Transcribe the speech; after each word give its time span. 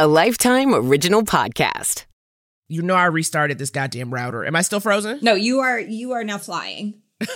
a 0.00 0.06
Lifetime 0.06 0.74
Original 0.74 1.20
Podcast. 1.22 2.06
You 2.70 2.80
know 2.80 2.94
I 2.94 3.04
restarted 3.04 3.58
this 3.58 3.68
goddamn 3.68 4.14
router. 4.14 4.46
Am 4.46 4.56
I 4.56 4.62
still 4.62 4.80
frozen? 4.80 5.18
No, 5.20 5.34
you 5.34 5.60
are 5.60 5.78
you 5.78 6.12
are 6.12 6.24
now 6.24 6.38
flying. 6.38 7.02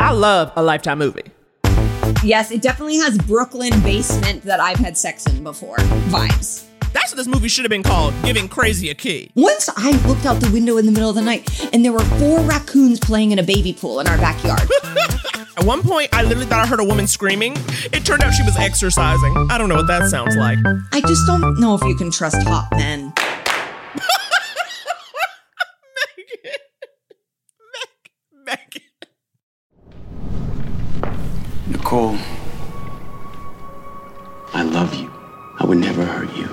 I 0.00 0.12
love 0.14 0.52
a 0.56 0.62
Lifetime 0.62 0.98
movie. 1.00 1.30
Yes, 2.24 2.50
it 2.50 2.62
definitely 2.62 2.96
has 2.96 3.18
Brooklyn 3.18 3.78
basement 3.82 4.40
that 4.44 4.58
I've 4.58 4.78
had 4.78 4.96
sex 4.96 5.26
in 5.26 5.44
before 5.44 5.76
vibes. 6.08 6.64
That's 6.94 7.12
what 7.12 7.18
this 7.18 7.26
movie 7.26 7.48
should 7.48 7.66
have 7.66 7.70
been 7.70 7.82
called, 7.82 8.14
Giving 8.24 8.48
Crazy 8.48 8.88
a 8.88 8.94
Key. 8.94 9.32
Once 9.34 9.68
I 9.76 9.90
looked 10.06 10.24
out 10.24 10.40
the 10.40 10.50
window 10.50 10.78
in 10.78 10.86
the 10.86 10.92
middle 10.92 11.10
of 11.10 11.14
the 11.14 11.20
night 11.20 11.62
and 11.74 11.84
there 11.84 11.92
were 11.92 12.04
four 12.04 12.40
raccoons 12.40 13.00
playing 13.00 13.32
in 13.32 13.38
a 13.38 13.42
baby 13.42 13.74
pool 13.74 14.00
in 14.00 14.06
our 14.06 14.16
backyard. 14.16 14.66
At 15.56 15.64
one 15.64 15.82
point, 15.82 16.08
I 16.12 16.22
literally 16.22 16.46
thought 16.46 16.60
I 16.60 16.66
heard 16.66 16.80
a 16.80 16.84
woman 16.84 17.06
screaming. 17.06 17.54
It 17.92 18.06
turned 18.06 18.22
out 18.22 18.32
she 18.32 18.42
was 18.42 18.56
exercising. 18.56 19.36
I 19.50 19.58
don't 19.58 19.68
know 19.68 19.76
what 19.76 19.86
that 19.88 20.08
sounds 20.08 20.34
like. 20.36 20.58
I 20.92 21.00
just 21.02 21.26
don't 21.26 21.60
know 21.60 21.74
if 21.74 21.82
you 21.82 21.94
can 21.94 22.10
trust 22.10 22.42
hot 22.46 22.68
men. 22.72 23.12
Megan. 28.46 28.48
Megan. 28.72 28.82
Nicole, 31.68 32.16
I 34.54 34.62
love 34.62 34.94
you. 34.94 35.10
I 35.58 35.66
would 35.66 35.78
never 35.78 36.04
hurt 36.04 36.34
you. 36.34 36.48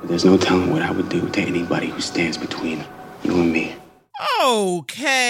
But 0.00 0.10
there's 0.10 0.26
no 0.26 0.36
telling 0.36 0.70
what 0.70 0.82
I 0.82 0.90
would 0.90 1.08
do 1.08 1.26
to 1.26 1.40
anybody 1.40 1.86
who 1.88 2.02
stands 2.02 2.36
between 2.36 2.84
you 3.24 3.32
and 3.32 3.50
me. 3.50 3.74
Okay. 4.42 5.26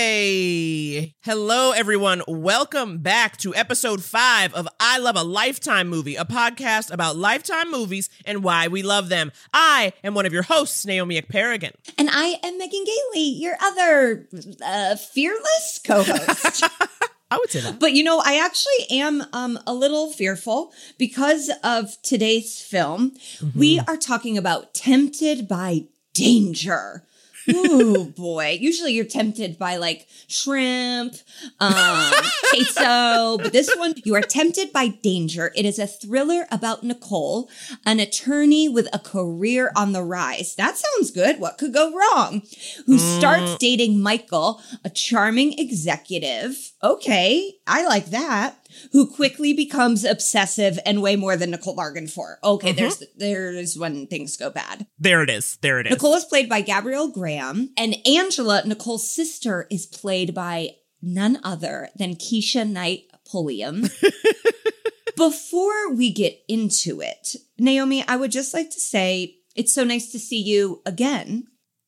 Hello, 1.22 1.72
everyone. 1.72 2.22
Welcome 2.28 2.98
back 2.98 3.36
to 3.38 3.52
episode 3.52 4.04
five 4.04 4.54
of 4.54 4.68
I 4.78 4.98
Love 4.98 5.16
a 5.16 5.24
Lifetime 5.24 5.88
Movie, 5.88 6.14
a 6.14 6.24
podcast 6.24 6.92
about 6.92 7.16
Lifetime 7.16 7.68
movies 7.68 8.08
and 8.24 8.44
why 8.44 8.68
we 8.68 8.84
love 8.84 9.08
them. 9.08 9.32
I 9.52 9.92
am 10.04 10.14
one 10.14 10.24
of 10.24 10.32
your 10.32 10.44
hosts, 10.44 10.86
Naomi 10.86 11.20
Ekperigan. 11.20 11.72
And 11.98 12.08
I 12.12 12.38
am 12.44 12.58
Megan 12.58 12.84
Gailey, 12.84 13.24
your 13.24 13.56
other 13.60 14.28
uh, 14.64 14.94
fearless 14.94 15.80
co-host. 15.84 16.62
I 17.30 17.38
would 17.38 17.50
say 17.50 17.62
that. 17.62 17.80
But 17.80 17.92
you 17.92 18.04
know, 18.04 18.22
I 18.24 18.38
actually 18.38 18.98
am 19.00 19.24
um, 19.32 19.58
a 19.66 19.74
little 19.74 20.12
fearful 20.12 20.72
because 20.96 21.50
of 21.64 22.00
today's 22.02 22.60
film. 22.60 23.16
We 23.52 23.80
are 23.80 23.96
talking 23.96 24.38
about 24.38 24.74
Tempted 24.74 25.48
by 25.48 25.86
Danger. 26.14 27.02
Ooh 27.50 28.04
boy! 28.04 28.58
Usually 28.60 28.92
you're 28.92 29.04
tempted 29.04 29.58
by 29.58 29.76
like 29.76 30.06
shrimp, 30.28 31.14
um, 31.60 32.12
queso, 32.50 33.38
but 33.38 33.52
this 33.52 33.74
one 33.76 33.94
you 34.04 34.14
are 34.14 34.22
tempted 34.22 34.72
by 34.72 34.88
danger. 34.88 35.52
It 35.54 35.64
is 35.64 35.78
a 35.78 35.86
thriller 35.86 36.46
about 36.50 36.82
Nicole, 36.82 37.48
an 37.84 38.00
attorney 38.00 38.68
with 38.68 38.88
a 38.92 38.98
career 38.98 39.72
on 39.76 39.92
the 39.92 40.02
rise. 40.02 40.54
That 40.56 40.76
sounds 40.76 41.10
good. 41.10 41.38
What 41.40 41.58
could 41.58 41.72
go 41.72 41.92
wrong? 41.92 42.42
Who 42.86 42.98
starts 42.98 43.56
dating 43.56 44.00
Michael, 44.00 44.60
a 44.84 44.90
charming 44.90 45.58
executive. 45.58 46.72
Okay, 46.82 47.54
I 47.66 47.86
like 47.86 48.06
that. 48.06 48.65
Who 48.92 49.06
quickly 49.06 49.52
becomes 49.52 50.04
obsessive 50.04 50.78
and 50.84 51.02
way 51.02 51.16
more 51.16 51.36
than 51.36 51.50
Nicole 51.50 51.74
bargained 51.74 52.10
for. 52.10 52.38
Okay, 52.42 52.72
mm-hmm. 52.72 52.78
there's 52.78 53.02
there's 53.16 53.78
when 53.78 54.06
things 54.06 54.36
go 54.36 54.50
bad. 54.50 54.86
There 54.98 55.22
it 55.22 55.30
is. 55.30 55.58
There 55.62 55.80
it 55.80 55.86
is. 55.86 55.92
Nicole 55.92 56.14
is 56.14 56.24
played 56.24 56.48
by 56.48 56.60
Gabrielle 56.60 57.08
Graham, 57.08 57.70
and 57.76 57.96
Angela, 58.06 58.62
Nicole's 58.64 59.10
sister, 59.10 59.66
is 59.70 59.86
played 59.86 60.34
by 60.34 60.70
none 61.02 61.38
other 61.44 61.88
than 61.96 62.14
Keshia 62.16 62.68
Knight 62.68 63.04
Pulliam. 63.30 63.88
Before 65.16 65.92
we 65.94 66.12
get 66.12 66.38
into 66.46 67.00
it, 67.00 67.36
Naomi, 67.58 68.04
I 68.06 68.16
would 68.16 68.30
just 68.30 68.52
like 68.52 68.70
to 68.70 68.80
say 68.80 69.36
it's 69.54 69.72
so 69.72 69.82
nice 69.84 70.12
to 70.12 70.18
see 70.18 70.40
you 70.40 70.82
again. 70.84 71.46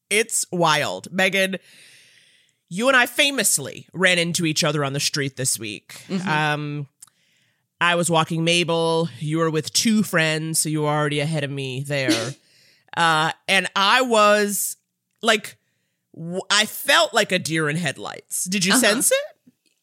It's 0.08 0.46
wild. 0.50 1.12
Megan, 1.12 1.58
you 2.68 2.88
and 2.88 2.96
I 2.96 3.06
famously 3.06 3.86
ran 3.92 4.18
into 4.18 4.44
each 4.44 4.62
other 4.64 4.84
on 4.84 4.92
the 4.92 5.00
street 5.00 5.36
this 5.36 5.58
week. 5.58 6.02
Um, 6.54 6.86
I 7.80 7.94
was 7.94 8.10
walking 8.10 8.44
Mabel. 8.44 9.08
You 9.20 9.38
were 9.38 9.50
with 9.50 9.72
two 9.72 10.02
friends, 10.02 10.58
so 10.58 10.68
you 10.68 10.82
were 10.82 10.88
already 10.88 11.20
ahead 11.20 11.44
of 11.44 11.50
me 11.50 11.82
there. 11.82 12.34
uh, 12.96 13.32
and 13.46 13.68
I 13.76 14.02
was 14.02 14.76
like, 15.22 15.56
w- 16.14 16.40
I 16.50 16.66
felt 16.66 17.14
like 17.14 17.30
a 17.32 17.38
deer 17.38 17.68
in 17.68 17.76
headlights. 17.76 18.44
Did 18.44 18.64
you 18.64 18.72
sense 18.74 19.12
it? 19.12 19.27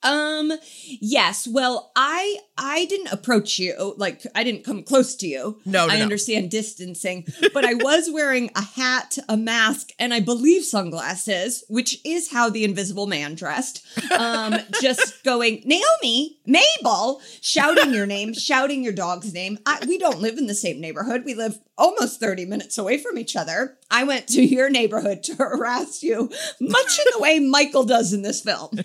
Um, 0.06 0.54
yes. 0.86 1.48
Well, 1.48 1.92
I 1.96 2.38
I 2.58 2.86
didn't 2.86 3.08
approach 3.08 3.60
you, 3.60 3.96
like 3.98 4.26
I 4.34 4.44
didn't 4.44 4.64
come 4.64 4.84
close 4.84 5.16
to 5.16 5.28
you. 5.28 5.60
No, 5.66 5.88
no, 5.88 5.94
I 5.94 5.98
no. 5.98 6.04
understand 6.04 6.52
distancing, 6.52 7.26
but 7.54 7.66
I 7.66 7.74
was 7.74 8.10
wearing 8.14 8.52
a 8.56 8.62
hat, 8.62 9.18
a 9.28 9.36
mask, 9.36 9.90
and 10.00 10.14
I 10.14 10.20
believe 10.20 10.64
sunglasses, 10.64 11.64
which 11.68 12.00
is 12.06 12.32
how 12.32 12.50
the 12.50 12.64
invisible 12.64 13.08
man 13.08 13.36
dressed. 13.36 13.86
Um, 14.12 14.56
just 14.82 15.24
going, 15.24 15.64
Naomi, 15.66 16.38
Mabel, 16.46 17.22
shouting 17.42 17.94
your 17.94 18.06
name, 18.06 18.34
shouting 18.34 18.84
your 18.84 18.94
dog's 18.94 19.34
name. 19.34 19.58
I, 19.66 19.84
we 19.88 19.98
don't 19.98 20.22
live 20.22 20.38
in 20.38 20.48
the 20.48 20.56
same 20.56 20.80
neighborhood. 20.80 21.24
We 21.26 21.34
live 21.34 21.60
almost 21.78 22.20
30 22.20 22.46
minutes 22.46 22.78
away 22.78 22.98
from 22.98 23.18
each 23.18 23.36
other. 23.36 23.78
I 23.92 24.04
went 24.04 24.28
to 24.30 24.44
your 24.44 24.70
neighborhood 24.70 25.24
to 25.24 25.36
harass 25.40 26.04
you, 26.04 26.30
much 26.62 27.00
in 27.00 27.06
the 27.14 27.20
way 27.20 27.40
Michael 27.40 27.84
does 27.84 28.14
in 28.14 28.22
this 28.22 28.42
film. 28.42 28.80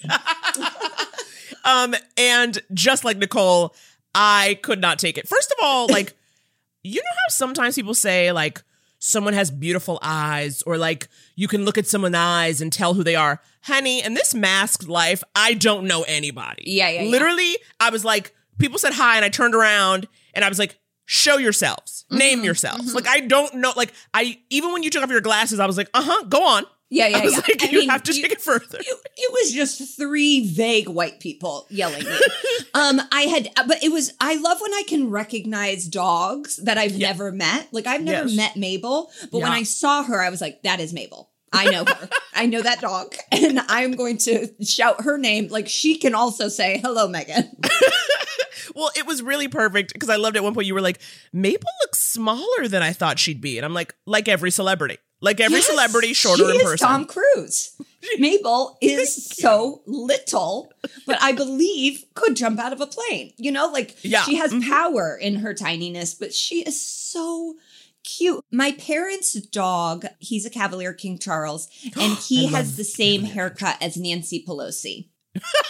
Um, 1.64 1.94
and 2.16 2.58
just 2.74 3.04
like 3.04 3.16
Nicole, 3.18 3.74
I 4.14 4.58
could 4.62 4.80
not 4.80 4.98
take 4.98 5.18
it. 5.18 5.28
First 5.28 5.50
of 5.52 5.56
all, 5.62 5.86
like, 5.90 6.16
you 6.82 6.96
know 7.00 7.10
how 7.10 7.30
sometimes 7.30 7.74
people 7.74 7.94
say, 7.94 8.32
like, 8.32 8.62
someone 8.98 9.32
has 9.34 9.50
beautiful 9.50 9.98
eyes, 10.02 10.62
or 10.62 10.76
like, 10.76 11.08
you 11.36 11.48
can 11.48 11.64
look 11.64 11.78
at 11.78 11.86
someone's 11.86 12.14
eyes 12.16 12.60
and 12.60 12.72
tell 12.72 12.94
who 12.94 13.02
they 13.04 13.16
are. 13.16 13.40
Honey, 13.62 14.02
in 14.02 14.14
this 14.14 14.34
masked 14.34 14.88
life, 14.88 15.22
I 15.34 15.54
don't 15.54 15.86
know 15.86 16.02
anybody. 16.08 16.64
Yeah, 16.66 16.88
yeah, 16.88 17.02
yeah. 17.02 17.10
Literally, 17.10 17.56
I 17.78 17.90
was 17.90 18.04
like, 18.04 18.34
people 18.58 18.78
said 18.78 18.92
hi, 18.94 19.16
and 19.16 19.24
I 19.24 19.28
turned 19.28 19.54
around 19.54 20.06
and 20.34 20.44
I 20.44 20.48
was 20.48 20.58
like, 20.58 20.78
show 21.06 21.36
yourselves, 21.38 22.04
Mm-hmm. 22.10 22.18
name 22.18 22.44
yourselves. 22.44 22.94
Like, 22.94 23.06
I 23.06 23.20
don't 23.20 23.54
know. 23.54 23.72
Like, 23.76 23.92
I, 24.12 24.38
even 24.50 24.72
when 24.72 24.82
you 24.82 24.90
took 24.90 25.02
off 25.02 25.10
your 25.10 25.20
glasses, 25.20 25.60
I 25.60 25.66
was 25.66 25.76
like, 25.76 25.88
uh 25.94 26.02
huh, 26.02 26.24
go 26.28 26.44
on. 26.46 26.64
Yeah, 26.92 27.06
yeah, 27.06 27.18
I 27.18 27.20
was 27.24 27.32
yeah. 27.34 27.38
like, 27.48 27.62
I 27.62 27.66
you 27.68 27.78
mean, 27.78 27.88
have 27.88 28.02
to 28.02 28.12
you- 28.12 28.22
take 28.22 28.32
it 28.32 28.40
further. 28.40 28.78
It, 28.78 28.96
it 29.16 29.32
was 29.32 29.52
just 29.52 29.96
three 29.96 30.46
vague 30.52 30.88
white 30.88 31.20
people 31.20 31.66
yelling. 31.70 32.00
at 32.00 32.08
me. 32.08 32.16
um, 32.74 33.00
I 33.12 33.22
had, 33.22 33.48
but 33.68 33.82
it 33.82 33.92
was. 33.92 34.12
I 34.20 34.34
love 34.36 34.60
when 34.60 34.74
I 34.74 34.82
can 34.88 35.08
recognize 35.10 35.86
dogs 35.86 36.56
that 36.56 36.78
I've 36.78 36.92
Yeah. 36.96 37.08
never 37.08 37.30
met. 37.30 37.68
Like 37.72 37.86
I've 37.86 38.02
never 38.02 38.26
Yes. 38.28 38.36
met 38.36 38.56
Mabel, 38.56 39.10
but 39.30 39.40
when 39.40 39.52
I 39.52 39.62
saw 39.62 40.02
her, 40.02 40.20
I 40.20 40.30
was 40.30 40.40
like, 40.40 40.62
"That 40.64 40.80
is 40.80 40.92
Mabel. 40.92 41.30
I 41.52 41.70
know 41.70 41.84
her. 41.84 42.08
I 42.34 42.46
know 42.46 42.62
that 42.62 42.80
dog, 42.80 43.14
and 43.32 43.60
I'm 43.68 43.92
going 43.92 44.18
to 44.18 44.48
shout 44.64 45.02
her 45.04 45.16
name. 45.16 45.46
Like 45.48 45.68
she 45.68 45.96
can 45.96 46.14
also 46.14 46.48
say 46.48 46.78
hello, 46.78 47.06
Megan. 47.08 47.56
Well, 48.74 48.90
it 48.96 49.04
was 49.04 49.20
really 49.22 49.48
perfect 49.48 49.92
because 49.94 50.08
I 50.08 50.14
loved 50.16 50.36
at 50.36 50.44
one 50.44 50.54
point 50.54 50.66
you 50.68 50.74
were 50.74 50.80
like, 50.80 51.00
"Mabel 51.32 51.68
looks 51.82 51.98
smaller 51.98 52.68
than 52.68 52.82
I 52.82 52.92
thought 52.92 53.18
she'd 53.18 53.40
be. 53.40 53.58
And 53.58 53.64
I'm 53.64 53.74
like, 53.74 53.94
like 54.06 54.28
every 54.28 54.50
celebrity. 54.52 54.98
Like 55.20 55.40
every 55.40 55.58
Yes, 55.58 55.66
celebrity, 55.66 56.12
shorter 56.14 56.44
she 56.44 56.50
in 56.50 56.56
is 56.56 56.62
person. 56.62 56.88
Tom 56.88 57.04
Cruise. 57.06 57.72
Mabel 58.18 58.78
is 58.82 59.26
so 59.26 59.82
little, 59.86 60.72
but 61.06 61.20
I 61.20 61.32
believe 61.32 62.04
could 62.14 62.36
jump 62.36 62.58
out 62.58 62.72
of 62.72 62.80
a 62.80 62.86
plane. 62.86 63.32
You 63.36 63.52
know, 63.52 63.68
like 63.68 63.96
Yeah. 64.02 64.22
she 64.24 64.36
has 64.36 64.50
Mhm. 64.52 64.66
power 64.66 65.16
in 65.20 65.36
her 65.36 65.52
tininess, 65.52 66.14
but 66.14 66.32
she 66.32 66.62
is 66.62 66.80
so 66.80 67.56
cute. 68.02 68.42
My 68.50 68.72
parents' 68.72 69.34
dog, 69.34 70.06
he's 70.20 70.46
a 70.46 70.50
Cavalier 70.50 70.94
King 70.94 71.18
Charles, 71.18 71.68
and 72.00 72.14
he 72.16 72.46
has 72.46 72.76
the 72.76 72.84
same 72.84 73.24
haircut 73.24 73.76
as 73.82 73.98
Nancy 73.98 74.42
Pelosi. 74.42 75.08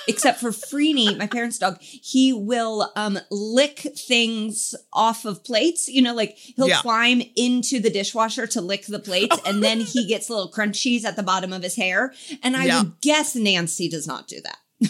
Except 0.08 0.40
for 0.40 0.50
Freeney, 0.50 1.16
my 1.18 1.26
parents' 1.26 1.58
dog, 1.58 1.78
he 1.80 2.32
will 2.32 2.90
um 2.96 3.18
lick 3.30 3.80
things 3.96 4.74
off 4.92 5.24
of 5.24 5.44
plates. 5.44 5.88
You 5.88 6.02
know, 6.02 6.14
like 6.14 6.36
he'll 6.36 6.68
Yeah. 6.68 6.80
climb 6.80 7.22
into 7.36 7.78
the 7.80 7.90
dishwasher 7.90 8.46
to 8.48 8.60
lick 8.60 8.86
the 8.86 8.98
plates, 8.98 9.36
and 9.44 9.62
then 9.62 9.80
he 9.80 10.06
gets 10.08 10.30
little 10.30 10.50
crunchies 10.50 11.04
at 11.04 11.16
the 11.16 11.22
bottom 11.22 11.52
of 11.52 11.62
his 11.62 11.76
hair. 11.76 12.14
And 12.42 12.56
I 12.56 12.64
Yeah. 12.66 12.82
would 12.82 13.00
guess 13.02 13.34
Nancy 13.34 13.88
does 13.88 14.06
not 14.06 14.26
do 14.28 14.40
that. 14.40 14.56
Uh, 14.82 14.86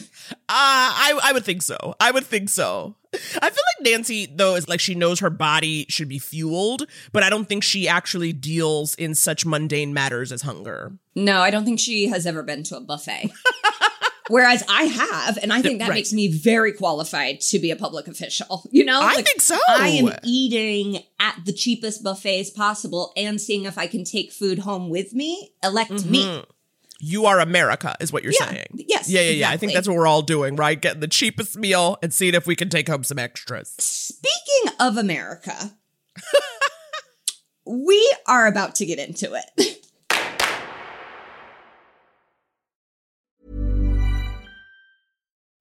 I 0.49 1.19
I 1.25 1.33
would 1.33 1.45
think 1.45 1.63
so. 1.63 1.97
I 1.99 2.13
would 2.13 2.25
think 2.25 2.49
so. 2.49 2.95
I 3.13 3.51
feel 3.51 3.65
like 3.81 3.83
Nancy 3.91 4.27
though 4.33 4.55
is 4.55 4.69
like 4.69 4.79
she 4.79 4.95
knows 4.95 5.19
her 5.19 5.31
body 5.31 5.85
should 5.89 6.09
be 6.09 6.21
fueled, 6.21 6.87
but 7.13 7.25
I 7.25 7.31
don't 7.31 7.49
think 7.49 7.65
she 7.65 7.89
actually 7.89 8.33
deals 8.33 8.95
in 8.95 9.17
such 9.17 9.45
mundane 9.45 9.93
matters 9.93 10.31
as 10.31 10.43
hunger. 10.43 10.93
No, 11.17 11.41
I 11.41 11.51
don't 11.51 11.65
think 11.65 11.81
she 11.81 12.07
has 12.07 12.25
ever 12.25 12.45
been 12.45 12.63
to 12.65 12.77
a 12.77 12.81
buffet. 12.81 13.33
Whereas 14.31 14.63
I 14.69 14.85
have, 14.85 15.39
and 15.43 15.53
I 15.53 15.61
think 15.61 15.81
that 15.81 15.89
Right. 15.89 15.97
makes 15.97 16.13
me 16.13 16.29
very 16.29 16.73
qualified 16.73 17.41
to 17.43 17.59
be 17.59 17.71
a 17.71 17.77
public 17.77 18.07
official. 18.09 18.69
You 18.73 18.85
know, 18.85 19.01
I 19.03 19.21
think 19.23 19.41
so. 19.41 19.59
I 19.69 19.89
am 19.89 20.13
eating 20.23 21.03
at 21.19 21.37
the 21.45 21.53
cheapest 21.53 22.03
buffets 22.03 22.49
possible 22.51 23.13
and 23.17 23.41
seeing 23.41 23.65
if 23.65 23.77
I 23.77 23.87
can 23.89 24.05
take 24.05 24.33
food 24.33 24.61
home 24.61 24.89
with 24.89 25.13
me. 25.13 25.53
Elect 25.63 26.05
me. 26.07 26.25
Mm-hmm. 26.25 26.51
You 27.03 27.27
are 27.27 27.41
America, 27.41 27.97
is 28.01 28.13
what 28.13 28.23
you're 28.23 28.33
Yeah. 28.39 28.49
saying. 28.51 28.67
Yes, 28.75 29.09
Yeah, 29.09 29.23
yeah, 29.23 29.31
yeah. 29.31 29.51
I 29.51 29.57
think 29.57 29.73
that's 29.73 29.89
what 29.89 29.97
we're 29.97 30.07
all 30.07 30.23
doing, 30.23 30.55
right? 30.57 30.81
Getting 30.81 31.01
the 31.01 31.09
cheapest 31.09 31.57
meal 31.57 31.97
and 32.03 32.13
seeing 32.15 32.35
if 32.35 32.47
we 32.47 32.55
can 32.55 32.69
take 32.69 32.89
home 32.89 33.05
some 33.05 33.19
extras. 33.19 33.75
Speaking 33.79 34.75
of 34.79 34.97
America, 34.97 35.73
we 37.67 38.15
are 38.27 38.47
about 38.47 38.75
to 38.77 38.87
get 38.87 38.99
into 38.99 39.35
it. 39.35 39.77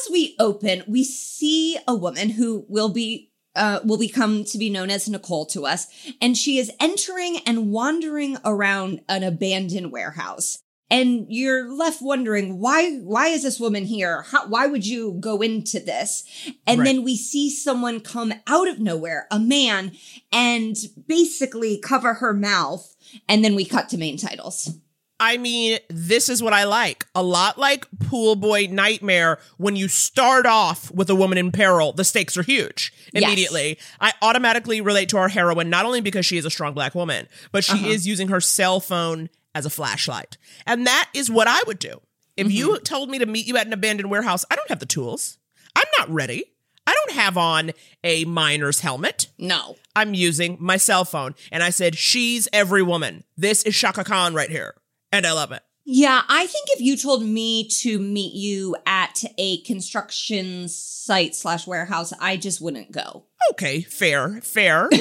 As 0.00 0.10
we 0.10 0.36
open, 0.38 0.84
we 0.86 1.02
see 1.04 1.78
a 1.86 1.94
woman 1.94 2.30
who 2.30 2.64
will 2.68 2.88
be 2.88 3.30
uh, 3.56 3.80
will 3.84 3.98
become 3.98 4.44
to 4.44 4.58
be 4.58 4.70
known 4.70 4.90
as 4.90 5.08
Nicole 5.08 5.46
to 5.46 5.66
us, 5.66 5.88
and 6.20 6.36
she 6.36 6.58
is 6.58 6.70
entering 6.78 7.38
and 7.46 7.72
wandering 7.72 8.36
around 8.44 9.00
an 9.08 9.24
abandoned 9.24 9.90
warehouse. 9.90 10.58
And 10.90 11.26
you're 11.28 11.70
left 11.74 12.00
wondering 12.00 12.60
why 12.60 12.98
why 12.98 13.28
is 13.28 13.42
this 13.42 13.58
woman 13.58 13.84
here? 13.84 14.22
How, 14.22 14.46
why 14.46 14.66
would 14.66 14.86
you 14.86 15.16
go 15.20 15.42
into 15.42 15.80
this? 15.80 16.24
And 16.66 16.80
Right. 16.80 16.84
then 16.86 17.02
we 17.02 17.16
see 17.16 17.50
someone 17.50 18.00
come 18.00 18.32
out 18.46 18.68
of 18.68 18.78
nowhere, 18.78 19.26
a 19.30 19.38
man, 19.38 19.92
and 20.32 20.76
basically 21.06 21.78
cover 21.78 22.14
her 22.14 22.32
mouth. 22.32 22.94
And 23.28 23.44
then 23.44 23.54
we 23.54 23.64
cut 23.64 23.88
to 23.90 23.98
main 23.98 24.16
titles. 24.16 24.70
I 25.20 25.36
mean, 25.36 25.78
this 25.88 26.28
is 26.28 26.42
what 26.42 26.52
I 26.52 26.64
like. 26.64 27.06
A 27.14 27.22
lot 27.22 27.58
like 27.58 27.86
Pool 28.00 28.36
Boy 28.36 28.68
Nightmare, 28.70 29.38
when 29.56 29.74
you 29.74 29.88
start 29.88 30.46
off 30.46 30.90
with 30.92 31.10
a 31.10 31.14
woman 31.14 31.38
in 31.38 31.50
peril, 31.50 31.92
the 31.92 32.04
stakes 32.04 32.36
are 32.36 32.42
huge 32.42 32.92
Yes. 33.12 33.24
immediately. 33.24 33.78
I 34.00 34.12
automatically 34.22 34.80
relate 34.80 35.08
to 35.10 35.18
our 35.18 35.28
heroine, 35.28 35.70
not 35.70 35.86
only 35.86 36.00
because 36.00 36.24
she 36.24 36.36
is 36.36 36.44
a 36.44 36.50
strong 36.50 36.74
black 36.74 36.94
woman, 36.94 37.26
but 37.50 37.64
she 37.64 37.72
uh-huh. 37.72 37.88
is 37.88 38.06
using 38.06 38.28
her 38.28 38.40
cell 38.40 38.80
phone 38.80 39.28
as 39.54 39.66
a 39.66 39.70
flashlight. 39.70 40.36
And 40.66 40.86
that 40.86 41.08
is 41.14 41.30
what 41.30 41.48
I 41.48 41.60
would 41.66 41.78
do. 41.78 42.00
If 42.36 42.52
you 42.52 42.74
mm-hmm. 42.74 42.82
told 42.84 43.10
me 43.10 43.18
to 43.18 43.26
meet 43.26 43.46
you 43.46 43.56
at 43.56 43.66
an 43.66 43.72
abandoned 43.72 44.10
warehouse, 44.10 44.44
I 44.48 44.54
don't 44.54 44.68
have 44.68 44.78
the 44.78 44.86
tools. 44.86 45.38
I'm 45.74 45.88
not 45.98 46.08
ready. 46.08 46.44
I 46.86 46.94
don't 46.94 47.16
have 47.18 47.36
on 47.36 47.72
a 48.04 48.24
miner's 48.24 48.80
helmet. 48.80 49.28
No. 49.36 49.76
I'm 49.96 50.14
using 50.14 50.56
my 50.60 50.76
cell 50.76 51.04
phone. 51.04 51.34
And 51.50 51.62
I 51.62 51.70
said, 51.70 51.96
She's 51.96 52.48
every 52.52 52.82
woman. 52.82 53.24
This 53.36 53.64
is 53.64 53.76
Chaka 53.76 54.04
Khan 54.04 54.34
right 54.34 54.48
here. 54.48 54.74
And 55.12 55.26
I 55.26 55.32
love 55.32 55.52
it. 55.52 55.62
Yeah, 55.90 56.20
I 56.28 56.46
think 56.46 56.66
if 56.72 56.82
you 56.82 56.98
told 56.98 57.22
me 57.24 57.66
to 57.80 57.98
meet 57.98 58.34
you 58.34 58.76
at 58.84 59.24
a 59.38 59.62
construction 59.62 60.68
site 60.68 61.34
slash 61.34 61.66
warehouse, 61.66 62.12
I 62.20 62.36
just 62.36 62.60
wouldn't 62.60 62.92
go. 62.92 63.24
Okay, 63.52 63.80
fair, 63.82 64.40
fair. 64.42 64.88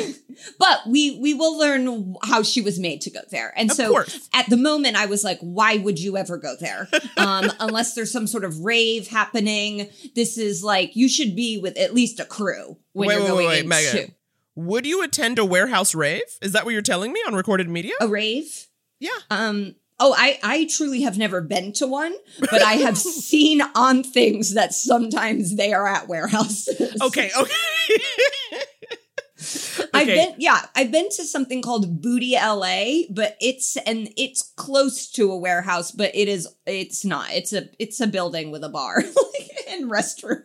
But 0.59 0.81
we 0.87 1.17
we 1.19 1.33
will 1.33 1.57
learn 1.57 2.13
how 2.23 2.43
she 2.43 2.61
was 2.61 2.77
made 2.79 3.01
to 3.01 3.09
go 3.09 3.21
there. 3.31 3.51
And 3.57 3.71
Of 3.71 3.75
so 3.75 3.89
course. 3.89 4.29
at 4.35 4.47
the 4.51 4.55
moment 4.55 4.95
I 4.95 5.07
was 5.07 5.23
like, 5.23 5.39
why 5.39 5.77
would 5.77 5.99
you 5.99 6.15
ever 6.15 6.37
go 6.37 6.55
there? 6.59 6.87
Um, 7.17 7.51
unless 7.59 7.95
there's 7.95 8.11
some 8.11 8.27
sort 8.27 8.45
of 8.45 8.59
rave 8.59 9.07
happening. 9.07 9.89
This 10.15 10.37
is 10.37 10.63
like 10.63 10.95
you 10.95 11.09
should 11.09 11.35
be 11.35 11.57
with 11.57 11.75
at 11.75 11.95
least 11.95 12.19
a 12.19 12.25
crew 12.25 12.77
when 12.93 13.07
wait, 13.07 13.13
you're 13.15 13.23
wait, 13.23 13.27
going 13.29 13.47
wait, 13.47 13.67
wait, 13.67 13.95
into 13.95 14.13
Would 14.55 14.85
you 14.85 15.01
attend 15.01 15.39
a 15.39 15.45
warehouse 15.45 15.95
rave? 15.95 16.21
Is 16.43 16.51
that 16.51 16.63
what 16.65 16.73
you're 16.73 16.83
telling 16.83 17.11
me 17.11 17.19
on 17.25 17.33
recorded 17.33 17.67
media? 17.67 17.93
a 17.99 18.07
rave. 18.07 18.67
yeah. 18.99 19.09
Um 19.31 19.73
Oh, 19.99 20.13
I, 20.15 20.39
I 20.43 20.65
truly 20.65 21.01
have 21.01 21.17
never 21.17 21.41
been 21.41 21.73
to 21.73 21.87
one, 21.87 22.15
but 22.39 22.61
I 22.61 22.73
have 22.73 22.97
seen 22.97 23.61
on 23.73 24.03
things 24.03 24.53
that 24.53 24.73
sometimes 24.73 25.55
they 25.55 25.73
are 25.73 25.87
at 25.87 26.07
warehouses. 26.07 26.97
Okay, 27.01 27.29
okay. 27.37 27.53
I've 29.93 30.07
been, 30.07 30.35
yeah, 30.37 30.59
I've 30.75 30.91
been 30.91 31.09
to 31.09 31.23
something 31.23 31.61
called 31.61 32.01
Booty 32.01 32.33
LA, 32.33 33.03
but 33.09 33.37
it's, 33.39 33.77
and 33.77 34.09
it's 34.17 34.41
close 34.55 35.09
to 35.11 35.31
a 35.31 35.37
warehouse, 35.37 35.91
but 35.91 36.11
it 36.15 36.27
is, 36.27 36.47
it's 36.65 37.05
not. 37.05 37.31
It's 37.31 37.53
a, 37.53 37.69
it's 37.79 37.99
a 37.99 38.07
building 38.07 38.51
with 38.51 38.63
a 38.63 38.69
bar 38.69 39.03
and 39.69 39.89
restrooms. 39.89 40.43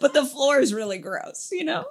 but 0.00 0.12
the 0.14 0.24
floor 0.24 0.58
is 0.58 0.74
really 0.74 0.98
gross, 0.98 1.48
you 1.52 1.64
know? 1.64 1.86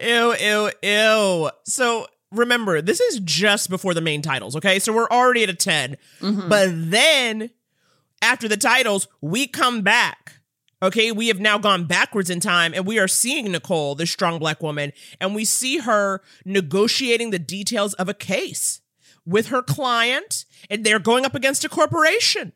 ew, 0.00 0.34
ew, 0.38 0.70
ew. 0.82 1.50
So 1.64 2.06
remember, 2.32 2.80
this 2.80 3.00
is 3.00 3.20
just 3.20 3.70
before 3.70 3.94
the 3.94 4.00
main 4.00 4.22
titles, 4.22 4.56
okay? 4.56 4.78
So 4.78 4.92
we're 4.92 5.08
already 5.08 5.44
at 5.44 5.50
a 5.50 5.54
10. 5.54 5.96
Mm-hmm. 6.20 6.48
But 6.48 6.70
then 6.72 7.50
after 8.20 8.48
the 8.48 8.56
titles, 8.56 9.08
we 9.20 9.46
come 9.46 9.82
back. 9.82 10.40
Okay, 10.82 11.12
we 11.12 11.28
have 11.28 11.38
now 11.38 11.58
gone 11.58 11.84
backwards 11.84 12.28
in 12.28 12.40
time 12.40 12.74
and 12.74 12.84
we 12.84 12.98
are 12.98 13.06
seeing 13.06 13.52
Nicole, 13.52 13.94
this 13.94 14.10
strong 14.10 14.40
black 14.40 14.60
woman, 14.60 14.92
and 15.20 15.32
we 15.32 15.44
see 15.44 15.78
her 15.78 16.22
negotiating 16.44 17.30
the 17.30 17.38
details 17.38 17.94
of 17.94 18.08
a 18.08 18.14
case 18.14 18.80
with 19.24 19.48
her 19.48 19.62
client, 19.62 20.44
and 20.68 20.84
they're 20.84 20.98
going 20.98 21.24
up 21.24 21.36
against 21.36 21.64
a 21.64 21.68
corporation. 21.68 22.52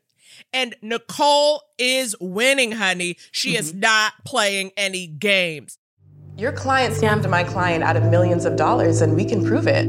And 0.51 0.75
Nicole 0.81 1.61
is 1.77 2.15
winning, 2.19 2.73
honey. 2.73 3.17
She 3.31 3.55
is 3.55 3.71
mm-hmm. 3.71 3.79
not 3.79 4.13
playing 4.25 4.71
any 4.75 5.07
games. 5.07 5.77
Your 6.37 6.51
client 6.51 6.93
scammed 6.93 7.27
my 7.27 7.43
client 7.43 7.83
out 7.83 7.97
of 7.97 8.03
millions 8.03 8.45
of 8.45 8.55
dollars, 8.55 9.01
and 9.01 9.15
we 9.15 9.25
can 9.25 9.43
prove 9.43 9.65
it. 9.65 9.87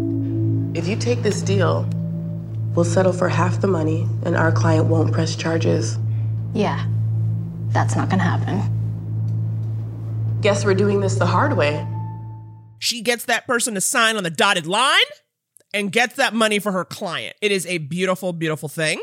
If 0.75 0.89
you 0.89 0.97
take 0.97 1.23
this 1.23 1.43
deal, 1.43 1.87
we'll 2.75 2.87
settle 2.87 3.13
for 3.13 3.29
half 3.29 3.61
the 3.61 3.67
money, 3.67 4.09
and 4.25 4.35
our 4.35 4.51
client 4.51 4.87
won't 4.87 5.13
press 5.13 5.37
charges. 5.37 5.99
Yeah, 6.55 6.87
that's 7.69 7.95
not 7.97 8.09
gonna 8.09 8.23
happen. 8.23 8.63
Guess 10.41 10.65
we're 10.65 10.73
doing 10.73 11.01
this 11.01 11.17
the 11.17 11.27
hard 11.27 11.55
way. 11.55 11.87
she 12.79 13.03
gets 13.03 13.25
that 13.27 13.47
person 13.47 13.75
to 13.75 13.81
sign 13.81 14.17
on 14.17 14.23
the 14.23 14.31
dotted 14.31 14.67
line 14.67 15.03
and 15.75 15.93
gets 15.93 16.15
that 16.15 16.33
money 16.33 16.59
for 16.61 16.73
her 16.73 16.85
client. 16.85 17.37
It 17.43 17.53
is 17.53 17.67
a 17.67 17.79
beautiful, 17.79 18.33
beautiful 18.33 18.69
thing. 18.69 19.03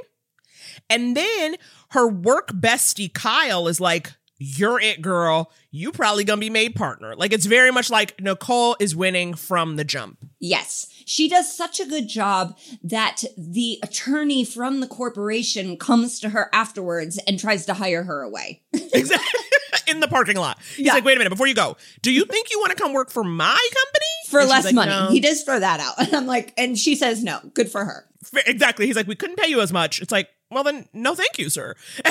And 0.90 1.16
then 1.16 1.58
her 1.90 2.08
work 2.08 2.54
bestie, 2.54 3.14
Kyle, 3.14 3.68
is 3.68 3.80
like, 3.82 4.14
You're 4.38 4.80
it, 4.82 5.02
girl. 5.02 5.52
You 5.72 5.92
probably 5.92 6.24
gonna 6.26 6.40
be 6.42 6.50
made 6.50 6.76
partner. 6.76 7.16
Like, 7.16 7.32
it's 7.34 7.46
very 7.46 7.72
much 7.72 7.90
like 7.90 8.20
Nicole 8.22 8.76
is 8.80 8.96
winning 8.96 9.34
from 9.34 9.76
the 9.78 9.84
jump. 9.84 10.18
Yes. 10.40 10.88
She 11.06 11.30
does 11.30 11.56
such 11.56 11.80
a 11.80 11.86
good 11.86 12.08
job 12.10 12.58
that 12.84 13.24
the 13.38 13.80
attorney 13.84 14.44
from 14.44 14.80
the 14.82 14.88
corporation 14.88 15.78
comes 15.78 16.20
to 16.20 16.30
her 16.30 16.50
afterwards 16.52 17.18
and 17.28 17.40
tries 17.40 17.66
to 17.68 17.74
hire 17.76 18.04
her 18.04 18.22
away. 18.22 18.62
Exactly. 18.94 19.40
In 19.88 20.00
the 20.00 20.08
parking 20.08 20.36
lot. 20.38 20.58
He's 20.76 20.88
Yeah. 20.88 20.94
like, 20.94 21.06
Wait 21.06 21.16
a 21.16 21.20
minute, 21.20 21.30
before 21.30 21.46
you 21.48 21.54
go, 21.54 21.78
do 22.02 22.12
you 22.12 22.26
think 22.26 22.50
you 22.50 22.60
wanna 22.60 22.74
come 22.76 22.92
work 22.94 23.12
for 23.12 23.24
my 23.24 23.46
company? 23.74 24.06
for 24.30 24.40
And 24.40 24.50
less 24.50 24.66
like, 24.66 24.74
money. 24.76 24.90
"No." 24.92 25.10
He 25.12 25.20
does 25.20 25.44
throw 25.44 25.60
that 25.60 25.80
out. 25.80 25.94
And 26.00 26.14
I'm 26.16 26.26
like, 26.26 26.54
and 26.58 26.78
she 26.78 26.96
says 26.96 27.24
no. 27.24 27.40
Good 27.54 27.70
for 27.70 27.86
her. 27.86 28.06
Exactly. 28.48 28.88
He's 28.88 28.96
like, 28.96 29.08
we 29.08 29.16
couldn't 29.16 29.36
pay 29.38 29.48
you 29.48 29.62
as 29.62 29.72
much. 29.72 30.02
It's 30.02 30.12
like, 30.12 30.30
well, 30.52 30.64
then, 30.64 30.88
no, 30.94 31.16
thank 31.16 31.38
you, 31.38 31.50
sir. 31.50 31.76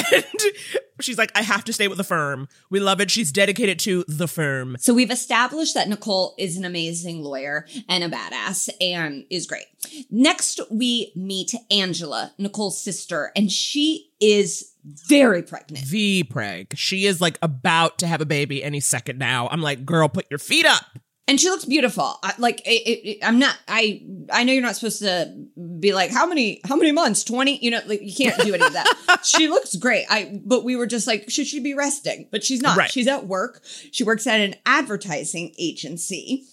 And 0.97 1.05
she's 1.05 1.19
like, 1.19 1.33
I 1.35 1.43
have 1.43 1.65
to 1.65 1.73
stay 1.73 1.89
with 1.89 1.99
the 1.99 2.05
firm. 2.05 2.47
We 2.71 2.79
love 2.79 3.01
it. 3.01 3.11
She's 3.11 3.33
dedicated 3.33 3.81
to 3.81 4.05
the 4.07 4.29
firm. 4.29 4.77
So 4.79 4.95
we've 4.95 5.11
established 5.11 5.75
that 5.75 5.89
Nicole 5.89 6.35
is 6.39 6.57
an 6.57 6.65
amazing 6.65 7.23
lawyer 7.23 7.67
and 7.89 8.05
a 8.05 8.09
badass 8.09 8.69
and 8.81 9.25
is 9.29 9.47
great. 9.47 9.65
Next, 10.11 10.61
we 10.71 11.13
meet 11.17 11.53
Angela, 11.71 12.33
Nicole's 12.39 12.81
sister, 12.81 13.33
and 13.35 13.51
she 13.51 14.13
is 14.21 14.73
very 14.85 15.43
pregnant. 15.43 15.87
The 15.87 16.23
preg. 16.25 16.77
She 16.77 17.07
is 17.07 17.21
like 17.21 17.39
about 17.43 17.99
to 17.99 18.07
have 18.07 18.21
a 18.21 18.27
baby 18.27 18.63
any 18.63 18.81
second 18.81 19.19
now. 19.19 19.49
I'm 19.49 19.63
like, 19.63 19.85
girl, 19.85 20.09
put 20.09 20.27
your 20.31 20.39
feet 20.39 20.67
up. 20.67 20.85
And 21.27 21.41
she 21.41 21.49
looks 21.49 21.65
beautiful. 21.65 22.19
I, 22.23 22.35
like 22.39 22.61
it, 22.67 22.71
it, 22.71 23.09
it- 23.09 23.19
I'm 23.25 23.39
not. 23.39 23.57
I 23.67 24.03
I 24.31 24.45
know 24.45 24.53
you're 24.53 24.63
not 24.63 24.77
supposed 24.77 25.01
to 25.01 25.33
be 25.81 25.93
like 25.95 26.11
how 26.11 26.27
many 26.27 26.61
how 26.65 26.77
many 26.77 26.93
months 26.93 27.25
twenty. 27.25 27.59
You 27.65 27.71
know, 27.71 27.81
like 27.87 28.03
you 28.03 28.15
can't 28.15 28.39
do 28.43 28.55
any 28.55 28.65
of 28.65 28.73
that. 28.75 29.21
she 29.25 29.49
looks 29.49 29.75
great. 29.77 30.07
I 30.11 30.41
but 30.45 30.65
we 30.65 30.77
were 30.77 30.87
just 30.87 31.07
like, 31.07 31.31
should 31.31 31.47
she 31.47 31.61
be 31.61 31.75
resting? 31.75 32.29
But 32.31 32.45
she's 32.45 32.61
not. 32.61 32.77
Right. 32.77 32.91
She's 32.91 33.09
at 33.09 33.27
work. 33.27 33.63
She 33.91 34.05
works 34.05 34.27
at 34.27 34.41
an 34.41 34.55
advertising 34.67 35.55
agency, 35.59 36.45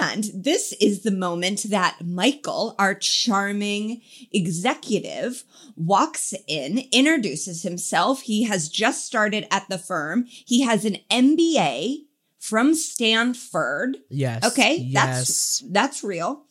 and 0.00 0.24
this 0.34 0.72
is 0.80 1.02
the 1.02 1.12
moment 1.12 1.64
that 1.70 1.98
Michael, 2.04 2.74
our 2.78 2.94
charming 2.94 4.02
executive, 4.32 5.44
walks 5.76 6.34
in, 6.48 6.82
introduces 6.90 7.62
himself. 7.62 8.22
He 8.22 8.44
has 8.44 8.68
just 8.68 9.04
started 9.06 9.46
at 9.50 9.68
the 9.68 9.78
firm. 9.78 10.24
He 10.26 10.62
has 10.62 10.84
an 10.84 10.96
MBA 11.10 12.06
from 12.38 12.74
Stanford. 12.74 13.98
Yes. 14.08 14.44
Okay, 14.44 14.76
Yes. 14.76 15.04
that's 15.04 15.64
that's 15.70 16.04
real. 16.04 16.44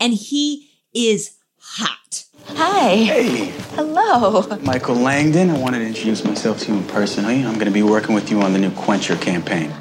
And 0.00 0.12
he 0.12 0.70
is 0.94 1.36
hot. 1.58 2.24
Hi. 2.48 2.96
Hey, 2.96 3.52
Hello. 3.74 4.46
Michael 4.62 4.96
Langdon. 4.96 5.50
I 5.50 5.58
wanted 5.58 5.78
to 5.80 5.86
introduce 5.86 6.24
myself 6.24 6.60
to 6.60 6.74
you 6.74 6.82
personally. 6.88 7.44
I'm 7.44 7.54
going 7.54 7.66
to 7.66 7.72
be 7.72 7.82
working 7.82 8.14
with 8.14 8.30
you 8.30 8.40
on 8.42 8.52
the 8.52 8.58
new 8.58 8.70
Quencher 8.70 9.16
campaign. 9.16 9.72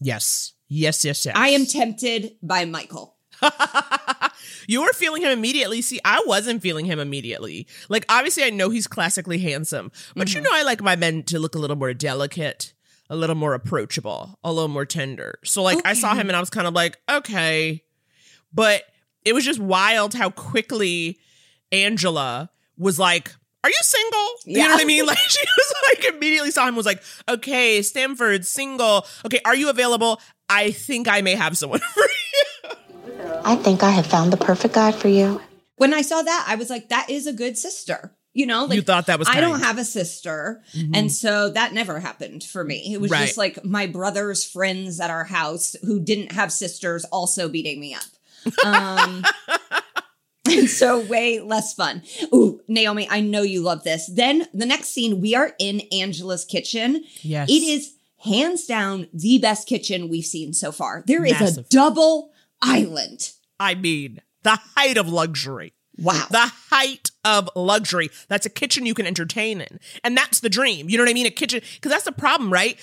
Yes. 0.00 0.52
Yes. 0.68 1.04
Yes. 1.04 1.24
Yes. 1.24 1.34
I 1.36 1.48
am 1.50 1.64
tempted 1.64 2.36
by 2.42 2.64
Michael. 2.64 3.16
you 4.66 4.82
were 4.82 4.92
feeling 4.92 5.22
him 5.22 5.30
immediately. 5.30 5.80
See, 5.80 6.00
I 6.04 6.22
wasn't 6.26 6.60
feeling 6.60 6.84
him 6.84 6.98
immediately. 6.98 7.66
Like, 7.88 8.04
obviously, 8.08 8.44
I 8.44 8.50
know 8.50 8.68
he's 8.70 8.86
classically 8.86 9.38
handsome, 9.38 9.92
but 10.16 10.34
you 10.34 10.40
mm-hmm. 10.40 10.44
know, 10.44 10.50
I 10.52 10.62
like 10.64 10.82
my 10.82 10.96
men 10.96 11.22
to 11.24 11.38
look 11.38 11.54
a 11.54 11.58
little 11.58 11.76
more 11.76 11.94
delicate, 11.94 12.74
a 13.10 13.16
little 13.16 13.36
more 13.36 13.54
approachable, 13.54 14.38
a 14.44 14.52
little 14.52 14.68
more 14.68 14.84
tender. 14.84 15.38
So, 15.44 15.62
like, 15.62 15.78
I 15.84 15.94
saw 15.94 16.14
him 16.14 16.28
and 16.28 16.36
I 16.36 16.40
was 16.40 16.50
kind 16.50 16.66
of 16.66 16.74
like, 16.74 16.98
okay. 17.08 17.82
But 18.52 18.82
it 19.24 19.34
was 19.34 19.44
just 19.44 19.60
wild 19.60 20.14
how 20.14 20.30
quickly 20.30 21.18
Angela 21.72 22.50
was 22.76 22.98
like, 22.98 23.34
are 23.64 23.70
you 23.70 23.76
single? 23.82 24.28
You 24.46 24.58
know 24.58 24.74
what 24.74 24.80
I 24.80 24.84
mean? 24.84 25.04
Like 25.06 25.18
she 25.18 25.44
was 25.56 25.74
like 25.90 26.14
immediately 26.14 26.50
saw 26.50 26.66
him 26.66 26.76
was 26.76 26.86
like, 26.86 27.02
okay, 27.28 27.82
Stanford, 27.82 28.46
single. 28.46 29.06
Okay, 29.24 29.40
are 29.44 29.54
you 29.54 29.68
available? 29.68 30.20
I 30.48 30.70
think 30.70 31.08
I 31.08 31.20
may 31.22 31.34
have 31.34 31.58
someone 31.58 31.80
for 31.94 32.02
you. 32.02 32.70
I 33.44 33.56
think 33.56 33.82
I 33.82 33.90
have 33.90 34.06
found 34.06 34.32
the 34.32 34.36
perfect 34.36 34.74
guy 34.74 34.92
for 34.92 35.08
you. 35.08 35.40
When 35.76 35.94
I 35.94 36.02
saw 36.02 36.22
that, 36.22 36.44
I 36.48 36.56
was 36.56 36.70
like, 36.70 36.88
that 36.88 37.10
is 37.10 37.26
a 37.26 37.32
good 37.32 37.56
sister. 37.56 38.12
You 38.38 38.46
know, 38.46 38.66
like 38.66 38.76
You 38.76 38.82
thought 38.82 39.06
that 39.06 39.18
was 39.18 39.26
I 39.28 39.40
don't 39.40 39.62
have 39.64 39.78
a 39.78 39.84
sister. 39.84 40.62
And 40.94 41.10
so 41.10 41.50
that 41.50 41.72
never 41.72 41.98
happened 41.98 42.44
for 42.44 42.62
me. 42.62 42.92
It 42.94 43.00
was 43.00 43.10
Right. 43.10 43.26
just 43.26 43.36
like 43.36 43.64
my 43.64 43.88
brother's 43.88 44.44
friends 44.44 45.00
at 45.00 45.10
our 45.10 45.24
house 45.24 45.74
who 45.82 45.98
didn't 45.98 46.30
have 46.30 46.52
sisters 46.52 47.04
also 47.06 47.48
beating 47.48 47.80
me 47.80 47.94
up. 47.94 48.64
Um 48.64 49.24
and 50.48 50.70
so 50.70 51.00
way 51.00 51.40
less 51.40 51.74
fun. 51.74 52.02
Ooh, 52.32 52.60
Naomi, 52.68 53.08
I 53.10 53.20
know 53.22 53.42
you 53.42 53.60
love 53.60 53.82
this. 53.82 54.06
Then 54.06 54.46
the 54.54 54.66
next 54.66 54.90
scene, 54.90 55.20
we 55.20 55.34
are 55.34 55.54
in 55.58 55.80
Angela's 55.90 56.44
kitchen. 56.44 57.04
Yes. 57.22 57.48
It 57.50 57.64
is 57.64 57.94
hands 58.24 58.66
down 58.66 59.08
the 59.12 59.38
best 59.38 59.66
kitchen 59.66 60.08
we've 60.08 60.24
seen 60.24 60.52
so 60.52 60.70
far. 60.70 61.02
There 61.08 61.24
is 61.24 61.58
a 61.58 61.62
double 61.62 62.30
island. 62.62 63.32
I 63.58 63.74
mean, 63.74 64.20
the 64.44 64.60
height 64.76 64.96
of 64.96 65.08
luxury. 65.08 65.72
Wow. 65.98 66.26
The 66.30 66.52
height 66.70 67.10
of 67.24 67.50
luxury. 67.56 68.10
That's 68.28 68.46
a 68.46 68.50
kitchen 68.50 68.86
you 68.86 68.94
can 68.94 69.06
entertain 69.06 69.60
in. 69.60 69.80
And 70.04 70.16
that's 70.16 70.40
the 70.40 70.48
dream. 70.48 70.88
You 70.88 70.96
know 70.96 71.04
what 71.04 71.10
I 71.10 71.14
mean? 71.14 71.26
A 71.26 71.30
kitchen, 71.30 71.60
because 71.74 71.90
that's 71.90 72.04
the 72.04 72.12
problem, 72.12 72.52
right? 72.52 72.78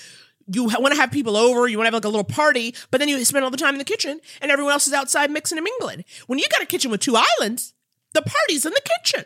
You 0.52 0.64
want 0.64 0.94
to 0.94 1.00
have 1.00 1.10
people 1.10 1.36
over, 1.36 1.66
you 1.66 1.76
want 1.76 1.86
to 1.86 1.88
have 1.88 1.94
like 1.94 2.04
a 2.04 2.08
little 2.08 2.22
party, 2.22 2.74
but 2.90 2.98
then 2.98 3.08
you 3.08 3.24
spend 3.24 3.44
all 3.44 3.50
the 3.50 3.56
time 3.56 3.74
in 3.74 3.78
the 3.78 3.84
kitchen 3.84 4.20
and 4.40 4.50
everyone 4.50 4.72
else 4.72 4.86
is 4.86 4.92
outside 4.92 5.30
mixing 5.30 5.58
and 5.58 5.64
mingling. 5.64 6.04
When 6.28 6.38
you 6.38 6.44
got 6.52 6.62
a 6.62 6.66
kitchen 6.66 6.90
with 6.90 7.00
two 7.00 7.16
islands, 7.16 7.72
the 8.12 8.22
party's 8.22 8.64
in 8.64 8.72
the 8.72 8.88
kitchen. 9.02 9.24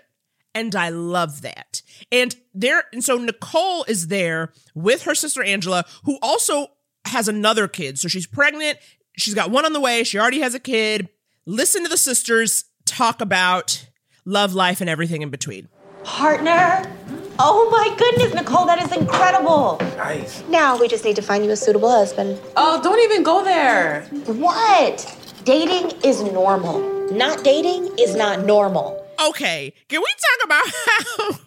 And 0.55 0.75
I 0.75 0.89
love 0.89 1.43
that. 1.43 1.83
And 2.11 2.35
there, 2.55 2.85
and 2.93 3.05
so 3.05 3.19
Nicole 3.19 3.85
is 3.85 4.09
there 4.09 4.53
with 4.75 5.03
her 5.03 5.15
sister 5.15 5.43
Angela, 5.43 5.85
who 6.05 6.19
also 6.23 6.69
has 7.05 7.29
another 7.29 7.69
kid. 7.69 7.99
So 7.99 8.09
she's 8.09 8.27
pregnant. 8.27 8.79
She's 9.17 9.35
got 9.35 9.51
one 9.51 9.65
on 9.65 9.73
the 9.73 9.81
way. 9.81 10.05
She 10.05 10.19
already 10.19 10.41
has 10.41 10.55
a 10.55 10.61
kid. 10.61 11.09
Listen 11.45 11.83
to 11.83 11.89
the 11.89 11.97
sisters 11.97 12.65
talk 12.91 13.21
about 13.21 13.87
love 14.25 14.55
life 14.55 14.81
and 14.81 14.91
everything 14.91 15.23
in 15.23 15.31
between. 15.31 15.69
Partner? 16.05 16.91
Oh 17.39 17.69
my 17.71 17.95
goodness, 17.97 18.35
Nicole, 18.35 18.67
that 18.67 18.83
is 18.83 18.93
incredible. 18.97 19.79
Nice. 19.97 20.43
Now 20.49 20.79
we 20.79 20.89
just 20.89 21.05
need 21.05 21.17
to 21.17 21.23
find 21.23 21.45
you 21.45 21.51
a 21.51 21.57
suitable 21.57 21.91
husband. 21.91 22.39
Oh, 22.57 22.83
don't 22.83 23.01
even 23.01 23.23
go 23.23 23.43
there. 23.45 24.03
What? 24.27 25.17
Dating 25.45 25.93
is 26.05 26.23
normal. 26.23 26.81
Not 27.11 27.43
dating 27.45 27.91
is 27.99 28.15
not 28.15 28.45
normal. 28.45 29.05
Okay, 29.29 29.73
can 29.89 30.01
we 30.01 30.07
talk 30.07 30.45
about 30.45 30.65
how 30.67 31.39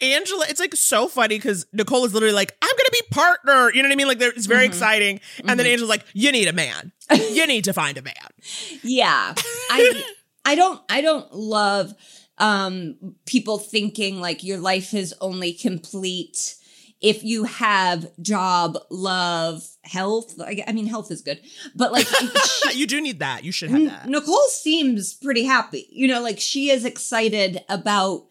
Angela? 0.06 0.46
It's 0.48 0.60
like 0.60 0.74
so 0.74 1.06
funny 1.06 1.36
because 1.36 1.66
Nicole 1.72 2.04
is 2.04 2.14
literally 2.14 2.34
like, 2.34 2.56
"I'm 2.62 2.70
gonna 2.70 2.88
be 2.92 3.02
partner." 3.10 3.72
You 3.72 3.82
know 3.82 3.88
what 3.88 3.92
I 3.92 3.96
mean? 3.96 4.08
Like, 4.08 4.18
they're- 4.18 4.32
it's 4.34 4.46
very 4.46 4.64
mm-hmm. 4.64 4.72
exciting. 4.72 5.20
And 5.40 5.50
then 5.50 5.58
mm-hmm. 5.58 5.72
Angela's 5.72 5.90
like, 5.90 6.04
"You 6.14 6.32
need 6.32 6.48
a 6.48 6.52
man. 6.52 6.92
You 7.12 7.46
need 7.46 7.64
to 7.64 7.72
find 7.72 7.98
a 7.98 8.02
man." 8.02 8.14
Yeah. 8.82 9.34
I 9.70 10.02
I 10.44 10.54
don't 10.54 10.80
I 10.88 11.00
don't 11.00 11.32
love 11.32 11.94
um 12.38 12.96
people 13.26 13.58
thinking 13.58 14.20
like 14.20 14.42
your 14.42 14.58
life 14.58 14.94
is 14.94 15.14
only 15.20 15.52
complete 15.52 16.56
if 17.00 17.24
you 17.24 17.44
have 17.44 18.10
job, 18.20 18.76
love, 18.90 19.66
health. 19.84 20.38
I 20.40 20.72
mean 20.72 20.86
health 20.86 21.10
is 21.10 21.22
good. 21.22 21.40
But 21.74 21.92
like 21.92 22.06
you 22.74 22.86
do 22.86 23.00
need 23.00 23.20
that. 23.20 23.44
You 23.44 23.52
should 23.52 23.70
have 23.70 23.84
that. 23.86 24.08
Nicole 24.08 24.48
seems 24.50 25.14
pretty 25.14 25.44
happy. 25.44 25.86
You 25.90 26.08
know, 26.08 26.20
like 26.20 26.38
she 26.38 26.70
is 26.70 26.84
excited 26.84 27.64
about 27.68 28.26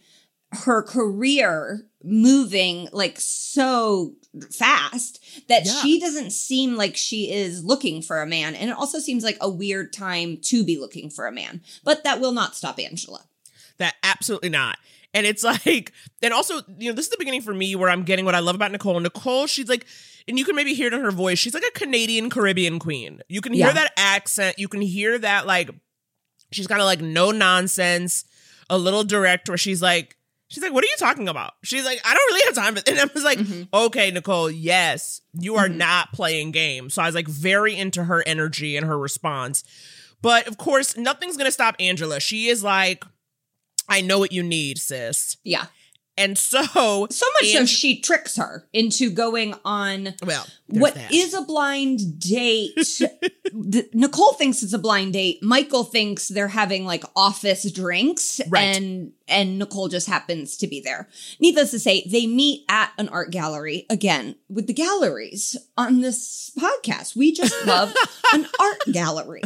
her 0.52 0.82
career 0.82 1.88
moving 2.04 2.88
like 2.92 3.20
so 3.20 4.16
fast 4.52 5.20
that 5.48 5.66
Yeah. 5.66 5.82
she 5.82 6.00
doesn't 6.00 6.32
seem 6.32 6.76
like 6.76 6.96
she 6.96 7.32
is 7.32 7.64
looking 7.64 8.02
for 8.02 8.22
a 8.22 8.28
man. 8.28 8.56
And 8.56 8.70
it 8.70 8.76
also 8.78 9.00
seems 9.00 9.24
like 9.24 9.38
a 9.42 9.50
weird 9.50 9.92
time 9.94 10.38
to 10.44 10.64
be 10.64 10.78
looking 10.78 11.10
for 11.10 11.26
a 11.26 11.32
man. 11.32 11.62
But 11.84 12.04
that 12.04 12.20
will 12.22 12.32
not 12.32 12.56
stop 12.56 12.80
Angela. 12.80 13.26
That 13.78 13.96
absolutely 14.04 14.50
not. 14.50 14.78
And 15.14 15.26
it's 15.26 15.44
like, 15.66 15.92
and 16.22 16.34
also, 16.34 16.62
you 16.78 16.90
know, 16.90 16.96
this 16.96 17.06
is 17.06 17.12
the 17.12 17.18
beginning 17.18 17.42
for 17.42 17.54
me 17.54 17.76
where 17.76 17.90
I'm 17.90 18.04
getting 18.04 18.26
what 18.26 18.36
I 18.36 18.40
love 18.40 18.56
about 18.56 18.72
Nicole. 18.72 19.00
Nicole, 19.00 19.48
she's 19.48 19.70
like, 19.70 19.86
and 20.28 20.38
you 20.38 20.46
can 20.46 20.56
maybe 20.56 20.76
hear 20.76 20.88
it 20.88 20.94
in 20.94 21.02
her 21.02 21.12
voice. 21.12 21.40
She's 21.40 21.56
like 21.56 21.64
a 21.68 21.72
Canadian 21.72 22.30
Caribbean 22.30 22.78
queen. 22.78 23.22
You 23.30 23.42
can 23.42 23.54
hear 23.54 23.68
Yeah. 23.68 23.74
that 23.74 23.94
accent. 23.98 24.60
You 24.60 24.68
can 24.68 24.82
hear 24.82 25.18
that, 25.18 25.48
like, 25.48 25.72
she's 26.52 26.68
kind 26.68 26.82
of 26.82 26.86
like 26.86 27.02
no 27.02 27.32
nonsense, 27.32 28.26
a 28.70 28.78
little 28.78 29.04
direct, 29.04 29.50
where 29.50 29.58
she's 29.58 29.82
like, 29.82 30.16
she's 30.50 30.64
like, 30.64 30.74
what 30.74 30.84
are 30.84 30.88
you 30.88 30.96
talking 30.98 31.30
about? 31.30 31.54
She's 31.64 31.86
like, 31.86 32.02
I 32.04 32.14
don't 32.14 32.34
really 32.34 32.46
have 32.46 32.56
time. 32.56 32.76
for 32.76 32.82
And 32.90 33.00
I 33.00 33.06
was 33.14 33.24
like, 33.24 33.40
mm-hmm. 33.40 33.64
okay, 33.74 34.12
Nicole, 34.12 34.52
yes, 34.52 35.22
you 35.34 35.56
are 35.56 35.68
mm-hmm. 35.68 35.78
not 35.78 36.12
playing 36.12 36.52
games. 36.52 36.96
So 36.96 37.02
I 37.02 37.06
was 37.06 37.16
like 37.16 37.28
very 37.28 37.76
into 37.76 38.04
her 38.04 38.24
energy 38.28 38.76
and 38.76 38.86
her 38.86 38.98
response. 38.98 39.64
But 40.22 40.48
of 40.48 40.58
course, 40.58 40.98
nothing's 40.98 41.38
going 41.38 41.48
to 41.48 41.52
stop 41.52 41.76
Angela. 41.80 42.20
She 42.20 42.48
is 42.48 42.64
like, 42.64 43.06
I 43.88 44.02
know 44.02 44.20
what 44.20 44.32
you 44.32 44.44
need, 44.44 44.78
sis. 44.78 45.38
Yeah. 45.44 45.66
And 46.20 46.38
so, 46.38 46.62
So 47.10 47.26
much 47.42 47.52
so 47.52 47.66
she 47.66 48.00
tricks 48.00 48.36
her 48.36 48.68
into 48.74 49.10
going 49.10 49.56
on 49.66 50.14
well, 50.24 50.46
what 50.68 50.94
that. 50.96 51.12
is 51.12 51.34
a 51.34 51.42
blind 51.42 52.20
date. 52.20 53.02
The- 53.52 53.90
Nicole 53.94 54.34
thinks 54.34 54.62
it's 54.62 54.74
a 54.74 54.78
blind 54.78 55.14
date. 55.14 55.42
Michael 55.42 55.84
thinks 55.84 56.28
they're 56.28 56.50
having 56.50 56.86
like 56.86 57.04
office 57.16 57.70
drinks 57.72 58.40
Right. 58.48 58.78
and 58.78 59.12
and 59.28 59.58
Nicole 59.58 59.88
just 59.88 60.08
happens 60.08 60.56
to 60.58 60.68
be 60.68 60.80
there. 60.82 61.08
Needless 61.40 61.72
to 61.72 61.80
say, 61.80 62.04
they 62.08 62.28
meet 62.28 62.64
at 62.70 62.92
an 63.00 63.10
art 63.10 63.32
gallery 63.32 63.88
again 63.90 64.36
with 64.50 64.68
the 64.68 64.74
galleries 64.74 65.58
on 65.78 66.02
this 66.02 66.52
podcast. 66.60 67.16
We 67.16 67.32
just 67.32 67.66
love 67.66 67.92
an 68.34 68.46
art 68.60 68.82
gallery. 68.92 69.42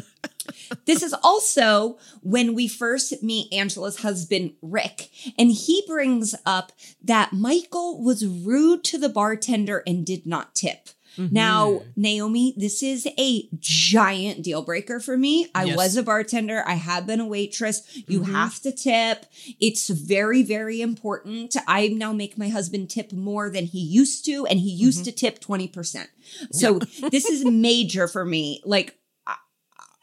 This 0.86 1.04
is 1.04 1.14
also 1.24 1.98
when 2.22 2.54
we 2.54 2.68
first 2.68 3.24
meet 3.24 3.52
Angela's 3.54 4.00
husband, 4.00 4.54
Rick, 4.62 5.10
and 5.38 5.52
he 5.52 5.84
brings 5.88 6.36
up 6.46 6.72
that 7.04 7.34
Michael 7.34 8.04
was 8.04 8.26
rude 8.26 8.84
to 8.86 8.98
the 8.98 9.10
bartender 9.10 9.84
and 9.86 10.06
did 10.06 10.26
not 10.26 10.56
tip. 10.56 10.90
Mm-hmm. 11.18 11.34
Now, 11.34 11.82
Naomi, 11.96 12.54
this 12.58 12.82
is 12.82 13.08
a 13.20 13.48
giant 13.60 14.44
deal 14.44 14.64
breaker 14.64 15.00
for 15.00 15.18
me. 15.18 15.48
I 15.54 15.66
Yes. 15.66 15.78
was 15.78 15.96
a 15.96 16.04
bartender. 16.04 16.64
I 16.66 16.74
have 16.74 17.06
been 17.06 17.20
a 17.20 17.28
waitress. 17.28 17.84
You 18.08 18.22
mm-hmm. 18.22 18.34
have 18.34 18.60
to 18.62 18.72
tip. 18.72 19.26
It's 19.60 19.90
very, 19.90 20.42
very 20.44 20.82
important. 20.82 21.56
I 21.68 21.90
now 21.90 22.14
make 22.14 22.38
my 22.38 22.50
husband 22.50 22.90
tip 22.90 23.12
more 23.14 23.50
than 23.50 23.66
he 23.66 23.80
used 23.80 24.26
to, 24.26 24.46
and 24.48 24.60
he 24.60 24.72
used 24.72 25.00
mm-hmm. 25.00 25.06
to 25.06 25.12
tip 25.12 25.40
20%. 25.40 26.08
So 26.52 26.80
this 27.10 27.26
is 27.26 27.46
major 27.46 28.08
for 28.08 28.26
me. 28.26 28.62
Like, 28.66 28.98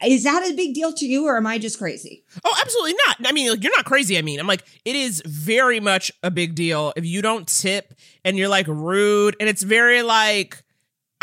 is 0.03 0.23
that 0.23 0.49
a 0.49 0.53
big 0.53 0.73
deal 0.73 0.93
to 0.93 1.05
you 1.05 1.25
or 1.27 1.37
am 1.37 1.47
I 1.47 1.57
just 1.57 1.77
crazy? 1.77 2.23
Oh, 2.43 2.55
absolutely 2.61 2.95
not. 3.07 3.17
I 3.25 3.31
mean, 3.31 3.49
like, 3.49 3.63
you're 3.63 3.75
not 3.75 3.85
crazy. 3.85 4.17
I 4.17 4.21
mean, 4.21 4.39
I'm 4.39 4.47
like, 4.47 4.63
it 4.85 4.95
is 4.95 5.21
very 5.25 5.79
much 5.79 6.11
a 6.23 6.31
big 6.31 6.55
deal 6.55 6.93
if 6.95 7.05
you 7.05 7.21
don't 7.21 7.47
tip 7.47 7.93
and 8.25 8.37
you're 8.37 8.49
like 8.49 8.67
rude, 8.67 9.35
and 9.39 9.49
it's 9.49 9.63
very 9.63 10.01
like. 10.01 10.63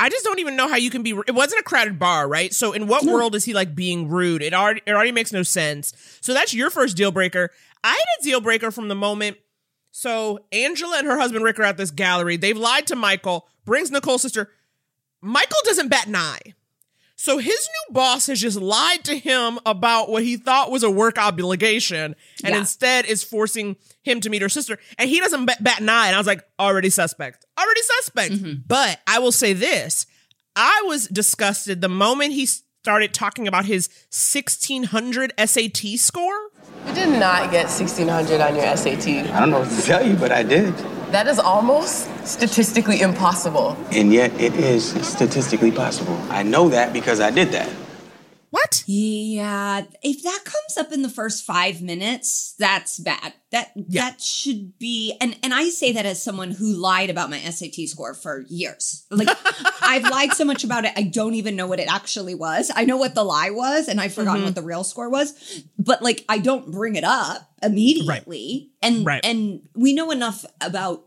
I 0.01 0.09
just 0.11 0.25
don't 0.25 0.39
even 0.39 0.55
know 0.55 0.69
how 0.69 0.77
you 0.77 0.91
can 0.91 1.03
be. 1.03 1.11
It 1.27 1.35
wasn't 1.35 1.61
a 1.61 1.65
crowded 1.65 1.99
bar, 1.99 2.29
right? 2.29 2.55
So, 2.55 2.71
in 2.71 2.87
what 2.87 3.03
world 3.05 3.35
is 3.35 3.45
he 3.45 3.53
like 3.53 3.75
being 3.75 4.09
rude? 4.09 4.43
It 4.43 4.55
already 4.55 4.81
it 4.87 4.93
already 4.93 5.11
makes 5.11 5.33
no 5.33 5.43
sense. 5.43 5.93
So 6.21 6.33
that's 6.33 6.55
your 6.55 6.71
first 6.71 6.97
deal 6.97 7.11
breaker. 7.11 7.51
I 7.83 7.89
had 7.89 8.21
a 8.21 8.23
deal 8.23 8.41
breaker 8.41 8.71
from 8.71 8.87
the 8.87 8.95
moment. 8.95 9.39
So 9.91 10.39
Angela 10.53 10.99
and 10.99 11.07
her 11.09 11.19
husband 11.19 11.45
Rick 11.45 11.59
are 11.59 11.65
at 11.65 11.77
this 11.77 11.91
gallery. 11.91 12.37
They've 12.37 12.57
lied 12.57 12.87
to 12.87 12.95
Michael. 12.95 13.49
Brings 13.65 13.91
Nicole's 13.91 14.23
sister. 14.23 14.51
Michael 15.21 15.59
doesn't 15.65 15.89
bat 15.89 16.07
an 16.07 16.15
eye. 16.15 16.55
So 17.21 17.39
his 17.39 17.69
new 17.89 17.95
boss 17.95 18.29
has 18.29 18.41
just 18.41 18.57
lied 18.61 19.03
to 19.05 19.19
him 19.19 19.59
about 19.67 20.09
what 20.09 20.23
he 20.23 20.37
thought 20.37 20.71
was 20.71 20.85
a 20.85 20.91
work 20.91 21.19
obligation 21.19 22.15
and 22.45 22.55
Yeah. 22.55 22.61
instead 22.61 23.07
is 23.07 23.25
forcing 23.25 23.75
him 24.03 24.21
to 24.21 24.31
meet 24.31 24.41
her 24.41 24.49
sister. 24.49 24.79
And 24.99 25.11
he 25.11 25.19
doesn't 25.19 25.45
bat, 25.45 25.63
bat 25.63 25.81
an 25.81 25.89
eye. 25.89 26.07
And 26.07 26.15
I 26.15 26.19
was 26.19 26.29
like, 26.29 26.45
already 26.61 26.91
suspect. 26.91 27.45
Already 27.59 27.81
suspect. 27.83 28.35
Mm-hmm. 28.35 28.53
But 28.69 29.01
I 29.09 29.19
will 29.19 29.33
say 29.33 29.53
this 29.53 30.07
I 30.55 30.85
was 30.87 31.09
disgusted 31.09 31.81
the 31.81 31.89
moment 31.89 32.35
he 32.35 32.47
started 32.47 33.13
talking 33.13 33.49
about 33.49 33.65
his 33.65 33.89
1600 34.13 35.33
SAT 35.45 35.99
score. 35.99 36.51
You 36.87 36.95
did 36.95 37.19
not 37.19 37.51
get 37.51 37.65
1600 37.67 38.41
on 38.41 38.55
your 38.55 38.77
SAT. 38.77 39.09
I 39.09 39.41
don't 39.41 39.51
know 39.51 39.59
what 39.61 39.71
to 39.71 39.83
tell 39.83 40.07
you, 40.07 40.15
but 40.15 40.31
I 40.31 40.45
did. 40.45 40.73
That 41.11 41.27
is 41.27 41.39
almost 41.39 42.07
statistically 42.27 43.01
impossible. 43.01 43.77
And 43.93 44.13
yet 44.13 44.31
it 44.39 44.55
is 44.55 44.91
statistically 45.07 45.73
possible. 45.73 46.19
I 46.29 46.43
know 46.43 46.69
that 46.69 46.93
because 46.93 47.21
I 47.21 47.31
did 47.31 47.53
that. 47.53 47.71
What? 48.51 48.83
Yeah, 48.87 49.83
if 50.03 50.23
that 50.23 50.41
comes 50.45 50.77
up 50.79 50.93
in 50.93 51.03
the 51.03 51.09
first 51.11 51.45
five 51.45 51.83
minutes, 51.83 52.55
that's 52.59 52.99
bad. 52.99 53.35
That 53.51 53.73
Yeah. 53.75 54.03
that 54.11 54.21
should 54.23 54.79
be, 54.79 55.17
and 55.21 55.37
and 55.43 55.53
I 55.53 55.69
say 55.69 55.93
that 55.93 56.07
as 56.07 56.23
someone 56.23 56.53
who 56.53 56.73
lied 56.73 57.11
about 57.11 57.29
my 57.31 57.39
SAT 57.39 57.87
score 57.89 58.15
for 58.15 58.45
years. 58.49 59.05
Like 59.11 59.29
I've 59.83 60.05
lied 60.05 60.33
so 60.33 60.45
much 60.45 60.65
about 60.65 60.85
it, 60.85 60.93
I 60.97 61.03
don't 61.03 61.35
even 61.35 61.57
know 61.57 61.67
what 61.67 61.81
it 61.81 61.93
actually 61.93 62.35
was. 62.35 62.71
I 62.75 62.85
know 62.85 62.97
what 62.97 63.15
the 63.15 63.25
lie 63.25 63.51
was, 63.51 63.89
and 63.89 64.01
I've 64.01 64.15
forgotten 64.15 64.41
mm-hmm. 64.41 64.47
what 64.47 64.55
the 64.55 64.63
real 64.63 64.85
score 64.85 65.11
was. 65.11 65.63
But 65.79 66.03
like, 66.03 66.25
I 66.29 66.39
don't 66.39 66.71
bring 66.71 66.97
it 66.97 67.05
up 67.05 67.51
immediately, 67.63 68.71
and 68.83 69.05
Right. 69.05 69.25
and 69.25 69.61
we 69.75 69.93
know 69.93 70.11
enough 70.11 70.45
about. 70.61 71.05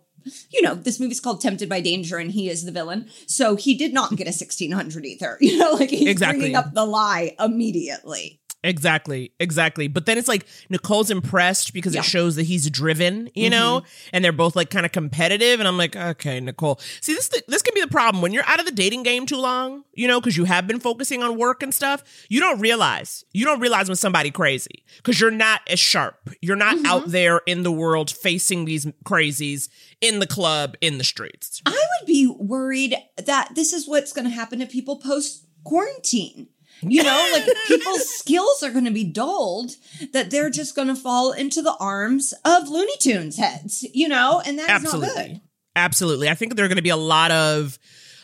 You 0.52 0.62
know, 0.62 0.76
this 0.76 1.00
movie's 1.00 1.20
called 1.20 1.42
Tempted 1.42 1.70
by 1.70 1.80
Danger, 1.82 2.18
and 2.18 2.32
he 2.32 2.50
is 2.50 2.66
the 2.66 2.72
villain. 2.72 3.08
So 3.28 3.56
he 3.56 3.76
did 3.76 3.94
not 3.94 4.12
get 4.16 4.28
a 4.28 4.32
1600 4.32 5.06
either. 5.06 5.38
You 5.42 5.58
know, 5.58 5.72
like 5.74 5.90
he's 5.90 6.08
Exactly. 6.08 6.40
bringing 6.40 6.56
up 6.56 6.74
the 6.74 6.86
lie 6.86 7.36
immediately. 7.40 8.41
Exactly, 8.64 9.32
exactly. 9.40 9.88
But 9.88 10.06
then 10.06 10.18
it's 10.18 10.28
like 10.28 10.46
Nicole's 10.70 11.10
impressed 11.10 11.74
because 11.74 11.96
Yeah. 11.96 12.02
it 12.02 12.06
shows 12.06 12.36
that 12.36 12.44
he's 12.44 12.70
driven, 12.70 13.30
you 13.34 13.50
mm-hmm. 13.50 13.52
know, 13.52 13.84
and 14.14 14.24
they're 14.24 14.32
both 14.32 14.56
like 14.56 14.70
kind 14.70 14.86
of 14.86 14.92
competitive. 14.92 15.60
And 15.60 15.68
I'm 15.68 15.78
like, 15.78 15.96
okay, 15.96 16.40
Nicole. 16.40 16.80
See, 17.02 17.14
this 17.14 17.30
this 17.48 17.62
can 17.62 17.74
be 17.74 17.82
the 17.82 17.88
problem 17.88 18.22
when 18.22 18.34
you're 18.34 18.46
out 18.46 18.60
of 18.60 18.66
the 18.66 18.72
dating 18.72 19.04
game 19.04 19.26
too 19.26 19.38
long, 19.38 19.84
you 19.94 20.08
know, 20.08 20.20
because 20.20 20.38
you 20.38 20.46
have 20.46 20.68
been 20.68 20.80
focusing 20.80 21.24
on 21.24 21.38
work 21.38 21.64
and 21.64 21.74
stuff. 21.74 22.04
You 22.30 22.40
don't 22.40 22.60
realize 22.60 23.26
you 23.32 23.46
don't 23.46 23.60
realize 23.60 23.90
when 23.90 23.96
somebody 23.96 24.30
crazy 24.30 24.84
because 24.98 25.20
you're 25.20 25.32
not 25.32 25.62
as 25.68 25.80
sharp. 25.80 26.30
You're 26.42 26.56
not 26.56 26.76
mm-hmm. 26.76 26.86
out 26.86 27.08
there 27.08 27.42
in 27.48 27.64
the 27.64 27.72
world 27.72 28.12
facing 28.12 28.66
these 28.66 28.86
crazies 29.04 29.70
in 30.02 30.20
the 30.20 30.28
club 30.28 30.76
in 30.82 30.98
the 31.00 31.04
streets. 31.04 31.62
I 31.66 31.72
would 31.72 32.08
be 32.08 32.28
worried 32.28 32.96
that 33.18 33.56
this 33.56 33.74
is 33.74 33.88
what's 33.88 34.14
going 34.14 34.26
to 34.26 34.32
happen 34.32 34.60
to 34.60 34.66
people 34.66 34.98
post 34.98 35.46
quarantine. 35.64 36.48
You 36.84 37.04
know, 37.04 37.30
like 37.34 37.46
people's 37.68 38.10
skills 38.18 38.64
are 38.64 38.72
going 38.72 38.86
to 38.86 38.92
be 38.92 39.04
dulled, 39.04 39.72
that 40.14 40.32
they're 40.32 40.50
just 40.50 40.76
going 40.76 40.88
to 40.88 40.96
fall 40.96 41.32
into 41.32 41.62
the 41.62 41.76
arms 41.80 42.34
of 42.44 42.70
Looney 42.70 42.98
Tunes 43.00 43.38
heads, 43.38 43.86
you 43.94 44.08
know, 44.08 44.42
and 44.46 44.58
that's 44.58 44.84
not 44.84 45.02
good. 45.02 45.42
absolutely. 45.76 46.30
I 46.30 46.34
think 46.36 46.56
there 46.56 46.66
are 46.66 46.68
going 46.70 46.78
to 46.78 46.82
be 46.82 46.90
a 46.90 46.96
lot 46.98 47.32
of 47.32 47.78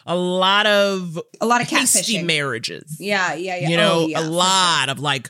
a 0.06 0.16
lot 0.16 0.66
of 0.66 1.20
A 1.42 1.46
lot 1.46 1.62
of 1.62 1.70
hasty 1.70 2.24
marriages. 2.24 2.98
Yeah, 3.00 3.34
yeah, 3.34 3.58
yeah. 3.58 3.70
you 3.70 3.78
know, 3.78 4.00
Oh, 4.04 4.08
yeah, 4.08 4.22
a 4.22 4.24
lot 4.28 4.90
of 4.90 5.00
like, 5.00 5.30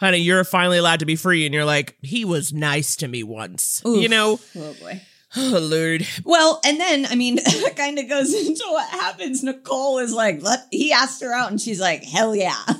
honey, 0.00 0.18
you're 0.18 0.44
finally 0.44 0.78
allowed 0.78 1.00
to 1.00 1.06
be 1.06 1.16
free. 1.16 1.46
And 1.46 1.54
you're 1.54 1.64
like, 1.64 1.96
he 2.02 2.24
was 2.26 2.52
nice 2.52 2.96
to 2.96 3.08
me 3.08 3.22
once. 3.22 3.82
Oof. 3.86 4.02
You 4.02 4.08
know. 4.08 4.38
Oh 4.56 4.74
boy. 4.80 5.00
Oh, 5.36 5.58
Lord. 5.60 6.06
Well, 6.24 6.60
and 6.64 6.78
then 6.80 7.06
I 7.06 7.14
mean, 7.14 7.36
that 7.44 7.74
kind 7.76 7.98
of 7.98 8.08
goes 8.08 8.32
into 8.46 8.64
what 8.70 8.88
happens. 8.90 9.42
Nicole 9.42 9.98
is 9.98 10.12
like, 10.12 10.42
let 10.42 10.66
he 10.70 10.92
asked 10.92 11.22
her 11.22 11.32
out, 11.32 11.50
and 11.50 11.60
she's 11.60 11.80
like, 11.80 12.04
hell 12.04 12.34
yeah. 12.34 12.62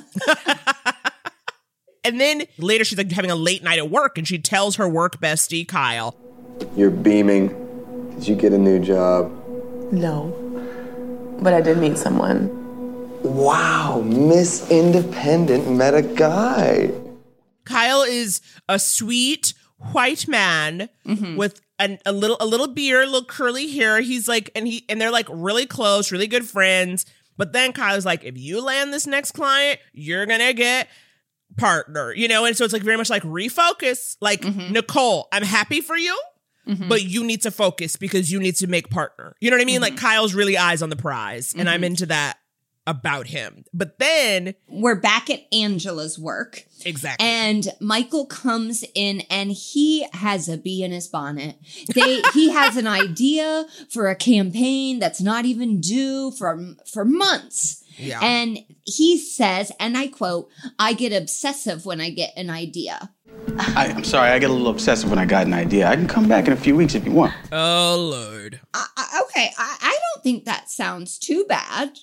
And 2.05 2.19
then 2.19 2.43
later 2.57 2.85
she's 2.85 2.97
like 2.97 3.11
having 3.11 3.29
a 3.29 3.35
late 3.35 3.61
night 3.61 3.77
at 3.77 3.91
work 3.91 4.17
and 4.17 4.25
she 4.27 4.39
tells 4.39 4.77
her 4.77 4.87
work 4.87 5.19
bestie, 5.19 5.67
Kyle, 5.67 6.15
You're 6.75 6.89
beaming. 6.89 7.49
Did 8.15 8.27
you 8.27 8.35
get 8.35 8.53
a 8.53 8.57
new 8.57 8.79
job? 8.79 9.29
No. 9.91 10.33
But 11.41 11.53
I 11.53 11.59
did 11.61 11.77
meet 11.77 11.97
someone. 11.97 12.49
Wow, 13.21 14.01
Miss 14.01 14.67
Independent 14.71 15.69
met 15.69 15.93
a 15.93 16.01
guy. 16.01 16.89
Kyle 17.65 18.01
is 18.03 18.41
a 18.69 18.79
sweet 18.79 19.53
white 19.91 20.25
man 20.27 20.89
Mm-hmm. 21.05 21.35
with 21.35 21.61
an, 21.79 21.97
a 22.05 22.11
little 22.11 22.37
a 22.39 22.45
little 22.45 22.67
beard, 22.67 23.07
little 23.07 23.25
curly 23.25 23.67
hair. 23.71 24.01
He's 24.01 24.27
like, 24.27 24.51
and 24.55 24.67
he 24.67 24.85
and 24.89 24.99
they're 25.01 25.11
like 25.11 25.27
really 25.31 25.65
close, 25.65 26.11
really 26.11 26.27
good 26.27 26.47
friends. 26.47 27.05
But 27.37 27.53
then 27.53 27.71
Kyle's 27.73 28.05
like, 28.05 28.23
if 28.25 28.37
you 28.37 28.61
land 28.61 28.93
this 28.93 29.07
next 29.07 29.31
client, 29.31 29.79
you're 29.93 30.25
gonna 30.25 30.53
get 30.53 30.89
partner, 31.57 32.13
you 32.13 32.27
know. 32.27 32.45
And 32.45 32.55
so 32.55 32.63
it's 32.65 32.73
like 32.73 32.83
very 32.83 32.97
much 32.97 33.09
like 33.09 33.23
refocus. 33.23 34.17
Like 34.21 34.41
Mm-hmm. 34.41 34.73
Nicole, 34.73 35.27
I'm 35.31 35.43
happy 35.43 35.81
for 35.81 35.97
you. 35.97 36.17
But 36.87 37.01
you 37.01 37.23
need 37.23 37.41
to 37.43 37.49
focus 37.51 37.95
because 37.95 38.31
you 38.31 38.39
need 38.39 38.55
to 38.57 38.67
make 38.67 38.91
partner. 38.91 39.35
You 39.39 39.49
know 39.49 39.57
what 39.57 39.63
I 39.63 39.65
mean? 39.65 39.81
Like 39.81 39.93
Mm-hmm. 39.93 40.05
Kyle's 40.05 40.35
really 40.35 40.55
eyes 40.55 40.83
on 40.83 40.89
the 40.91 40.95
prize, 40.95 41.55
and 41.57 41.67
I'm 41.67 41.83
into 41.83 42.05
that 42.07 42.37
about 42.89 43.27
him. 43.27 43.63
But 43.73 43.99
then, 43.99 44.55
We're 44.67 44.95
back 44.99 45.29
at 45.29 45.41
Angela's 45.53 46.17
work. 46.17 46.65
exactly, 46.83 47.23
And 47.25 47.67
Michael 47.79 48.25
comes 48.25 48.83
in 48.95 49.21
and 49.29 49.51
he 49.51 50.07
has 50.13 50.49
a 50.49 50.57
bee 50.57 50.83
in 50.83 50.91
his 50.91 51.07
bonnet. 51.07 51.57
They 51.93 52.21
he 52.33 52.49
has 52.49 52.75
an 52.77 52.87
idea 52.87 53.67
for 53.89 54.09
a 54.09 54.15
campaign 54.15 54.97
that's 54.99 55.21
not 55.21 55.45
even 55.45 55.79
due 55.79 56.31
for 56.31 56.75
for 56.91 57.05
months. 57.05 57.83
Yeah. 57.97 58.19
And 58.23 58.59
he 58.85 59.17
says, 59.17 59.71
and 59.79 59.97
I 59.97 60.07
quote, 60.07 60.49
I 60.79 60.93
get 60.93 61.11
obsessive 61.13 61.85
when 61.85 61.99
I 61.99 62.09
get 62.11 62.31
an 62.37 62.49
idea. 62.49 63.11
I, 63.57 63.91
I'm 63.93 64.05
sorry, 64.05 64.29
I 64.29 64.39
get 64.39 64.49
a 64.49 64.53
little 64.53 64.71
obsessive 64.71 65.09
when 65.09 65.19
I 65.19 65.25
got 65.25 65.45
an 65.45 65.53
idea. 65.53 65.85
I 65.87 65.95
can 65.95 66.07
come 66.07 66.27
back 66.27 66.47
in 66.47 66.53
a 66.53 66.57
few 66.57 66.75
weeks 66.77 66.95
if 66.95 67.05
you 67.05 67.11
want. 67.11 67.33
oh 67.51 68.09
lord. 68.11 68.59
I, 68.73 68.85
I, 68.97 69.21
okay, 69.25 69.51
I, 69.57 69.77
I 69.81 69.99
don't 70.13 70.23
think 70.23 70.45
that 70.45 70.69
sounds 70.69 71.19
too 71.19 71.45
bad. 71.49 71.99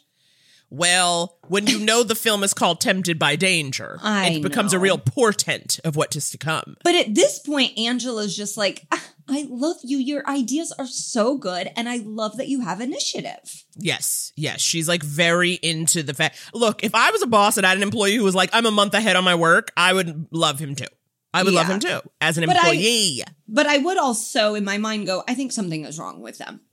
Well, 0.68 1.38
when 1.48 1.66
you 1.68 1.78
know 1.78 2.02
the 2.02 2.14
film 2.16 2.42
is 2.42 2.52
called 2.52 2.80
Tempted 2.80 3.18
by 3.18 3.36
Danger, 3.36 3.98
I 4.02 4.30
it 4.30 4.42
becomes 4.42 4.72
a 4.72 4.78
real 4.78 4.98
portent 4.98 5.78
of 5.84 5.94
what 5.96 6.16
is 6.16 6.30
to 6.30 6.38
come. 6.38 6.76
But 6.82 6.94
at 6.96 7.14
this 7.14 7.38
point, 7.38 7.78
Angela's 7.78 8.36
just 8.36 8.56
like, 8.56 8.84
"Ah, 8.90 9.02
I 9.28 9.46
love 9.48 9.76
you. 9.84 9.98
Your 9.98 10.28
ideas 10.28 10.72
are 10.78 10.86
so 10.86 11.36
good. 11.36 11.70
And 11.76 11.88
I 11.88 11.96
love 12.04 12.36
that 12.36 12.48
you 12.48 12.60
have 12.60 12.80
initiative. 12.80 13.64
Yes, 13.76 14.32
yes. 14.36 14.60
She's 14.60 14.88
like 14.88 15.02
very 15.02 15.52
into 15.54 16.02
the 16.02 16.14
fact. 16.14 16.38
Look, 16.54 16.84
if 16.84 16.94
I 16.94 17.10
was 17.10 17.22
a 17.22 17.26
boss 17.26 17.56
and 17.56 17.66
I 17.66 17.70
had 17.70 17.78
an 17.78 17.82
employee 17.82 18.16
who 18.16 18.24
was 18.24 18.34
like, 18.34 18.50
I'm 18.52 18.66
a 18.66 18.70
month 18.70 18.94
ahead 18.94 19.16
on 19.16 19.24
my 19.24 19.34
work, 19.34 19.72
I 19.76 19.92
would 19.92 20.26
love 20.30 20.58
him 20.60 20.74
too. 20.74 20.86
I 21.34 21.42
would 21.42 21.52
love 21.54 21.66
him 21.66 21.80
too 21.80 22.00
as 22.20 22.38
an 22.38 22.46
But 22.46 22.56
I- 22.56 22.70
employee. 22.70 23.22
But 23.48 23.66
I 23.66 23.78
would 23.78 23.98
also, 23.98 24.54
in 24.54 24.64
my 24.64 24.78
mind, 24.78 25.06
go, 25.06 25.22
I 25.28 25.34
think 25.34 25.52
something 25.52 25.84
is 25.84 25.98
wrong 25.98 26.20
with 26.22 26.38
them. 26.38 26.60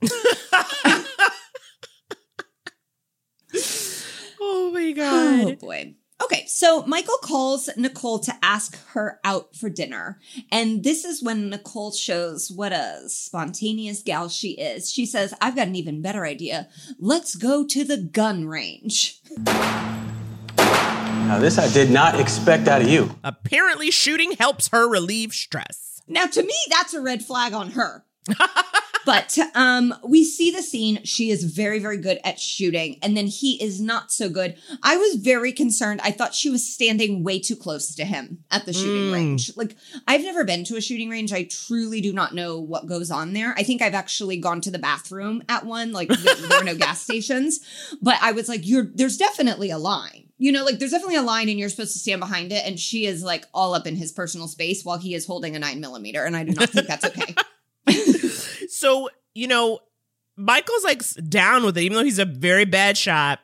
oh 4.76 5.46
my 5.46 5.52
Oh 5.52 5.54
boy. 5.56 5.94
Okay, 6.22 6.44
so 6.46 6.86
Michael 6.86 7.18
calls 7.22 7.68
Nicole 7.76 8.20
to 8.20 8.32
ask 8.40 8.78
her 8.90 9.20
out 9.24 9.56
for 9.56 9.68
dinner. 9.68 10.20
And 10.50 10.84
this 10.84 11.04
is 11.04 11.22
when 11.22 11.50
Nicole 11.50 11.92
shows 11.92 12.50
what 12.50 12.72
a 12.72 13.02
spontaneous 13.08 14.02
gal 14.02 14.28
she 14.28 14.52
is. 14.52 14.92
She 14.92 15.06
says, 15.06 15.34
I've 15.40 15.56
got 15.56 15.66
an 15.68 15.74
even 15.76 16.02
better 16.02 16.24
idea. 16.24 16.68
Let's 16.98 17.34
go 17.34 17.66
to 17.66 17.84
the 17.84 17.96
gun 17.98 18.46
range. 18.46 19.20
Now, 20.56 21.38
this 21.40 21.58
I 21.58 21.68
did 21.72 21.90
not 21.90 22.20
expect 22.20 22.68
out 22.68 22.82
of 22.82 22.88
you. 22.88 23.16
Apparently, 23.24 23.90
shooting 23.90 24.32
helps 24.32 24.68
her 24.68 24.88
relieve 24.88 25.32
stress. 25.32 26.00
Now, 26.06 26.26
to 26.26 26.42
me, 26.42 26.54
that's 26.70 26.94
a 26.94 27.00
red 27.00 27.24
flag 27.24 27.52
on 27.54 27.72
her. 27.72 28.04
but 29.04 29.38
um, 29.54 29.94
we 30.04 30.24
see 30.24 30.50
the 30.50 30.62
scene. 30.62 31.02
She 31.04 31.30
is 31.30 31.44
very, 31.44 31.78
very 31.78 31.96
good 31.96 32.18
at 32.24 32.38
shooting, 32.40 32.98
and 33.02 33.16
then 33.16 33.26
he 33.26 33.62
is 33.62 33.80
not 33.80 34.12
so 34.12 34.28
good. 34.28 34.56
I 34.82 34.96
was 34.96 35.16
very 35.16 35.52
concerned. 35.52 36.00
I 36.02 36.10
thought 36.10 36.34
she 36.34 36.50
was 36.50 36.66
standing 36.66 37.22
way 37.22 37.38
too 37.38 37.56
close 37.56 37.94
to 37.94 38.04
him 38.04 38.44
at 38.50 38.66
the 38.66 38.72
shooting 38.72 39.12
range. 39.12 39.56
Like, 39.56 39.76
I've 40.06 40.22
never 40.22 40.44
been 40.44 40.64
to 40.64 40.76
a 40.76 40.80
shooting 40.80 41.10
range. 41.10 41.32
I 41.32 41.44
truly 41.44 42.00
do 42.00 42.12
not 42.12 42.34
know 42.34 42.58
what 42.58 42.86
goes 42.86 43.10
on 43.10 43.32
there. 43.32 43.54
I 43.56 43.62
think 43.62 43.82
I've 43.82 43.94
actually 43.94 44.36
gone 44.36 44.60
to 44.62 44.70
the 44.70 44.78
bathroom 44.78 45.42
at 45.48 45.66
one. 45.66 45.92
Like, 45.92 46.08
there, 46.08 46.34
there 46.34 46.60
are 46.60 46.64
no 46.64 46.74
gas 46.76 47.00
stations, 47.02 47.60
but 48.00 48.16
I 48.20 48.32
was 48.32 48.48
like, 48.48 48.66
"You're 48.66 48.90
there's 48.94 49.16
definitely 49.16 49.70
a 49.70 49.78
line." 49.78 50.28
You 50.36 50.50
know, 50.50 50.64
like 50.64 50.78
there's 50.78 50.90
definitely 50.90 51.16
a 51.16 51.22
line 51.22 51.48
and 51.48 51.58
you're 51.58 51.68
supposed 51.68 51.92
to 51.92 51.98
stand 52.00 52.20
behind 52.20 52.52
it. 52.52 52.66
And 52.66 52.78
she 52.78 53.06
is 53.06 53.22
like 53.22 53.46
all 53.54 53.72
up 53.72 53.86
in 53.86 53.94
his 53.94 54.10
personal 54.10 54.48
space 54.48 54.84
while 54.84 54.98
he 54.98 55.14
is 55.14 55.26
holding 55.26 55.54
a 55.54 55.60
nine 55.60 55.80
millimeter. 55.80 56.24
And 56.24 56.36
I 56.36 56.42
do 56.42 56.52
not 56.52 56.70
think 56.70 56.88
that's 56.88 57.04
okay. 57.04 57.36
So, 58.84 59.08
you 59.34 59.48
know, 59.48 59.78
Michael's 60.36 60.84
like 60.84 61.02
down 61.30 61.64
with 61.64 61.78
it, 61.78 61.84
even 61.84 61.96
though 61.96 62.04
he's 62.04 62.18
a 62.18 62.26
very 62.26 62.66
bad 62.66 62.98
shot. 62.98 63.40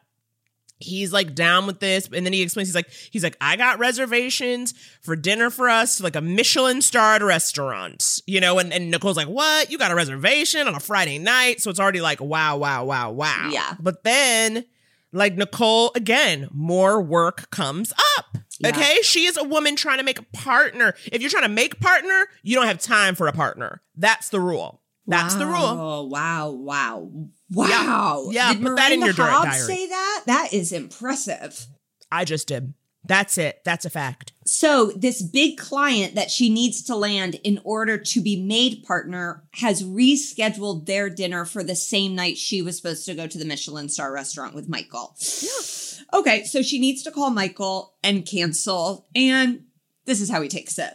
He's 0.77 1.15
like 1.15 1.35
down 1.35 1.67
with 1.67 1.81
this, 1.81 2.11
and 2.13 2.27
then 2.27 2.35
he 2.35 2.43
explains 2.43 2.69
he's 2.69 2.75
like 2.75 2.91
he's 2.91 3.23
like 3.23 3.39
I 3.41 3.57
got 3.57 3.79
reservations 3.79 4.75
for 5.01 5.17
dinner 5.17 5.49
for 5.49 5.71
us 5.71 5.97
to 5.97 6.03
like 6.03 6.15
a 6.15 6.21
Michelin 6.21 6.83
starred 6.83 7.23
restaurant, 7.23 8.21
you 8.27 8.39
know, 8.39 8.59
and, 8.59 8.71
and 8.71 8.91
Nicole's 8.91 9.17
like, 9.17 9.29
What? 9.29 9.71
You 9.71 9.79
got 9.79 9.91
a 9.91 9.95
reservation 9.95 10.69
on 10.69 10.75
a 10.75 10.81
Friday 10.81 11.17
night? 11.17 11.63
So 11.63 11.71
it's 11.71 11.81
already 11.81 12.03
like 12.03 12.21
wow, 12.21 12.59
wow, 12.59 12.85
wow, 12.85 13.11
wow. 13.11 13.49
Yeah. 13.51 13.77
But 13.81 14.05
then 14.05 14.67
like 15.11 15.37
Nicole, 15.37 15.91
again, 15.95 16.49
more 16.53 17.01
work 17.01 17.51
comes 17.51 17.95
up. 18.19 18.37
Okay. 18.63 18.99
She 19.03 19.25
is 19.25 19.39
a 19.39 19.45
woman 19.45 19.75
trying 19.75 19.99
to 19.99 20.05
make 20.05 20.19
a 20.19 20.25
partner. 20.35 20.95
If 21.11 21.23
you're 21.23 21.31
trying 21.31 21.45
to 21.45 21.49
make 21.49 21.81
partner, 21.81 22.27
you 22.43 22.57
don't 22.57 22.67
have 22.67 22.79
time 22.79 23.15
for 23.15 23.27
a 23.27 23.33
partner. 23.33 23.81
That's 23.97 24.29
the 24.29 24.41
rule. 24.41 24.83
That's 25.11 25.35
the 25.35 25.47
rule. 25.47 25.57
Oh, 25.57 26.05
wow, 26.07 26.51
wow, 26.51 27.11
wow. 27.51 28.29
Yeah, 28.31 28.53
Did 28.53 28.63
put 28.63 28.77
that 28.77 28.93
in 28.93 29.01
your 29.01 29.13
Hobbs 29.13 29.45
diary. 29.45 29.59
say 29.59 29.87
that? 29.89 30.23
That 30.27 30.53
is 30.53 30.73
impressive. 30.73 31.67
I 32.11 32.25
just 32.25 32.49
did. 32.49 32.75
That's 33.05 33.39
it. 33.39 33.63
That's 33.65 33.85
a 33.85 33.91
fact. 33.91 34.33
So, 34.45 34.93
this 34.95 35.23
big 35.23 35.59
client 35.59 36.15
that 36.17 36.31
she 36.31 36.51
needs 36.51 36.83
to 36.85 36.95
land 36.97 37.37
in 37.43 37.61
order 37.65 37.97
to 37.97 38.21
be 38.21 38.41
made 38.41 38.85
partner 38.85 39.45
has 39.55 39.83
rescheduled 39.83 40.87
their 40.87 41.09
dinner 41.09 41.45
for 41.45 41.65
the 41.65 41.77
same 41.77 42.15
night 42.15 42.37
she 42.37 42.61
was 42.61 42.77
supposed 42.77 43.07
to 43.07 43.15
go 43.15 43.27
to 43.27 43.39
the 43.39 43.45
Michelin 43.47 43.89
star 43.89 44.13
restaurant 44.13 44.55
with 44.55 44.69
Michael. 44.69 45.17
Yeah. 45.41 46.19
Okay, 46.21 46.45
so 46.45 46.61
she 46.63 46.79
needs 46.79 47.03
to 47.05 47.11
call 47.11 47.31
Michael 47.31 47.95
and 48.03 48.27
cancel. 48.27 49.07
And 49.15 49.65
this 50.05 50.21
is 50.21 50.31
how 50.31 50.43
he 50.43 50.49
takes 50.49 50.79
it. 50.79 50.93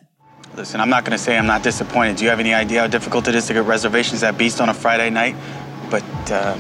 Listen, 0.56 0.80
I'm 0.80 0.90
not 0.90 1.04
gonna 1.04 1.18
say 1.18 1.38
I'm 1.38 1.46
not 1.46 1.64
disappointed. 1.64 2.16
Do 2.16 2.24
you 2.24 2.30
have 2.30 2.40
any 2.40 2.54
idea 2.54 2.80
how 2.80 2.88
difficult 2.88 3.28
it 3.28 3.36
is 3.36 3.46
to 3.48 3.54
get 3.54 3.66
reservations 3.66 4.24
at 4.24 4.38
Beast 4.38 4.62
on 4.62 4.70
a 4.70 4.74
Friday 4.74 5.10
night? 5.10 5.36
But 5.90 6.06
uh, 6.32 6.58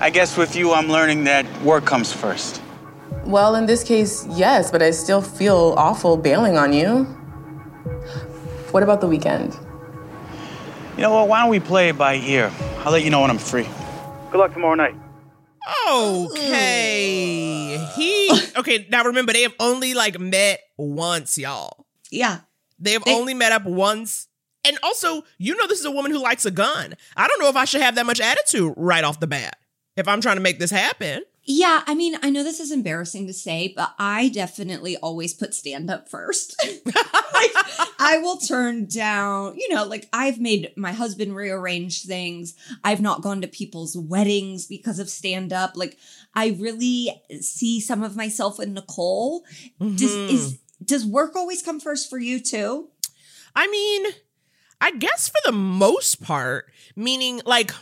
I 0.00 0.10
guess 0.10 0.36
with 0.36 0.54
you, 0.54 0.72
I'm 0.72 0.88
learning 0.88 1.24
that 1.24 1.44
work 1.62 1.84
comes 1.84 2.12
first. 2.12 2.62
Well, 3.24 3.56
in 3.56 3.66
this 3.66 3.82
case, 3.82 4.24
yes, 4.30 4.70
but 4.70 4.80
I 4.80 4.92
still 4.92 5.20
feel 5.20 5.74
awful 5.76 6.16
bailing 6.16 6.56
on 6.56 6.72
you. 6.72 7.04
What 8.70 8.84
about 8.84 9.00
the 9.00 9.08
weekend? 9.08 9.58
You 10.96 11.02
know 11.02 11.14
what? 11.14 11.26
Why 11.26 11.40
don't 11.40 11.50
we 11.50 11.58
play 11.58 11.88
it 11.88 11.98
by 11.98 12.14
ear? 12.14 12.52
I'll 12.84 12.92
let 12.92 13.02
you 13.02 13.10
know 13.10 13.22
when 13.22 13.30
I'm 13.30 13.38
free. 13.38 13.66
Good 14.30 14.38
luck 14.38 14.52
tomorrow 14.52 14.76
night. 14.76 14.94
Okay. 15.90 17.76
He 17.96 18.30
okay, 18.56 18.86
now 18.88 19.02
remember 19.04 19.32
they 19.32 19.42
have 19.42 19.54
only 19.58 19.94
like 19.94 20.18
met 20.20 20.60
once, 20.76 21.36
y'all. 21.38 21.86
Yeah. 22.10 22.40
They 22.78 22.92
have 22.92 23.04
They- 23.04 23.14
only 23.14 23.34
met 23.34 23.52
up 23.52 23.64
once. 23.64 24.26
And 24.64 24.78
also, 24.82 25.22
you 25.38 25.56
know 25.56 25.66
this 25.66 25.78
is 25.78 25.84
a 25.86 25.90
woman 25.90 26.10
who 26.10 26.18
likes 26.18 26.44
a 26.44 26.50
gun. 26.50 26.94
I 27.16 27.26
don't 27.28 27.40
know 27.40 27.48
if 27.48 27.56
I 27.56 27.64
should 27.64 27.80
have 27.80 27.94
that 27.94 28.06
much 28.06 28.20
attitude 28.20 28.74
right 28.76 29.04
off 29.04 29.20
the 29.20 29.26
bat 29.26 29.56
if 29.96 30.06
I'm 30.08 30.20
trying 30.20 30.36
to 30.36 30.42
make 30.42 30.58
this 30.58 30.70
happen. 30.70 31.22
Yeah, 31.50 31.82
I 31.86 31.94
mean, 31.94 32.14
I 32.22 32.28
know 32.28 32.44
this 32.44 32.60
is 32.60 32.70
embarrassing 32.70 33.26
to 33.26 33.32
say, 33.32 33.72
but 33.74 33.94
I 33.98 34.28
definitely 34.28 34.98
always 34.98 35.32
put 35.32 35.54
stand 35.54 35.90
up 35.90 36.06
first. 36.06 36.62
like, 36.84 37.52
I 37.98 38.18
will 38.22 38.36
turn 38.36 38.84
down, 38.84 39.56
you 39.56 39.74
know, 39.74 39.84
like 39.86 40.10
I've 40.12 40.38
made 40.38 40.72
my 40.76 40.92
husband 40.92 41.34
rearrange 41.34 42.02
things. 42.02 42.54
I've 42.84 43.00
not 43.00 43.22
gone 43.22 43.40
to 43.40 43.48
people's 43.48 43.96
weddings 43.96 44.66
because 44.66 44.98
of 44.98 45.08
stand 45.08 45.54
up. 45.54 45.72
Like, 45.74 45.96
I 46.34 46.48
really 46.60 47.18
see 47.40 47.80
some 47.80 48.02
of 48.02 48.14
myself 48.14 48.60
in 48.60 48.74
Nicole. 48.74 49.42
Does, 49.80 50.02
is, 50.02 50.52
mm-hmm. 50.52 50.62
Does 50.84 51.04
work 51.06 51.34
always 51.36 51.62
come 51.62 51.80
first 51.80 52.08
for 52.10 52.18
you 52.18 52.40
too? 52.40 52.88
I 53.54 53.66
mean, 53.68 54.06
I 54.80 54.92
guess 54.92 55.28
for 55.28 55.40
the 55.44 55.52
most 55.52 56.22
part, 56.22 56.66
meaning 56.96 57.40
like 57.44 57.72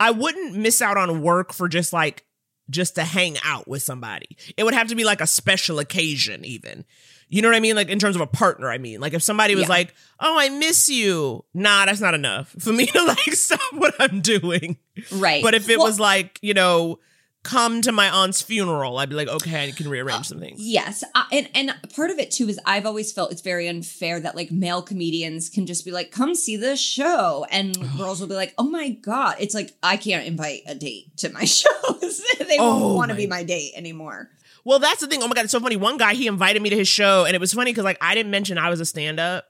I 0.00 0.10
wouldn't 0.10 0.56
miss 0.56 0.82
out 0.82 0.96
on 0.96 1.22
work 1.22 1.52
for 1.52 1.68
just 1.68 1.92
like 1.92 2.24
just 2.70 2.94
to 2.96 3.04
hang 3.04 3.36
out 3.44 3.68
with 3.68 3.82
somebody. 3.82 4.36
It 4.56 4.64
would 4.64 4.74
have 4.74 4.88
to 4.88 4.94
be 4.94 5.04
like 5.04 5.20
a 5.20 5.26
special 5.26 5.78
occasion 5.78 6.44
even. 6.44 6.84
You 7.28 7.40
know 7.40 7.48
what 7.48 7.56
I 7.56 7.60
mean? 7.60 7.76
Like 7.76 7.88
in 7.88 7.98
terms 7.98 8.14
of 8.16 8.20
a 8.22 8.26
partner, 8.26 8.70
I 8.70 8.78
mean. 8.78 9.00
Like 9.00 9.14
if 9.14 9.22
somebody 9.22 9.54
was 9.54 9.62
Yeah. 9.64 9.68
like, 9.70 9.94
"Oh, 10.20 10.38
I 10.38 10.48
miss 10.50 10.88
you." 10.88 11.44
Nah, 11.54 11.86
that's 11.86 12.00
not 12.00 12.14
enough 12.14 12.48
for 12.58 12.72
me 12.72 12.86
to 12.86 13.04
like 13.04 13.18
stop 13.32 13.60
what 13.72 13.94
I'm 14.00 14.20
doing. 14.20 14.76
Right. 15.12 15.42
But 15.42 15.54
if 15.54 15.68
it 15.68 15.78
Well- 15.78 15.86
was 15.86 15.98
like, 16.00 16.38
you 16.42 16.54
know, 16.54 16.98
come 17.42 17.82
to 17.82 17.92
my 17.92 18.08
aunt's 18.08 18.40
funeral, 18.40 18.98
I'd 18.98 19.08
be 19.08 19.14
like, 19.14 19.28
"Okay, 19.28 19.68
I 19.68 19.70
can 19.72 19.88
rearrange 19.88 20.28
some 20.28 20.38
things." 20.38 20.60
Yes, 20.60 21.02
I, 21.14 21.26
and 21.32 21.48
and 21.54 21.74
part 21.94 22.10
of 22.10 22.18
it 22.18 22.30
too 22.30 22.48
is 22.48 22.58
I've 22.64 22.86
always 22.86 23.12
felt 23.12 23.32
it's 23.32 23.40
very 23.42 23.68
unfair 23.68 24.20
that 24.20 24.36
like 24.36 24.50
male 24.52 24.82
comedians 24.82 25.48
can 25.48 25.66
just 25.66 25.84
be 25.84 25.90
like, 25.90 26.10
"Come 26.10 26.34
see 26.34 26.56
this 26.56 26.80
show," 26.80 27.46
and 27.50 27.76
girls 27.98 28.20
will 28.20 28.28
be 28.28 28.34
like, 28.34 28.54
"Oh 28.58 28.68
my 28.68 28.90
god!" 28.90 29.36
It's 29.40 29.54
like 29.54 29.72
I 29.82 29.96
can't 29.96 30.26
invite 30.26 30.62
a 30.66 30.74
date 30.74 31.16
to 31.18 31.30
my 31.30 31.44
shows; 31.44 32.22
they 32.38 32.58
Oh 32.58 32.78
won't 32.80 32.96
want 32.96 33.10
to 33.10 33.16
be 33.16 33.26
my 33.26 33.42
date 33.42 33.72
anymore. 33.74 34.30
Well, 34.64 34.78
that's 34.78 35.00
the 35.00 35.08
thing. 35.08 35.22
Oh 35.22 35.28
my 35.28 35.34
god, 35.34 35.44
it's 35.44 35.52
so 35.52 35.60
funny. 35.60 35.76
One 35.76 35.96
guy 35.96 36.14
he 36.14 36.26
invited 36.28 36.62
me 36.62 36.70
to 36.70 36.76
his 36.76 36.88
show, 36.88 37.24
and 37.24 37.34
it 37.34 37.40
was 37.40 37.52
funny 37.52 37.72
because 37.72 37.84
like 37.84 37.98
I 38.00 38.14
didn't 38.14 38.30
mention 38.30 38.58
I 38.58 38.70
was 38.70 38.80
a 38.80 38.84
stand 38.84 39.18
up 39.18 39.46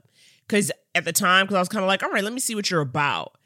because 0.47 0.73
at 0.95 1.05
the 1.05 1.13
time 1.13 1.45
because 1.45 1.57
I 1.57 1.61
was 1.61 1.69
kind 1.69 1.85
of 1.85 1.89
like, 1.89 2.03
all 2.03 2.11
right, 2.11 2.25
let 2.25 2.33
me 2.33 2.41
see 2.41 2.55
what 2.55 2.71
you're 2.71 2.81
about, 2.81 3.37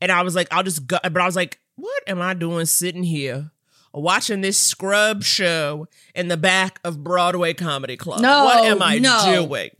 and 0.00 0.12
I 0.12 0.22
was 0.22 0.36
like, 0.36 0.48
I'll 0.52 0.62
just 0.62 0.86
go, 0.86 0.98
but 1.02 1.16
I 1.16 1.26
was 1.26 1.36
like, 1.36 1.58
what 1.74 2.02
am 2.06 2.22
I 2.22 2.34
doing 2.34 2.66
sitting 2.66 3.02
here? 3.02 3.50
Watching 3.96 4.42
this 4.42 4.58
scrub 4.58 5.22
show 5.22 5.88
in 6.14 6.28
the 6.28 6.36
back 6.36 6.80
of 6.84 7.02
Broadway 7.02 7.54
Comedy 7.54 7.96
Club. 7.96 8.20
No, 8.20 8.44
what 8.44 8.64
am 8.66 8.82
I 8.82 8.98
no. 8.98 9.46
doing? 9.46 9.70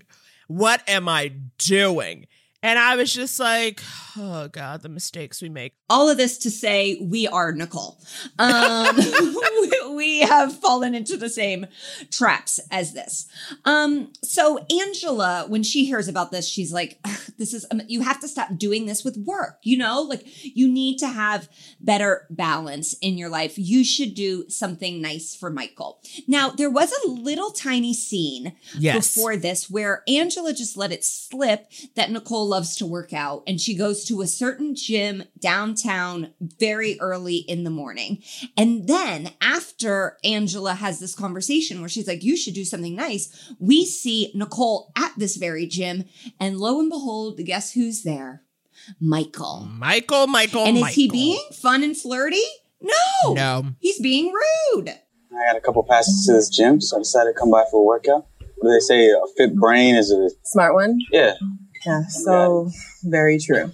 What 0.48 0.82
am 0.88 1.06
I 1.06 1.32
doing? 1.58 2.26
And 2.62 2.78
I 2.78 2.96
was 2.96 3.12
just 3.12 3.38
like, 3.38 3.82
oh 4.18 4.48
God, 4.48 4.82
the 4.82 4.88
mistakes 4.88 5.42
we 5.42 5.48
make. 5.48 5.72
All 5.88 6.08
of 6.08 6.16
this 6.16 6.38
to 6.38 6.50
say, 6.50 6.98
we 7.00 7.26
are 7.28 7.52
Nicole. 7.52 7.98
Um, 8.38 8.96
we, 9.94 10.20
have 10.20 10.56
fallen 10.58 10.94
into 10.94 11.16
the 11.16 11.28
same 11.28 11.66
traps 12.10 12.58
as 12.70 12.94
this. 12.94 13.26
Um, 13.64 14.12
so 14.22 14.64
Angela, 14.70 15.44
when 15.48 15.62
she 15.62 15.84
hears 15.84 16.08
about 16.08 16.30
this, 16.30 16.48
she's 16.48 16.72
like, 16.72 16.98
"This 17.38 17.52
is 17.52 17.66
um, 17.70 17.82
you 17.86 18.00
have 18.00 18.20
to 18.20 18.28
stop 18.28 18.56
doing 18.56 18.86
this 18.86 19.04
with 19.04 19.16
work. 19.18 19.58
You 19.62 19.78
know, 19.78 20.02
like 20.02 20.24
you 20.42 20.68
need 20.68 20.98
to 20.98 21.08
have 21.08 21.48
better 21.80 22.26
balance 22.30 22.94
in 22.94 23.18
your 23.18 23.28
life. 23.28 23.54
You 23.58 23.84
should 23.84 24.14
do 24.14 24.48
something 24.48 25.00
nice 25.00 25.34
for 25.34 25.50
Michael." 25.50 26.00
Now, 26.26 26.50
there 26.50 26.70
was 26.70 26.92
a 27.04 27.08
little 27.08 27.50
tiny 27.50 27.92
scene 27.94 28.54
Yes. 28.78 29.14
before 29.14 29.36
this 29.36 29.70
where 29.70 30.02
Angela 30.08 30.52
just 30.52 30.76
let 30.76 30.92
it 30.92 31.04
slip 31.04 31.70
that 31.94 32.10
Nicole 32.10 32.46
loves 32.48 32.76
to 32.76 32.86
work 32.86 33.12
out 33.12 33.42
and 33.46 33.60
she 33.60 33.76
goes 33.76 34.04
to 34.06 34.22
a 34.22 34.26
certain 34.26 34.74
gym 34.74 35.24
downtown 35.38 36.32
very 36.40 36.98
early 37.00 37.36
in 37.36 37.64
the 37.64 37.70
morning. 37.70 38.22
And 38.56 38.88
then 38.88 39.30
after 39.40 40.18
Angela 40.24 40.74
has 40.74 40.98
this 41.00 41.14
conversation 41.14 41.80
where 41.80 41.88
she's 41.88 42.08
like, 42.08 42.22
you 42.24 42.36
should 42.36 42.54
do 42.54 42.64
something 42.64 42.94
nice, 42.96 43.52
we 43.58 43.84
see 43.84 44.30
Nicole 44.34 44.92
at 44.96 45.12
this 45.16 45.36
very 45.36 45.66
gym. 45.66 46.04
And 46.40 46.58
lo 46.58 46.80
and 46.80 46.90
behold, 46.90 47.38
guess 47.44 47.72
who's 47.72 48.02
there? 48.02 48.42
Michael. 49.00 49.68
Michael, 49.70 50.26
Michael, 50.26 50.64
and 50.64 50.76
is 50.76 50.82
Michael. 50.82 50.94
he 50.94 51.08
being 51.08 51.44
fun 51.52 51.82
and 51.82 51.96
flirty? 51.96 52.42
No. 52.80 53.32
No. 53.32 53.66
He's 53.80 54.00
being 54.00 54.32
rude. 54.32 54.90
I 54.90 55.52
got 55.52 55.56
a 55.56 55.60
couple 55.60 55.82
passes 55.82 56.24
to 56.26 56.32
this 56.32 56.48
gym, 56.48 56.80
so 56.80 56.96
I 56.96 57.00
decided 57.00 57.32
to 57.32 57.38
come 57.38 57.50
by 57.50 57.64
for 57.70 57.80
a 57.80 57.84
workout. 57.84 58.26
What 58.58 58.70
do 58.70 58.74
they 58.74 58.80
say? 58.80 59.10
A 59.10 59.18
fit 59.36 59.54
brain 59.56 59.96
is 59.96 60.10
a 60.10 60.30
Smart 60.44 60.74
one? 60.74 60.98
yeah. 61.12 61.34
Yeah, 61.84 62.02
so 62.08 62.70
very 63.04 63.38
true. 63.38 63.70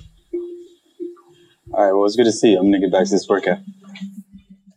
All 1.73 1.85
right. 1.85 1.93
Well, 1.93 2.05
it's 2.07 2.17
good 2.17 2.25
to 2.25 2.33
see 2.33 2.53
you. 2.53 2.59
I'm 2.59 2.67
gonna 2.67 2.81
get 2.81 2.93
back 2.93 3.05
to 3.07 3.11
this 3.11 3.29
workout. 3.29 3.59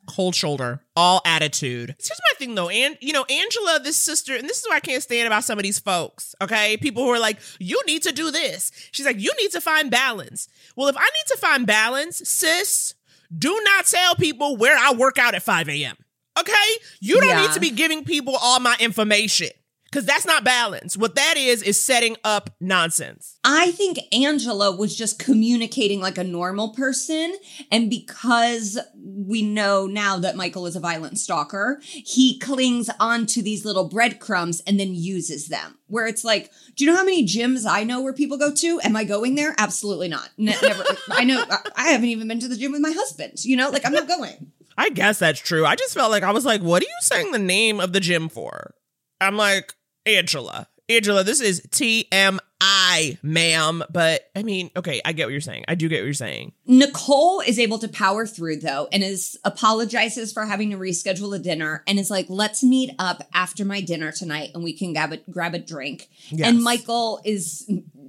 cold 0.08 0.34
shoulder, 0.36 0.80
all 0.96 1.22
attitude. 1.26 1.90
Here's 1.98 2.22
my 2.32 2.38
thing 2.38 2.56
though, 2.56 2.70
and 2.70 2.98
you 3.02 3.12
know, 3.12 3.26
Angela, 3.26 3.80
this 3.84 3.98
sister, 3.98 4.34
and 4.36 4.48
this 4.48 4.60
is 4.60 4.66
what 4.66 4.76
I 4.76 4.80
can't 4.80 5.04
stand 5.04 5.28
about 5.28 5.44
some 5.44 5.60
of 5.60 5.64
these 5.64 5.80
folks. 5.80 6.34
Okay, 6.42 6.78
people 6.78 7.04
who 7.04 7.10
are 7.10 7.20
like, 7.20 7.38
you 7.60 7.82
need 7.86 8.04
to 8.04 8.12
do 8.14 8.32
this. 8.32 8.72
She's 8.92 9.06
like, 9.06 9.20
you 9.20 9.32
need 9.42 9.52
to 9.52 9.60
find 9.62 9.92
balance. 9.92 10.48
Well, 10.78 10.88
if 10.88 10.96
I 10.98 11.04
need 11.04 11.28
to 11.34 11.38
find 11.38 11.68
balance, 11.68 12.22
sis, 12.30 12.94
do 13.38 13.60
not 13.66 13.86
tell 13.88 14.16
people 14.16 14.56
where 14.56 14.78
I 14.78 14.94
work 14.94 15.18
out 15.18 15.36
at 15.36 15.44
5 15.44 15.68
a.m. 15.70 15.98
Okay, 16.40 16.54
you 17.02 17.20
don't 17.20 17.30
Yeah. 17.30 17.42
need 17.42 17.52
to 17.54 17.60
be 17.60 17.72
giving 17.72 18.06
people 18.06 18.38
all 18.42 18.60
my 18.62 18.76
information 18.80 19.50
because 19.96 20.06
that's 20.06 20.26
not 20.26 20.44
balance. 20.44 20.98
What 20.98 21.16
that 21.16 21.36
is 21.38 21.62
is 21.62 21.82
setting 21.82 22.18
up 22.26 22.50
nonsense. 22.60 23.40
I 23.46 23.72
think 23.72 23.98
Angela 24.12 24.76
was 24.76 24.94
just 24.94 25.20
communicating 25.20 26.02
like 26.02 26.18
a 26.18 26.24
normal 26.26 26.74
person. 26.74 27.34
And 27.72 27.90
because 27.90 28.78
we 29.02 29.42
know 29.42 29.88
now 29.88 30.20
that 30.20 30.36
Michael 30.36 30.68
is 30.68 30.76
a 30.76 30.82
violent 30.82 31.18
stalker, 31.18 31.80
he 31.82 32.38
clings 32.40 32.90
onto 33.00 33.42
these 33.42 33.64
little 33.64 33.88
breadcrumbs 33.88 34.60
and 34.68 34.78
then 34.78 34.94
uses 34.94 35.48
them. 35.48 35.78
Where 35.88 36.08
it's 36.08 36.26
like, 36.26 36.52
do 36.76 36.84
you 36.84 36.92
know 36.92 36.98
how 36.98 37.06
many 37.06 37.26
gyms 37.26 37.66
I 37.66 37.86
know 37.86 38.02
where 38.02 38.12
people 38.12 38.38
go 38.38 38.54
to? 38.54 38.82
Am 38.84 38.98
I 38.98 39.06
going 39.06 39.36
there? 39.36 39.56
Absolutely 39.58 40.10
not. 40.10 40.28
Ne- 40.38 40.58
never. 40.62 40.84
I 41.10 41.24
know. 41.24 41.42
I- 41.50 41.70
I 41.78 41.88
haven't 41.92 42.10
even 42.10 42.28
been 42.28 42.42
to 42.42 42.50
the 42.50 42.58
gym 42.58 42.74
with 42.74 42.82
my 42.82 42.92
husband. 42.92 43.46
You 43.46 43.56
know, 43.56 43.70
like 43.70 43.86
I'm 43.86 43.94
not 43.94 44.10
going. 44.10 44.52
I 44.78 44.90
guess 44.90 45.20
that's 45.20 45.40
true. 45.40 45.66
I 45.66 45.78
just 45.78 45.94
felt 45.94 46.12
like 46.12 46.24
I 46.24 46.32
was 46.32 46.44
like, 46.44 46.60
what 46.60 46.84
are 46.84 46.86
you 46.86 46.98
saying 47.00 47.32
the 47.32 47.40
name 47.40 47.80
of 47.80 47.94
the 47.94 48.02
gym 48.02 48.28
for? 48.28 48.76
I'm 49.22 49.38
like, 49.38 49.74
Angela. 50.06 50.68
Angela, 50.88 51.24
this 51.24 51.42
is 51.42 51.62
TMI, 51.72 53.18
ma'am. 53.24 53.84
But 53.90 54.30
I 54.36 54.44
mean, 54.44 54.70
okay, 54.78 55.02
I 55.04 55.14
get 55.14 55.26
what 55.26 55.32
you're 55.32 55.42
saying. 55.42 55.66
I 55.68 55.74
do 55.74 55.90
get 55.90 56.02
what 56.02 56.06
you're 56.06 56.14
saying. 56.14 56.54
Nicole 56.68 57.40
is 57.40 57.58
able 57.58 57.80
to 57.80 57.88
power 57.88 58.28
through 58.28 58.58
though 58.58 58.88
and 58.92 59.04
is 59.04 59.40
apologizes 59.44 60.32
for 60.32 60.46
having 60.46 60.70
to 60.72 60.78
reschedule 60.78 61.36
a 61.36 61.40
dinner 61.40 61.84
and 61.88 61.98
is 61.98 62.12
like, 62.12 62.28
let's 62.30 62.64
meet 62.64 62.92
up 63.00 63.24
after 63.34 63.66
my 63.66 63.82
dinner 63.82 64.12
tonight 64.12 64.52
and 64.54 64.64
we 64.64 64.74
can 64.74 64.94
grab 64.94 65.12
a 65.12 65.18
grab 65.32 65.56
a 65.56 65.60
drink. 65.60 66.08
Yes. 66.30 66.50
And 66.50 66.62
Michael 66.62 67.20
is 67.26 67.68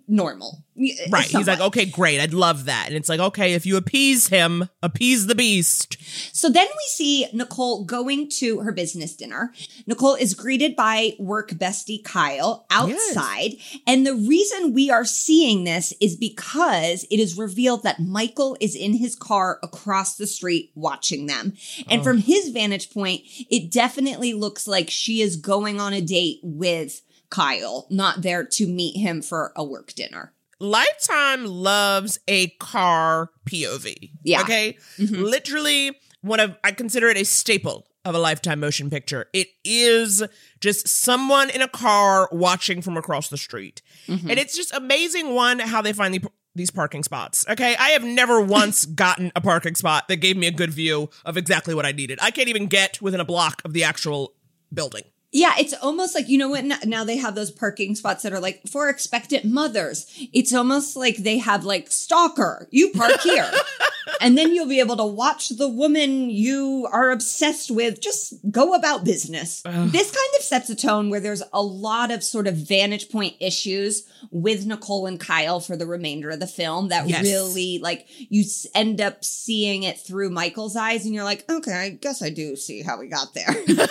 normal. 0.08 0.62
Right. 1.10 1.26
He's 1.26 1.46
like, 1.46 1.60
okay, 1.60 1.86
great. 1.86 2.20
I'd 2.20 2.34
love 2.34 2.66
that. 2.66 2.88
And 2.88 2.96
it's 2.96 3.08
like, 3.08 3.20
okay, 3.20 3.54
if 3.54 3.64
you 3.64 3.78
appease 3.78 4.28
him, 4.28 4.68
appease 4.82 5.26
the 5.26 5.34
beast. 5.34 5.96
So 6.34 6.50
then 6.50 6.66
we 6.66 6.84
see 6.88 7.26
Nicole 7.32 7.84
going 7.84 8.28
to 8.38 8.60
her 8.60 8.72
business 8.72 9.16
dinner. 9.16 9.54
Nicole 9.86 10.14
is 10.14 10.34
greeted 10.34 10.76
by 10.76 11.14
work 11.18 11.52
bestie 11.52 12.04
Kyle 12.04 12.66
outside. 12.70 13.54
Yes. 13.54 13.78
And 13.86 14.06
the 14.06 14.14
reason 14.14 14.74
we 14.74 14.90
are 14.90 15.06
seeing 15.06 15.64
this 15.64 15.94
is 16.00 16.14
because 16.14 17.04
it 17.10 17.18
is 17.18 17.38
revealed 17.38 17.82
that 17.84 18.00
Michael 18.00 18.56
is 18.60 18.76
in 18.76 18.94
his 18.94 19.14
car 19.14 19.58
across 19.62 20.16
the 20.16 20.26
street 20.26 20.72
watching 20.74 21.26
them. 21.26 21.54
And 21.88 22.02
oh. 22.02 22.04
from 22.04 22.18
his 22.18 22.50
vantage 22.50 22.92
point, 22.92 23.22
it 23.50 23.70
definitely 23.72 24.34
looks 24.34 24.66
like 24.66 24.90
she 24.90 25.22
is 25.22 25.36
going 25.36 25.80
on 25.80 25.94
a 25.94 26.02
date 26.02 26.40
with 26.42 27.00
Kyle, 27.30 27.86
not 27.90 28.22
there 28.22 28.44
to 28.44 28.66
meet 28.66 28.96
him 28.96 29.22
for 29.22 29.52
a 29.56 29.64
work 29.64 29.92
dinner. 29.94 30.32
Lifetime 30.58 31.44
loves 31.44 32.18
a 32.26 32.48
car 32.48 33.30
POV. 33.44 34.10
Yeah. 34.22 34.40
Okay. 34.42 34.78
Mm-hmm. 34.98 35.22
Literally 35.22 35.98
one 36.22 36.40
of, 36.40 36.56
I 36.64 36.72
consider 36.72 37.08
it 37.08 37.16
a 37.16 37.24
staple 37.24 37.86
of 38.04 38.14
a 38.14 38.18
lifetime 38.18 38.60
motion 38.60 38.88
picture. 38.88 39.26
It 39.32 39.48
is 39.64 40.22
just 40.60 40.88
someone 40.88 41.50
in 41.50 41.60
a 41.60 41.68
car 41.68 42.28
watching 42.32 42.80
from 42.80 42.96
across 42.96 43.28
the 43.28 43.36
street. 43.36 43.82
Mm-hmm. 44.06 44.30
And 44.30 44.38
it's 44.38 44.56
just 44.56 44.72
amazing 44.72 45.34
one 45.34 45.58
how 45.58 45.82
they 45.82 45.92
find 45.92 46.14
the, 46.14 46.24
these 46.54 46.70
parking 46.70 47.02
spots. 47.02 47.44
Okay. 47.48 47.76
I 47.76 47.90
have 47.90 48.04
never 48.04 48.40
once 48.44 48.86
gotten 48.86 49.32
a 49.36 49.40
parking 49.40 49.74
spot 49.74 50.08
that 50.08 50.16
gave 50.16 50.36
me 50.36 50.46
a 50.46 50.52
good 50.52 50.72
view 50.72 51.10
of 51.24 51.36
exactly 51.36 51.74
what 51.74 51.84
I 51.84 51.92
needed. 51.92 52.18
I 52.22 52.30
can't 52.30 52.48
even 52.48 52.66
get 52.66 53.02
within 53.02 53.20
a 53.20 53.24
block 53.24 53.60
of 53.64 53.72
the 53.72 53.84
actual 53.84 54.34
building. 54.72 55.02
Yeah, 55.36 55.52
it's 55.58 55.74
almost 55.74 56.14
like 56.14 56.30
you 56.30 56.38
know 56.38 56.48
what 56.48 56.64
now 56.86 57.04
they 57.04 57.18
have 57.18 57.34
those 57.34 57.50
parking 57.50 57.94
spots 57.94 58.22
that 58.22 58.32
are 58.32 58.40
like 58.40 58.66
for 58.66 58.88
expectant 58.88 59.44
mothers. 59.44 60.06
It's 60.32 60.54
almost 60.54 60.96
like 60.96 61.18
they 61.18 61.36
have 61.36 61.62
like 61.66 61.90
stalker. 61.90 62.66
You 62.70 62.88
park 62.92 63.20
here. 63.20 63.50
and 64.22 64.38
then 64.38 64.54
you'll 64.54 64.66
be 64.66 64.80
able 64.80 64.96
to 64.96 65.04
watch 65.04 65.50
the 65.50 65.68
woman 65.68 66.30
you 66.30 66.88
are 66.90 67.10
obsessed 67.10 67.70
with 67.70 68.00
just 68.00 68.32
go 68.50 68.72
about 68.72 69.04
business. 69.04 69.60
Ugh. 69.66 69.90
This 69.90 70.10
kind 70.10 70.34
of 70.38 70.42
sets 70.42 70.70
a 70.70 70.74
tone 70.74 71.10
where 71.10 71.20
there's 71.20 71.42
a 71.52 71.62
lot 71.62 72.10
of 72.10 72.24
sort 72.24 72.46
of 72.46 72.56
vantage 72.56 73.10
point 73.10 73.36
issues 73.38 74.04
with 74.30 74.64
Nicole 74.64 75.04
and 75.04 75.20
Kyle 75.20 75.60
for 75.60 75.76
the 75.76 75.86
remainder 75.86 76.30
of 76.30 76.40
the 76.40 76.46
film 76.46 76.88
that 76.88 77.06
yes. 77.10 77.22
really 77.22 77.78
like 77.78 78.06
you 78.08 78.42
end 78.74 79.02
up 79.02 79.22
seeing 79.22 79.82
it 79.82 80.00
through 80.00 80.30
Michael's 80.30 80.76
eyes 80.76 81.04
and 81.04 81.14
you're 81.14 81.24
like, 81.24 81.44
"Okay, 81.50 81.74
I 81.74 81.90
guess 81.90 82.22
I 82.22 82.30
do 82.30 82.56
see 82.56 82.80
how 82.80 82.98
we 82.98 83.08
got 83.08 83.34
there." 83.34 83.54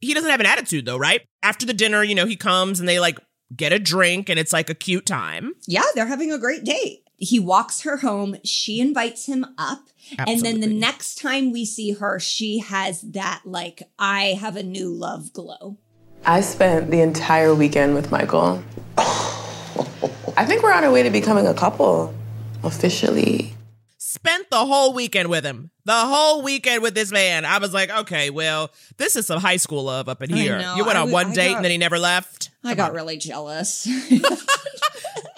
he 0.00 0.14
doesn't 0.14 0.30
have 0.30 0.40
an 0.40 0.46
attitude 0.46 0.86
though, 0.86 0.96
right? 0.96 1.22
After 1.42 1.66
the 1.66 1.74
dinner, 1.74 2.02
you 2.02 2.14
know, 2.14 2.26
he 2.26 2.36
comes 2.36 2.80
and 2.80 2.88
they 2.88 3.00
like 3.00 3.18
get 3.54 3.72
a 3.72 3.78
drink 3.78 4.28
and 4.28 4.38
it's 4.38 4.52
like 4.52 4.70
a 4.70 4.74
cute 4.74 5.06
time. 5.06 5.54
Yeah, 5.66 5.84
they're 5.94 6.06
having 6.06 6.32
a 6.32 6.38
great 6.38 6.64
date. 6.64 7.04
He 7.16 7.38
walks 7.38 7.82
her 7.82 7.98
home. 7.98 8.36
She 8.44 8.80
invites 8.80 9.26
him 9.26 9.44
up. 9.58 9.88
Absolutely. 10.18 10.32
And 10.32 10.42
then 10.42 10.60
the 10.60 10.74
next 10.74 11.16
time 11.16 11.52
we 11.52 11.66
see 11.66 11.92
her, 11.92 12.18
she 12.18 12.60
has 12.60 13.02
that 13.02 13.42
like, 13.44 13.82
I 13.98 14.38
have 14.40 14.56
a 14.56 14.62
new 14.62 14.92
love 14.92 15.32
glow. 15.32 15.76
I 16.24 16.40
spent 16.40 16.90
the 16.90 17.00
entire 17.00 17.54
weekend 17.54 17.94
with 17.94 18.10
Michael. 18.10 18.62
I 18.96 20.46
think 20.46 20.62
we're 20.62 20.72
on 20.72 20.84
our 20.84 20.92
way 20.92 21.02
to 21.02 21.10
becoming 21.10 21.46
a 21.46 21.54
couple 21.54 22.14
officially 22.62 23.54
spent 24.10 24.50
the 24.50 24.66
whole 24.66 24.92
weekend 24.92 25.28
with 25.30 25.44
him. 25.44 25.70
The 25.84 25.92
whole 25.94 26.42
weekend 26.42 26.82
with 26.82 26.94
this 26.94 27.12
man. 27.12 27.44
I 27.44 27.58
was 27.58 27.72
like, 27.72 27.90
okay, 27.90 28.30
well, 28.30 28.70
this 28.96 29.14
is 29.14 29.26
some 29.26 29.40
high 29.40 29.56
school 29.56 29.84
love 29.84 30.08
up 30.08 30.20
in 30.22 30.30
here. 30.30 30.58
You 30.76 30.84
went 30.84 30.98
on 30.98 31.10
one 31.12 31.32
date 31.32 31.50
got, 31.50 31.56
and 31.56 31.64
then 31.64 31.70
he 31.70 31.78
never 31.78 31.98
left. 31.98 32.50
I 32.64 32.74
got 32.74 32.90
on. 32.90 32.96
really 32.96 33.16
jealous. 33.16 33.88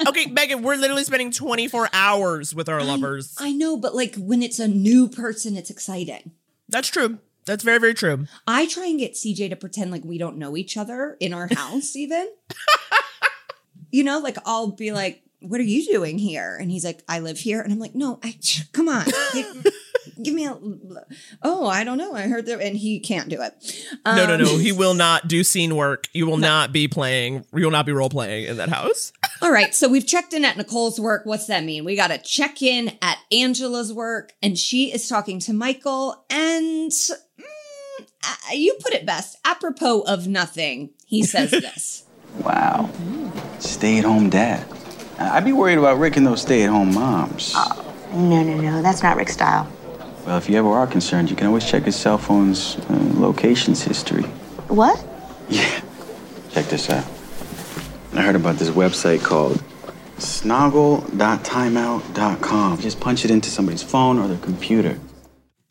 okay, 0.09 0.27
Megan, 0.27 0.63
we're 0.63 0.77
literally 0.77 1.05
spending 1.05 1.31
24 1.31 1.91
hours 1.93 2.55
with 2.55 2.69
our 2.69 2.83
lovers. 2.83 3.37
I 3.39 3.53
know, 3.53 3.77
but 3.77 3.95
like 3.95 4.17
when 4.17 4.43
it's 4.43 4.59
a 4.59 4.69
new 4.69 5.09
person, 5.09 5.57
it's 5.57 5.71
exciting. 5.71 6.33
That's 6.69 6.89
true. 6.89 7.19
That's 7.45 7.65
very, 7.65 7.79
very 7.79 7.95
true. 7.95 8.27
I 8.47 8.67
try 8.67 8.87
and 8.87 8.99
get 8.99 9.15
CJ 9.15 9.51
to 9.51 9.57
pretend 9.57 9.91
like 9.91 10.05
we 10.05 10.17
don't 10.17 10.39
know 10.39 10.57
each 10.57 10.77
other 10.77 11.17
in 11.21 11.35
our 11.35 11.49
house, 11.53 11.95
even. 11.95 12.31
you 13.91 14.03
know, 14.03 14.19
like 14.19 14.39
I'll 14.47 14.69
be 14.69 14.93
like, 14.93 15.23
what 15.43 15.61
are 15.61 15.65
you 15.65 15.85
doing 15.87 16.19
here? 16.19 16.57
And 16.61 16.71
he's 16.71 16.85
like, 16.85 17.03
I 17.09 17.21
live 17.21 17.39
here. 17.39 17.61
And 17.61 17.73
I'm 17.73 17.79
like, 17.79 17.95
no, 17.95 18.19
I, 18.23 18.39
come 18.73 18.89
on. 18.89 19.07
give 20.23 20.35
me 20.35 20.47
a, 20.47 20.57
oh, 21.43 21.67
I 21.67 21.85
don't 21.85 21.99
know. 21.99 22.15
I 22.15 22.23
heard 22.23 22.47
that. 22.47 22.61
And 22.61 22.77
he 22.77 23.01
can't 23.01 23.29
do 23.29 23.43
it. 23.43 23.55
Um, 24.05 24.17
no, 24.17 24.27
no, 24.27 24.37
no. 24.37 24.55
Um, 24.55 24.61
he 24.61 24.73
will 24.73 24.95
not 24.95 25.29
do 25.29 25.45
scene 25.45 25.77
work. 25.77 26.09
You 26.13 26.27
will 26.27 26.37
no. 26.37 26.47
not 26.49 26.73
be 26.73 26.89
playing, 26.89 27.45
you 27.55 27.65
will 27.65 27.71
not 27.71 27.87
be 27.87 27.93
role 27.93 28.11
playing 28.11 28.47
in 28.47 28.57
that 28.59 28.69
house. 28.69 29.13
All 29.41 29.51
right. 29.51 29.75
So 29.75 29.89
we've 29.89 30.07
checked 30.07 30.33
in 30.33 30.45
at 30.45 30.57
Nicole's 30.57 31.01
work. 31.01 31.27
What's 31.27 31.47
that 31.47 31.65
mean? 31.65 31.85
We 31.85 31.97
got 31.97 32.09
to 32.09 32.19
check 32.19 32.63
in 32.63 32.97
at 33.03 33.19
Angela's 33.31 33.93
work 33.93 34.33
and 34.43 34.59
she 34.59 34.93
is 34.93 35.09
talking 35.09 35.39
to 35.41 35.53
Michael 35.53 36.25
and 36.31 36.91
mm, 36.91 37.15
you 38.55 38.77
put 38.81 38.95
it 38.95 39.07
best. 39.07 39.39
Apropos 39.45 40.03
of 40.03 40.27
nothing, 40.27 40.91
he 41.07 41.23
says 41.23 41.51
this. 41.51 42.05
wow. 42.45 42.91
Stay 43.59 43.99
at 43.99 44.05
home 44.05 44.31
dad. 44.31 44.67
I'd 45.19 45.45
be 45.45 45.53
worried 45.53 45.79
about 45.79 45.99
Rick 45.99 46.17
and 46.17 46.27
those 46.27 46.43
stay-at-home 46.43 46.95
moms. 46.95 47.53
Oh, 47.57 47.95
no, 48.15 48.43
no, 48.43 48.61
no. 48.61 48.83
That's 48.83 49.03
not 49.03 49.17
Rick's 49.17 49.33
style. 49.35 49.69
Well, 50.27 50.39
if 50.39 50.49
you 50.49 50.57
ever 50.57 50.69
are 50.69 50.87
concerned, 50.87 51.31
you 51.31 51.37
can 51.37 51.47
always 51.47 51.69
check 51.69 51.85
his 51.85 51.97
cell 51.97 52.19
phone's 52.19 52.77
uh, 52.89 53.13
locations 53.15 53.83
history. 53.83 54.23
What? 54.69 55.05
Yeah. 55.49 55.81
Check 56.51 56.67
this 56.67 56.89
out. 56.91 57.05
I 58.15 58.23
heard 58.23 58.37
about 58.37 58.57
this 58.57 58.71
website 58.71 59.23
called 59.23 59.63
snoggle.timeout.com. 60.19 62.79
Just 62.79 63.01
punch 63.01 63.25
it 63.25 63.31
into 63.31 63.51
somebody's 63.51 63.83
phone 63.83 64.19
or 64.19 64.29
their 64.29 64.39
computer. 64.39 64.99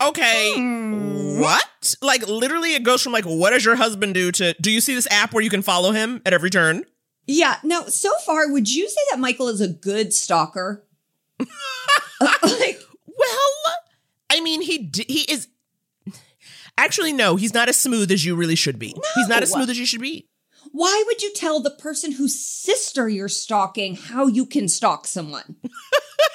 Okay. 0.02 0.54
Hmm. 0.56 1.40
What? 1.40 1.96
Like 2.02 2.28
literally 2.28 2.74
it 2.74 2.84
goes 2.84 3.02
from 3.02 3.14
like 3.14 3.26
what 3.26 3.52
does 3.52 3.64
your 3.64 3.76
husband 3.76 4.14
do 4.16 4.32
to 4.34 4.54
do 4.60 4.72
you 4.72 4.82
see 4.82 4.94
this 4.96 5.08
app 5.12 5.34
where 5.34 5.44
you 5.44 5.50
can 5.50 5.62
follow 5.62 5.92
him 5.92 6.22
at 6.26 6.34
every 6.34 6.50
turn? 6.50 6.84
Yeah. 7.32 7.58
Now, 7.64 7.86
so 7.86 8.12
far, 8.26 8.52
would 8.52 8.74
you 8.74 8.90
say 8.90 9.02
that 9.10 9.20
Michael 9.20 9.48
is 9.48 9.62
a 9.62 9.68
good 9.68 10.14
stalker? 10.14 10.86
like, 11.40 12.80
well, 13.06 13.76
I 14.30 14.42
mean, 14.42 14.62
he 14.62 14.80
d- 14.80 15.06
he 15.08 15.22
is. 15.32 15.48
Actually, 16.78 17.14
no, 17.14 17.36
he's 17.36 17.54
not 17.54 17.70
as 17.70 17.78
smooth 17.78 18.12
as 18.12 18.26
you 18.26 18.36
really 18.36 18.56
should 18.56 18.80
be. 18.80 18.94
No. 18.94 19.02
He's 19.16 19.28
not 19.28 19.44
as 19.44 19.52
smooth 19.52 19.70
as 19.70 19.80
you 19.80 19.86
should 19.86 20.02
be. 20.02 20.28
Why 20.72 21.04
would 21.06 21.22
you 21.22 21.34
tell 21.34 21.62
the 21.62 21.72
person 21.72 22.14
whose 22.14 22.40
sister 22.40 23.08
you're 23.08 23.28
stalking 23.28 23.96
how 23.96 24.28
you 24.28 24.46
can 24.46 24.68
stalk 24.68 25.06
someone? 25.06 25.58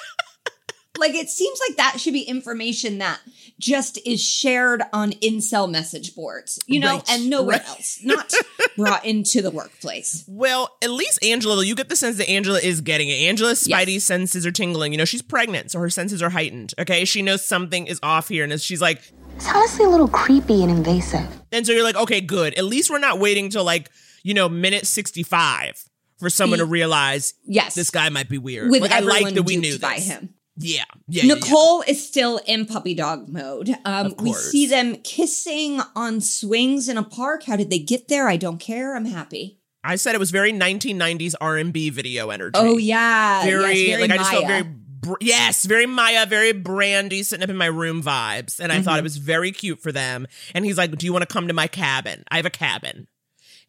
like, 0.97 1.15
it 1.15 1.29
seems 1.29 1.59
like 1.67 1.77
that 1.77 1.99
should 1.99 2.13
be 2.13 2.21
information 2.21 2.99
that 2.99 3.19
just 3.59 3.97
is 4.05 4.21
shared 4.21 4.83
on 4.93 5.11
incel 5.13 5.69
message 5.69 6.15
boards, 6.15 6.59
you 6.67 6.79
know, 6.79 6.95
right. 6.95 7.11
and 7.11 7.29
nowhere 7.29 7.57
right. 7.57 7.69
else, 7.69 7.99
not 8.03 8.33
brought 8.77 9.03
into 9.05 9.41
the 9.41 9.51
workplace. 9.51 10.23
Well, 10.27 10.75
at 10.83 10.91
least 10.91 11.23
Angela, 11.23 11.63
you 11.65 11.75
get 11.75 11.89
the 11.89 11.95
sense 11.95 12.17
that 12.17 12.29
Angela 12.29 12.59
is 12.59 12.81
getting 12.81 13.09
it. 13.09 13.15
Angela's 13.27 13.63
spidey 13.63 13.95
yes. 13.95 14.03
senses 14.03 14.45
are 14.45 14.51
tingling. 14.51 14.91
You 14.91 14.97
know, 14.97 15.05
she's 15.05 15.21
pregnant, 15.21 15.71
so 15.71 15.79
her 15.79 15.89
senses 15.89 16.21
are 16.21 16.29
heightened. 16.29 16.73
Okay. 16.79 17.05
She 17.05 17.21
knows 17.21 17.45
something 17.45 17.87
is 17.87 17.99
off 18.03 18.29
here, 18.29 18.43
and 18.43 18.61
she's 18.61 18.81
like, 18.81 19.01
it's 19.35 19.47
honestly 19.53 19.85
a 19.85 19.89
little 19.89 20.07
creepy 20.07 20.63
and 20.63 20.71
invasive. 20.71 21.27
And 21.51 21.65
so 21.65 21.71
you're 21.71 21.83
like, 21.83 21.95
okay, 21.95 22.21
good. 22.21 22.55
At 22.55 22.65
least 22.65 22.89
we're 22.89 22.99
not 22.99 23.19
waiting 23.19 23.49
till 23.49 23.63
like, 23.63 23.89
you 24.23 24.33
know, 24.33 24.49
minute 24.49 24.87
65 24.87 25.83
for 26.19 26.29
someone 26.29 26.59
to 26.59 26.65
realize 26.65 27.35
yes 27.45 27.75
this 27.75 27.91
guy 27.91 28.09
might 28.09 28.29
be 28.29 28.37
weird 28.37 28.71
With 28.71 28.81
like 28.81 28.91
i 28.91 28.99
like 28.99 29.35
that 29.35 29.43
we 29.43 29.57
knew 29.57 29.73
this. 29.73 29.79
by 29.79 29.95
him 29.95 30.33
yeah, 30.57 30.83
yeah. 31.07 31.25
Nicole 31.25 31.83
yeah. 31.85 31.91
is 31.91 32.07
still 32.07 32.39
in 32.45 32.65
puppy 32.65 32.93
dog 32.93 33.29
mode. 33.29 33.75
Um, 33.85 34.15
we 34.19 34.33
see 34.33 34.65
them 34.65 34.95
kissing 34.97 35.81
on 35.95 36.21
swings 36.21 36.89
in 36.89 36.97
a 36.97 37.03
park. 37.03 37.43
How 37.43 37.55
did 37.55 37.69
they 37.69 37.79
get 37.79 38.07
there? 38.07 38.27
I 38.27 38.37
don't 38.37 38.57
care. 38.57 38.95
I'm 38.95 39.05
happy. 39.05 39.59
I 39.83 39.95
said 39.95 40.15
it 40.15 40.19
was 40.19 40.31
very 40.31 40.51
1990s 40.51 41.35
R&B 41.39 41.91
video 41.91 42.29
energy. 42.29 42.51
Oh 42.55 42.77
yeah, 42.77 43.43
very, 43.45 43.77
yes, 43.77 43.89
very 43.89 44.01
like 44.01 44.09
Mya. 44.09 44.15
I 44.15 44.17
just 44.17 44.31
felt 44.31 44.47
very 44.47 44.75
yes, 45.21 45.65
very 45.65 45.85
Mya, 45.85 46.25
very 46.27 46.51
Brandy, 46.51 47.23
sitting 47.23 47.43
up 47.43 47.49
in 47.49 47.55
my 47.55 47.67
room 47.67 48.01
vibes, 48.01 48.59
and 48.59 48.71
I 48.71 48.75
mm-hmm. 48.75 48.83
thought 48.83 48.99
it 48.99 49.03
was 49.03 49.17
very 49.17 49.51
cute 49.51 49.79
for 49.79 49.91
them. 49.91 50.27
And 50.53 50.65
he's 50.65 50.77
like, 50.77 50.95
"Do 50.97 51.05
you 51.05 51.13
want 51.13 51.27
to 51.27 51.31
come 51.33 51.47
to 51.47 51.53
my 51.53 51.67
cabin? 51.67 52.23
I 52.29 52.37
have 52.37 52.45
a 52.45 52.51
cabin." 52.51 53.07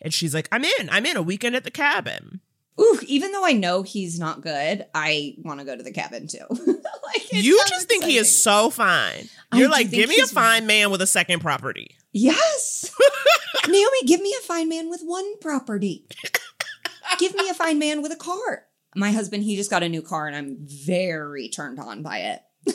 And 0.00 0.12
she's 0.12 0.34
like, 0.34 0.48
"I'm 0.50 0.64
in. 0.64 0.88
I'm 0.90 1.06
in 1.06 1.16
a 1.16 1.22
weekend 1.22 1.54
at 1.54 1.64
the 1.64 1.70
cabin." 1.70 2.40
Ooh, 2.80 2.98
even 3.06 3.32
though 3.32 3.44
I 3.44 3.52
know 3.52 3.82
he's 3.82 4.18
not 4.20 4.40
good, 4.40 4.86
I 4.94 5.34
want 5.38 5.60
to 5.60 5.66
go 5.66 5.76
to 5.76 5.82
the 5.82 5.92
cabin 5.92 6.28
too. 6.28 6.44
like, 6.50 7.32
you 7.32 7.56
just 7.56 7.72
exciting. 7.72 7.86
think 7.88 8.04
he 8.04 8.16
is 8.16 8.42
so 8.42 8.70
fine. 8.70 9.28
You're 9.52 9.68
I 9.68 9.72
like, 9.72 9.90
give 9.90 10.08
me 10.08 10.20
a 10.20 10.26
fine 10.26 10.66
man 10.66 10.90
with 10.90 11.02
a 11.02 11.06
second 11.06 11.40
property. 11.40 11.96
Yes. 12.12 12.94
Naomi, 13.66 14.02
give 14.06 14.20
me 14.20 14.34
a 14.38 14.42
fine 14.46 14.68
man 14.68 14.88
with 14.88 15.02
one 15.02 15.38
property. 15.40 16.06
give 17.18 17.34
me 17.34 17.48
a 17.48 17.54
fine 17.54 17.78
man 17.78 18.02
with 18.02 18.12
a 18.12 18.16
car. 18.16 18.64
My 18.94 19.10
husband, 19.10 19.42
he 19.44 19.56
just 19.56 19.70
got 19.70 19.82
a 19.82 19.88
new 19.88 20.02
car 20.02 20.26
and 20.26 20.36
I'm 20.36 20.56
very 20.60 21.48
turned 21.48 21.78
on 21.80 22.02
by 22.02 22.18
it. 22.18 22.40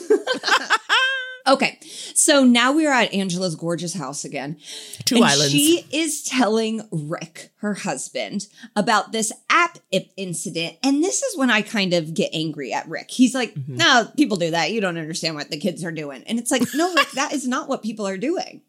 Okay, 1.46 1.78
so 2.14 2.42
now 2.42 2.72
we 2.72 2.86
are 2.86 2.92
at 2.94 3.12
Angela's 3.12 3.54
gorgeous 3.54 3.92
house 3.92 4.24
again. 4.24 4.56
Two 5.04 5.16
and 5.16 5.24
islands. 5.24 5.52
She 5.52 5.84
is 5.92 6.22
telling 6.22 6.88
Rick, 6.90 7.50
her 7.56 7.74
husband, 7.74 8.46
about 8.74 9.12
this 9.12 9.30
app 9.50 9.78
i- 9.92 10.08
incident. 10.16 10.76
And 10.82 11.04
this 11.04 11.22
is 11.22 11.36
when 11.36 11.50
I 11.50 11.60
kind 11.60 11.92
of 11.92 12.14
get 12.14 12.30
angry 12.32 12.72
at 12.72 12.88
Rick. 12.88 13.10
He's 13.10 13.34
like, 13.34 13.52
Mm-hmm. 13.54 13.76
no, 13.76 14.08
people 14.16 14.38
do 14.38 14.52
that. 14.52 14.72
You 14.72 14.80
don't 14.80 14.96
understand 14.96 15.34
what 15.34 15.50
the 15.50 15.58
kids 15.58 15.84
are 15.84 15.92
doing. 15.92 16.22
And 16.26 16.38
it's 16.38 16.50
like, 16.50 16.62
no, 16.74 16.94
Rick, 16.94 17.10
that 17.12 17.34
is 17.34 17.46
not 17.46 17.68
what 17.68 17.82
people 17.82 18.06
are 18.06 18.16
doing. 18.16 18.62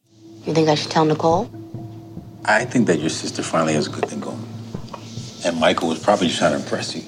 You 0.45 0.53
think 0.53 0.67
I 0.67 0.75
should 0.75 0.91
tell 0.91 1.05
Nicole? 1.05 1.49
I 2.43 2.65
think 2.65 2.87
that 2.87 2.99
your 2.99 3.09
sister 3.09 3.41
finally 3.41 3.73
has 3.73 3.87
a 3.87 3.89
good 3.89 4.05
thing 4.05 4.19
going. 4.19 4.45
And 5.45 5.59
Michael 5.61 5.87
was 5.87 5.99
probably 6.03 6.27
just 6.27 6.39
trying 6.39 6.51
to 6.51 6.57
impress 6.59 6.93
you. 6.93 7.03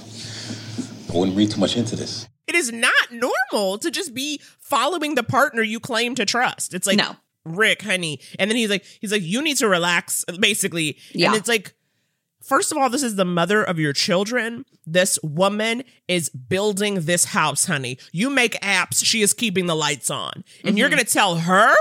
I 1.13 1.17
wouldn't 1.17 1.37
read 1.37 1.51
too 1.51 1.59
much 1.59 1.75
into 1.75 1.95
this. 1.97 2.27
It 2.47 2.55
is 2.55 2.71
not 2.71 3.11
normal 3.11 3.77
to 3.79 3.91
just 3.91 4.13
be 4.13 4.41
following 4.59 5.15
the 5.15 5.23
partner 5.23 5.61
you 5.61 5.79
claim 5.79 6.15
to 6.15 6.25
trust. 6.25 6.73
It's 6.73 6.87
like, 6.87 6.97
No. 6.97 7.15
Rick, 7.45 7.81
honey. 7.83 8.19
And 8.39 8.49
then 8.51 8.57
he's 8.57 8.69
like, 8.69 8.83
he's 8.99 9.11
like, 9.11 9.21
you 9.21 9.41
need 9.41 9.57
to 9.57 9.67
relax, 9.69 10.25
basically. 10.39 10.97
Yeah. 11.13 11.27
And 11.27 11.35
it's 11.37 11.47
like, 11.47 11.73
first 12.43 12.71
of 12.73 12.77
all, 12.77 12.89
this 12.89 13.03
is 13.03 13.15
the 13.15 13.23
mother 13.25 13.63
of 13.63 13.79
your 13.79 13.93
children. 13.93 14.65
This 14.85 15.17
woman 15.23 15.83
is 16.09 16.27
building 16.29 17.01
this 17.05 17.25
house, 17.25 17.65
honey. 17.65 17.99
You 18.11 18.29
make 18.29 18.53
apps, 18.61 19.03
she 19.05 19.21
is 19.21 19.33
keeping 19.33 19.65
the 19.65 19.75
lights 19.75 20.09
on. 20.09 20.43
And 20.65 20.77
you're 20.77 20.89
Mhm. 20.89 20.91
going 20.93 21.05
to 21.05 21.11
tell 21.11 21.35
her 21.37 21.73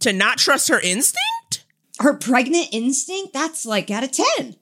to 0.00 0.12
not 0.12 0.38
trust 0.38 0.68
her 0.68 0.80
instinct? 0.80 1.64
Her 2.00 2.14
pregnant 2.14 2.68
instinct, 2.72 3.32
that's 3.34 3.64
like 3.66 3.90
out 3.90 4.04
of 4.04 4.10
10. 4.10 4.56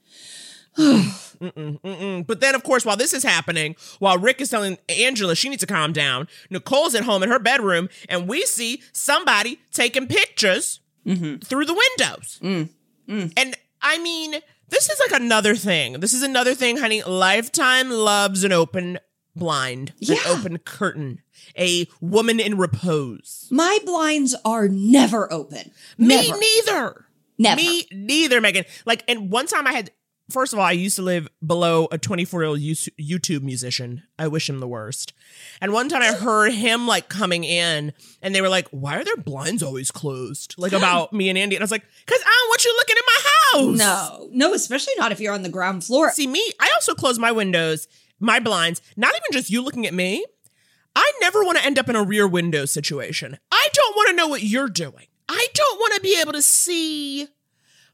Mm-mm, 1.43 1.81
mm-mm. 1.81 2.27
But 2.27 2.41
then, 2.41 2.55
of 2.55 2.63
course, 2.63 2.85
while 2.85 2.97
this 2.97 3.13
is 3.13 3.23
happening, 3.23 3.75
while 3.99 4.17
Rick 4.19 4.41
is 4.41 4.49
telling 4.49 4.79
Angela 4.89 5.35
she 5.35 5.49
needs 5.49 5.61
to 5.61 5.67
calm 5.67 5.93
down, 5.93 6.29
Nicole's 6.51 6.95
at 6.95 7.05
home 7.05 7.23
in 7.23 7.29
her 7.29 7.39
bedroom, 7.39 7.89
and 8.09 8.29
we 8.29 8.43
see 8.43 8.83
somebody 8.93 9.59
taking 9.73 10.07
pictures 10.07 10.81
mm-hmm. 11.05 11.39
through 11.39 11.65
the 11.65 11.75
windows. 11.75 12.39
Mm, 12.43 12.69
mm. 13.09 13.33
And 13.37 13.57
I 13.81 13.99
mean, 13.99 14.37
this 14.69 14.89
is 14.89 15.01
like 15.01 15.21
another 15.21 15.57
thing. 15.57 15.95
This 15.95 16.15
is 16.15 16.23
another 16.23 16.55
thing, 16.55 16.77
honey. 16.79 17.03
Lifetime 17.03 17.91
loves 17.91 18.45
an 18.45 18.53
open 18.53 18.99
blind, 19.35 19.93
an 20.09 20.19
open 20.27 20.59
curtain, 20.59 21.23
a 21.59 21.87
woman 22.01 22.39
in 22.39 22.57
repose. 22.57 23.49
My 23.51 23.79
blinds 23.85 24.35
are 24.45 24.69
never 24.69 25.33
open. 25.33 25.73
Me 25.99 26.29
Never. 26.29 26.39
neither. 26.39 27.05
Never. 27.39 27.61
Me 27.61 27.89
neither, 27.91 28.41
Megan. 28.41 28.65
Like, 28.85 29.05
and 29.09 29.31
one 29.31 29.47
time 29.47 29.67
I 29.67 29.73
had, 29.73 29.91
first 30.31 30.53
of 30.53 30.59
all, 30.59 30.65
I 30.65 30.73
used 30.73 30.97
to 30.97 31.03
live 31.03 31.29
below 31.45 31.89
a 31.91 31.99
24 31.99 32.43
year 32.43 32.49
old 32.49 32.61
YouTube 32.61 33.43
musician. 33.43 34.03
I 34.19 34.29
wish 34.29 34.49
him 34.49 34.61
the 34.61 34.69
worst. 34.69 35.13
And 35.61 35.73
one 35.73 35.89
time 35.89 36.03
I 36.03 36.13
heard 36.13 36.53
him 36.53 36.87
like 36.87 37.09
coming 37.09 37.45
in 37.45 37.93
and 38.21 38.35
they 38.35 38.41
were 38.41 38.49
like, 38.49 38.69
why 38.69 38.97
are 38.97 39.05
their 39.05 39.17
blinds 39.17 39.63
always 39.63 39.91
closed? 39.91 40.55
Like 40.59 40.73
about 40.73 41.13
me 41.13 41.29
and 41.29 41.39
Andy. 41.39 41.57
And 41.57 41.63
I 41.63 41.65
was 41.65 41.71
like, 41.71 41.85
because 42.05 42.23
I 42.25 42.41
don't 42.41 42.49
want 42.49 42.65
you 42.65 42.77
looking 42.77 42.97
in 42.97 43.03
my 43.07 43.23
house. 43.23 43.79
No, 43.79 44.29
no, 44.33 44.55
especially 44.55 44.95
not 44.97 45.13
if 45.13 45.21
you're 45.21 45.35
on 45.35 45.43
the 45.43 45.49
ground 45.49 45.85
floor. 45.85 46.11
See, 46.13 46.27
me, 46.27 46.43
I 46.61 46.71
also 46.75 46.95
close 46.95 47.19
my 47.19 47.33
windows, 47.33 47.89
my 48.21 48.41
blinds, 48.41 48.81
not 48.97 49.13
even 49.13 49.33
just 49.33 49.51
you 49.51 49.63
looking 49.63 49.87
at 49.87 49.95
me. 49.95 50.25
I 50.95 51.13
never 51.21 51.43
want 51.43 51.59
to 51.59 51.65
end 51.65 51.79
up 51.79 51.89
in 51.89 51.97
a 51.97 52.05
rear 52.05 52.29
window 52.29 52.65
situation. 52.67 53.39
I 53.51 53.69
don't 53.73 53.97
want 53.97 54.11
to 54.11 54.17
know 54.17 54.29
what 54.29 54.43
you're 54.43 54.69
doing. 54.69 55.07
I 55.29 55.47
don't 55.55 55.79
want 55.79 55.95
to 55.95 56.01
be 56.01 56.21
able 56.21 56.33
to 56.33 56.43
see 56.43 57.27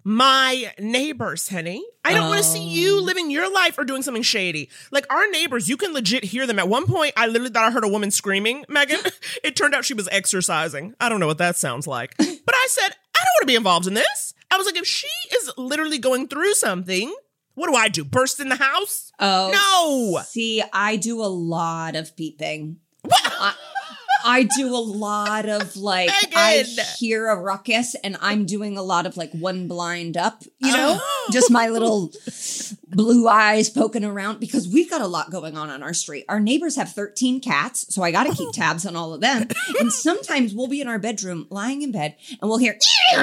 my 0.09 0.73
neighbors, 0.79 1.51
honey. 1.51 1.85
I 2.03 2.14
don't 2.14 2.29
want 2.29 2.38
to 2.38 2.49
see 2.49 2.66
you 2.66 2.97
oh. 2.97 3.03
living 3.03 3.31
your 3.31 3.53
life 3.53 3.79
or 3.79 3.85
doing 3.85 4.01
something 4.01 4.23
shady. 4.23 4.71
Like 4.90 5.05
our 5.12 5.31
neighbors, 5.31 5.68
you 5.68 5.77
can 5.77 5.92
legit 5.92 6.25
hear 6.25 6.47
them. 6.47 6.59
At 6.59 6.66
one 6.66 6.87
point, 6.87 7.12
I 7.14 7.27
literally 7.27 7.51
thought 7.51 7.66
I 7.66 7.71
heard 7.71 7.85
a 7.85 7.88
woman 7.88 8.11
screaming, 8.11 8.64
Megan. 8.71 9.01
it 9.44 9.55
turned 9.55 9.75
out 9.75 9.85
she 9.85 9.92
was 9.92 10.09
exercising. 10.11 10.94
I 10.99 11.11
don't 11.11 11.21
know 11.21 11.27
what 11.27 11.37
that 11.38 11.59
sounds 11.59 11.87
like. 11.87 12.16
But 12.16 12.55
I 12.55 12.66
said, 12.71 12.88
I 12.88 13.23
don't 13.23 13.35
want 13.37 13.42
to 13.42 13.47
be 13.47 13.57
involved 13.57 13.87
in 13.87 13.92
this. 13.92 14.33
I 14.51 14.57
was 14.57 14.64
like, 14.64 14.79
if 14.79 14.87
she 14.87 15.09
is 15.35 15.53
literally 15.59 15.99
going 15.99 16.27
through 16.27 16.55
something, 16.55 17.14
what 17.55 17.68
do 17.68 17.75
I 17.75 17.88
do? 17.88 18.03
Burst 18.03 18.40
in 18.40 18.49
the 18.49 18.57
house? 18.57 19.12
Oh. 19.18 19.51
No. 19.53 20.23
See, 20.23 20.62
I 20.73 20.97
do 20.97 21.21
a 21.21 21.29
lot 21.29 21.97
of 21.97 22.16
peeping. 22.16 22.79
I, 23.12 23.55
I 24.29 24.43
do 24.43 24.69
a 24.75 24.77
lot 24.77 25.49
of 25.49 25.75
like 25.77 26.11
I 26.37 26.64
hear 26.99 27.29
a 27.29 27.37
ruckus 27.41 27.95
and 28.05 28.19
I'm 28.21 28.45
doing 28.45 28.77
a 28.77 28.83
lot 28.83 29.07
of 29.07 29.17
like 29.17 29.33
one 29.33 29.69
blind 29.69 30.19
up, 30.19 30.43
you 30.59 30.71
know? 30.71 30.99
Oh. 31.01 31.29
Just 31.33 31.51
my 31.51 31.69
little 31.69 32.12
blue 32.88 33.27
eyes 33.27 33.71
poking 33.71 34.05
around 34.05 34.38
because 34.38 34.69
we've 34.69 34.91
got 34.91 35.01
a 35.01 35.07
lot 35.07 35.31
going 35.31 35.57
on 35.57 35.71
on 35.71 35.83
our 35.83 35.95
street. 35.95 36.27
Our 36.29 36.41
neighbors 36.41 36.77
have 36.77 36.93
13 36.93 37.41
cats, 37.41 37.87
so 37.95 38.03
I 38.03 38.11
got 38.11 38.25
to 38.25 38.35
keep 38.35 38.49
oh. 38.49 38.53
tabs 38.53 38.85
on 38.85 38.97
all 38.97 39.14
of 39.14 39.23
them. 39.23 39.49
And 39.81 39.93
sometimes 39.93 40.55
we'll 40.55 40.67
be 40.69 40.81
in 40.81 40.88
our 40.88 40.99
bedroom 40.99 41.47
lying 41.51 41.83
in 41.83 41.93
bed 41.93 42.17
and 42.41 42.49
we'll 42.49 42.59
hear 42.59 42.77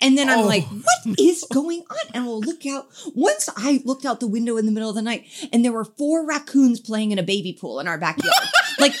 and 0.00 0.18
then 0.18 0.28
I'm 0.28 0.40
Oh. 0.40 0.46
like, 0.46 0.64
what 0.64 1.18
is 1.18 1.46
going 1.50 1.82
on? 1.90 2.10
And 2.12 2.26
we'll 2.26 2.40
look 2.40 2.66
out. 2.66 2.88
Once 3.14 3.48
I 3.56 3.80
looked 3.84 4.04
out 4.04 4.20
the 4.20 4.26
window 4.26 4.56
in 4.58 4.66
the 4.66 4.72
middle 4.72 4.90
of 4.90 4.96
the 4.96 5.02
night 5.02 5.24
and 5.52 5.64
there 5.64 5.72
were 5.72 5.84
four 5.84 6.26
raccoons 6.26 6.80
playing 6.80 7.12
in 7.12 7.18
a 7.18 7.22
baby 7.22 7.52
pool 7.58 7.80
in 7.80 7.88
our 7.88 7.96
backyard. 7.98 8.34
like 8.78 8.92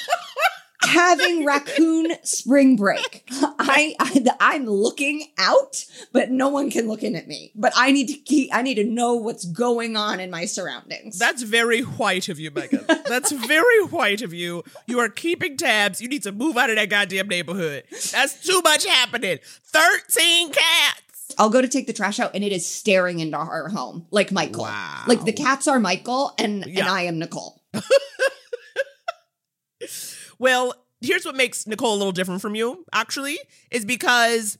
having 0.86 1.44
raccoon 1.44 2.12
spring 2.22 2.76
break. 2.76 3.24
I, 3.30 3.94
I 4.40 4.54
am 4.54 4.66
looking 4.66 5.28
out, 5.38 5.84
but 6.12 6.30
no 6.30 6.48
one 6.48 6.70
can 6.70 6.88
look 6.88 7.02
in 7.02 7.14
at 7.14 7.26
me. 7.26 7.52
But 7.54 7.72
I 7.76 7.92
need 7.92 8.06
to 8.08 8.14
keep 8.14 8.54
I 8.54 8.62
need 8.62 8.76
to 8.76 8.84
know 8.84 9.14
what's 9.14 9.44
going 9.44 9.96
on 9.96 10.20
in 10.20 10.30
my 10.30 10.46
surroundings. 10.46 11.18
That's 11.18 11.42
very 11.42 11.80
white 11.82 12.28
of 12.28 12.38
you, 12.38 12.50
Megan. 12.50 12.84
That's 13.06 13.32
very 13.32 13.84
white 13.84 14.22
of 14.22 14.32
you. 14.32 14.62
You 14.86 14.98
are 15.00 15.08
keeping 15.08 15.56
tabs. 15.56 16.00
You 16.00 16.08
need 16.08 16.22
to 16.22 16.32
move 16.32 16.56
out 16.56 16.70
of 16.70 16.76
that 16.76 16.88
goddamn 16.90 17.28
neighborhood. 17.28 17.84
That's 17.90 18.44
too 18.44 18.60
much 18.62 18.86
happening. 18.86 19.38
13 19.64 20.52
cats. 20.52 21.02
I'll 21.38 21.50
go 21.50 21.60
to 21.60 21.68
take 21.68 21.86
the 21.86 21.92
trash 21.92 22.18
out 22.18 22.30
and 22.34 22.42
it 22.44 22.52
is 22.52 22.64
staring 22.66 23.20
into 23.20 23.36
our 23.36 23.68
home 23.68 24.06
like 24.10 24.32
Michael. 24.32 24.68
Like 25.06 25.24
the 25.24 25.32
cats 25.32 25.68
are 25.68 25.78
Michael 25.78 26.32
and 26.38 26.64
and 26.64 26.80
I 26.80 27.02
am 27.02 27.18
Nicole. 27.18 27.62
Well, 30.38 30.74
here's 31.00 31.24
what 31.24 31.34
makes 31.36 31.66
Nicole 31.66 31.94
a 31.94 31.96
little 31.98 32.12
different 32.12 32.40
from 32.42 32.54
you, 32.54 32.84
actually, 32.92 33.38
is 33.70 33.84
because 33.84 34.58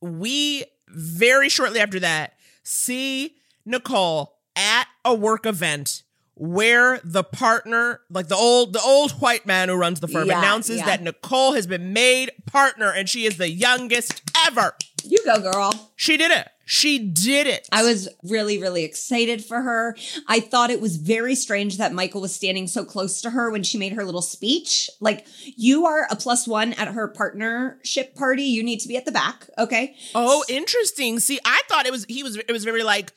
we 0.00 0.64
very 0.88 1.48
shortly 1.48 1.80
after 1.80 2.00
that 2.00 2.34
see 2.62 3.36
Nicole 3.64 4.36
at 4.54 4.86
a 5.04 5.14
work 5.14 5.46
event 5.46 6.02
where 6.34 7.00
the 7.02 7.24
partner, 7.24 8.00
like 8.10 8.28
the 8.28 8.36
old 8.36 8.74
the 8.74 8.80
old 8.82 9.12
white 9.12 9.46
man 9.46 9.68
who 9.68 9.74
runs 9.74 10.00
the 10.00 10.08
firm, 10.08 10.28
Yeah, 10.28 10.38
announces 10.38 10.78
yeah. 10.78 10.86
that 10.86 11.02
Nicole 11.02 11.54
has 11.54 11.66
been 11.66 11.92
made 11.92 12.30
partner 12.46 12.92
and 12.92 13.08
she 13.08 13.24
is 13.24 13.38
the 13.38 13.48
youngest 13.48 14.22
ever. 14.46 14.74
You 15.02 15.18
go, 15.24 15.40
girl. 15.40 15.92
She 15.96 16.16
did 16.16 16.30
it. 16.30 16.46
She 16.68 16.98
did 16.98 17.46
it. 17.46 17.68
I 17.70 17.84
was 17.84 18.08
really, 18.24 18.60
really 18.60 18.82
excited 18.82 19.44
for 19.44 19.62
her. 19.62 19.96
I 20.26 20.40
thought 20.40 20.70
it 20.70 20.80
was 20.80 20.96
very 20.96 21.36
strange 21.36 21.78
that 21.78 21.92
Michael 21.92 22.20
was 22.20 22.34
standing 22.34 22.66
so 22.66 22.84
close 22.84 23.20
to 23.22 23.30
her 23.30 23.50
when 23.52 23.62
she 23.62 23.78
made 23.78 23.92
her 23.92 24.04
little 24.04 24.20
speech. 24.20 24.90
Like, 25.00 25.26
you 25.44 25.86
are 25.86 26.08
a 26.10 26.16
plus 26.16 26.46
one 26.48 26.72
at 26.72 26.88
her 26.88 27.06
partnership 27.06 28.16
party. 28.16 28.42
You 28.42 28.64
need 28.64 28.80
to 28.80 28.88
be 28.88 28.96
at 28.96 29.04
the 29.04 29.12
back. 29.12 29.48
Okay. 29.56 29.94
Oh, 30.12 30.44
interesting. 30.48 31.20
See, 31.20 31.38
I 31.44 31.62
thought 31.68 31.86
it 31.86 31.92
was 31.92 32.04
he 32.08 32.24
was 32.24 32.36
it 32.36 32.50
was 32.50 32.64
very 32.64 32.82
like 32.82 33.12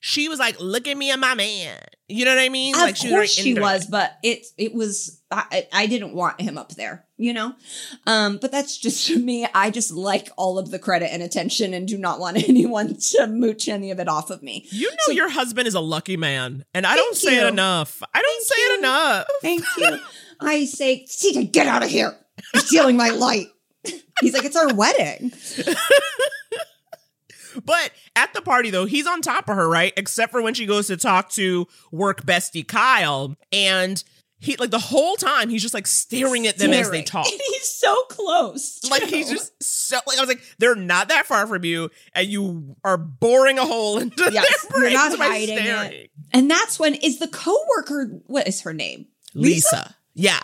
she 0.00 0.28
was 0.28 0.38
like, 0.38 0.58
look 0.58 0.88
at 0.88 0.96
me 0.96 1.10
and 1.10 1.20
my 1.20 1.34
man. 1.34 1.78
You 2.08 2.24
know 2.24 2.34
what 2.34 2.40
I 2.40 2.48
mean? 2.48 2.74
Of 2.74 2.80
like 2.80 2.94
was 2.94 3.02
very 3.02 3.14
course 3.14 3.30
she 3.30 3.54
was, 3.54 3.86
but 3.86 4.18
it 4.22 4.46
it 4.56 4.74
was 4.74 5.22
I, 5.30 5.68
I 5.72 5.86
didn't 5.86 6.14
want 6.14 6.40
him 6.40 6.58
up 6.58 6.70
there, 6.70 7.04
you 7.16 7.32
know. 7.32 7.54
Um, 8.06 8.38
but 8.40 8.50
that's 8.50 8.76
just 8.76 9.08
me. 9.16 9.46
I 9.54 9.70
just 9.70 9.92
like 9.92 10.28
all 10.36 10.58
of 10.58 10.70
the 10.70 10.78
credit 10.78 11.12
and 11.12 11.22
attention, 11.22 11.72
and 11.72 11.86
do 11.86 11.96
not 11.98 12.18
want 12.18 12.36
anyone 12.48 12.96
to 12.96 13.26
mooch 13.28 13.68
any 13.68 13.90
of 13.90 14.00
it 14.00 14.08
off 14.08 14.30
of 14.30 14.42
me. 14.42 14.66
You 14.70 14.90
know 14.90 15.14
your 15.14 15.28
husband 15.28 15.68
is 15.68 15.74
a 15.74 15.80
lucky 15.80 16.16
man, 16.16 16.64
and 16.74 16.86
I 16.86 16.96
don't 16.96 17.16
say 17.16 17.36
you. 17.36 17.42
it 17.42 17.48
enough. 17.48 18.02
I 18.12 18.22
don't 18.22 18.44
say 18.44 18.56
it 18.56 18.78
enough. 18.80 19.26
Thank 19.42 19.64
you. 19.76 19.98
I 20.40 20.64
say, 20.64 21.04
CJ, 21.06 21.52
get 21.52 21.66
out 21.66 21.84
of 21.84 21.90
here! 21.90 22.16
You're 22.54 22.62
stealing 22.62 22.96
my 22.96 23.10
light. 23.10 23.48
He's 24.20 24.32
like, 24.32 24.44
it's 24.44 24.56
our 24.56 24.74
wedding. 24.74 25.32
But 27.64 27.90
at 28.16 28.32
the 28.34 28.42
party 28.42 28.70
though, 28.70 28.86
he's 28.86 29.06
on 29.06 29.22
top 29.22 29.48
of 29.48 29.56
her, 29.56 29.68
right? 29.68 29.92
Except 29.96 30.32
for 30.32 30.42
when 30.42 30.54
she 30.54 30.66
goes 30.66 30.86
to 30.88 30.96
talk 30.96 31.30
to 31.30 31.66
work 31.92 32.22
bestie 32.22 32.66
Kyle, 32.66 33.36
and 33.52 34.02
he 34.38 34.56
like 34.56 34.70
the 34.70 34.78
whole 34.78 35.16
time 35.16 35.50
he's 35.50 35.60
just 35.62 35.74
like 35.74 35.86
staring 35.86 36.46
at 36.46 36.56
them 36.56 36.72
as 36.72 36.90
they 36.90 37.02
talk. 37.02 37.26
And 37.30 37.40
he's 37.48 37.70
so 37.70 37.94
close. 38.08 38.80
Like 38.90 39.02
he's 39.02 39.28
just 39.30 39.52
so 39.62 39.98
like 40.06 40.16
I 40.18 40.20
was 40.22 40.28
like, 40.28 40.42
they're 40.58 40.74
not 40.74 41.08
that 41.08 41.26
far 41.26 41.46
from 41.46 41.64
you, 41.64 41.90
and 42.14 42.26
you 42.26 42.76
are 42.84 42.96
boring 42.96 43.58
a 43.58 43.66
hole 43.66 43.98
into 43.98 44.30
Yes, 44.32 44.66
their 44.66 44.80
you're 44.82 44.92
not 44.92 45.18
by 45.18 45.26
hiding 45.26 45.58
staring. 45.58 45.92
it. 45.92 46.10
And 46.32 46.50
that's 46.50 46.78
when 46.78 46.94
is 46.94 47.18
the 47.18 47.28
coworker. 47.28 48.20
What 48.26 48.48
is 48.48 48.62
her 48.62 48.72
name? 48.72 49.06
Lisa. 49.34 49.94
Yeah. 50.14 50.40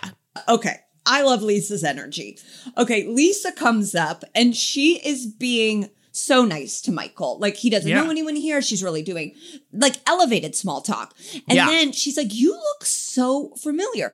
Okay. 0.47 0.75
I 1.09 1.21
love 1.21 1.41
Lisa's 1.41 1.85
energy. 1.85 2.37
Okay, 2.77 3.07
Lisa 3.07 3.53
comes 3.53 3.95
up 3.95 4.25
and 4.35 4.53
she 4.53 4.97
is 5.07 5.25
being 5.25 5.89
so 6.19 6.43
nice 6.45 6.81
to 6.81 6.91
Michael. 6.91 7.37
Like 7.39 7.55
he 7.57 7.69
doesn't 7.69 7.89
Yeah. 7.89 8.03
know 8.03 8.09
anyone 8.09 8.35
here. 8.35 8.61
She's 8.61 8.83
really 8.83 9.01
doing 9.03 9.33
like 9.71 9.95
elevated 10.07 10.55
small 10.55 10.81
talk. 10.81 11.13
And 11.47 11.55
Yeah. 11.55 11.67
then 11.67 11.91
she's 11.91 12.17
like, 12.17 12.33
You 12.33 12.53
look 12.53 12.85
so 12.85 13.51
familiar. 13.61 14.11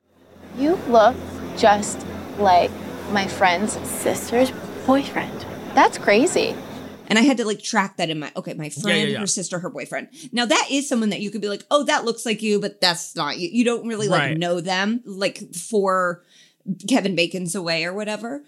You 0.58 0.78
look 0.88 1.16
just 1.56 1.98
like 2.38 2.70
my 3.10 3.26
friend's 3.26 3.72
sister's 3.88 4.52
boyfriend. 4.86 5.44
That's 5.74 5.98
crazy. 5.98 6.54
And 7.06 7.18
I 7.18 7.22
had 7.22 7.36
to 7.36 7.44
like 7.44 7.62
track 7.62 7.98
that 7.98 8.08
in 8.08 8.18
my 8.18 8.32
okay, 8.36 8.54
my 8.54 8.70
friend, 8.70 8.98
yeah, 9.08 9.14
yeah. 9.14 9.18
her 9.18 9.26
sister, 9.26 9.58
her 9.58 9.68
boyfriend. 9.70 10.08
Now 10.32 10.46
that 10.46 10.68
is 10.70 10.88
someone 10.88 11.10
that 11.10 11.20
you 11.20 11.30
could 11.30 11.42
be 11.42 11.48
like, 11.48 11.64
oh, 11.70 11.84
that 11.84 12.04
looks 12.04 12.24
like 12.24 12.42
you, 12.42 12.60
but 12.60 12.80
that's 12.80 13.14
not 13.14 13.38
you. 13.38 13.48
You 13.52 13.64
don't 13.64 13.86
really 13.86 14.08
like 14.08 14.20
Right. 14.20 14.38
know 14.38 14.60
them, 14.60 15.02
like 15.04 15.54
for 15.54 16.22
Kevin 16.88 17.14
Bacon's 17.14 17.54
away 17.54 17.84
or 17.84 17.92
whatever. 17.92 18.42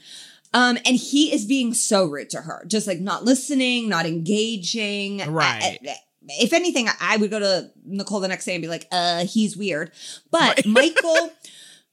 Um, 0.57 0.79
and 0.87 0.97
he 0.97 1.35
is 1.35 1.45
being 1.45 1.75
so 1.75 2.07
rude 2.07 2.31
to 2.31 2.41
her, 2.41 2.65
just 2.67 2.87
like 2.87 2.99
not 2.99 3.25
listening, 3.25 3.89
not 3.91 4.07
engaging. 4.07 5.19
Right. 5.31 5.63
I- 5.63 5.79
I- 5.91 5.97
if 6.29 6.53
anything, 6.53 6.89
I 7.01 7.19
would 7.19 7.31
go 7.31 7.39
to 7.39 7.71
Nicole 7.85 8.19
the 8.19 8.27
next 8.27 8.47
day 8.47 8.55
and 8.55 8.63
be 8.63 8.67
like, 8.69 8.89
uh, 8.91 9.27
he's 9.27 9.57
weird. 9.57 9.93
But 10.33 10.67
Michael 10.67 11.31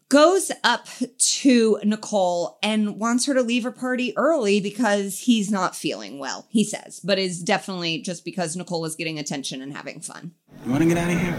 goes 0.09 0.51
up 0.63 0.87
to 1.19 1.79
Nicole 1.83 2.57
and 2.63 2.99
wants 2.99 3.25
her 3.27 3.33
to 3.35 3.41
leave 3.43 3.63
her 3.63 3.71
party 3.71 4.11
early 4.17 4.59
because 4.59 5.19
he's 5.19 5.51
not 5.51 5.75
feeling 5.75 6.17
well, 6.19 6.47
he 6.49 6.63
says, 6.63 6.99
but 7.03 7.19
is 7.19 7.43
definitely 7.43 7.99
just 8.01 8.25
because 8.25 8.55
Nicole 8.55 8.85
is 8.85 8.95
getting 8.95 9.19
attention 9.19 9.61
and 9.61 9.75
having 9.75 9.99
fun. 9.99 10.31
You 10.65 10.71
want 10.71 10.81
to 10.83 10.89
get 10.89 10.97
out 10.97 11.11
of 11.11 11.19
here? 11.19 11.33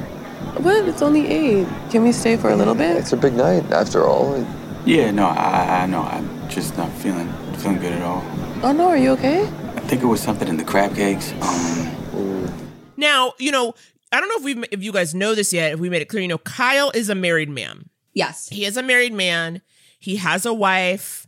What? 0.63 0.87
It's 0.89 1.03
only 1.03 1.27
eight. 1.27 1.67
Can 1.91 2.03
we 2.05 2.13
stay 2.13 2.37
for 2.37 2.51
a 2.51 2.57
little 2.57 2.75
bit? 2.77 2.97
It's 2.97 3.13
a 3.13 3.17
big 3.17 3.33
night, 3.35 3.65
after 3.73 4.05
all. 4.05 4.47
Yeah, 4.85 5.11
no, 5.11 5.27
I, 5.27 5.83
I 5.83 5.87
know. 5.87 6.03
I'm 6.03 6.34
just 6.49 6.77
not 6.77 6.91
feeling 6.93 7.33
feeling 7.59 7.79
good 7.79 7.93
at 7.93 8.03
all. 8.03 8.23
Oh 8.63 8.73
no, 8.73 8.89
are 8.89 8.97
you 8.97 9.11
okay? 9.13 9.43
I 9.45 9.81
think 9.81 10.03
it 10.03 10.07
was 10.07 10.21
something 10.21 10.49
in 10.49 10.57
the 10.57 10.65
crab 10.65 10.95
cakes. 10.95 11.33
Um, 11.41 12.51
Now, 12.97 13.33
you 13.39 13.51
know, 13.51 13.75
I 14.13 14.21
don't 14.21 14.29
know 14.29 14.37
if 14.49 14.57
we 14.57 14.65
if 14.71 14.83
you 14.83 14.93
guys 14.93 15.15
know 15.15 15.35
this 15.35 15.53
yet, 15.53 15.73
if 15.73 15.81
we 15.81 15.89
made 15.91 16.03
it 16.03 16.09
clear, 16.09 16.23
you 16.23 16.29
know, 16.29 16.39
Kyle 16.39 16.91
is 16.95 17.09
a 17.09 17.15
married 17.15 17.49
man. 17.51 17.89
Yes. 18.13 18.49
He 18.49 18.65
is 18.65 18.77
a 18.77 18.83
married 18.83 19.13
man. 19.13 19.61
He 19.99 20.17
has 20.17 20.47
a 20.47 20.53
wife 20.53 21.27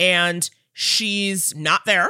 and 0.00 0.48
she's 0.72 1.54
not 1.54 1.82
there. 1.84 2.08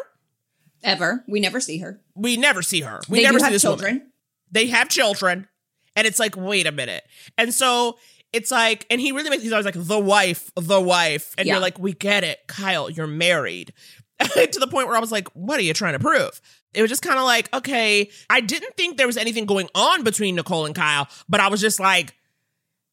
Ever. 0.85 1.25
We 1.29 1.41
never 1.41 1.61
see 1.61 1.79
her. 1.79 2.01
We 2.15 2.37
never 2.37 2.63
see 2.63 2.81
her. 2.83 3.01
We 3.09 3.19
They 3.19 3.25
never 3.25 3.35
do 3.39 3.41
see 3.41 3.45
have 3.45 3.53
this 3.53 3.63
children. 3.63 3.95
woman. 3.95 4.13
They 4.51 4.67
have 4.67 4.89
children. 4.89 5.49
And 5.95 6.07
it's 6.07 6.19
like, 6.19 6.37
wait 6.37 6.67
a 6.67 6.73
minute. 6.73 7.03
And 7.37 7.53
so 7.53 7.99
it's 8.33 8.51
like, 8.51 8.87
and 8.91 9.01
he 9.01 9.13
really 9.13 9.31
makes, 9.31 9.43
he's 9.43 9.53
always 9.53 9.67
like, 9.67 9.75
the 9.77 9.99
wife, 9.99 10.51
the 10.57 10.81
wife. 10.81 11.35
And 11.39 11.47
Yeah. 11.47 11.55
you're 11.55 11.61
like, 11.63 11.79
we 11.79 11.93
get 11.93 12.25
it. 12.25 12.41
Kyle, 12.47 12.89
you're 12.91 13.07
married. 13.07 13.73
to 14.21 14.61
the 14.61 14.69
point 14.69 14.87
where 14.89 14.97
I 14.97 15.01
was 15.01 15.11
like, 15.13 15.29
what 15.35 15.59
are 15.59 15.63
you 15.63 15.75
trying 15.75 15.95
to 15.95 15.99
prove? 15.99 16.41
It 16.75 16.81
was 16.81 16.89
just 16.89 17.03
kind 17.03 17.19
of 17.19 17.25
like, 17.25 17.53
okay, 17.53 18.09
I 18.31 18.41
didn't 18.41 18.77
think 18.77 18.97
there 18.97 19.07
was 19.07 19.17
anything 19.17 19.45
going 19.47 19.69
on 19.75 20.05
between 20.05 20.37
Nicole 20.37 20.65
and 20.65 20.75
Kyle, 20.75 21.09
but 21.29 21.41
I 21.41 21.49
was 21.49 21.61
just 21.61 21.79
like, 21.81 22.15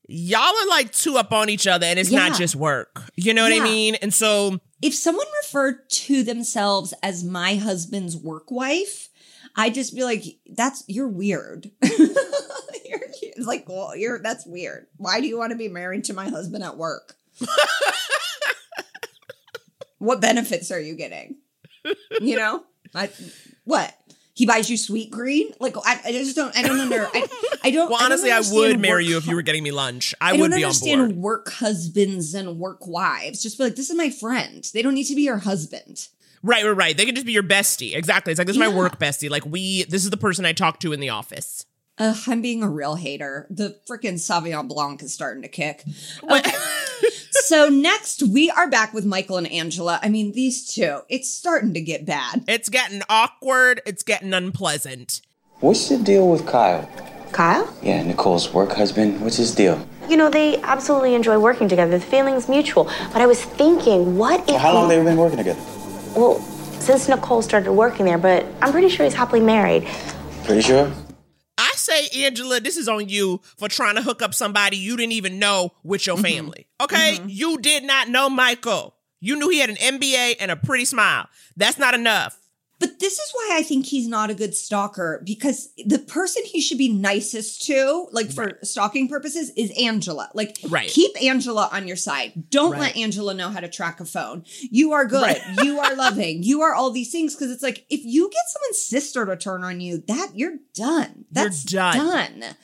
y'all 0.08 0.42
are 0.42 0.68
like 0.68 0.92
two 0.92 1.18
up 1.18 1.32
on 1.32 1.50
each 1.50 1.68
other 1.68 1.86
and 1.86 2.00
it's 2.00 2.10
Yeah. 2.10 2.28
not 2.30 2.38
just 2.38 2.56
work. 2.56 3.04
You 3.16 3.34
know 3.34 3.44
what 3.44 3.54
I 3.54 3.60
mean? 3.60 3.96
And 3.96 4.14
so 4.14 4.60
If 4.82 4.96
someone 4.96 5.28
referred 5.44 5.88
to 5.90 6.24
themselves 6.24 6.94
as 7.04 7.24
my 7.24 7.56
husband's 7.56 8.18
work 8.18 8.50
wife, 8.50 9.09
I'd 9.60 9.74
just 9.74 9.94
be 9.94 10.06
like, 10.06 10.24
that's, 10.46 10.86
you're 10.88 11.10
weird. 11.10 11.70
you're, 11.84 12.00
it's 13.12 13.46
like, 13.46 13.68
well, 13.68 13.94
you're, 13.94 14.20
that's 14.20 14.46
weird. 14.46 14.88
Why 14.96 15.20
do 15.20 15.28
you 15.28 15.38
want 15.38 15.52
to 15.52 15.58
be 15.58 15.68
married 15.68 16.06
to 16.06 16.14
my 16.14 16.30
husband 16.30 16.64
at 16.64 16.78
work? 16.78 17.16
what 19.98 20.22
benefits 20.22 20.72
are 20.72 20.80
you 20.80 20.96
getting? 20.96 21.40
You 22.22 22.38
know, 22.38 22.64
I, 22.96 23.10
what? 23.66 23.94
He 24.34 24.46
buys 24.46 24.70
you 24.70 24.78
Sweetgreen? 24.78 25.54
Like, 25.60 25.76
I, 25.76 26.00
I 26.06 26.12
just 26.14 26.38
don't, 26.38 26.56
I 26.58 26.62
don't 26.62 26.80
under, 26.80 27.10
I, 27.14 27.28
I 27.62 27.72
don't. 27.72 27.90
well, 27.90 28.02
I 28.02 28.06
honestly, 28.06 28.32
I, 28.32 28.38
understand 28.38 28.62
would 28.62 28.80
marry 28.80 29.06
you 29.08 29.18
if 29.18 29.28
you 29.28 29.36
were 29.36 29.42
getting 29.42 29.64
me 29.64 29.72
lunch. 29.72 30.16
I, 30.22 30.30
I, 30.30 30.38
would 30.38 30.52
be 30.52 30.64
on 30.64 30.70
understand 30.70 31.02
board. 31.02 31.16
work 31.18 31.52
husbands 31.52 32.34
and 32.34 32.58
work 32.58 32.88
wives. 32.88 33.44
Just 33.44 33.58
be 33.58 33.66
like, 33.66 33.76
this 33.76 33.90
is 33.90 33.98
my 33.98 34.10
friend. 34.10 34.64
They 34.74 34.82
don't 34.82 34.94
need 34.94 35.04
to 35.08 35.16
be 35.16 35.24
your 35.24 35.40
husband. 35.40 36.08
Right, 36.44 36.64
right, 36.64 36.72
right. 36.76 36.98
They 36.98 37.06
could 37.06 37.16
just 37.16 37.26
be 37.26 37.34
your 37.34 37.44
bestie. 37.44 37.96
Exactly. 37.96 38.32
It's 38.32 38.38
like 38.38 38.48
this 38.48 38.56
is 38.56 38.60
my 38.60 38.68
work 38.70 38.98
bestie. 39.00 39.30
Like 39.30 39.46
we, 39.46 39.84
this 39.84 40.04
is 40.04 40.10
the 40.10 40.18
person 40.18 40.46
I 40.46 40.54
talk 40.54 40.80
to 40.82 40.94
in 40.94 41.00
the 41.00 41.10
office. 41.10 41.66
Ugh, 41.98 42.18
I'm 42.28 42.42
being 42.42 42.64
a 42.64 42.70
real 42.70 42.96
hater. 42.96 43.46
The 43.50 43.78
freaking 43.90 44.14
Sauvignon 44.14 44.70
Blanc 44.70 45.04
is 45.04 45.14
starting 45.14 45.42
to 45.42 45.50
kick. 45.50 45.84
Okay. 46.24 46.52
so 47.32 47.68
next 47.68 48.24
we 48.24 48.50
are 48.52 48.70
back 48.70 48.94
with 48.94 49.06
Michael 49.06 49.36
and 49.38 49.52
Angela. 49.52 50.00
I 50.02 50.08
mean, 50.08 50.32
these 50.32 50.74
two, 50.74 51.00
it's 51.10 51.30
starting 51.30 51.74
to 51.74 51.82
get 51.82 52.06
bad. 52.06 52.46
It's 52.48 52.70
getting 52.70 53.02
awkward. 53.10 53.82
It's 53.86 54.04
getting 54.04 54.34
unpleasant. 54.34 55.22
What's 55.60 55.90
the 55.90 55.98
deal 55.98 56.30
with 56.30 56.48
Kyle? 56.48 56.90
Kyle? 57.34 57.72
Yeah, 57.84 58.02
Nicole's 58.04 58.54
work 58.54 58.72
husband. 58.72 59.20
What's 59.22 59.36
his 59.36 59.54
deal? 59.54 59.86
You 60.08 60.16
know, 60.16 60.30
they 60.30 60.58
absolutely 60.62 61.14
enjoy 61.16 61.38
working 61.38 61.68
together. 61.68 62.00
The 62.00 62.06
feeling's 62.06 62.48
mutual. 62.48 62.86
But 63.12 63.22
I 63.22 63.26
was 63.28 63.44
thinking, 63.44 64.18
what 64.18 64.50
if. 64.50 64.56
how 64.56 64.74
long 64.74 64.88
we- 64.88 64.96
they 64.96 65.04
been 65.04 65.18
working 65.18 65.38
together? 65.38 65.60
Well, 66.16 66.40
since 66.80 67.08
Nicole 67.08 67.42
started 67.42 67.72
working 67.72 68.06
there, 68.06 68.18
but 68.18 68.46
I'm 68.62 68.72
pretty 68.72 68.90
sure 68.90 69.06
he's 69.06 69.14
happily 69.14 69.42
married. 69.42 69.88
Pretty 70.44 70.62
sure. 70.62 70.92
I 71.58 71.72
say, 71.76 72.08
Angela, 72.26 72.60
this 72.60 72.78
is 72.78 72.88
on 72.88 73.10
you 73.10 73.42
for 73.58 73.68
trying 73.68 73.96
to 73.96 74.02
hook 74.02 74.22
up 74.22 74.34
somebody 74.34 74.78
you 74.78 74.96
didn't 74.96 75.12
even 75.12 75.40
know 75.40 75.72
with 75.84 76.08
your 76.08 76.16
mm-hmm. 76.16 76.26
family. 76.26 76.68
Okay? 76.82 77.18
Mm-hmm. 77.18 77.28
You 77.30 77.58
did 77.60 77.84
not 77.84 78.08
know 78.08 78.30
Michael. 78.30 78.96
You 79.20 79.38
knew 79.38 79.50
he 79.50 79.60
had 79.60 79.70
an 79.70 79.76
MBA 79.76 80.38
and 80.40 80.52
a 80.52 80.56
pretty 80.56 80.86
smile. 80.86 81.28
That's 81.58 81.78
not 81.78 81.94
enough. 81.94 82.40
But 82.80 82.98
this 83.00 83.14
is 83.20 83.32
why 83.34 83.58
I 83.60 83.64
think 83.64 83.86
he's 83.86 84.08
not 84.08 84.30
a 84.30 84.34
good 84.34 84.56
stalker 84.56 85.22
because 85.26 85.70
the 85.86 86.00
person 86.00 86.44
he 86.46 86.62
should 86.62 86.78
be 86.78 86.88
nicest 86.88 87.66
to, 87.66 88.08
like 88.14 88.32
for 88.32 88.58
stalking 88.64 89.10
purposes, 89.10 89.52
is 89.58 89.72
Angela. 89.78 90.30
Like, 90.34 90.58
Right. 90.68 90.90
keep 90.90 91.12
Angela 91.22 91.70
on 91.74 91.88
your 91.88 91.98
side. 91.98 92.50
Don't 92.50 92.78
let 92.78 92.96
Angela 92.96 93.34
know 93.34 93.50
how 93.50 93.60
to 93.60 93.68
track 93.68 94.00
a 94.00 94.06
phone. 94.06 94.46
You 94.72 94.94
are 94.94 95.06
good. 95.06 95.22
Right. 95.24 95.42
You 95.64 95.80
are 95.80 95.94
loving. 96.08 96.44
You 96.44 96.62
are 96.62 96.74
all 96.74 96.90
these 96.92 97.12
things 97.12 97.36
because 97.36 97.52
it's 97.52 97.64
like 97.64 97.86
if 97.90 98.02
you 98.06 98.30
get 98.30 98.44
someone's 98.48 98.82
sister 98.82 99.26
to 99.26 99.36
turn 99.36 99.64
on 99.66 99.82
you, 99.82 100.02
that 100.08 100.32
you're 100.36 100.56
done. 100.74 101.26
That's 101.32 101.64
done. 101.64 101.98
done. 101.98 102.56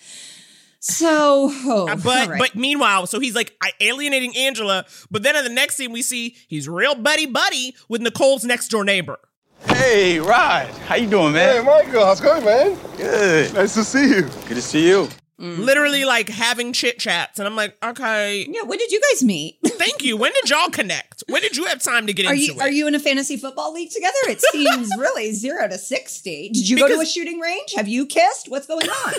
So, 0.79 1.49
oh, 1.65 1.87
Uh, 1.89 1.95
but 1.97 2.27
right. 2.29 2.39
but 2.39 2.55
meanwhile, 2.55 3.05
so 3.07 3.19
he's 3.19 3.35
like 3.35 3.53
alienating 3.81 4.35
Angela, 4.37 4.85
but 5.11 5.23
then 5.23 5.35
in 5.35 5.43
the 5.43 5.49
next 5.49 5.75
scene 5.75 5.91
we 5.91 6.01
see 6.01 6.35
he's 6.47 6.69
real 6.69 6.95
buddy 6.95 7.25
buddy 7.25 7.75
with 7.89 8.01
Nicole's 8.01 8.45
next 8.45 8.69
door 8.69 8.83
neighbor. 8.85 9.17
Hey, 9.63 10.19
Rod. 10.19 10.67
How 10.87 10.95
you 10.95 11.07
doing, 11.07 11.33
man? 11.33 11.55
Hey, 11.55 11.63
Michael, 11.63 12.05
how's 12.05 12.19
it 12.19 12.23
going, 12.23 12.45
man? 12.45 12.77
Good. 12.97 13.53
Nice 13.53 13.73
to 13.75 13.83
see 13.83 14.07
you. 14.09 14.21
Good 14.21 14.55
to 14.55 14.61
see 14.61 14.87
you. 14.87 15.07
Mm. 15.39 15.59
Literally 15.59 16.05
like 16.05 16.29
having 16.29 16.71
chit 16.71 16.97
chats, 16.97 17.39
and 17.39 17.47
I'm 17.47 17.57
like, 17.57 17.75
okay, 17.83 18.45
yeah, 18.49 18.61
when 18.61 18.77
did 18.79 18.89
you 18.89 19.01
guys 19.11 19.21
meet? 19.21 19.57
thank 19.65 20.01
you. 20.01 20.15
When 20.15 20.31
did 20.31 20.49
y'all 20.49 20.69
connect? 20.69 21.25
When 21.27 21.41
did 21.41 21.57
you 21.57 21.65
have 21.65 21.81
time 21.81 22.07
to 22.07 22.13
get 22.13 22.25
Are 22.25 22.31
into 22.33 22.45
you 22.45 22.53
it? 22.53 22.61
are 22.61 22.71
you 22.71 22.87
in 22.87 22.95
a 22.95 22.99
fantasy 22.99 23.35
football 23.35 23.73
league 23.73 23.91
together? 23.91 24.13
It 24.27 24.39
seems 24.53 24.89
really 24.97 25.33
zero 25.33 25.67
to 25.67 25.77
sixty. 25.77 26.49
Did 26.53 26.69
you 26.69 26.77
go 26.77 26.87
to 26.87 27.01
a 27.01 27.05
shooting 27.05 27.39
range? 27.41 27.73
Have 27.75 27.89
you 27.89 28.05
kissed? 28.05 28.49
What's 28.49 28.65
going 28.65 28.87
on? 28.87 29.13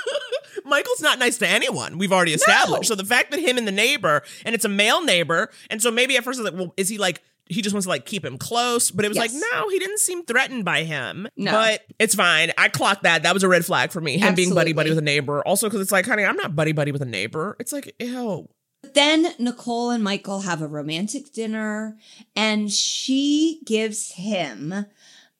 Michael's 0.64 1.02
not 1.02 1.18
nice 1.18 1.36
to 1.38 1.46
anyone. 1.48 1.98
We've 1.98 2.12
already 2.12 2.32
established. 2.32 2.88
So 2.88 2.94
the 2.94 3.04
fact 3.04 3.30
that 3.32 3.40
him 3.40 3.58
and 3.58 3.68
the 3.68 3.72
neighbor, 3.72 4.22
and 4.46 4.54
it's 4.54 4.64
a 4.64 4.68
male 4.68 5.04
neighbor, 5.04 5.50
and 5.68 5.82
so 5.82 5.90
maybe 5.90 6.16
at 6.16 6.24
first 6.24 6.38
I 6.40 6.42
was 6.44 6.52
like, 6.52 6.58
well, 6.58 6.72
is 6.78 6.88
he 6.88 6.96
like 6.96 7.20
he 7.50 7.62
just 7.62 7.74
wants 7.74 7.84
to 7.86 7.90
like 7.90 8.06
keep 8.06 8.24
him 8.24 8.38
close? 8.38 8.90
But 8.90 9.04
it 9.04 9.08
was 9.08 9.18
like, 9.18 9.30
no, 9.32 9.68
he 9.68 9.78
didn't 9.78 9.98
seem 9.98 10.24
threatened 10.24 10.64
by 10.64 10.84
him. 10.84 11.28
No. 11.36 11.52
But 11.52 11.82
it's 11.98 12.14
fine. 12.14 12.52
I 12.56 12.68
clocked 12.68 13.02
that. 13.02 13.24
That 13.24 13.34
was 13.34 13.42
a 13.42 13.48
red 13.48 13.64
flag 13.64 13.90
for 13.90 14.00
me. 14.00 14.16
Him 14.18 14.34
being 14.34 14.54
buddy 14.54 14.72
buddy 14.72 14.90
with 14.90 14.98
a 14.98 15.02
neighbor. 15.02 15.42
Also, 15.42 15.66
because 15.68 15.80
it's 15.80 15.92
like, 15.92 16.06
honey, 16.06 16.24
I'm 16.24 16.36
not 16.36 16.56
buddy 16.56 16.72
buddy 16.72 16.92
with 16.92 17.02
a 17.02 17.06
neighbor. 17.06 17.56
It's 17.60 17.72
like, 17.72 17.94
ew. 17.98 18.48
then 18.94 19.26
Nicole 19.38 19.90
and 19.90 20.02
Michael 20.02 20.40
have 20.40 20.62
a 20.62 20.66
romantic 20.66 21.32
dinner, 21.32 21.98
and 22.34 22.70
she 22.72 23.60
gives 23.66 24.12
him 24.12 24.86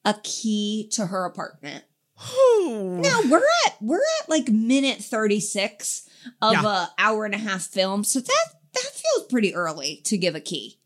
a 0.04 0.14
key 0.22 0.88
to 0.92 1.06
her 1.06 1.24
apartment. 1.24 1.84
Now 2.66 3.20
we're 3.30 3.38
at 3.66 3.76
we're 3.80 3.96
at 4.20 4.28
like 4.28 4.48
minute 4.48 4.98
thirty 4.98 5.40
six 5.40 6.08
of 6.42 6.52
Yeah. 6.52 6.84
a 6.84 6.86
hour 6.98 7.24
and 7.24 7.34
a 7.34 7.38
half 7.38 7.62
film, 7.62 8.04
so 8.04 8.20
that 8.20 8.46
that 8.74 8.90
feels 8.92 9.26
pretty 9.28 9.54
early 9.54 10.00
to 10.04 10.18
give 10.18 10.34
a 10.34 10.40
key. 10.40 10.78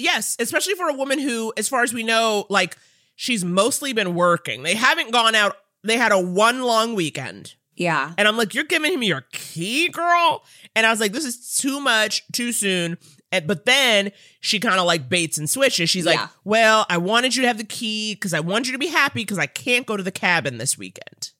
Yes, 0.00 0.36
especially 0.38 0.74
for 0.74 0.88
a 0.88 0.94
woman 0.94 1.18
who, 1.18 1.52
as 1.56 1.68
far 1.68 1.82
as 1.82 1.92
we 1.92 2.02
know, 2.02 2.46
like 2.48 2.76
she's 3.16 3.44
mostly 3.44 3.92
been 3.92 4.14
working. 4.14 4.62
They 4.62 4.74
haven't 4.74 5.10
gone 5.10 5.34
out. 5.34 5.56
They 5.84 5.96
had 5.96 6.12
a 6.12 6.18
one 6.18 6.62
long 6.62 6.94
weekend. 6.94 7.54
Yeah. 7.76 8.12
And 8.18 8.28
I'm 8.28 8.36
like, 8.36 8.54
you're 8.54 8.64
giving 8.64 8.92
him 8.92 9.02
your 9.02 9.24
key, 9.32 9.88
girl? 9.88 10.44
And 10.76 10.84
I 10.84 10.90
was 10.90 11.00
like, 11.00 11.12
this 11.12 11.24
is 11.24 11.56
too 11.56 11.80
much, 11.80 12.26
too 12.30 12.52
soon. 12.52 12.98
And, 13.32 13.46
but 13.46 13.64
then 13.64 14.12
she 14.40 14.60
kind 14.60 14.78
of 14.78 14.86
like 14.86 15.08
baits 15.08 15.38
and 15.38 15.48
switches. 15.48 15.88
She's 15.88 16.04
like, 16.04 16.20
well, 16.44 16.84
I 16.90 16.98
wanted 16.98 17.36
you 17.36 17.42
to 17.42 17.48
have 17.48 17.58
the 17.58 17.64
key 17.64 18.14
because 18.14 18.34
I 18.34 18.40
want 18.40 18.66
you 18.66 18.72
to 18.72 18.78
be 18.78 18.88
happy 18.88 19.22
because 19.22 19.38
I 19.38 19.46
can't 19.46 19.86
go 19.86 19.96
to 19.96 20.02
the 20.02 20.10
cabin 20.10 20.58
this 20.58 20.76
weekend. 20.76 21.30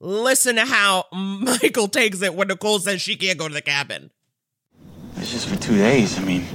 Listen 0.00 0.56
to 0.56 0.64
how 0.64 1.04
Michael 1.12 1.88
takes 1.88 2.22
it 2.22 2.34
when 2.34 2.48
Nicole 2.48 2.78
says 2.78 3.02
she 3.02 3.16
can't 3.16 3.38
go 3.38 3.48
to 3.48 3.54
the 3.54 3.60
cabin. 3.60 4.10
It's 5.16 5.32
just 5.32 5.48
for 5.48 5.56
two 5.56 5.76
days. 5.76 6.18
I 6.18 6.22
mean, 6.22 6.46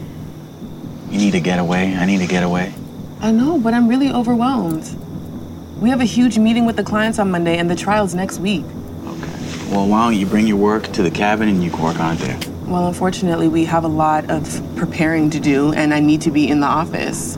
you 1.09 1.17
need 1.17 1.35
a 1.35 1.39
getaway. 1.39 1.93
I 1.93 2.05
need 2.05 2.21
a 2.21 2.27
getaway. 2.27 2.73
I 3.21 3.31
know, 3.31 3.57
but 3.59 3.73
I'm 3.73 3.87
really 3.87 4.09
overwhelmed. 4.11 4.89
We 5.81 5.89
have 5.89 6.01
a 6.01 6.05
huge 6.05 6.37
meeting 6.37 6.65
with 6.65 6.75
the 6.77 6.83
clients 6.83 7.19
on 7.19 7.31
Monday 7.31 7.57
and 7.57 7.69
the 7.69 7.75
trial's 7.75 8.15
next 8.15 8.39
week. 8.39 8.63
Okay. 9.05 9.71
Well, 9.71 9.87
why 9.87 10.05
don't 10.05 10.15
you 10.19 10.25
bring 10.25 10.47
your 10.47 10.57
work 10.57 10.87
to 10.93 11.03
the 11.03 11.11
cabin 11.11 11.49
and 11.49 11.63
you 11.63 11.69
can 11.69 11.81
work 11.81 11.99
on 11.99 12.15
it 12.15 12.19
there? 12.19 12.39
Well, 12.65 12.87
unfortunately, 12.87 13.47
we 13.47 13.65
have 13.65 13.83
a 13.83 13.89
lot 13.89 14.29
of 14.31 14.61
preparing 14.75 15.29
to 15.31 15.39
do, 15.39 15.71
and 15.73 15.93
I 15.93 15.99
need 15.99 16.21
to 16.21 16.31
be 16.31 16.47
in 16.47 16.61
the 16.61 16.67
office. 16.67 17.37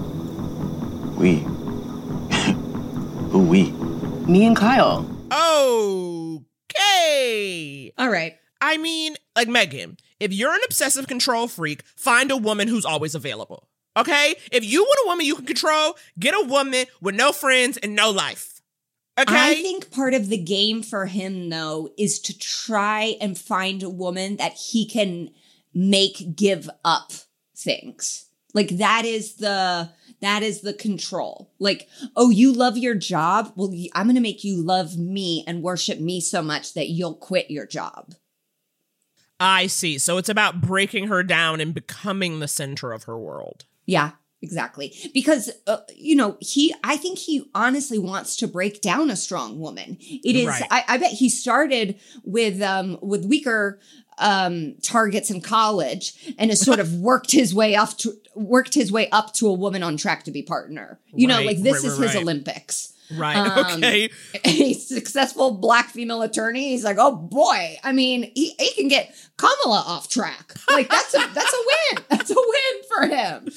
We. 1.18 1.40
Who 3.32 3.40
we? 3.44 3.72
Me 4.32 4.46
and 4.46 4.56
Kyle. 4.56 5.06
Okay. 6.70 7.92
All 7.98 8.10
right. 8.10 8.36
I 8.62 8.78
mean, 8.78 9.16
like 9.36 9.48
Megan, 9.48 9.98
if 10.20 10.34
you're 10.34 10.54
an 10.54 10.60
obsessive 10.66 11.08
control 11.08 11.48
freak, 11.48 11.84
find 11.96 12.32
a 12.32 12.38
woman 12.38 12.68
who's 12.68 12.86
always 12.86 13.16
available. 13.16 13.68
Okay? 13.96 14.36
If 14.52 14.64
you 14.64 14.84
want 14.84 15.00
a 15.06 15.08
woman 15.08 15.26
you 15.26 15.36
can 15.36 15.46
control, 15.46 15.98
get 16.20 16.34
a 16.34 16.46
woman 16.46 16.86
with 17.02 17.16
no 17.16 17.32
friends 17.32 17.78
and 17.78 17.96
no 17.96 18.12
life. 18.12 18.62
Okay? 19.20 19.52
I 19.52 19.56
think 19.56 19.90
part 19.90 20.14
of 20.14 20.30
the 20.30 20.38
game 20.38 20.84
for 20.84 21.08
him, 21.08 21.50
though, 21.50 21.90
is 21.98 22.20
to 22.22 22.38
try 22.38 23.16
and 23.20 23.38
find 23.38 23.82
a 23.82 23.90
woman 23.90 24.38
that 24.38 24.54
he 24.54 24.88
can 24.88 25.32
make 25.74 26.36
give 26.36 26.70
up 26.86 27.12
things. 27.56 28.26
Like 28.54 28.78
that 28.78 29.06
is 29.06 29.36
the 29.36 29.90
that 30.22 30.42
is 30.42 30.62
the 30.62 30.74
control. 30.74 31.52
Like, 31.60 31.88
oh, 32.16 32.32
you 32.32 32.52
love 32.52 32.78
your 32.78 32.96
job? 32.96 33.54
Well, 33.56 33.72
I'm 33.94 34.08
going 34.08 34.16
to 34.16 34.22
make 34.22 34.44
you 34.44 34.64
love 34.64 34.98
me 34.98 35.44
and 35.46 35.62
worship 35.62 36.00
me 36.00 36.22
so 36.22 36.42
much 36.42 36.74
that 36.74 36.90
you'll 36.90 37.14
quit 37.14 37.52
your 37.52 37.68
job. 37.68 38.16
I 39.40 39.68
see. 39.68 39.98
So 39.98 40.18
it's 40.18 40.30
about 40.30 40.62
breaking 40.62 41.08
her 41.08 41.24
down 41.24 41.62
and 41.62 41.74
becoming 41.74 42.40
the 42.40 42.48
center 42.48 42.92
of 42.92 43.04
her 43.04 43.18
world. 43.18 43.66
Yeah, 43.86 44.12
exactly. 44.42 44.94
Because 45.14 45.52
uh, 45.68 45.78
you 45.96 46.16
know, 46.16 46.38
he 46.40 46.74
I 46.84 46.98
think 46.98 47.20
he 47.20 47.50
honestly 47.54 48.00
wants 48.00 48.36
to 48.38 48.48
break 48.48 48.82
down 48.82 49.10
a 49.10 49.16
strong 49.16 49.60
woman. 49.60 49.98
It 50.00 50.36
is 50.36 50.48
Right. 50.48 50.64
I, 50.72 50.84
I 50.88 50.98
bet 50.98 51.12
he 51.12 51.30
started 51.30 52.00
with 52.24 52.62
um 52.62 52.98
with 53.02 53.26
weaker 53.26 53.80
um 54.20 54.74
targets 54.82 55.30
in 55.30 55.42
college 55.42 56.34
and 56.40 56.50
has 56.50 56.60
sort 56.60 56.80
of 56.80 56.94
worked 56.96 57.32
his 57.32 57.54
way 57.54 57.76
up 57.76 57.96
to 58.00 58.14
worked 58.34 58.74
his 58.74 58.92
way 58.92 59.08
up 59.12 59.34
to 59.34 59.48
a 59.48 59.54
woman 59.54 59.84
on 59.84 59.98
track 59.98 60.24
to 60.24 60.32
be 60.32 60.42
partner. 60.42 61.00
You 61.14 61.28
know, 61.28 61.42
like 61.42 61.62
this 61.62 61.84
right, 61.84 61.92
is 61.92 62.00
right, 62.00 62.08
his 62.08 62.16
right. 62.16 62.24
Olympics. 62.24 62.94
Right. 63.12 63.38
Um, 63.38 63.78
okay. 63.78 64.10
a 64.46 64.74
successful 64.74 65.52
black 65.52 65.90
female 65.90 66.22
attorney. 66.22 66.70
He's 66.70 66.84
like, 66.84 66.98
oh 67.00 67.16
boy. 67.16 67.78
I 67.84 67.92
mean, 67.92 68.32
he, 68.36 68.56
he 68.60 68.74
can 68.74 68.88
get 68.88 69.16
Kamala 69.38 69.84
off 69.86 70.10
track. 70.10 70.54
Like 70.70 70.90
that's 70.90 71.14
a 71.14 71.20
that's 71.34 71.54
a 71.54 71.58
win. 71.58 72.04
That's 72.10 72.32
a 72.32 72.36
win 72.36 72.84
for 72.90 73.16
him. 73.16 73.48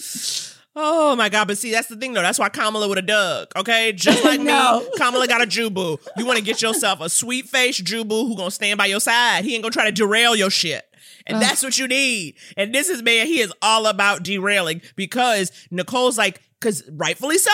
Oh 0.76 1.16
my 1.16 1.28
god, 1.28 1.48
but 1.48 1.58
see, 1.58 1.72
that's 1.72 1.88
the 1.88 1.96
thing 1.96 2.12
though. 2.12 2.22
That's 2.22 2.38
why 2.38 2.48
Kamala 2.48 2.86
would 2.86 2.98
have 2.98 3.06
dug. 3.06 3.48
Okay, 3.56 3.92
just 3.92 4.24
like 4.24 4.40
No. 4.40 4.80
me, 4.80 4.86
Kamala 4.96 5.26
got 5.26 5.42
a 5.42 5.46
Jubu. 5.46 5.98
You 6.16 6.26
want 6.26 6.38
to 6.38 6.44
get 6.44 6.62
yourself 6.62 7.00
a 7.00 7.08
sweet 7.08 7.48
face 7.48 7.80
Jubu 7.80 8.28
who 8.28 8.36
gonna 8.36 8.50
stand 8.50 8.78
by 8.78 8.86
your 8.86 9.00
side. 9.00 9.44
He 9.44 9.54
ain't 9.54 9.62
gonna 9.64 9.72
try 9.72 9.86
to 9.86 9.92
derail 9.92 10.36
your 10.36 10.50
shit. 10.50 10.84
And 11.26 11.36
Ugh. 11.36 11.42
that's 11.42 11.62
what 11.62 11.76
you 11.78 11.88
need. 11.88 12.36
And 12.56 12.72
this 12.74 12.88
is 12.88 13.02
man, 13.02 13.26
he 13.26 13.40
is 13.40 13.52
all 13.60 13.86
about 13.86 14.22
derailing 14.22 14.82
because 14.94 15.50
Nicole's 15.70 16.16
like, 16.16 16.40
because 16.60 16.84
rightfully 16.90 17.38
so. 17.38 17.50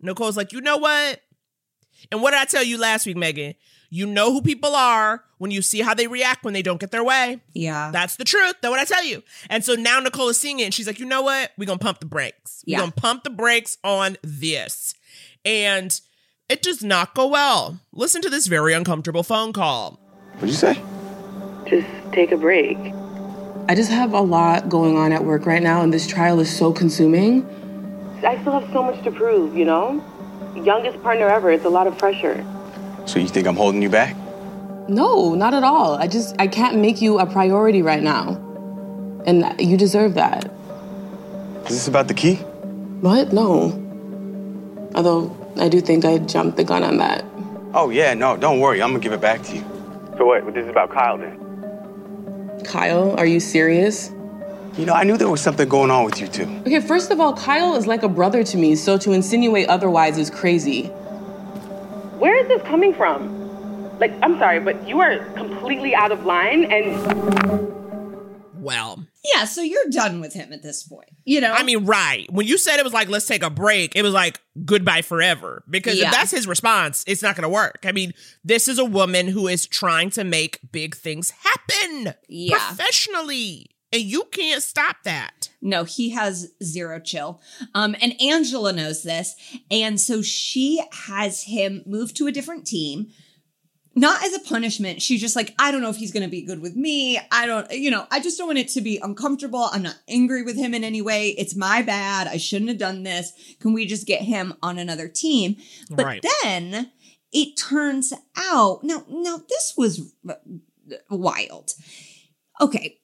Nicole's 0.00 0.36
like, 0.36 0.52
you 0.52 0.60
know 0.60 0.76
what? 0.76 1.20
And 2.10 2.22
what 2.22 2.30
did 2.30 2.40
I 2.40 2.44
tell 2.44 2.64
you 2.64 2.78
last 2.78 3.06
week, 3.06 3.16
Megan? 3.16 3.54
You 3.90 4.06
know 4.06 4.32
who 4.32 4.40
people 4.40 4.74
are 4.74 5.24
when 5.38 5.50
you 5.50 5.62
see 5.62 5.80
how 5.80 5.94
they 5.94 6.06
react 6.06 6.44
when 6.44 6.54
they 6.54 6.62
don't 6.62 6.80
get 6.80 6.92
their 6.92 7.02
way. 7.02 7.40
Yeah. 7.54 7.90
That's 7.90 8.16
the 8.16 8.24
truth. 8.24 8.54
That's 8.62 8.70
what 8.70 8.80
I 8.80 8.84
tell 8.84 9.04
you. 9.04 9.22
And 9.48 9.64
so 9.64 9.74
now 9.74 9.98
Nicole 9.98 10.28
is 10.28 10.40
seeing 10.40 10.60
it 10.60 10.64
and 10.64 10.74
she's 10.74 10.86
like, 10.86 11.00
you 11.00 11.06
know 11.06 11.22
what? 11.22 11.50
We're 11.58 11.66
going 11.66 11.78
to 11.78 11.84
pump 11.84 11.98
the 11.98 12.06
brakes. 12.06 12.62
Yeah. 12.64 12.78
We're 12.78 12.82
going 12.82 12.92
to 12.92 13.00
pump 13.00 13.24
the 13.24 13.30
brakes 13.30 13.78
on 13.82 14.16
this. 14.22 14.94
And 15.44 16.00
it 16.48 16.62
does 16.62 16.82
not 16.82 17.14
go 17.14 17.26
well. 17.26 17.80
Listen 17.92 18.22
to 18.22 18.30
this 18.30 18.46
very 18.46 18.74
uncomfortable 18.74 19.22
phone 19.22 19.52
call. 19.52 19.98
What'd 20.34 20.50
you 20.50 20.54
say? 20.54 20.80
Just 21.66 21.86
take 22.12 22.32
a 22.32 22.36
break. 22.36 22.78
I 23.68 23.74
just 23.74 23.90
have 23.90 24.12
a 24.12 24.20
lot 24.20 24.68
going 24.68 24.96
on 24.96 25.12
at 25.12 25.24
work 25.24 25.46
right 25.46 25.62
now, 25.62 25.82
and 25.82 25.94
this 25.94 26.06
trial 26.06 26.40
is 26.40 26.54
so 26.54 26.72
consuming. 26.72 27.46
I 28.24 28.40
still 28.40 28.52
have 28.58 28.70
so 28.72 28.82
much 28.82 29.02
to 29.04 29.10
prove, 29.10 29.56
you 29.56 29.64
know? 29.64 30.02
Youngest 30.54 31.02
partner 31.02 31.28
ever, 31.28 31.50
it's 31.50 31.64
a 31.64 31.68
lot 31.68 31.86
of 31.86 31.96
pressure. 31.98 32.44
So 33.06 33.18
you 33.18 33.28
think 33.28 33.46
I'm 33.46 33.56
holding 33.56 33.82
you 33.82 33.88
back? 33.88 34.16
No, 34.88 35.34
not 35.34 35.54
at 35.54 35.62
all. 35.62 35.94
I 35.94 36.06
just, 36.06 36.34
I 36.38 36.46
can't 36.46 36.78
make 36.78 37.00
you 37.00 37.18
a 37.18 37.26
priority 37.26 37.82
right 37.82 38.02
now. 38.02 38.36
And 39.26 39.54
you 39.60 39.76
deserve 39.76 40.14
that. 40.14 40.50
Is 41.64 41.68
this 41.68 41.88
about 41.88 42.08
the 42.08 42.14
key? 42.14 42.36
What? 43.00 43.32
No. 43.32 43.72
Although, 44.94 45.36
I 45.56 45.68
do 45.68 45.80
think 45.80 46.04
I 46.04 46.18
jumped 46.18 46.56
the 46.56 46.64
gun 46.64 46.82
on 46.82 46.96
that. 46.98 47.24
Oh 47.72 47.90
yeah, 47.90 48.14
no, 48.14 48.36
don't 48.36 48.58
worry. 48.58 48.82
I'm 48.82 48.90
gonna 48.90 48.98
give 49.00 49.12
it 49.12 49.20
back 49.20 49.42
to 49.44 49.54
you. 49.54 49.60
So 50.18 50.26
what? 50.26 50.44
This 50.52 50.64
is 50.64 50.70
about 50.70 50.90
Kyle 50.90 51.16
then? 51.16 51.38
Kyle, 52.64 53.14
are 53.16 53.26
you 53.26 53.38
serious? 53.38 54.10
You 54.80 54.86
know, 54.86 54.94
I 54.94 55.04
knew 55.04 55.18
there 55.18 55.28
was 55.28 55.42
something 55.42 55.68
going 55.68 55.90
on 55.90 56.06
with 56.06 56.22
you 56.22 56.26
two. 56.26 56.44
Okay, 56.66 56.80
first 56.80 57.10
of 57.10 57.20
all, 57.20 57.34
Kyle 57.36 57.76
is 57.76 57.86
like 57.86 58.02
a 58.02 58.08
brother 58.08 58.42
to 58.42 58.56
me, 58.56 58.74
so 58.76 58.96
to 58.96 59.12
insinuate 59.12 59.68
otherwise 59.68 60.16
is 60.16 60.30
crazy. 60.30 60.84
Where 62.16 62.34
is 62.40 62.48
this 62.48 62.62
coming 62.62 62.94
from? 62.94 63.98
Like, 63.98 64.12
I'm 64.22 64.38
sorry, 64.38 64.58
but 64.58 64.88
you 64.88 65.00
are 65.00 65.18
completely 65.34 65.94
out 65.94 66.12
of 66.12 66.24
line 66.24 66.64
and. 66.72 67.70
Well, 68.54 69.04
Yeah, 69.34 69.44
so 69.44 69.60
you're 69.60 69.84
done 69.90 70.20
with 70.22 70.32
him 70.32 70.50
at 70.50 70.62
this 70.62 70.82
point. 70.82 71.10
You 71.26 71.42
know? 71.42 71.52
I 71.52 71.62
mean, 71.62 71.84
right. 71.84 72.26
When 72.32 72.46
you 72.46 72.56
said 72.56 72.78
it 72.78 72.84
was 72.84 72.94
like, 72.94 73.08
let's 73.10 73.26
take 73.26 73.42
a 73.42 73.50
break, 73.50 73.94
it 73.96 74.02
was 74.02 74.14
like 74.14 74.40
goodbye 74.64 75.02
forever. 75.02 75.62
Because 75.68 75.98
Yeah. 75.98 76.06
if 76.06 76.12
that's 76.12 76.30
his 76.30 76.46
response, 76.46 77.04
it's 77.06 77.22
not 77.22 77.36
going 77.36 77.42
to 77.42 77.50
work. 77.50 77.80
I 77.84 77.92
mean, 77.92 78.14
this 78.44 78.66
is 78.66 78.78
a 78.78 78.84
woman 78.84 79.28
who 79.28 79.46
is 79.46 79.66
trying 79.66 80.08
to 80.12 80.24
make 80.24 80.58
big 80.72 80.94
things 80.96 81.32
happen 81.42 82.14
Yeah. 82.28 82.56
professionally. 82.68 83.66
And 83.92 84.02
you 84.02 84.24
can't 84.30 84.62
stop 84.62 84.96
that. 85.04 85.50
No, 85.60 85.84
he 85.84 86.10
has 86.10 86.52
zero 86.62 87.00
chill. 87.00 87.40
Um, 87.74 87.96
and 88.00 88.20
Angela 88.22 88.72
knows 88.72 89.02
this. 89.02 89.34
And 89.70 90.00
so 90.00 90.22
she 90.22 90.80
has 91.06 91.42
him 91.42 91.82
move 91.86 92.14
to 92.14 92.26
a 92.28 92.32
different 92.32 92.66
team. 92.66 93.08
Not 93.96 94.22
as 94.24 94.32
a 94.32 94.38
punishment. 94.38 95.02
She's 95.02 95.20
just 95.20 95.34
like, 95.34 95.52
I 95.58 95.72
don't 95.72 95.82
know 95.82 95.90
if 95.90 95.96
he's 95.96 96.12
going 96.12 96.22
to 96.22 96.30
be 96.30 96.42
good 96.42 96.60
with 96.62 96.76
me. 96.76 97.18
I 97.32 97.44
don't, 97.46 97.68
you 97.72 97.90
know, 97.90 98.06
I 98.12 98.20
just 98.20 98.38
don't 98.38 98.46
want 98.46 98.60
it 98.60 98.68
to 98.68 98.80
be 98.80 98.98
uncomfortable. 99.02 99.68
I'm 99.72 99.82
not 99.82 99.98
angry 100.08 100.42
with 100.44 100.56
him 100.56 100.72
in 100.74 100.84
any 100.84 101.02
way. 101.02 101.30
It's 101.30 101.56
my 101.56 101.82
bad. 101.82 102.28
I 102.28 102.36
shouldn't 102.36 102.68
have 102.70 102.78
done 102.78 103.02
this. 103.02 103.32
Can 103.58 103.72
we 103.72 103.86
just 103.86 104.06
get 104.06 104.22
him 104.22 104.54
on 104.62 104.78
another 104.78 105.08
team? 105.08 105.56
But 105.90 106.06
Right. 106.06 106.24
then 106.44 106.92
it 107.32 107.56
turns 107.56 108.12
out, 108.36 108.84
now, 108.84 109.04
now 109.08 109.42
this 109.48 109.74
was 109.76 110.14
wild. 111.10 111.72
Okay. 112.60 112.99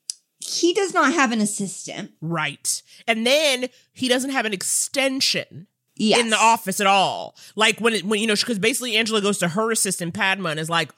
He 0.46 0.72
does 0.72 0.94
not 0.94 1.12
have 1.12 1.32
an 1.32 1.40
assistant. 1.40 2.12
Right. 2.20 2.82
And 3.06 3.26
then 3.26 3.68
he 3.92 4.08
doesn't 4.08 4.30
have 4.30 4.46
an 4.46 4.52
extension 4.52 5.66
Yes. 5.98 6.20
in 6.20 6.28
the 6.28 6.36
office 6.36 6.78
at 6.80 6.86
all. 6.86 7.36
Like 7.54 7.80
when 7.80 7.94
it, 7.94 8.04
when 8.04 8.20
you 8.20 8.26
know, 8.26 8.34
because 8.34 8.58
basically 8.58 8.96
Angela 8.96 9.22
goes 9.22 9.38
to 9.38 9.48
her 9.48 9.70
assistant 9.70 10.12
Padma 10.12 10.50
and 10.50 10.60
is 10.60 10.68
like, 10.68 10.92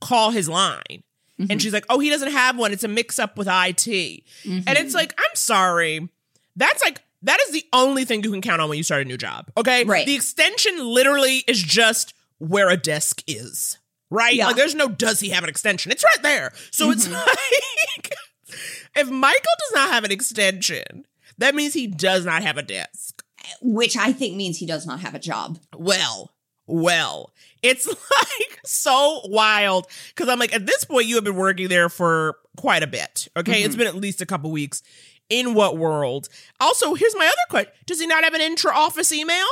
call 0.00 0.30
his 0.30 0.48
line. 0.48 1.02
And 1.38 1.48
mm-hmm. 1.48 1.58
she's 1.58 1.72
like, 1.72 1.86
oh, 1.88 1.98
he 1.98 2.10
doesn't 2.10 2.30
have 2.30 2.56
one. 2.56 2.72
It's 2.72 2.84
a 2.84 2.88
mix 2.88 3.18
up 3.18 3.36
with 3.36 3.48
IT. 3.48 3.50
Mm-hmm. 3.50 4.60
And 4.66 4.78
it's 4.78 4.94
like, 4.94 5.12
I'm 5.18 5.34
sorry. 5.34 6.08
That's 6.54 6.80
like, 6.84 7.02
that 7.22 7.40
is 7.48 7.52
the 7.52 7.64
only 7.72 8.04
thing 8.04 8.22
you 8.22 8.30
can 8.30 8.40
count 8.40 8.60
on 8.60 8.68
when 8.68 8.78
you 8.78 8.84
start 8.84 9.02
a 9.02 9.04
new 9.04 9.16
job. 9.16 9.50
Okay. 9.56 9.82
Right. 9.84 10.06
The 10.06 10.14
extension 10.14 10.86
literally 10.86 11.38
is 11.48 11.60
just 11.60 12.14
where 12.38 12.70
a 12.70 12.76
desk 12.76 13.22
is. 13.26 13.78
Right? 14.10 14.34
Yeah. 14.34 14.46
Like 14.46 14.56
there's 14.56 14.76
no 14.76 14.88
does 14.88 15.18
he 15.18 15.30
have 15.30 15.42
an 15.42 15.50
extension? 15.50 15.90
It's 15.90 16.04
right 16.04 16.22
there. 16.22 16.52
So 16.70 16.92
it's 16.92 17.08
mm-hmm. 17.08 17.14
like 17.96 18.14
if 18.96 19.08
Michael 19.10 19.40
does 19.40 19.72
not 19.74 19.90
have 19.90 20.04
an 20.04 20.12
extension, 20.12 21.06
that 21.38 21.54
means 21.54 21.74
he 21.74 21.86
does 21.86 22.24
not 22.24 22.42
have 22.42 22.56
a 22.56 22.62
desk. 22.62 23.22
which 23.60 23.96
I 23.96 24.12
think 24.12 24.36
means 24.36 24.58
he 24.58 24.66
does 24.66 24.86
not 24.86 25.00
have 25.00 25.14
a 25.14 25.18
job. 25.18 25.58
Well, 25.76 26.30
well, 26.66 27.32
it's 27.62 27.86
like 27.86 28.60
so 28.64 29.20
wild 29.24 29.86
because 30.08 30.28
I'm 30.28 30.38
like, 30.38 30.54
at 30.54 30.66
this 30.66 30.84
point, 30.84 31.06
you 31.06 31.16
have 31.16 31.24
been 31.24 31.36
working 31.36 31.68
there 31.68 31.88
for 31.88 32.36
quite 32.56 32.82
a 32.82 32.86
bit. 32.86 33.28
Okay. 33.36 33.62
It's 33.62 33.74
mm-hmm. 33.74 33.78
been 33.78 33.88
at 33.88 33.96
least 33.96 34.22
a 34.22 34.26
couple 34.26 34.50
weeks. 34.50 34.82
In 35.30 35.54
what 35.54 35.78
world? 35.78 36.28
Also, 36.60 36.92
here's 36.94 37.16
my 37.16 37.24
other 37.24 37.34
question 37.48 37.72
Does 37.86 38.00
he 38.00 38.06
not 38.06 38.24
have 38.24 38.34
an 38.34 38.42
intra 38.42 38.74
office 38.74 39.10
email? 39.10 39.46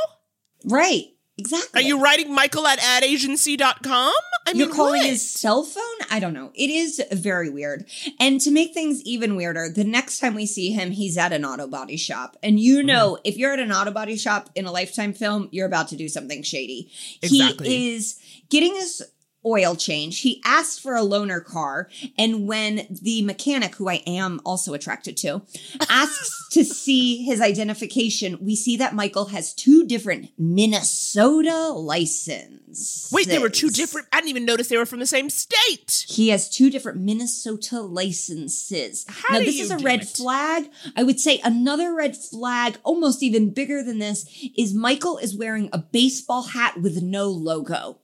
Right. 0.64 1.07
Exactly. 1.38 1.80
Are 1.80 1.82
you 1.84 2.00
writing 2.00 2.34
Michael 2.34 2.66
at 2.66 2.78
adagency.com? 2.78 4.12
I 4.46 4.50
You're 4.52 4.66
mean, 4.66 4.76
calling 4.76 5.00
what? 5.02 5.08
his 5.10 5.28
cell 5.28 5.62
phone? 5.64 5.82
I 6.10 6.20
don't 6.20 6.34
know. 6.34 6.50
It 6.54 6.68
is 6.68 7.00
very 7.12 7.48
weird. 7.48 7.86
And 8.20 8.40
to 8.42 8.50
make 8.50 8.74
things 8.74 9.00
even 9.02 9.36
weirder, 9.36 9.70
the 9.70 9.84
next 9.84 10.18
time 10.18 10.34
we 10.34 10.46
see 10.46 10.72
him, 10.72 10.90
he's 10.90 11.16
at 11.16 11.32
an 11.32 11.44
auto 11.44 11.66
body 11.66 11.96
shop. 11.96 12.36
And 12.42 12.58
Mm. 12.58 12.62
you 12.62 12.82
know, 12.82 13.18
if 13.24 13.36
you're 13.38 13.52
at 13.52 13.60
an 13.60 13.72
auto 13.72 13.90
body 13.92 14.16
shop 14.16 14.50
in 14.54 14.66
a 14.66 14.72
lifetime 14.72 15.12
film, 15.14 15.48
you're 15.52 15.66
about 15.66 15.88
to 15.88 15.96
do 15.96 16.08
something 16.08 16.42
shady. 16.42 16.90
Exactly. 17.22 17.68
He 17.68 17.94
is 17.94 18.16
getting 18.50 18.74
his 18.74 19.02
oil 19.45 19.74
change. 19.74 20.20
He 20.20 20.40
asked 20.45 20.80
for 20.80 20.95
a 20.95 21.01
loaner 21.01 21.45
car. 21.45 21.88
And 22.18 22.47
when 22.47 22.86
the 22.90 23.22
mechanic, 23.22 23.74
who 23.76 23.88
I 23.88 24.03
am 24.07 24.40
also 24.45 24.74
attracted 24.74 25.16
to, 25.18 25.43
asks 25.90 26.49
to 26.53 26.64
see 26.64 27.24
his 27.24 27.40
identification, 27.40 28.38
we 28.40 28.57
see 28.57 28.76
that 28.76 28.95
Michael 28.95 29.26
has 29.26 29.55
two 29.55 29.86
different 29.86 30.30
Minnesota 30.38 31.68
licenses. 31.68 33.09
Wait, 33.12 33.28
they 33.28 33.38
were 33.38 33.49
two 33.49 33.68
different. 33.68 34.09
I 34.12 34.18
didn't 34.18 34.30
even 34.30 34.45
notice 34.45 34.68
they 34.68 34.76
were 34.76 34.86
from 34.86 35.01
the 35.01 35.07
same 35.07 35.30
state. 35.30 36.05
He 36.09 36.28
has 36.28 36.49
two 36.49 36.70
different 36.70 37.01
Minnesota 37.01 37.80
licenses. 37.80 39.05
How 39.09 39.38
now, 39.38 39.45
this 39.45 39.61
is 39.61 39.70
a 39.70 39.78
red 39.78 40.03
it? 40.03 40.09
flag. 40.09 40.70
I 40.97 41.03
would 41.03 41.20
say 41.20 41.40
another 41.45 41.95
red 41.95 42.16
flag, 42.16 42.78
almost 42.82 43.22
even 43.22 43.53
bigger 43.53 43.82
than 43.82 43.99
this, 43.99 44.26
is 44.57 44.74
Michael 44.74 45.18
is 45.18 45.36
wearing 45.36 45.68
a 45.72 45.78
baseball 45.78 46.43
hat 46.43 46.80
with 46.80 47.03
no 47.03 47.28
logo. 47.28 47.99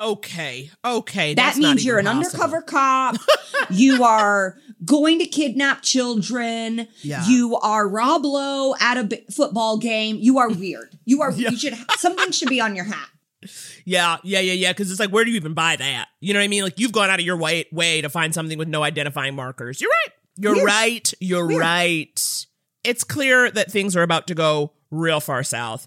Okay, 0.00 0.70
okay. 0.84 1.34
That 1.34 1.56
means 1.56 1.84
you're 1.84 1.98
an 1.98 2.06
possible. 2.06 2.24
undercover 2.24 2.62
cop. 2.62 3.16
you 3.70 4.02
are 4.04 4.56
going 4.84 5.20
to 5.20 5.26
kidnap 5.26 5.82
children. 5.82 6.88
Yeah. 7.02 7.24
You 7.26 7.56
are 7.58 7.86
Rob 7.88 8.24
Lowe 8.24 8.74
at 8.80 8.96
a 8.98 9.04
b- 9.04 9.24
football 9.30 9.78
game. 9.78 10.16
You 10.20 10.38
are 10.38 10.48
weird. 10.50 10.98
You 11.04 11.22
are. 11.22 11.30
You 11.30 11.56
should. 11.56 11.74
Something 11.98 12.32
should 12.32 12.48
be 12.48 12.60
on 12.60 12.74
your 12.74 12.84
hat. 12.86 13.08
Yeah, 13.84 14.18
yeah, 14.22 14.40
yeah, 14.40 14.52
yeah. 14.52 14.72
Because 14.72 14.90
it's 14.90 15.00
like, 15.00 15.10
where 15.10 15.24
do 15.24 15.30
you 15.30 15.36
even 15.36 15.54
buy 15.54 15.76
that? 15.76 16.08
You 16.20 16.32
know 16.32 16.40
what 16.40 16.44
I 16.44 16.48
mean? 16.48 16.62
Like, 16.64 16.78
you've 16.78 16.92
gone 16.92 17.10
out 17.10 17.18
of 17.20 17.26
your 17.26 17.36
way, 17.36 17.66
way 17.72 18.00
to 18.00 18.08
find 18.08 18.32
something 18.34 18.56
with 18.58 18.68
no 18.68 18.82
identifying 18.82 19.34
markers. 19.34 19.80
You're 19.80 19.90
right. 19.90 20.12
You're 20.36 20.54
Weird. 20.54 20.66
right. 20.66 21.14
You're 21.20 21.46
Weird. 21.46 21.60
right. 21.60 22.46
It's 22.84 23.04
clear 23.04 23.50
that 23.50 23.70
things 23.70 23.94
are 23.96 24.02
about 24.02 24.26
to 24.28 24.34
go 24.34 24.72
real 24.90 25.20
far 25.20 25.42
south. 25.44 25.86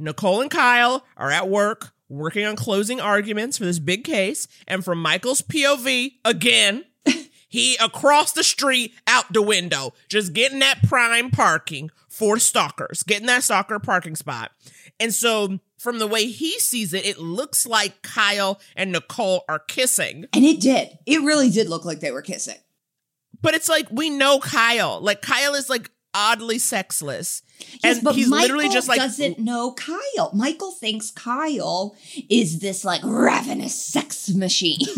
Nicole 0.00 0.40
and 0.40 0.50
Kyle 0.50 1.04
are 1.16 1.30
at 1.30 1.48
work 1.48 1.92
working 2.08 2.44
on 2.44 2.56
closing 2.56 3.00
arguments 3.00 3.56
for 3.56 3.64
this 3.64 3.78
big 3.78 4.04
case. 4.04 4.48
And 4.66 4.84
from 4.84 5.00
Michael's 5.00 5.42
POV, 5.42 6.14
again, 6.24 6.84
he 7.48 7.76
across 7.76 8.32
the 8.32 8.42
street 8.42 8.92
out 9.06 9.32
the 9.32 9.42
window, 9.42 9.94
just 10.08 10.32
getting 10.32 10.58
that 10.58 10.82
prime 10.82 11.30
parking 11.30 11.90
for 12.08 12.38
stalkers, 12.38 13.02
getting 13.02 13.26
that 13.26 13.44
stalker 13.44 13.78
parking 13.78 14.16
spot. 14.16 14.50
And 14.98 15.14
so, 15.14 15.60
from 15.78 15.98
the 15.98 16.06
way 16.06 16.26
he 16.26 16.58
sees 16.58 16.92
it, 16.92 17.06
it 17.06 17.18
looks 17.18 17.66
like 17.66 18.02
Kyle 18.02 18.60
and 18.76 18.92
Nicole 18.92 19.44
are 19.48 19.60
kissing. 19.60 20.26
And 20.34 20.44
it 20.44 20.60
did. 20.60 20.98
It 21.06 21.22
really 21.22 21.48
did 21.48 21.70
look 21.70 21.86
like 21.86 22.00
they 22.00 22.10
were 22.10 22.20
kissing. 22.20 22.58
But 23.40 23.54
it's 23.54 23.68
like 23.68 23.86
we 23.90 24.10
know 24.10 24.40
Kyle. 24.40 25.00
Like 25.00 25.22
Kyle 25.22 25.54
is 25.54 25.70
like 25.70 25.90
oddly 26.12 26.58
sexless. 26.58 27.42
Yes, 27.82 27.96
and 27.96 28.04
but 28.04 28.14
he's 28.14 28.28
Michael 28.28 28.42
literally 28.56 28.68
just 28.68 28.88
like 28.88 28.98
doesn't 28.98 29.38
know 29.38 29.72
Kyle. 29.72 30.30
Michael 30.34 30.72
thinks 30.72 31.10
Kyle 31.10 31.94
is 32.28 32.58
this 32.60 32.84
like 32.84 33.00
ravenous 33.04 33.74
sex 33.74 34.28
machine. 34.30 34.78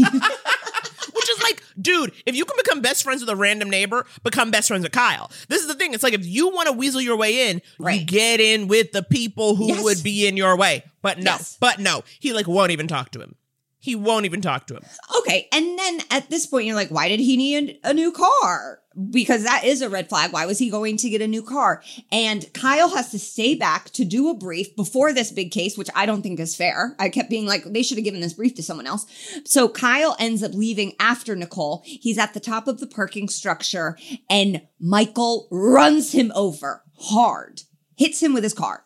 Which 1.14 1.30
is 1.30 1.42
like, 1.42 1.62
dude, 1.80 2.12
if 2.26 2.34
you 2.34 2.44
can 2.44 2.56
become 2.56 2.80
best 2.80 3.02
friends 3.04 3.20
with 3.20 3.28
a 3.28 3.36
random 3.36 3.68
neighbor, 3.70 4.06
become 4.24 4.50
best 4.50 4.68
friends 4.68 4.82
with 4.82 4.92
Kyle. 4.92 5.30
This 5.48 5.60
is 5.62 5.68
the 5.68 5.74
thing. 5.74 5.92
It's 5.94 6.02
like 6.02 6.14
if 6.14 6.24
you 6.26 6.48
want 6.48 6.66
to 6.68 6.72
weasel 6.72 7.00
your 7.00 7.16
way 7.16 7.50
in, 7.50 7.60
you 7.78 8.04
get 8.04 8.40
in 8.40 8.66
with 8.66 8.92
the 8.92 9.02
people 9.02 9.54
who 9.56 9.68
Yes. 9.68 9.84
would 9.84 10.02
be 10.02 10.26
in 10.26 10.36
your 10.36 10.56
way. 10.56 10.84
But 11.02 11.18
no, 11.18 11.32
Yes. 11.32 11.56
but 11.60 11.78
no. 11.80 12.02
He 12.18 12.32
like 12.32 12.48
won't 12.48 12.70
even 12.72 12.88
talk 12.88 13.10
to 13.12 13.20
him. 13.20 13.36
He 13.78 13.94
won't 13.96 14.24
even 14.26 14.40
talk 14.40 14.66
to 14.68 14.76
him. 14.76 14.84
okay, 15.18 15.48
and 15.52 15.78
then 15.78 16.00
at 16.10 16.30
this 16.30 16.46
point, 16.46 16.66
you're 16.66 16.76
like, 16.76 16.90
why 16.90 17.08
did 17.08 17.18
he 17.20 17.36
need 17.36 17.78
a 17.84 17.92
new 17.92 18.12
car? 18.12 18.78
Because 19.10 19.44
that 19.44 19.64
is 19.64 19.82
a 19.82 19.88
red 19.88 20.08
flag. 20.08 20.32
Why 20.32 20.46
was 20.46 20.58
he 20.58 20.70
going 20.70 20.96
to 20.98 21.10
get 21.10 21.22
a 21.22 21.26
new 21.26 21.42
car? 21.42 21.82
And 22.10 22.52
Kyle 22.52 22.90
has 22.90 23.10
to 23.10 23.18
stay 23.18 23.54
back 23.54 23.90
to 23.90 24.04
do 24.04 24.28
a 24.28 24.34
brief 24.34 24.74
before 24.76 25.12
this 25.12 25.32
big 25.32 25.50
case, 25.50 25.78
which 25.78 25.90
I 25.94 26.06
don't 26.06 26.22
think 26.22 26.38
is 26.40 26.56
fair. 26.56 26.94
I 26.98 27.08
kept 27.08 27.30
being 27.30 27.46
like, 27.46 27.64
they 27.64 27.82
should 27.82 27.98
have 27.98 28.04
given 28.04 28.20
this 28.20 28.34
brief 28.34 28.54
to 28.56 28.62
someone 28.62 28.86
else. 28.86 29.06
So 29.44 29.68
Kyle 29.68 30.16
ends 30.18 30.42
up 30.42 30.52
leaving 30.54 30.94
after 31.00 31.34
Nicole. 31.34 31.82
He's 31.84 32.18
at 32.18 32.34
the 32.34 32.40
top 32.40 32.68
of 32.68 32.80
the 32.80 32.86
parking 32.86 33.28
structure, 33.28 33.96
and 34.28 34.62
Michael 34.78 35.48
runs 35.50 36.12
him 36.12 36.32
over 36.34 36.82
hard, 36.98 37.62
hits 37.96 38.22
him 38.22 38.34
with 38.34 38.44
his 38.44 38.54
car. 38.54 38.84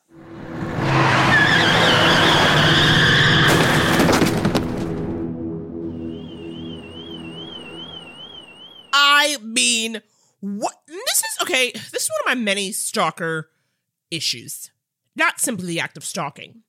I 9.35 9.39
mean, 9.43 10.03
what 10.41 10.74
this 10.87 11.18
is 11.18 11.39
okay, 11.43 11.72
this 11.72 12.05
is 12.05 12.11
one 12.11 12.33
of 12.33 12.39
my 12.39 12.43
many 12.43 12.72
stalker 12.72 13.51
issues. 14.11 14.70
Not 15.14 15.41
simply 15.41 15.66
the 15.66 15.81
act 15.81 15.97
of 15.97 16.05
stalking. 16.05 16.62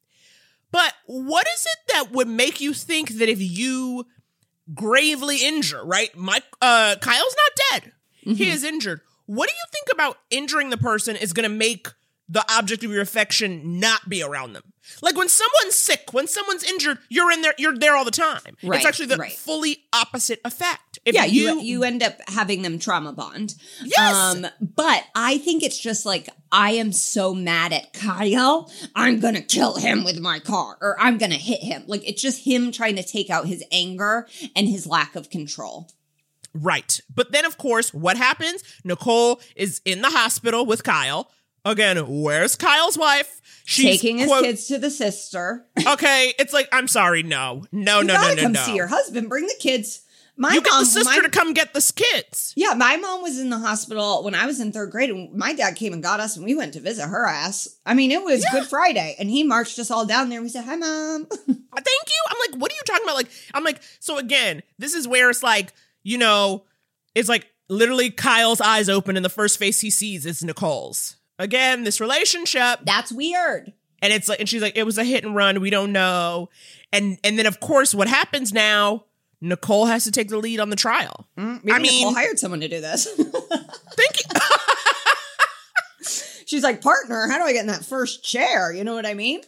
But 0.71 0.93
what 1.05 1.47
is 1.47 1.65
it 1.65 1.93
that 1.93 2.11
would 2.11 2.27
make 2.27 2.59
you 2.59 2.73
think 2.73 3.09
that 3.17 3.29
if 3.29 3.39
you 3.41 4.05
gravely 4.73 5.45
injure, 5.45 5.83
right? 5.85 6.15
Mike 6.15 6.43
uh 6.61 6.95
Kyle's 6.99 7.35
not 7.35 7.81
dead. 7.81 7.91
He 8.21 8.49
is 8.49 8.63
injured. 8.63 9.01
What 9.25 9.47
do 9.47 9.55
you 9.55 9.65
think 9.71 9.87
about 9.93 10.17
injuring 10.29 10.69
the 10.69 10.77
person 10.77 11.15
is 11.15 11.33
going 11.33 11.49
to 11.49 11.55
make 11.55 11.87
the 12.29 12.45
object 12.51 12.83
of 12.83 12.91
your 12.91 13.01
affection 13.01 13.79
not 13.79 14.09
be 14.09 14.21
around 14.21 14.53
them? 14.53 14.73
Like 15.01 15.17
when 15.17 15.29
someone's 15.29 15.75
sick, 15.75 16.13
when 16.13 16.27
someone's 16.27 16.63
injured, 16.63 16.99
you're 17.09 17.31
in 17.31 17.41
there 17.41 17.53
you're 17.57 17.77
there 17.77 17.95
all 17.95 18.05
the 18.05 18.11
time. 18.11 18.55
Right, 18.63 18.77
it's 18.77 18.85
actually 18.85 19.07
the 19.07 19.17
right. 19.17 19.31
fully 19.31 19.85
opposite 19.93 20.39
effect. 20.45 20.99
If 21.05 21.13
yeah, 21.15 21.25
you, 21.25 21.59
you 21.61 21.83
end 21.83 22.03
up 22.03 22.17
having 22.27 22.61
them 22.61 22.79
trauma 22.79 23.13
bond. 23.13 23.55
Yes. 23.83 24.13
Um, 24.13 24.47
but 24.61 25.03
I 25.15 25.37
think 25.39 25.63
it's 25.63 25.79
just 25.79 26.05
like 26.05 26.29
I 26.51 26.71
am 26.71 26.91
so 26.91 27.33
mad 27.33 27.73
at 27.73 27.93
Kyle. 27.93 28.71
I'm 28.95 29.19
gonna 29.19 29.41
kill 29.41 29.75
him 29.75 30.03
with 30.03 30.19
my 30.19 30.39
car, 30.39 30.77
or 30.81 30.95
I'm 30.99 31.17
gonna 31.17 31.35
hit 31.35 31.61
him. 31.61 31.83
Like 31.87 32.07
it's 32.07 32.21
just 32.21 32.45
him 32.45 32.71
trying 32.71 32.95
to 32.95 33.03
take 33.03 33.29
out 33.29 33.47
his 33.47 33.63
anger 33.71 34.27
and 34.55 34.67
his 34.67 34.87
lack 34.87 35.15
of 35.15 35.29
control. 35.29 35.89
Right. 36.53 36.99
But 37.13 37.31
then, 37.31 37.45
of 37.45 37.57
course, 37.57 37.93
what 37.93 38.17
happens? 38.17 38.63
Nicole 38.83 39.41
is 39.55 39.81
in 39.85 40.01
the 40.01 40.09
hospital 40.09 40.65
with 40.65 40.83
Kyle. 40.83 41.29
Again, 41.69 41.97
where's 42.21 42.55
Kyle's 42.55 42.97
wife? 42.97 43.41
She's 43.65 43.99
taking 43.99 44.17
his 44.19 44.27
quote- 44.27 44.43
kids 44.45 44.67
to 44.67 44.77
the 44.77 44.89
sister. 44.89 45.65
Okay, 45.85 46.33
it's 46.39 46.53
like, 46.53 46.69
I'm 46.71 46.87
sorry, 46.87 47.21
no. 47.23 47.65
No, 47.71 47.99
you 47.99 48.07
no, 48.07 48.13
gotta 48.13 48.29
no, 48.29 48.35
no, 48.35 48.41
come 48.43 48.51
no. 48.53 48.61
see 48.61 48.75
your 48.75 48.87
husband. 48.87 49.27
Bring 49.29 49.45
the 49.45 49.55
kids. 49.59 50.01
My 50.39 50.53
you 50.53 50.61
get 50.61 50.69
mom, 50.69 50.81
the 50.81 50.85
sister 50.85 51.21
my- 51.21 51.27
to 51.27 51.29
come 51.29 51.53
get 51.53 51.73
the 51.73 51.93
kids. 51.95 52.53
Yeah, 52.55 52.75
my 52.75 52.95
mom 52.97 53.23
was 53.23 53.39
in 53.39 53.49
the 53.49 53.57
hospital 53.57 54.23
when 54.23 54.35
I 54.35 54.45
was 54.45 54.59
in 54.59 54.71
third 54.71 54.91
grade, 54.91 55.09
and 55.09 55.33
my 55.33 55.53
dad 55.53 55.75
came 55.75 55.93
and 55.93 56.03
got 56.03 56.19
us, 56.19 56.35
and 56.37 56.45
we 56.45 56.53
went 56.55 56.73
to 56.75 56.79
visit 56.79 57.07
her 57.07 57.25
ass. 57.25 57.67
I 57.87 57.95
mean, 57.95 58.11
it 58.11 58.23
was 58.23 58.45
Good 58.51 58.67
Friday, 58.67 59.15
and 59.17 59.29
he 59.31 59.43
marched 59.43 59.79
us 59.79 59.89
all 59.89 60.05
down 60.05 60.29
there. 60.29 60.41
We 60.41 60.49
said, 60.49 60.63
"Hi, 60.65 60.75
mom." 60.75 61.27
Uh, 61.77 61.81
thank 61.81 62.07
you. 62.07 62.23
I'm 62.29 62.37
like, 62.51 62.59
what 62.61 62.71
are 62.71 62.75
you 62.75 62.81
talking 62.87 63.03
about? 63.03 63.15
Like, 63.17 63.29
I'm 63.53 63.63
like, 63.63 63.81
so 63.99 64.17
again, 64.17 64.63
this 64.79 64.95
is 64.95 65.07
where 65.07 65.29
it's 65.29 65.43
like, 65.43 65.73
you 66.01 66.17
know, 66.17 66.63
it's 67.13 67.29
like 67.29 67.45
literally 67.69 68.09
Kyle's 68.09 68.61
eyes 68.61 68.89
open, 68.89 69.15
and 69.15 69.23
the 69.23 69.29
first 69.29 69.59
face 69.59 69.79
he 69.81 69.91
sees 69.91 70.25
is 70.25 70.43
Nicole's. 70.43 71.17
Again, 71.39 71.83
this 71.83 71.99
relationship. 72.01 72.79
That's 72.83 73.11
weird. 73.11 73.73
And 74.01 74.13
it's 74.13 74.27
like, 74.29 74.39
and 74.39 74.47
she's 74.47 74.61
like, 74.61 74.77
it 74.77 74.83
was 74.83 74.97
a 74.97 75.03
hit 75.03 75.23
and 75.23 75.35
run. 75.35 75.59
We 75.61 75.69
don't 75.69 75.91
know. 75.91 76.49
And 76.91 77.17
and 77.23 77.37
then 77.37 77.45
of 77.45 77.59
course, 77.59 77.93
what 77.95 78.07
happens 78.07 78.53
now? 78.53 79.05
Nicole 79.39 79.85
has 79.85 80.03
to 80.05 80.11
take 80.11 80.29
the 80.29 80.37
lead 80.37 80.59
on 80.59 80.69
the 80.71 80.75
trial. 80.75 81.27
Maybe 81.35 81.71
I 81.71 81.77
mean, 81.79 81.99
Nicole 82.07 82.13
hired 82.15 82.39
someone 82.39 82.59
to 82.61 82.67
do 82.67 82.81
this. 82.81 83.05
thank 83.15 84.17
you. 84.19 84.39
She's 86.47 86.63
like, 86.63 86.81
partner, 86.81 87.27
how 87.29 87.37
do 87.39 87.43
I 87.43 87.51
get 87.51 87.61
in 87.61 87.67
that 87.67 87.83
first 87.83 88.23
chair? 88.23 88.71
You 88.71 88.85
know 88.85 88.95
what 88.95 89.05
I 89.05 89.13
mean? 89.13 89.41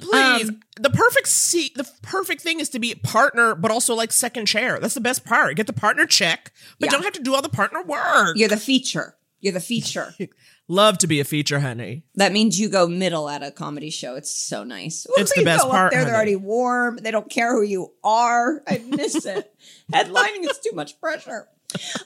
Please. 0.00 0.48
Um, 0.50 0.60
the 0.78 0.90
perfect 0.90 1.28
seat, 1.28 1.74
the 1.76 1.88
perfect 2.02 2.42
thing 2.42 2.60
is 2.60 2.68
to 2.70 2.78
be 2.78 2.94
partner, 2.94 3.54
but 3.54 3.70
also 3.70 3.94
like 3.94 4.12
second 4.12 4.44
chair. 4.46 4.78
That's 4.78 4.92
the 4.92 5.00
best 5.00 5.24
part. 5.24 5.56
Get 5.56 5.66
the 5.66 5.72
partner 5.72 6.04
check, 6.04 6.52
but 6.78 6.86
Yeah. 6.86 6.92
don't 6.92 7.04
have 7.04 7.14
to 7.14 7.22
do 7.22 7.34
all 7.34 7.40
the 7.40 7.48
partner 7.48 7.82
work. 7.82 8.36
You're 8.36 8.50
the 8.50 8.58
feature. 8.58 9.16
You're 9.40 9.54
the 9.54 9.60
feature. 9.60 10.14
Love 10.68 10.96
to 10.98 11.06
be 11.06 11.20
a 11.20 11.24
feature, 11.24 11.60
honey. 11.60 12.04
That 12.14 12.32
means 12.32 12.58
you 12.58 12.68
go 12.68 12.86
middle 12.86 13.28
at 13.28 13.42
a 13.42 13.50
comedy 13.50 13.90
show. 13.90 14.14
It's 14.14 14.30
so 14.34 14.64
nice. 14.64 15.06
It's 15.16 15.34
the 15.34 15.40
You 15.40 15.44
best 15.44 15.62
go 15.64 15.68
up 15.68 15.74
part, 15.74 15.92
there, 15.92 16.04
they're 16.04 16.14
already 16.14 16.36
warm. 16.36 16.98
They 17.02 17.10
don't 17.10 17.28
care 17.28 17.52
who 17.54 17.62
you 17.62 17.92
are. 18.04 18.62
I 18.66 18.78
miss 18.78 19.26
it. 19.26 19.52
Headlining 19.92 20.48
is 20.48 20.58
too 20.58 20.74
much 20.74 21.00
pressure. 21.00 21.48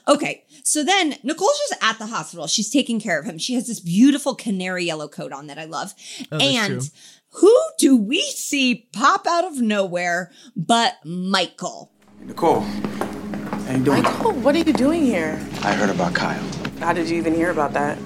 Okay, 0.07 0.45
so 0.63 0.83
then 0.83 1.15
Nicole's 1.23 1.59
just 1.69 1.83
at 1.83 1.99
the 1.99 2.07
hospital. 2.07 2.47
She's 2.47 2.69
taking 2.69 2.99
care 2.99 3.19
of 3.19 3.25
him. 3.25 3.37
She 3.37 3.53
has 3.53 3.67
this 3.67 3.79
beautiful 3.79 4.33
canary 4.33 4.85
yellow 4.85 5.07
coat 5.07 5.31
on 5.33 5.47
that 5.47 5.59
I 5.59 5.65
love. 5.65 5.93
Oh, 6.31 6.39
and 6.39 6.89
who 7.31 7.55
do 7.77 7.95
we 7.95 8.21
see 8.21 8.87
pop 8.93 9.27
out 9.27 9.43
of 9.43 9.59
nowhere 9.61 10.31
but 10.55 10.95
Michael? 11.05 11.91
Nicole, 12.21 12.61
how 12.61 13.73
you 13.75 13.83
doing? 13.83 14.01
Michael, 14.03 14.31
what 14.33 14.55
are 14.55 14.59
you 14.59 14.73
doing 14.73 15.03
here? 15.03 15.33
I 15.63 15.73
heard 15.73 15.89
about 15.89 16.13
Kyle. 16.15 16.43
How 16.79 16.93
did 16.93 17.09
you 17.09 17.17
even 17.17 17.33
hear 17.35 17.51
about 17.51 17.73
that? 17.73 17.97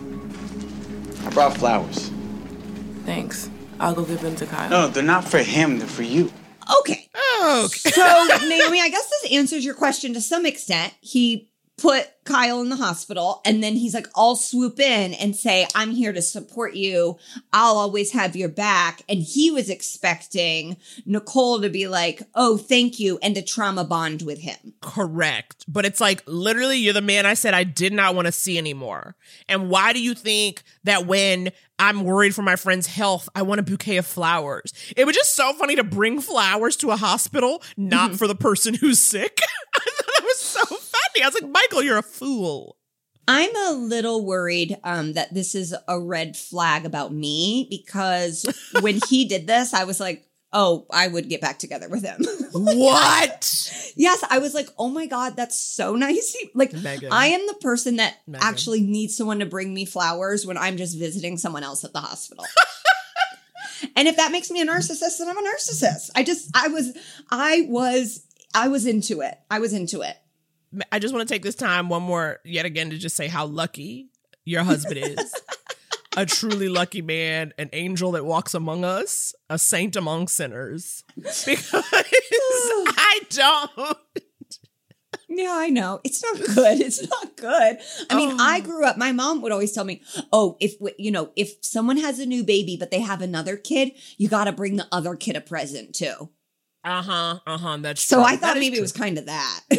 I 1.25 1.29
brought 1.29 1.57
flowers. 1.57 2.09
Thanks. 3.05 3.49
I'll 3.79 3.95
go 3.95 4.03
give 4.05 4.21
them 4.21 4.35
to 4.35 4.45
Kyle. 4.45 4.69
No, 4.69 4.87
they're 4.87 5.03
not 5.03 5.23
for 5.23 5.39
him. 5.39 5.79
They're 5.79 5.87
for 5.87 6.03
you. 6.03 6.31
Okay. 6.79 7.09
Oh, 7.15 7.63
okay. 7.65 7.89
So, 7.89 8.47
Naomi, 8.47 8.79
I 8.79 8.89
guess 8.89 9.09
this 9.09 9.31
answers 9.31 9.65
your 9.65 9.73
question 9.73 10.13
to 10.13 10.21
some 10.21 10.45
extent. 10.45 10.93
He 11.01 11.49
put 11.77 12.07
Kyle 12.23 12.61
in 12.61 12.69
the 12.69 12.75
hospital 12.75 13.41
and 13.45 13.63
then 13.63 13.75
he's 13.75 13.93
like, 13.93 14.07
I'll 14.15 14.35
swoop 14.35 14.79
in 14.79 15.13
and 15.13 15.35
say, 15.35 15.67
I'm 15.75 15.91
here 15.91 16.13
to 16.13 16.21
support 16.21 16.75
you. 16.75 17.17
I'll 17.51 17.77
always 17.77 18.11
have 18.11 18.35
your 18.35 18.49
back. 18.49 19.01
And 19.09 19.21
he 19.21 19.51
was 19.51 19.69
expecting 19.69 20.77
Nicole 21.05 21.61
to 21.61 21.69
be 21.69 21.87
like, 21.87 22.23
oh, 22.35 22.57
thank 22.57 22.99
you, 22.99 23.19
and 23.21 23.35
to 23.35 23.41
trauma 23.41 23.83
bond 23.83 24.21
with 24.21 24.39
him. 24.39 24.73
Correct. 24.81 25.65
But 25.67 25.85
it's 25.85 26.01
like 26.01 26.23
literally 26.25 26.77
you're 26.77 26.93
the 26.93 27.01
man 27.01 27.25
I 27.25 27.33
said 27.33 27.53
I 27.53 27.63
did 27.63 27.93
not 27.93 28.15
want 28.15 28.27
to 28.27 28.31
see 28.31 28.57
anymore. 28.57 29.15
And 29.47 29.69
why 29.69 29.93
do 29.93 30.01
you 30.01 30.13
think 30.13 30.63
that 30.83 31.05
when 31.05 31.51
I'm 31.79 32.03
worried 32.03 32.35
for 32.35 32.43
my 32.43 32.55
friend's 32.55 32.87
health, 32.87 33.27
I 33.33 33.41
want 33.41 33.59
a 33.59 33.63
bouquet 33.63 33.97
of 33.97 34.05
flowers? 34.05 34.73
It 34.95 35.05
was 35.05 35.15
just 35.15 35.35
so 35.35 35.53
funny 35.53 35.75
to 35.75 35.83
bring 35.83 36.21
flowers 36.21 36.75
to 36.77 36.91
a 36.91 36.95
hospital, 36.97 37.63
not 37.75 38.09
mm-hmm. 38.09 38.17
for 38.17 38.27
the 38.27 38.35
person 38.35 38.75
who's 38.75 38.99
sick. 38.99 39.39
I 39.73 39.79
thought 39.79 40.15
that 40.15 40.23
was 40.23 40.39
so 40.39 40.63
funny. 40.65 41.23
I 41.23 41.27
was 41.27 41.41
like, 41.41 41.51
Michael, 41.51 41.83
you're 41.83 41.97
a 41.97 42.03
fool. 42.11 42.77
I'm 43.27 43.55
a 43.55 43.71
little 43.71 44.25
worried 44.25 44.77
um, 44.83 45.13
that 45.13 45.33
this 45.33 45.55
is 45.55 45.75
a 45.87 45.99
red 45.99 46.35
flag 46.35 46.85
about 46.85 47.13
me 47.13 47.67
because 47.69 48.45
when 48.81 48.99
he 49.07 49.25
did 49.25 49.47
this, 49.47 49.73
I 49.73 49.83
was 49.85 49.99
like, 49.99 50.27
oh, 50.53 50.85
I 50.91 51.07
would 51.07 51.29
get 51.29 51.41
back 51.41 51.59
together 51.59 51.89
with 51.89 52.03
him. 52.03 52.21
What? 52.53 53.93
yes, 53.95 54.23
I 54.29 54.39
was 54.39 54.53
like, 54.53 54.67
oh 54.77 54.89
my 54.89 55.05
God, 55.05 55.37
that's 55.37 55.57
so 55.57 55.95
nice. 55.95 56.35
Like, 56.53 56.73
Megan. 56.73 57.09
I 57.11 57.27
am 57.27 57.47
the 57.47 57.53
person 57.61 57.95
that 57.95 58.17
Megan. 58.27 58.45
actually 58.45 58.81
needs 58.81 59.15
someone 59.15 59.39
to 59.39 59.45
bring 59.45 59.73
me 59.73 59.85
flowers 59.85 60.45
when 60.45 60.57
I'm 60.57 60.75
just 60.75 60.99
visiting 60.99 61.37
someone 61.37 61.63
else 61.63 61.85
at 61.85 61.93
the 61.93 62.01
hospital. 62.01 62.43
and 63.95 64.07
if 64.09 64.17
that 64.17 64.33
makes 64.33 64.51
me 64.51 64.59
a 64.59 64.65
narcissist, 64.65 65.19
then 65.19 65.29
I'm 65.29 65.37
a 65.37 65.41
narcissist. 65.41 66.09
I 66.13 66.23
just, 66.23 66.51
I 66.53 66.67
was, 66.67 66.97
I 67.29 67.65
was, 67.69 68.25
I 68.53 68.67
was 68.67 68.85
into 68.85 69.21
it. 69.21 69.39
I 69.49 69.59
was 69.59 69.71
into 69.71 70.01
it. 70.01 70.17
I 70.91 70.99
just 70.99 71.13
want 71.13 71.27
to 71.27 71.33
take 71.33 71.43
this 71.43 71.55
time 71.55 71.89
one 71.89 72.03
more 72.03 72.39
yet 72.45 72.65
again 72.65 72.89
to 72.91 72.97
just 72.97 73.15
say 73.15 73.27
how 73.27 73.45
lucky 73.45 74.09
your 74.45 74.63
husband 74.63 74.97
is. 74.97 75.33
a 76.17 76.25
truly 76.25 76.69
lucky 76.69 77.01
man, 77.01 77.53
an 77.57 77.69
angel 77.73 78.11
that 78.13 78.25
walks 78.25 78.53
among 78.53 78.83
us, 78.83 79.33
a 79.49 79.57
saint 79.57 79.95
among 79.95 80.27
sinners. 80.27 81.03
Because 81.45 81.67
I 81.93 83.19
don't. 83.29 83.97
Yeah, 85.29 85.53
I 85.53 85.69
know. 85.69 86.01
It's 86.03 86.21
not 86.21 86.37
good. 86.55 86.81
It's 86.81 87.07
not 87.07 87.37
good. 87.37 87.77
I 88.09 88.15
mean, 88.15 88.37
I 88.39 88.59
grew 88.59 88.85
up, 88.85 88.97
my 88.97 89.13
mom 89.13 89.41
would 89.41 89.53
always 89.53 89.71
tell 89.71 89.85
me, 89.85 90.01
oh, 90.33 90.57
if, 90.59 90.73
you 90.97 91.09
know, 91.09 91.31
if 91.37 91.53
someone 91.61 91.95
has 91.97 92.19
a 92.19 92.25
new 92.25 92.43
baby, 92.43 92.75
but 92.77 92.91
they 92.91 92.99
have 92.99 93.21
another 93.21 93.55
kid, 93.55 93.91
you 94.17 94.27
got 94.27 94.45
to 94.45 94.51
bring 94.51 94.75
the 94.75 94.87
other 94.91 95.15
kid 95.15 95.37
a 95.37 95.41
present 95.41 95.95
too. 95.95 96.29
Uh 96.83 97.01
huh. 97.01 97.39
Uh 97.47 97.57
huh. 97.57 97.77
That's 97.77 98.01
So 98.01 98.17
true. 98.17 98.25
I 98.25 98.31
thought 98.31 98.55
That 98.55 98.59
maybe 98.59 98.77
it 98.77 98.81
was 98.81 98.91
kind 98.91 99.17
of 99.17 99.27
that. 99.27 99.59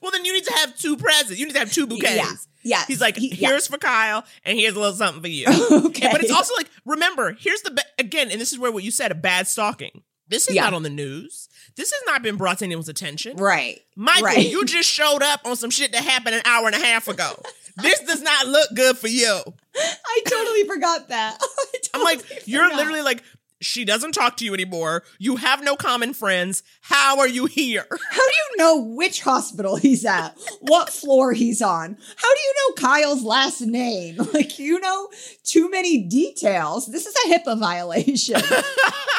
Well, 0.00 0.10
then 0.12 0.24
you 0.24 0.32
need 0.32 0.44
to 0.44 0.52
have 0.54 0.76
two 0.76 0.96
presents. 0.96 1.38
You 1.38 1.46
need 1.46 1.52
to 1.52 1.58
have 1.58 1.72
two 1.72 1.86
bouquets. 1.86 2.16
Yeah. 2.16 2.34
Yes. 2.62 2.86
He's 2.86 3.00
like, 3.00 3.16
He- 3.16 3.34
yeah. 3.34 3.48
here's 3.48 3.66
for 3.66 3.78
Kyle, 3.78 4.24
and 4.44 4.58
here's 4.58 4.74
a 4.74 4.80
little 4.80 4.94
something 4.94 5.22
for 5.22 5.28
you. 5.28 5.46
Okay. 5.86 6.06
And- 6.06 6.12
But 6.12 6.22
it's 6.22 6.32
also 6.32 6.54
like, 6.56 6.68
remember, 6.84 7.32
here's 7.38 7.62
the 7.62 7.70
ba- 7.70 7.82
again, 7.98 8.30
and 8.30 8.40
this 8.40 8.52
is 8.52 8.58
where 8.58 8.70
what 8.72 8.84
you 8.84 8.90
said, 8.90 9.10
a 9.10 9.14
bad 9.14 9.46
stalking. 9.48 10.02
This 10.28 10.48
is 10.48 10.54
Yeah. 10.54 10.64
not 10.64 10.74
on 10.74 10.82
the 10.84 10.90
news. 10.90 11.48
This 11.76 11.90
has 11.92 12.02
not 12.06 12.22
been 12.22 12.36
brought 12.36 12.58
to 12.58 12.64
anyone's 12.64 12.88
attention. 12.88 13.36
right. 13.36 13.80
Michael, 13.96 14.24
Right. 14.26 14.48
you 14.48 14.64
just 14.64 14.88
showed 14.88 15.22
up 15.22 15.40
on 15.44 15.56
some 15.56 15.70
shit 15.70 15.92
that 15.92 16.02
happened 16.04 16.34
an 16.36 16.42
hour 16.44 16.66
and 16.66 16.76
a 16.76 16.78
half 16.78 17.08
ago. 17.08 17.32
this 17.82 18.00
does 18.00 18.20
not 18.22 18.46
look 18.46 18.68
good 18.74 18.96
for 18.98 19.08
you. 19.08 19.40
I 19.76 20.22
totally 20.26 20.64
forgot 20.64 21.08
that. 21.08 21.38
I 21.42 21.64
I'm 21.94 22.02
like, 22.02 22.20
totally 22.20 22.40
you're 22.46 22.74
literally 22.76 23.02
like, 23.02 23.22
she 23.60 23.84
doesn't 23.84 24.12
talk 24.12 24.36
to 24.38 24.44
you 24.44 24.54
anymore. 24.54 25.02
You 25.18 25.36
have 25.36 25.62
no 25.62 25.76
common 25.76 26.14
friends. 26.14 26.62
How 26.80 27.18
are 27.18 27.28
you 27.28 27.46
here? 27.46 27.86
How 28.10 28.26
do 28.26 28.32
you 28.32 28.56
know 28.56 28.80
which 28.80 29.20
hospital 29.20 29.76
he's 29.76 30.04
at? 30.04 30.36
What 30.60 30.90
floor 30.90 31.32
he's 31.32 31.60
on? 31.60 31.96
How 32.16 32.34
do 32.34 32.40
you 32.40 32.54
know 32.56 32.74
Kyle's 32.82 33.22
last 33.22 33.60
name? 33.60 34.16
Like, 34.32 34.58
you 34.60 34.78
know 34.80 35.08
too 35.44 35.68
many 35.70 36.04
details. 36.04 36.86
This 36.86 37.04
is 37.04 37.14
a 37.24 37.34
HIPAA 37.34 37.58
violation. 37.58 38.40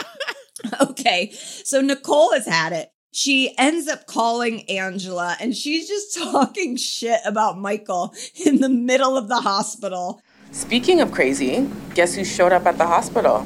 okay, 0.81 1.31
so 1.31 1.81
Nicole 1.81 2.31
has 2.33 2.45
had 2.45 2.71
it. 2.71 2.91
She 3.11 3.53
ends 3.57 3.89
up 3.89 4.07
calling 4.07 4.67
Angela 4.69 5.35
and 5.39 5.55
she's 5.55 5.87
just 5.87 6.17
talking 6.17 6.77
shit 6.77 7.19
about 7.25 7.57
Michael 7.57 8.15
in 8.45 8.61
the 8.61 8.69
middle 8.69 9.17
of 9.17 9.27
the 9.27 9.41
hospital. 9.41 10.21
Speaking 10.51 11.01
of 11.01 11.11
crazy, 11.11 11.69
guess 11.93 12.15
who 12.15 12.23
showed 12.23 12.53
up 12.53 12.65
at 12.65 12.77
the 12.77 12.87
hospital? 12.87 13.45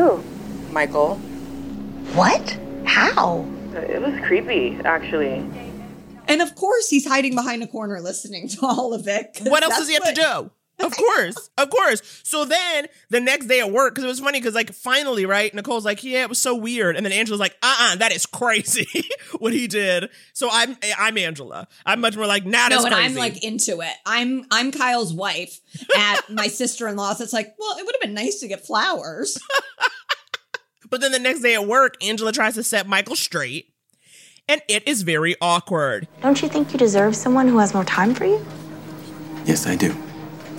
Who? 0.00 0.22
Michael. 0.72 1.16
What? 2.14 2.58
How? 2.86 3.44
It 3.74 4.00
was 4.00 4.18
creepy, 4.26 4.78
actually. 4.82 5.44
And 6.26 6.40
of 6.40 6.54
course, 6.54 6.88
he's 6.88 7.06
hiding 7.06 7.34
behind 7.34 7.62
a 7.62 7.66
corner 7.66 8.00
listening 8.00 8.48
to 8.48 8.58
all 8.62 8.94
of 8.94 9.06
it. 9.06 9.40
What 9.42 9.62
else 9.62 9.76
does 9.76 9.88
he 9.88 9.94
have 9.94 10.02
what- 10.02 10.14
to 10.14 10.22
do? 10.22 10.50
Of 10.80 10.96
course, 10.96 11.50
of 11.58 11.70
course. 11.70 12.22
So 12.24 12.44
then 12.44 12.86
the 13.10 13.20
next 13.20 13.46
day 13.46 13.60
at 13.60 13.70
work, 13.70 13.94
because 13.94 14.04
it 14.04 14.08
was 14.08 14.20
funny, 14.20 14.40
because 14.40 14.54
like 14.54 14.72
finally, 14.72 15.26
right? 15.26 15.52
Nicole's 15.54 15.84
like, 15.84 16.02
"Yeah, 16.02 16.22
it 16.22 16.28
was 16.28 16.38
so 16.38 16.54
weird," 16.54 16.96
and 16.96 17.04
then 17.04 17.12
Angela's 17.12 17.40
like, 17.40 17.56
"Uh, 17.62 17.76
uh 17.80 17.96
that 17.96 18.12
is 18.12 18.26
crazy 18.26 19.08
what 19.38 19.52
he 19.52 19.66
did." 19.66 20.10
So 20.32 20.48
I'm, 20.50 20.76
I'm 20.98 21.18
Angela. 21.18 21.68
I'm 21.84 22.00
much 22.00 22.16
more 22.16 22.26
like, 22.26 22.46
"Nah, 22.46 22.68
that's 22.68 22.82
no, 22.82 22.86
and 22.86 22.94
crazy." 22.94 23.08
I'm 23.08 23.14
like 23.14 23.44
into 23.44 23.80
it. 23.80 23.92
I'm 24.06 24.46
I'm 24.50 24.72
Kyle's 24.72 25.12
wife 25.12 25.60
at 25.96 26.30
my 26.30 26.48
sister 26.48 26.88
in 26.88 26.96
law's. 26.96 27.20
It's 27.20 27.32
like, 27.32 27.54
well, 27.58 27.78
it 27.78 27.84
would 27.84 27.94
have 27.94 28.02
been 28.02 28.14
nice 28.14 28.40
to 28.40 28.48
get 28.48 28.66
flowers. 28.66 29.38
But 30.90 31.00
then 31.00 31.12
the 31.12 31.20
next 31.20 31.40
day 31.40 31.54
at 31.54 31.66
work, 31.66 31.94
Angela 32.02 32.32
tries 32.32 32.54
to 32.54 32.64
set 32.64 32.86
Michael 32.88 33.14
straight, 33.14 33.72
and 34.48 34.60
it 34.68 34.86
is 34.88 35.02
very 35.02 35.36
awkward. 35.40 36.08
Don't 36.20 36.42
you 36.42 36.48
think 36.48 36.72
you 36.72 36.78
deserve 36.78 37.14
someone 37.14 37.46
who 37.46 37.58
has 37.58 37.72
more 37.72 37.84
time 37.84 38.12
for 38.12 38.24
you? 38.24 38.44
Yes, 39.44 39.68
I 39.68 39.76
do. 39.76 39.94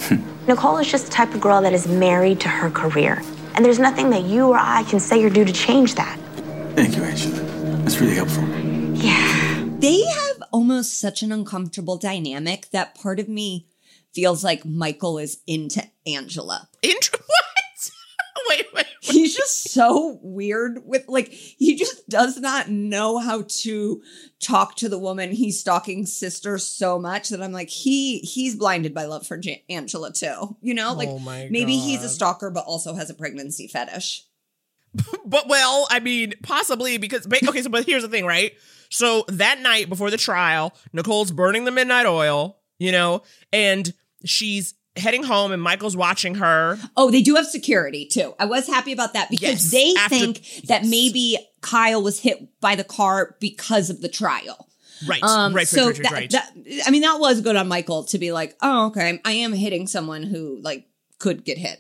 Nicole 0.48 0.78
is 0.78 0.90
just 0.90 1.06
the 1.06 1.12
type 1.12 1.34
of 1.34 1.42
girl 1.42 1.62
that 1.62 1.74
is 1.74 1.88
married 1.88 2.40
to 2.42 2.50
her 2.50 2.70
career. 2.70 3.22
And 3.56 3.66
there's 3.66 3.80
nothing 3.80 4.10
that 4.12 4.24
you 4.24 4.48
or 4.48 4.58
I 4.58 4.84
can 4.84 5.00
say 5.00 5.24
or 5.24 5.30
do 5.30 5.44
to 5.44 5.54
change 5.54 5.96
that. 5.96 6.18
Thank 6.76 6.96
you, 6.96 7.04
Angela. 7.04 7.36
That's 7.84 8.00
really 8.00 8.16
helpful. 8.16 8.48
Yeah. 8.96 9.68
They 9.80 10.04
have 10.04 10.44
almost 10.52 11.00
such 11.00 11.22
an 11.22 11.32
uncomfortable 11.32 11.98
dynamic 11.98 12.70
that 12.72 12.96
part 12.96 13.20
of 13.20 13.28
me 13.28 13.68
feels 14.14 14.44
like 14.44 14.66
Michael 14.66 15.18
is 15.18 15.40
into 15.48 15.84
Angela. 16.06 16.70
Into 16.82 17.12
what? 17.26 17.46
wait, 18.50 18.66
wait. 18.74 18.86
He's 19.02 19.36
just 19.36 19.72
so 19.72 20.20
weird 20.22 20.82
with 20.86 21.06
like 21.08 21.30
he 21.30 21.76
just 21.76 22.08
does 22.10 22.38
not 22.40 22.70
know 22.70 23.18
how 23.18 23.44
to 23.48 24.02
talk 24.40 24.76
to 24.78 24.90
the 24.90 25.00
woman 25.00 25.32
he's 25.32 25.60
stalking 25.60 26.06
sister 26.06 26.58
so 26.58 27.00
much 27.00 27.30
that 27.30 27.42
I'm 27.42 27.52
like 27.52 27.70
he 27.70 28.20
he's 28.20 28.56
blinded 28.56 28.94
by 28.94 29.06
love 29.06 29.26
for 29.26 29.38
Jan- 29.38 29.60
Angela 29.70 30.12
too. 30.14 30.56
You 30.62 30.74
know, 30.74 30.94
like 30.94 31.10
Oh 31.10 31.20
my 31.20 31.48
maybe 31.50 31.78
he's 31.78 32.04
a 32.04 32.10
stalker 32.10 32.50
but 32.50 32.66
also 32.66 32.94
has 32.96 33.10
a 33.10 33.14
pregnancy 33.14 33.68
fetish. 33.68 34.24
But 35.26 35.48
well, 35.48 35.88
I 35.90 36.02
mean, 36.02 36.34
possibly 36.44 36.98
because 36.98 37.26
ba- 37.26 37.38
okay. 37.48 37.62
So, 37.62 37.70
but 37.70 37.86
here's 37.86 38.04
the 38.04 38.10
thing, 38.10 38.26
right? 38.26 38.54
So 38.90 39.24
that 39.30 39.62
night 39.62 39.88
before 39.88 40.12
the 40.12 40.18
trial, 40.18 40.74
Nicole's 40.92 41.32
burning 41.32 41.64
the 41.64 41.72
midnight 41.72 42.06
oil, 42.06 42.58
you 42.78 42.92
know, 42.92 43.22
and 43.54 43.94
she's 44.26 44.74
heading 44.98 45.24
home, 45.24 45.52
and 45.52 45.62
Michael's 45.62 45.96
watching 45.96 46.36
her. 46.36 46.78
Oh, 46.98 47.12
they 47.12 47.22
do 47.22 47.36
have 47.36 47.46
security 47.48 48.06
too. 48.06 48.34
I 48.40 48.46
was 48.46 48.68
happy 48.68 48.92
about 48.92 49.14
that 49.14 49.28
Yes, 49.32 49.40
because 49.40 49.72
they 49.72 49.94
after- 49.98 50.16
think 50.16 50.44
that 50.68 50.84
maybe 50.86 51.38
Kyle 51.62 52.02
was 52.02 52.20
hit 52.20 52.60
by 52.60 52.76
the 52.76 52.84
car 52.84 53.36
because 53.40 53.90
of 53.90 54.02
the 54.02 54.10
trial. 54.10 54.68
Right, 55.08 55.24
Um, 55.24 55.54
right, 55.56 55.68
so 55.68 55.88
right, 55.88 55.98
right, 55.98 56.04
that, 56.04 56.12
right. 56.12 56.30
that- 56.32 56.88
I 56.88 56.92
mean, 56.92 57.02
that 57.02 57.20
was 57.20 57.42
good 57.42 57.56
on 57.56 57.68
Michael 57.68 58.04
to 58.06 58.20
be 58.20 58.32
like, 58.32 58.56
oh, 58.62 58.88
okay, 58.88 59.20
I 59.26 59.32
am 59.32 59.54
hitting 59.54 59.88
someone 59.88 60.24
who 60.24 60.60
like 60.62 60.88
could 61.18 61.44
get 61.46 61.58
hit. 61.58 61.80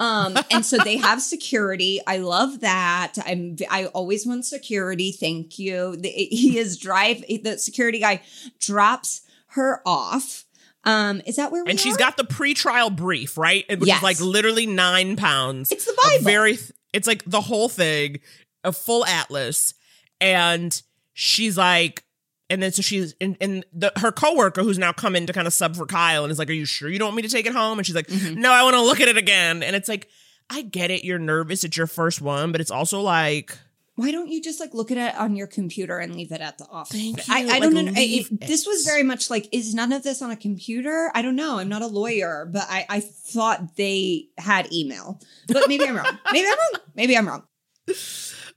Um, 0.00 0.36
and 0.50 0.64
so 0.64 0.78
they 0.78 0.96
have 0.96 1.20
security. 1.22 2.00
I 2.06 2.18
love 2.18 2.60
that. 2.60 3.14
I'm 3.24 3.56
I 3.70 3.86
always 3.86 4.26
want 4.26 4.46
security. 4.46 5.12
Thank 5.12 5.58
you. 5.58 5.96
The, 5.96 6.08
he 6.08 6.58
is 6.58 6.76
drive 6.78 7.22
the 7.42 7.58
security 7.58 8.00
guy 8.00 8.22
drops 8.60 9.20
her 9.48 9.80
off. 9.86 10.44
Um, 10.86 11.20
is 11.26 11.36
that 11.36 11.52
where 11.52 11.62
we 11.64 11.68
are? 11.68 11.70
And 11.70 11.78
she's 11.80 11.96
are? 11.96 11.98
got 11.98 12.16
the 12.16 12.24
pre-trial 12.24 12.88
brief, 12.90 13.36
right? 13.36 13.64
Which 13.68 13.86
Yes. 13.88 13.98
is 13.98 14.02
like 14.02 14.20
literally 14.20 14.66
nine 14.66 15.16
pounds. 15.16 15.70
It's 15.72 15.84
the 15.84 15.94
Bible. 16.02 16.24
Very. 16.24 16.56
th- 16.56 16.72
It's 16.94 17.06
like 17.06 17.24
the 17.26 17.40
whole 17.42 17.68
thing, 17.68 18.20
a 18.64 18.72
full 18.72 19.04
atlas, 19.04 19.74
and 20.20 20.80
she's 21.12 21.58
like, 21.58 22.04
and 22.48 22.62
then 22.62 22.70
so 22.72 22.80
she's 22.80 23.14
and, 23.20 23.36
and 23.40 23.64
the, 23.72 23.92
her 23.96 24.12
coworker 24.12 24.62
who's 24.62 24.78
now 24.78 24.92
come 24.92 25.16
in 25.16 25.26
to 25.26 25.32
kind 25.32 25.46
of 25.48 25.52
sub 25.52 25.74
for 25.76 25.84
Kyle 25.86 26.22
and 26.24 26.30
is 26.30 26.38
like, 26.38 26.48
"Are 26.48 26.52
you 26.54 26.64
sure 26.64 26.88
you 26.88 26.98
don't 26.98 27.08
want 27.08 27.16
me 27.16 27.22
to 27.22 27.28
take 27.28 27.46
it 27.46 27.52
home?" 27.52 27.78
And 27.78 27.84
she's 27.86 27.96
like, 27.96 28.06
Mm-hmm. 28.06 28.40
"No, 28.40 28.52
I 28.52 28.62
want 28.62 28.74
to 28.74 28.82
look 28.82 29.00
at 29.00 29.08
it 29.08 29.16
again." 29.16 29.62
And 29.64 29.74
it's 29.74 29.88
like, 29.88 30.08
I 30.48 30.62
get 30.62 30.92
it, 30.92 31.02
you're 31.04 31.18
nervous, 31.18 31.64
it's 31.64 31.76
your 31.76 31.88
first 31.88 32.20
one, 32.22 32.52
but 32.52 32.60
it's 32.60 32.70
also 32.70 33.00
like. 33.00 33.58
Why 33.96 34.12
don't 34.12 34.28
you 34.28 34.42
just 34.42 34.60
like 34.60 34.74
look 34.74 34.90
at 34.90 34.98
it 34.98 35.18
on 35.18 35.36
your 35.36 35.46
computer 35.46 35.98
and 35.98 36.14
leave 36.14 36.30
it 36.30 36.42
at 36.42 36.58
the 36.58 36.66
office? 36.66 36.94
Thank 36.94 37.30
I. 37.30 37.56
I 37.56 37.60
don't 37.60 37.74
know. 37.74 37.92
It, 37.96 38.40
this 38.40 38.66
was 38.66 38.84
very 38.84 39.02
much 39.02 39.30
like, 39.30 39.48
is 39.52 39.74
none 39.74 39.90
of 39.90 40.02
this 40.02 40.20
on 40.20 40.30
a 40.30 40.36
computer? 40.36 41.10
I 41.14 41.22
don't 41.22 41.34
know. 41.34 41.58
I'm 41.58 41.70
not 41.70 41.80
a 41.80 41.86
lawyer, 41.86 42.46
but 42.50 42.66
I, 42.68 42.84
I 42.90 43.00
thought 43.00 43.76
they 43.76 44.28
had 44.36 44.70
email. 44.70 45.18
But 45.48 45.66
maybe 45.66 45.86
I'm 45.86 45.96
wrong. 45.96 46.18
Maybe 46.32 46.46
I'm 46.46 46.58
wrong. 46.58 46.82
Maybe 46.94 47.16
I'm 47.16 47.26
wrong. 47.26 47.42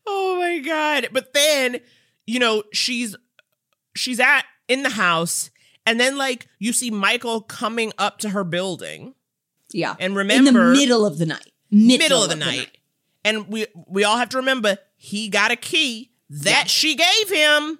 Oh 0.06 0.38
my 0.40 0.60
god. 0.60 1.08
But 1.14 1.34
then, 1.34 1.80
you 2.28 2.40
know, 2.40 2.64
she's 2.74 3.16
she's 3.96 4.20
at 4.20 4.44
in 4.68 4.84
the 4.84 4.90
house 4.90 5.52
and 5.86 6.00
then 6.00 6.18
like 6.18 6.48
you 6.60 6.74
see 6.74 6.92
Michael 6.92 7.42
coming 7.42 7.94
up 7.98 8.20
to 8.20 8.30
her 8.30 8.44
building. 8.44 9.16
Yeah. 9.72 9.96
And 10.00 10.16
remember 10.16 10.50
in 10.50 10.54
the 10.54 10.80
middle 10.80 11.06
of 11.06 11.18
the 11.18 11.26
night. 11.26 11.52
Middle, 11.72 11.98
middle 11.98 12.24
of 12.24 12.30
the 12.30 12.36
night. 12.36 12.78
And 13.24 13.48
we 13.48 13.68
we 13.88 14.04
all 14.04 14.18
have 14.18 14.30
to 14.30 14.38
remember 14.38 14.78
he 15.02 15.30
got 15.30 15.50
a 15.52 15.56
key 15.56 16.12
that 16.30 16.70
she 16.70 16.95
gave 16.95 17.30
him. 17.32 17.80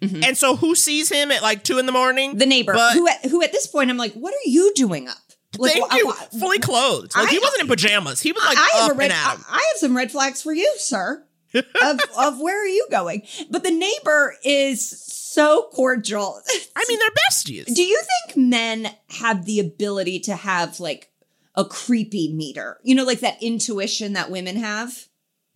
And 0.00 0.36
so 0.36 0.56
who 0.56 0.74
sees 0.74 1.08
him 1.10 1.30
at 1.30 1.42
like 1.42 1.62
two 1.64 1.78
in 1.78 1.86
the 1.86 1.92
morning? 1.92 2.30
Mm-hmm. 2.30 2.38
The 2.38 2.46
neighbor, 2.46 2.72
But- 2.74 2.94
who 2.94 3.08
at, 3.08 3.24
who 3.26 3.42
at 3.42 3.52
this 3.52 3.66
point 3.66 3.88
I'm 3.90 3.96
like, 3.96 4.12
what 4.14 4.34
are 4.34 4.48
you 4.48 4.72
doing 4.74 5.08
up? 5.08 5.16
Like, 5.58 5.72
Thank 5.74 5.92
you. 5.94 6.10
wh- 6.10 6.38
Fully 6.40 6.58
clothed. 6.58 7.14
Like 7.16 7.28
he 7.28 7.38
wasn't 7.38 7.62
in 7.62 7.68
pajamas. 7.68 8.20
He 8.22 8.32
was 8.32 8.42
like 8.44 8.56
I 8.58 8.70
have 8.86 8.96
red. 8.96 9.10
and 9.10 9.12
I. 9.12 9.36
I 9.48 9.54
have 9.72 9.78
some 9.78 9.96
red 9.96 10.10
flags 10.10 10.42
for 10.42 10.52
you, 10.52 10.72
sir. 10.78 11.24
of 11.54 12.00
of 12.18 12.40
where 12.40 12.60
are 12.62 12.66
you 12.66 12.86
going? 12.90 13.22
But 13.50 13.62
the 13.62 13.70
neighbor 13.70 14.34
is 14.44 14.88
so 15.06 15.68
cordial. 15.72 16.40
I 16.74 16.84
mean, 16.88 16.98
they're 16.98 17.10
besties. 17.30 17.72
Do 17.74 17.82
you 17.82 18.00
think 18.26 18.36
men 18.38 18.88
have 19.20 19.44
the 19.44 19.60
ability 19.60 20.20
to 20.20 20.34
have 20.36 20.80
like 20.80 21.10
a 21.54 21.64
creepy 21.64 22.32
meter? 22.32 22.78
You 22.82 22.94
know, 22.94 23.04
like 23.04 23.20
that 23.20 23.42
intuition 23.42 24.14
that 24.14 24.30
women 24.30 24.56
have. 24.56 25.06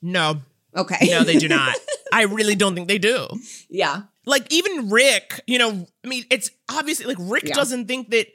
No. 0.02 0.42
Okay. 0.76 1.08
No, 1.10 1.24
they 1.24 1.36
do 1.38 1.48
not. 1.48 1.74
I 2.12 2.22
really 2.22 2.54
don't 2.54 2.74
think 2.74 2.88
they 2.88 2.98
do. 2.98 3.26
yeah. 3.68 4.02
Like 4.24 4.52
even 4.52 4.90
Rick, 4.90 5.40
you 5.46 5.58
know, 5.58 5.86
I 6.04 6.08
mean, 6.08 6.24
it's 6.30 6.50
obviously 6.70 7.06
like 7.06 7.16
Rick 7.20 7.44
Yeah. 7.48 7.54
doesn't 7.54 7.86
think 7.86 8.10
that 8.10 8.26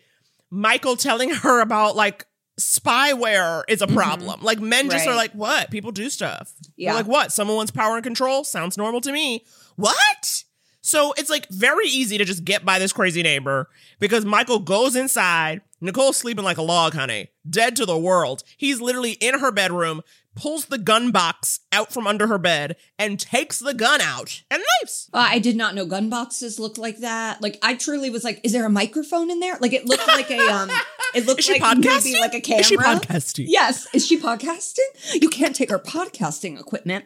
Michael 0.50 0.96
telling 0.96 1.30
her 1.32 1.60
about 1.62 1.96
like 1.96 2.26
spyware 2.60 3.64
is 3.68 3.82
a 3.82 3.88
problem. 3.88 4.42
Like 4.42 4.60
men 4.60 4.90
just 4.90 5.06
are 5.06 5.10
Mm-hmm. 5.10 5.18
Like, 5.18 5.32
what? 5.34 5.72
People 5.72 5.92
do 5.92 6.10
stuff. 6.10 6.54
They're 6.62 6.72
Yeah. 6.88 6.94
like, 6.94 7.08
what? 7.08 7.32
Someone 7.32 7.58
wants 7.58 7.72
power 7.72 7.96
and 7.96 8.04
control? 8.04 8.44
Sounds 8.44 8.78
normal 8.78 9.02
to 9.02 9.12
me. 9.12 9.46
What? 9.76 10.44
So 10.82 11.14
it's 11.18 11.30
like 11.30 11.48
very 11.50 11.88
easy 11.88 12.18
to 12.18 12.26
just 12.26 12.44
get 12.46 12.66
by 12.66 12.80
this 12.80 12.92
crazy 12.94 13.22
neighbor 13.24 13.70
because 14.00 14.26
Michael 14.26 14.60
goes 14.60 14.96
inside. 14.96 15.62
Nicole's 15.82 16.18
sleeping 16.18 16.46
like 16.46 16.58
a 16.58 16.62
log, 16.62 16.94
honey, 16.94 17.30
dead 17.50 17.76
to 17.78 17.88
the 17.88 17.98
world. 17.98 18.44
He's 18.56 18.80
literally 18.80 19.14
in 19.14 19.40
her 19.40 19.52
bedroom, 19.52 20.04
pulls 20.36 20.66
the 20.66 20.78
gun 20.78 21.12
box 21.12 21.62
out 21.72 21.92
from 21.92 22.06
under 22.06 22.28
her 22.28 22.38
bed, 22.38 22.76
and 23.00 23.20
takes 23.20 23.58
the 23.58 23.74
gun 23.74 24.00
out 24.00 24.44
and 24.52 24.62
leaves. 24.82 25.10
Uh, 25.12 25.28
I 25.30 25.40
did 25.40 25.56
not 25.56 25.74
know 25.74 25.88
gun 25.88 26.08
boxes 26.08 26.60
looked 26.60 26.78
like 26.78 27.00
that. 27.00 27.42
Like 27.42 27.58
I 27.64 27.74
truly 27.74 28.12
was 28.12 28.24
like, 28.24 28.40
is 28.44 28.52
there 28.52 28.66
a 28.66 28.70
microphone 28.70 29.32
in 29.32 29.40
there? 29.40 29.58
Like 29.60 29.74
it 29.74 29.88
looked 29.88 30.08
like 30.08 30.30
a 30.30 30.40
um 30.50 30.70
it 31.16 31.26
looked 31.26 31.50
like 31.50 31.62
maybe 31.62 31.88
podcasting? 31.88 32.20
like 32.20 32.36
a 32.36 32.42
camera. 32.42 32.60
Is 32.60 32.68
she 32.68 32.78
podcasting? 32.78 33.46
Yes. 33.48 33.88
Is 33.94 34.06
she 34.06 34.20
podcasting? 34.20 35.20
You 35.20 35.30
can't 35.30 35.56
take 35.56 35.72
her 35.72 35.80
podcasting 35.80 36.60
equipment. 36.60 37.06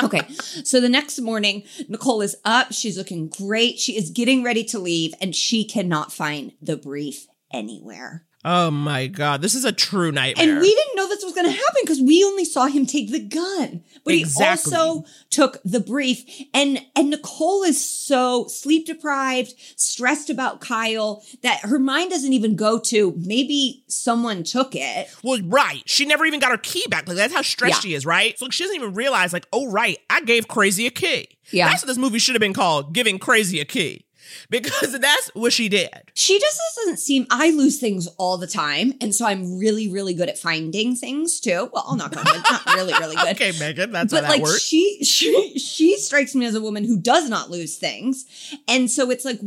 Okay. 0.00 0.20
So 0.62 0.80
the 0.80 0.88
next 0.88 1.20
morning, 1.20 1.64
Nicole 1.88 2.22
is 2.22 2.36
up. 2.44 2.72
She's 2.72 2.96
looking 2.96 3.28
great. 3.28 3.80
She 3.80 3.96
is 3.96 4.10
getting 4.10 4.44
ready 4.44 4.62
to 4.64 4.78
leave 4.78 5.14
and 5.20 5.34
she 5.34 5.64
cannot 5.64 6.12
find 6.12 6.52
the 6.62 6.76
brief 6.76 7.26
anywhere. 7.54 8.24
Oh 8.46 8.70
my 8.70 9.06
god, 9.06 9.40
this 9.40 9.54
is 9.54 9.64
a 9.64 9.72
true 9.72 10.12
nightmare. 10.12 10.46
And 10.50 10.60
we 10.60 10.74
didn't 10.74 10.96
know 10.96 11.08
this 11.08 11.24
was 11.24 11.32
going 11.32 11.46
to 11.46 11.50
happen 11.52 11.80
because 11.82 12.02
we 12.02 12.22
only 12.24 12.44
saw 12.44 12.66
him 12.66 12.84
take 12.84 13.10
the 13.10 13.18
gun. 13.26 13.82
But 14.04 14.12
Exactly. 14.12 14.70
he 14.70 14.76
also 14.76 15.04
took 15.30 15.62
the 15.64 15.80
brief. 15.80 16.22
And 16.52 16.78
and 16.94 17.08
Nicole 17.08 17.62
is 17.62 17.82
so 17.82 18.46
sleep 18.48 18.84
deprived, 18.84 19.54
stressed 19.76 20.28
about 20.28 20.60
Kyle 20.60 21.24
that 21.42 21.60
her 21.60 21.78
mind 21.78 22.10
doesn't 22.10 22.34
even 22.34 22.54
go 22.54 22.78
to 22.80 23.14
maybe 23.16 23.82
someone 23.86 24.42
took 24.44 24.74
it. 24.74 25.08
Well, 25.22 25.40
right. 25.44 25.82
She 25.86 26.04
never 26.04 26.26
even 26.26 26.38
got 26.38 26.50
her 26.50 26.58
key 26.58 26.84
back. 26.90 27.08
Like 27.08 27.16
that's 27.16 27.32
how 27.32 27.40
stressed 27.40 27.76
Yeah. 27.76 27.80
she 27.80 27.94
is, 27.94 28.04
right? 28.04 28.38
So 28.38 28.50
she 28.50 28.64
doesn't 28.64 28.76
even 28.76 28.92
realize, 28.92 29.32
like, 29.32 29.46
oh 29.54 29.70
right, 29.70 29.96
I 30.10 30.20
gave 30.20 30.48
Crazy 30.48 30.86
a 30.86 30.90
key. 30.90 31.28
Yeah. 31.50 31.70
That's 31.70 31.82
what 31.82 31.86
this 31.88 31.96
movie 31.98 32.18
should 32.18 32.34
have 32.34 32.40
been 32.40 32.52
called, 32.52 32.92
Giving 32.92 33.18
Crazy 33.18 33.58
a 33.60 33.64
Key. 33.64 34.04
Because 34.50 34.98
that's 34.98 35.30
what 35.34 35.52
she 35.52 35.68
did. 35.68 35.90
She 36.14 36.38
just 36.38 36.60
doesn't 36.76 36.98
seem 36.98 37.26
I 37.30 37.50
lose 37.50 37.78
things 37.78 38.06
all 38.18 38.36
the 38.38 38.46
time. 38.46 38.94
And 39.00 39.14
so 39.14 39.26
I'm 39.26 39.58
really, 39.58 39.88
really 39.90 40.14
good 40.14 40.28
at 40.28 40.38
finding 40.38 40.94
things 40.96 41.40
too. 41.40 41.70
Well, 41.72 41.84
I'll 41.86 41.96
knock 41.96 42.16
on 42.16 42.24
wood. 42.24 42.42
Not 42.50 42.66
really, 42.74 42.92
really 42.94 43.16
good. 43.16 43.26
Okay, 43.34 43.52
Megan, 43.58 43.90
that's 43.90 44.12
but 44.12 44.24
how 44.24 44.30
that 44.30 44.36
like 44.38 44.42
works. 44.42 44.62
she 44.62 45.02
she 45.04 45.58
she 45.58 45.96
strikes 45.98 46.34
me 46.34 46.46
as 46.46 46.54
a 46.54 46.60
woman 46.60 46.84
who 46.84 46.98
does 46.98 47.28
not 47.28 47.50
lose 47.50 47.76
things 47.78 48.26
and 48.68 48.90
so 48.90 49.10
it's 49.10 49.24
like 49.24 49.40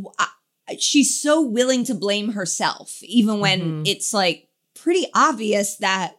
she's 0.80 1.20
so 1.22 1.42
willing 1.42 1.84
to 1.86 1.94
blame 1.94 2.32
herself 2.34 3.02
even 3.04 3.40
when 3.40 3.60
Mm-hmm. 3.62 3.84
it's 3.86 4.14
like 4.14 4.48
pretty 4.76 5.08
obvious 5.16 5.78
that 5.78 6.18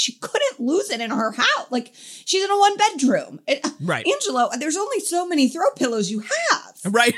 she 0.00 0.12
couldn't 0.14 0.58
lose 0.60 0.90
it 0.90 1.00
in 1.00 1.10
her 1.10 1.32
house. 1.32 1.66
Like 1.70 1.92
she's 2.24 2.42
in 2.44 2.50
a 2.50 2.58
one 2.58 2.76
bedroom 2.76 3.40
It- 3.46 3.60
uh, 3.64 3.70
Right. 3.80 4.06
angelo 4.06 4.48
there's 4.58 4.76
only 4.76 5.00
so 5.00 5.26
many 5.26 5.48
throw 5.48 5.70
pillows 5.76 6.10
you 6.10 6.20
have. 6.50 6.74
Right. 6.84 7.14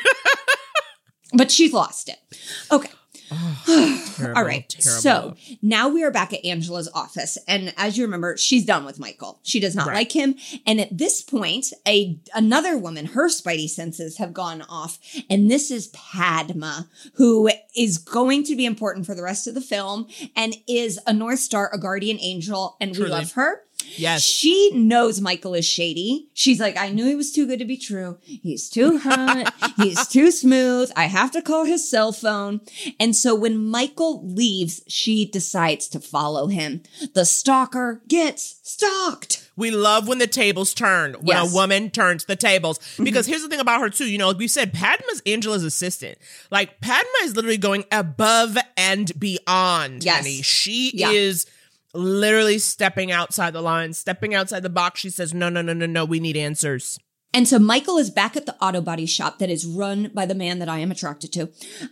but 1.34 1.50
she's 1.50 1.72
lost 1.72 2.08
it. 2.08 2.18
Okay 2.70 2.90
Terrible, 4.16 4.38
all 4.38 4.44
right. 4.44 4.68
terrible. 4.68 5.00
So 5.00 5.34
now 5.62 5.88
we 5.88 6.02
are 6.04 6.10
back 6.10 6.32
at 6.32 6.44
Angela's 6.44 6.88
office. 6.94 7.38
And 7.48 7.72
as 7.76 7.96
you 7.96 8.04
remember, 8.04 8.36
she's 8.36 8.64
done 8.64 8.84
with 8.84 8.98
Michael. 9.00 9.40
She 9.42 9.58
does 9.58 9.74
not 9.74 9.86
Right. 9.88 9.94
like 9.94 10.12
him. 10.12 10.36
And 10.66 10.80
at 10.80 10.96
this 10.96 11.22
point, 11.22 11.72
a 11.88 12.18
another 12.34 12.76
woman, 12.76 13.06
her 13.06 13.28
spidey 13.28 13.68
senses 13.68 14.18
have 14.18 14.32
gone 14.34 14.62
off. 14.68 14.98
And 15.30 15.50
this 15.50 15.70
is 15.70 15.88
Padma, 15.88 16.88
who 17.14 17.50
is 17.76 17.98
going 17.98 18.44
to 18.44 18.54
be 18.56 18.66
important 18.66 19.06
for 19.06 19.14
the 19.14 19.22
rest 19.22 19.46
of 19.46 19.54
the 19.54 19.60
film 19.60 20.06
and 20.36 20.56
is 20.68 21.00
a 21.06 21.12
North 21.12 21.38
Star, 21.40 21.70
a 21.72 21.78
guardian 21.78 22.18
angel, 22.20 22.76
and 22.80 22.94
Truly. 22.94 23.10
we 23.10 23.16
love 23.16 23.32
her. 23.32 23.62
Yes. 23.96 24.22
She 24.22 24.70
knows 24.74 25.20
Michael 25.20 25.54
is 25.54 25.64
shady. 25.66 26.28
She's 26.34 26.60
like, 26.60 26.76
I 26.76 26.90
knew 26.90 27.06
he 27.06 27.14
was 27.14 27.32
too 27.32 27.46
good 27.46 27.58
to 27.58 27.64
be 27.64 27.76
true. 27.76 28.18
He's 28.22 28.68
too 28.70 28.98
hot. 28.98 29.52
He's 29.76 30.06
too 30.08 30.30
smooth. 30.30 30.90
I 30.96 31.04
have 31.06 31.30
to 31.32 31.42
call 31.42 31.64
his 31.64 31.88
cell 31.88 32.12
phone. 32.12 32.60
And 33.00 33.14
so 33.16 33.34
when 33.34 33.58
Michael 33.58 34.26
leaves, 34.26 34.82
she 34.88 35.24
decides 35.26 35.88
to 35.88 36.00
follow 36.00 36.46
him. 36.48 36.82
The 37.14 37.24
stalker 37.24 38.02
gets 38.08 38.60
stalked. 38.62 39.48
We 39.56 39.70
love 39.70 40.08
when 40.08 40.18
the 40.18 40.26
tables 40.26 40.72
turn, 40.72 41.12
when 41.14 41.36
Yes. 41.36 41.52
a 41.52 41.54
woman 41.54 41.90
turns 41.90 42.24
the 42.24 42.36
tables. 42.36 42.78
Mm-hmm. 42.78 43.04
Because 43.04 43.26
here's 43.26 43.42
the 43.42 43.48
thing 43.48 43.60
about 43.60 43.80
her, 43.82 43.90
too. 43.90 44.06
You 44.10 44.16
know, 44.18 44.28
like 44.28 44.38
we 44.38 44.48
said, 44.48 44.72
Padma's 44.72 45.20
Angela's 45.26 45.62
assistant. 45.64 46.16
Like, 46.50 46.80
Padma 46.80 47.10
is 47.24 47.36
literally 47.36 47.58
going 47.58 47.84
above 47.92 48.56
and 48.76 49.12
beyond, 49.18 50.04
Yes. 50.04 50.16
honey. 50.18 50.40
She 50.42 50.92
Yeah. 50.94 51.10
is 51.10 51.46
literally 51.94 52.58
stepping 52.58 53.12
outside 53.12 53.52
the 53.52 53.62
line, 53.62 53.92
stepping 53.92 54.34
outside 54.34 54.62
the 54.62 54.70
box. 54.70 55.00
She 55.00 55.10
says, 55.10 55.34
no, 55.34 55.48
no, 55.48 55.62
no, 55.62 55.72
no, 55.72 55.86
no, 55.86 56.04
we 56.04 56.20
need 56.20 56.36
answers. 56.36 56.98
And 57.34 57.48
so 57.48 57.58
Michael 57.58 57.96
is 57.96 58.10
back 58.10 58.36
at 58.36 58.44
the 58.46 58.54
auto 58.62 58.80
body 58.82 59.06
shop 59.06 59.38
that 59.38 59.48
is 59.48 59.64
run 59.64 60.10
by 60.14 60.26
the 60.26 60.34
man 60.34 60.58
that 60.58 60.68
I 60.68 60.80
am 60.80 60.90
attracted 60.90 61.32
to. 61.32 61.48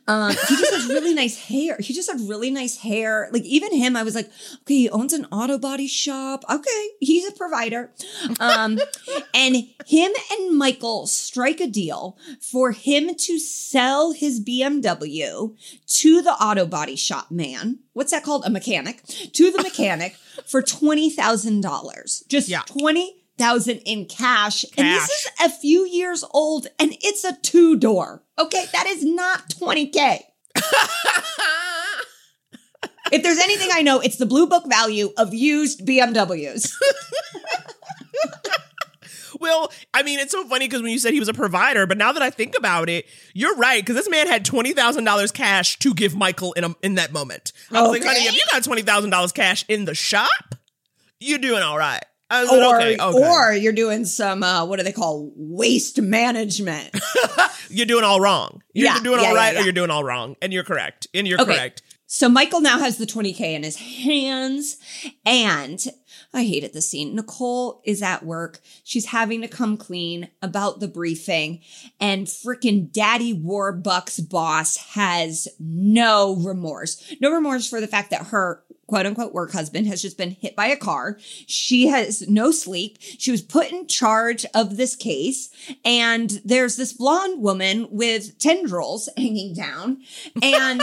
Um, 0.07 0.31
he 0.33 0.57
just 0.57 0.73
has 0.73 0.87
really 0.89 1.15
nice 1.23 1.47
hair. 1.47 1.77
He 1.81 1.95
just 1.95 2.11
had 2.11 2.21
really 2.29 2.51
nice 2.51 2.77
hair. 2.79 3.31
Like 3.33 3.45
even 3.45 3.75
him, 3.75 3.97
I 3.97 4.03
was 4.03 4.15
like, 4.15 4.27
okay, 4.63 4.75
he 4.75 4.91
owns 4.91 5.13
an 5.15 5.27
auto 5.33 5.57
body 5.59 5.87
shop. 5.87 6.45
Okay, 6.51 6.89
he's 7.01 7.27
a 7.27 7.33
provider. 7.33 7.91
Um, 8.39 8.79
and 9.35 9.57
him 9.87 10.13
and 10.31 10.59
Michael 10.59 11.07
strike 11.07 11.61
a 11.61 11.67
deal 11.67 12.19
for 12.41 12.73
him 12.73 13.15
to 13.15 13.39
sell 13.39 14.13
his 14.13 14.41
BMW 14.45 15.57
to 15.87 16.23
the 16.23 16.33
auto 16.33 16.67
body 16.67 16.97
shop 16.97 17.31
man. 17.31 17.79
What's 17.93 18.11
that 18.13 18.25
called? 18.25 18.45
A 18.45 18.51
mechanic 18.51 19.03
to 19.05 19.51
the 19.51 19.63
mechanic 19.63 20.17
for 20.47 20.63
twenty 20.63 21.11
thousand 21.11 21.63
dollars. 21.63 22.25
Just 22.29 22.49
Yeah. 22.49 22.63
twenty 22.67 23.20
thousand 23.41 23.79
in 23.79 24.05
cash. 24.05 24.65
And 24.77 24.87
this 24.87 25.09
is 25.09 25.29
a 25.41 25.49
few 25.49 25.87
years 25.87 26.23
old 26.31 26.67
and 26.79 26.95
it's 27.01 27.25
a 27.25 27.37
two 27.43 27.77
door. 27.77 28.23
Okay, 28.39 28.67
that 28.73 28.87
is 28.87 29.03
not 29.03 29.49
20K. 29.49 30.21
if 33.13 33.23
there's 33.23 33.39
anything 33.39 33.71
I 33.73 33.81
know, 33.83 34.01
it's 34.01 34.19
the 34.19 34.27
blue 34.27 34.47
book 34.47 34.69
value 34.69 35.11
of 35.17 35.33
used 35.35 35.87
BMWs. 35.87 36.73
Well, 39.41 39.73
I 39.95 40.03
mean, 40.03 40.19
it's 40.19 40.33
so 40.33 40.47
funny 40.47 40.67
because 40.67 40.83
when 40.83 40.93
you 40.93 40.99
said 40.99 41.15
he 41.15 41.19
was 41.19 41.31
a 41.31 41.33
provider, 41.33 41.87
but 41.87 41.97
now 41.97 42.13
that 42.13 42.23
I 42.23 42.29
think 42.29 42.55
about 42.59 42.91
it, 42.91 43.07
you're 43.33 43.57
right 43.57 43.81
because 43.81 43.97
this 43.97 44.09
man 44.11 44.27
had 44.27 44.45
twenty 44.45 44.75
thousand 44.75 45.05
dollars 45.05 45.33
cash 45.33 45.79
to 45.79 45.95
give 45.95 46.15
Michael 46.15 46.53
in 46.53 46.65
a, 46.65 46.75
in 46.83 46.97
that 46.97 47.11
moment. 47.11 47.55
I 47.73 47.81
was 47.81 47.91
like, 47.91 48.05
honey, 48.05 48.27
if 48.27 48.35
you 48.35 48.43
got 48.53 48.63
twenty 48.65 48.83
thousand 48.83 49.09
dollars 49.09 49.33
cash 49.33 49.65
in 49.67 49.87
the 49.87 49.95
shop, 49.95 50.57
you're 51.21 51.39
doing 51.39 51.63
all 51.63 51.79
right. 51.79 52.05
Or, 52.31 52.77
okay, 52.77 52.97
okay. 52.97 53.03
or 53.29 53.53
you're 53.53 53.73
doing 53.73 54.05
some 54.05 54.43
uh, 54.43 54.65
what 54.65 54.79
do 54.79 54.85
they 54.85 54.93
call 54.93 55.33
waste 55.37 56.01
management? 56.01 56.91
you're 57.69 57.87
doing 57.87 58.05
all 58.05 58.21
wrong. 58.21 58.63
You're 58.73 58.87
Yeah, 58.87 59.01
doing 59.01 59.21
yeah, 59.21 59.29
all 59.29 59.35
yeah, 59.35 59.51
yeah. 59.53 59.61
or 59.61 59.63
you're 59.65 59.73
doing 59.73 59.91
all 59.91 60.05
wrong, 60.05 60.37
and 60.41 60.53
you're 60.53 60.65
correct. 60.65 61.07
And 61.13 61.27
you're 61.27 61.41
Okay. 61.41 61.55
correct. 61.55 61.83
So 62.07 62.29
Michael 62.29 62.61
now 62.61 62.79
has 62.79 62.99
the 62.99 63.07
20K 63.07 63.41
in 63.55 63.63
his 63.63 63.77
hands. 63.77 64.77
And 65.25 65.81
I 66.33 66.45
hated 66.45 66.73
the 66.73 66.83
scene. 66.83 67.17
Nicole 67.17 67.83
is 67.85 68.03
at 68.03 68.25
work. 68.25 68.61
She's 68.85 69.07
having 69.07 69.41
to 69.41 69.49
come 69.49 69.77
clean 69.77 70.29
about 70.41 70.79
the 70.79 70.87
briefing. 70.87 71.61
And 71.99 72.27
freaking 72.27 72.93
Daddy 72.93 73.35
Warbucks 73.35 74.29
boss 74.29 74.77
has 74.95 75.49
no 75.59 76.37
remorse. 76.37 77.15
No 77.21 77.33
remorse 77.33 77.69
for 77.69 77.81
the 77.81 77.89
fact 77.89 78.11
that 78.11 78.27
her 78.27 78.63
quote 78.87 79.07
unquote 79.07 79.33
work 79.33 79.53
husband 79.53 79.87
has 79.87 80.03
just 80.03 80.19
been 80.19 80.33
hit 80.33 80.55
by 80.55 80.67
a 80.67 80.77
car. 80.77 81.19
She 81.47 81.89
has 81.89 82.29
no 82.29 82.53
sleep. 82.53 82.99
She 83.01 83.31
was 83.31 83.43
put 83.43 83.73
in 83.73 83.89
charge 83.89 84.47
of 84.55 84.77
this 84.77 84.95
case. 84.95 85.51
And 85.85 86.41
there's 86.45 86.77
this 86.77 86.93
blonde 86.93 87.43
woman 87.43 87.89
with 87.91 88.39
tendrils 88.39 89.09
hanging 89.17 89.55
down. 89.55 90.03
And 90.43 90.81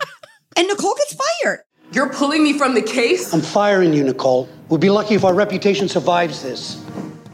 and 0.56 0.68
Nicole 0.68 0.94
gets 0.94 1.14
fired. 1.14 1.64
You're 1.92 2.08
pulling 2.08 2.44
me 2.44 2.56
from 2.56 2.74
the 2.74 2.82
case? 2.82 3.32
I'm 3.34 3.40
firing 3.40 3.92
you, 3.92 4.04
Nicole. 4.04 4.48
We'll 4.68 4.78
be 4.78 4.90
lucky 4.90 5.16
if 5.16 5.24
our 5.24 5.34
reputation 5.34 5.88
survives 5.88 6.40
this. 6.40 6.84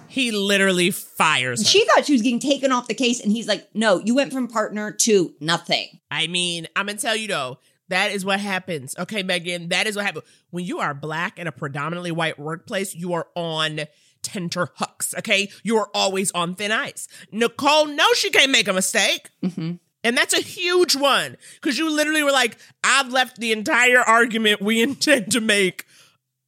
He 0.08 0.30
literally 0.30 0.90
fires 0.90 1.60
her. 1.60 1.68
She 1.68 1.84
thought 1.84 2.06
she 2.06 2.14
was 2.14 2.22
getting 2.22 2.40
taken 2.40 2.72
off 2.72 2.88
the 2.88 2.94
case, 2.94 3.20
and 3.20 3.30
he's 3.30 3.46
like, 3.46 3.68
no, 3.74 3.98
you 3.98 4.14
went 4.14 4.32
from 4.32 4.48
partner 4.48 4.92
to 4.92 5.34
nothing. 5.40 6.00
I 6.10 6.26
mean, 6.28 6.68
I'm 6.74 6.86
gonna 6.86 6.96
tell 6.96 7.14
you 7.14 7.28
though, 7.28 7.58
that 7.88 8.12
is 8.12 8.24
what 8.24 8.40
happens. 8.40 8.94
Okay, 8.98 9.22
Megan, 9.22 9.68
that 9.68 9.86
is 9.86 9.94
what 9.94 10.06
happens 10.06 10.24
when 10.50 10.64
you 10.64 10.78
are 10.78 10.94
black 10.94 11.38
in 11.38 11.46
a 11.46 11.52
predominantly 11.52 12.10
white 12.10 12.38
workplace. 12.38 12.94
You 12.94 13.12
are 13.12 13.28
on 13.34 13.80
tenter 14.22 14.68
hooks. 14.76 15.14
Okay, 15.18 15.50
you 15.64 15.76
are 15.76 15.90
always 15.92 16.30
on 16.30 16.54
thin 16.54 16.72
ice. 16.72 17.08
Nicole 17.30 17.84
knows 17.84 18.16
she 18.16 18.30
can't 18.30 18.50
make 18.50 18.68
a 18.68 18.72
mistake. 18.72 19.28
Mm-hmm. 19.44 19.74
And 20.06 20.16
that's 20.16 20.32
a 20.32 20.40
huge 20.40 20.94
one 20.94 21.36
because 21.60 21.78
you 21.78 21.90
literally 21.90 22.22
were 22.22 22.30
like, 22.30 22.56
I've 22.84 23.10
left 23.10 23.40
the 23.40 23.50
entire 23.50 23.98
argument 23.98 24.62
we 24.62 24.80
intend 24.88 25.32
to 25.32 25.40
make 25.40 25.84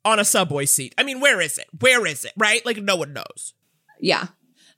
on 0.05 0.21
a 0.21 0.25
subway 0.25 0.65
seat. 0.65 0.95
I 0.97 1.03
mean, 1.03 1.19
where 1.19 1.41
is 1.41 1.59
it? 1.59 1.67
Where 1.81 2.07
is 2.07 2.25
it? 2.25 2.33
Right? 2.37 2.65
Like, 2.65 2.77
no 2.77 2.95
one 2.95 3.13
knows. 3.13 3.55
Yeah. 3.99 4.29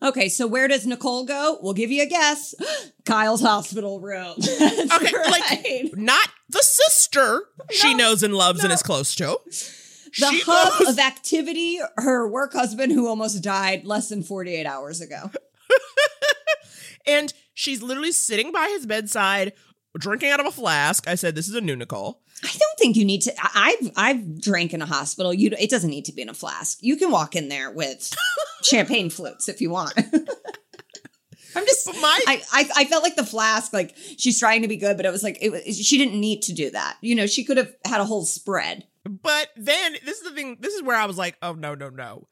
Okay, 0.02 0.30
so 0.30 0.46
where 0.46 0.66
does 0.66 0.86
Nicole 0.86 1.26
go? 1.26 1.58
We'll 1.60 1.74
give 1.74 1.90
you 1.90 2.02
a 2.02 2.06
guess. 2.06 2.54
Kyle's 3.04 3.42
hospital 3.42 4.00
room. 4.00 4.34
Okay, 4.40 5.14
right. 5.14 5.30
like, 5.30 5.96
not 5.98 6.30
the 6.48 6.62
sister 6.62 7.42
she 7.70 7.92
knows 7.92 8.22
and 8.22 8.34
loves 8.34 8.64
and 8.64 8.72
is 8.72 8.82
close 8.82 9.14
to. 9.16 9.38
the 9.44 9.52
she 10.10 10.40
hub 10.40 10.78
goes- 10.78 10.88
of 10.88 10.98
activity, 10.98 11.80
her 11.98 12.26
work 12.26 12.54
husband 12.54 12.92
who 12.92 13.06
almost 13.08 13.42
died 13.42 13.84
less 13.84 14.08
than 14.08 14.22
48 14.22 14.64
hours 14.64 15.02
ago. 15.02 15.30
And 17.06 17.32
she's 17.60 17.82
literally 17.82 18.12
sitting 18.12 18.50
by 18.52 18.68
his 18.68 18.86
bedside, 18.86 19.52
drinking 19.98 20.30
out 20.30 20.40
of 20.40 20.46
a 20.46 20.50
flask. 20.50 21.06
I 21.06 21.14
said, 21.14 21.34
This 21.34 21.48
is 21.48 21.54
a 21.54 21.60
new 21.60 21.76
Nicole. 21.76 22.22
I 22.42 22.48
don't 22.48 22.78
think 22.78 22.96
you 22.96 23.04
need 23.04 23.20
to. 23.22 23.34
I've 23.54 23.90
I've 23.96 24.40
drank 24.40 24.72
in 24.72 24.80
a 24.80 24.86
hospital. 24.86 25.34
You 25.34 25.50
it 25.58 25.68
doesn't 25.68 25.90
need 25.90 26.06
to 26.06 26.12
be 26.12 26.22
in 26.22 26.30
a 26.30 26.34
flask. 26.34 26.78
You 26.80 26.96
can 26.96 27.10
walk 27.10 27.36
in 27.36 27.48
there 27.48 27.70
with 27.70 28.10
champagne 28.62 29.10
flutes 29.10 29.48
if 29.48 29.60
you 29.60 29.70
want. 29.70 29.92
I'm 31.56 31.66
just 31.66 31.90
I, 31.92 32.42
I 32.52 32.70
I 32.76 32.84
felt 32.86 33.02
like 33.02 33.16
the 33.16 33.26
flask 33.26 33.74
like 33.74 33.94
she's 34.16 34.38
trying 34.38 34.62
to 34.62 34.68
be 34.68 34.78
good, 34.78 34.96
but 34.96 35.04
it 35.04 35.12
was 35.12 35.22
like 35.22 35.36
it 35.42 35.50
was, 35.50 35.62
she 35.76 35.98
didn't 35.98 36.18
need 36.18 36.42
to 36.42 36.54
do 36.54 36.70
that. 36.70 36.96
You 37.02 37.14
know, 37.14 37.26
she 37.26 37.44
could 37.44 37.58
have 37.58 37.74
had 37.84 38.00
a 38.00 38.04
whole 38.04 38.24
spread. 38.24 38.86
But 39.04 39.48
then 39.56 39.96
this 40.04 40.18
is 40.18 40.22
the 40.22 40.34
thing. 40.34 40.58
This 40.60 40.74
is 40.74 40.82
where 40.82 40.96
I 40.96 41.06
was 41.06 41.18
like, 41.18 41.36
oh 41.42 41.52
no, 41.52 41.74
no, 41.74 41.90
no. 41.90 42.28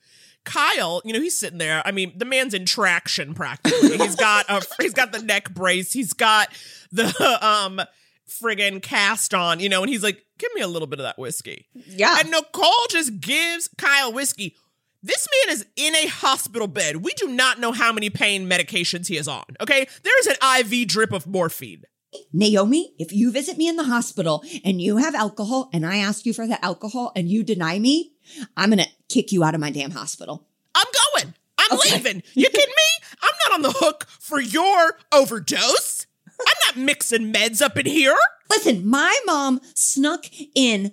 Kyle, 0.49 1.03
you 1.05 1.13
know, 1.13 1.21
he's 1.21 1.39
sitting 1.39 1.59
there. 1.59 1.83
I 1.85 1.93
mean, 1.93 2.15
the 2.17 2.25
man's 2.25 2.55
in 2.55 2.65
traction 2.65 3.35
practically. 3.35 3.99
he's 3.99 4.15
got 4.15 4.47
a 4.49 4.63
he's 4.81 4.95
got 4.95 5.13
the 5.13 5.21
neck 5.21 5.53
brace. 5.53 5.93
He's 5.93 6.15
got 6.15 6.49
the 6.91 7.07
um 7.47 7.81
friggin' 8.29 8.83
cast 8.83 9.35
on, 9.35 9.61
you 9.61 9.69
know, 9.69 9.83
and 9.83 9.91
he's 9.91 10.03
like, 10.03 10.25
give 10.39 10.51
me 10.55 10.63
a 10.63 10.67
little 10.69 10.89
bit 10.89 11.01
of 11.01 11.05
that 11.05 11.19
whiskey. 11.19 11.67
Yeah. 11.75 12.17
And 12.21 12.31
Nicole 12.31 12.87
just 12.89 13.21
gives 13.21 13.69
Kyle 13.77 14.13
whiskey. 14.13 14.57
This 15.03 15.27
man 15.47 15.55
is 15.55 15.67
in 15.77 15.95
a 15.95 16.07
hospital 16.07 16.67
bed. 16.67 16.97
We 16.97 17.13
do 17.15 17.29
not 17.29 17.61
know 17.61 17.73
how 17.73 17.93
many 17.93 18.11
pain 18.11 18.49
medications 18.49 19.07
he 19.07 19.17
is 19.17 19.29
on. 19.29 19.45
Okay. 19.61 19.87
There's 20.03 20.37
an 20.37 20.61
IV 20.61 20.89
drip 20.89 21.13
of 21.13 21.27
morphine. 21.27 21.85
Naomi, 22.33 22.95
if 22.99 23.13
you 23.13 23.31
visit 23.31 23.59
me 23.59 23.69
in 23.69 23.77
the 23.77 23.85
hospital 23.85 24.43
and 24.65 24.81
you 24.81 24.97
have 24.97 25.15
alcohol 25.15 25.69
and 25.75 25.85
I 25.85 25.99
ask 25.99 26.25
you 26.25 26.33
for 26.33 26.47
the 26.47 26.63
alcohol 26.65 27.13
and 27.15 27.29
you 27.29 27.45
deny 27.45 27.79
me, 27.79 28.13
I'm 28.57 28.71
going 28.71 28.85
to 28.85 28.91
kick 29.09 29.33
you 29.33 29.45
out 29.45 29.55
of 29.55 29.61
my 29.61 29.71
damn 29.71 29.91
hospital. 29.91 30.47
I'm 30.75 30.87
going. 31.15 31.35
I'm 31.59 31.79
leaving. 31.79 32.23
You 32.35 32.49
kidding 32.49 32.67
me? 32.67 33.07
I'm 33.23 33.35
not 33.49 33.55
on 33.55 33.63
the 33.63 33.79
hook 33.79 34.07
for 34.21 34.41
your 34.41 34.99
overdose. 35.13 36.07
I'm 36.41 36.77
not 36.77 36.85
mixing 36.85 37.33
meds 37.33 37.61
up 37.61 37.79
in 37.79 37.87
here. 37.87 38.17
Listen, 38.49 38.87
my 38.87 39.19
mom 39.27 39.61
snuck 39.75 40.27
in 40.55 40.93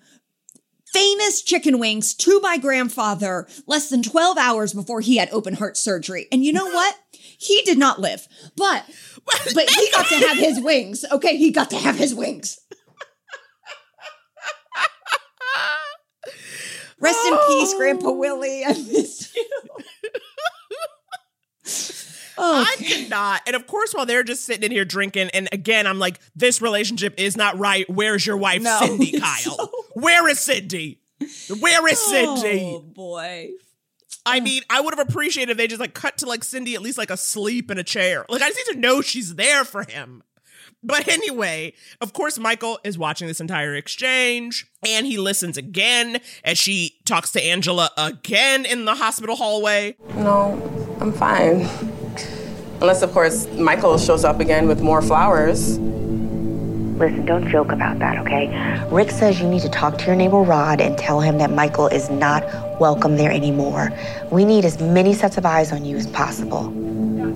famous 0.96 1.42
chicken 1.42 1.78
wings 1.78 2.14
to 2.14 2.40
my 2.40 2.58
grandfather 2.58 3.48
less 3.68 3.90
than 3.90 4.02
12 4.02 4.38
hours 4.38 4.74
before 4.74 5.02
he 5.02 5.18
had 5.18 5.30
open 5.32 5.56
heart 5.56 5.78
surgery. 5.78 6.28
And 6.32 6.44
you 6.44 6.54
know 6.54 6.66
what? 6.66 6.96
He 7.12 7.62
did 7.64 7.78
not 7.78 8.00
live. 8.00 8.28
But 8.56 8.86
but 9.54 9.70
he 9.70 9.92
got 9.92 10.08
to 10.08 10.16
have 10.28 10.38
his 10.38 10.60
wings. 10.62 11.04
Okay, 11.12 11.36
he 11.38 11.52
got 11.52 11.70
to 11.72 11.78
have 11.78 11.98
his 11.98 12.16
wings. 12.16 12.60
Rest 17.00 17.20
in 17.26 17.38
peace, 17.48 17.74
Grandpa 17.74 18.08
oh. 18.08 18.14
Willie. 18.14 18.64
I 18.64 18.70
missed 18.70 19.36
you. 19.36 19.46
Oh, 22.38 22.66
I 22.68 22.76
cannot. 22.84 23.42
And 23.48 23.56
of 23.56 23.66
course, 23.66 23.94
while 23.94 24.06
they're 24.06 24.24
just 24.24 24.46
sitting 24.46 24.64
in 24.64 24.72
here 24.72 24.86
drinking, 24.86 25.30
and 25.34 25.48
again, 25.52 25.88
I'm 25.88 26.00
like, 26.00 26.20
this 26.36 26.62
relationship 26.62 27.14
is 27.18 27.38
not 27.38 27.58
right. 27.58 27.90
Where's 27.90 28.26
your 28.26 28.38
wife, 28.38 28.62
No, 28.62 28.78
Cindy 28.82 29.20
Kyle? 29.20 29.72
Where 29.94 30.28
is 30.28 30.40
Cindy? 30.40 31.00
Where 31.60 31.88
is 31.88 32.00
Cindy? 32.00 32.76
Oh 32.76 32.82
boy. 32.82 33.52
I 34.26 34.40
mean, 34.40 34.64
I 34.70 34.82
would 34.82 34.98
have 34.98 35.08
appreciated 35.08 35.52
if 35.52 35.58
they 35.58 35.68
just 35.68 35.80
like 35.80 35.94
cut 35.94 36.18
to 36.18 36.26
like 36.26 36.44
Cindy 36.44 36.76
at 36.76 36.82
least 36.82 36.98
like 36.98 37.12
asleep 37.12 37.70
in 37.72 37.78
a 37.78 37.84
chair. 37.84 38.26
Like 38.28 38.42
I 38.42 38.50
just 38.50 38.60
need 38.68 38.74
to 38.74 38.80
know 38.80 39.02
she's 39.02 39.36
there 39.36 39.64
for 39.64 39.84
him. 39.84 40.24
But 40.86 41.08
anyway, 41.08 41.74
of 42.00 42.14
course, 42.14 42.38
Michael 42.38 42.80
is 42.84 42.96
watching 42.96 43.28
this 43.28 43.40
entire 43.40 43.74
exchange 43.76 44.68
and 44.88 45.08
he 45.08 45.18
listens 45.18 45.58
again 45.58 46.20
as 46.44 46.60
she 46.60 46.98
talks 47.06 47.32
to 47.32 47.44
Angela 47.44 47.90
again 47.98 48.66
in 48.66 48.86
the 48.86 48.94
hospital 48.94 49.36
hallway. 49.36 49.96
No, 50.16 50.62
I'm 51.02 51.12
fine. 51.12 51.68
Unless, 52.82 53.02
of 53.02 53.12
course, 53.14 53.48
Michael 53.54 53.98
shows 53.98 54.24
up 54.24 54.40
again 54.40 54.68
with 54.68 54.82
more 54.82 55.02
flowers. 55.02 55.80
Listen, 55.80 57.26
don't 57.26 57.50
joke 57.50 57.72
about 57.72 57.98
that, 58.00 58.20
okay? 58.20 58.48
Rick 58.92 59.10
says 59.10 59.42
you 59.42 59.50
need 59.50 59.64
to 59.64 59.70
talk 59.70 59.98
to 59.98 60.06
your 60.06 60.16
neighbor 60.16 60.42
Rod 60.42 60.80
and 60.80 60.98
tell 60.98 61.20
him 61.20 61.40
that 61.40 61.52
Michael 61.52 61.88
is 61.88 62.10
not 62.10 62.44
welcome 62.80 63.18
there 63.18 63.32
anymore. 63.32 63.92
We 64.32 64.46
need 64.46 64.66
as 64.66 64.80
many 64.80 65.14
sets 65.14 65.38
of 65.38 65.46
eyes 65.46 65.72
on 65.72 65.84
you 65.84 65.98
as 65.98 66.08
possible. 66.08 66.68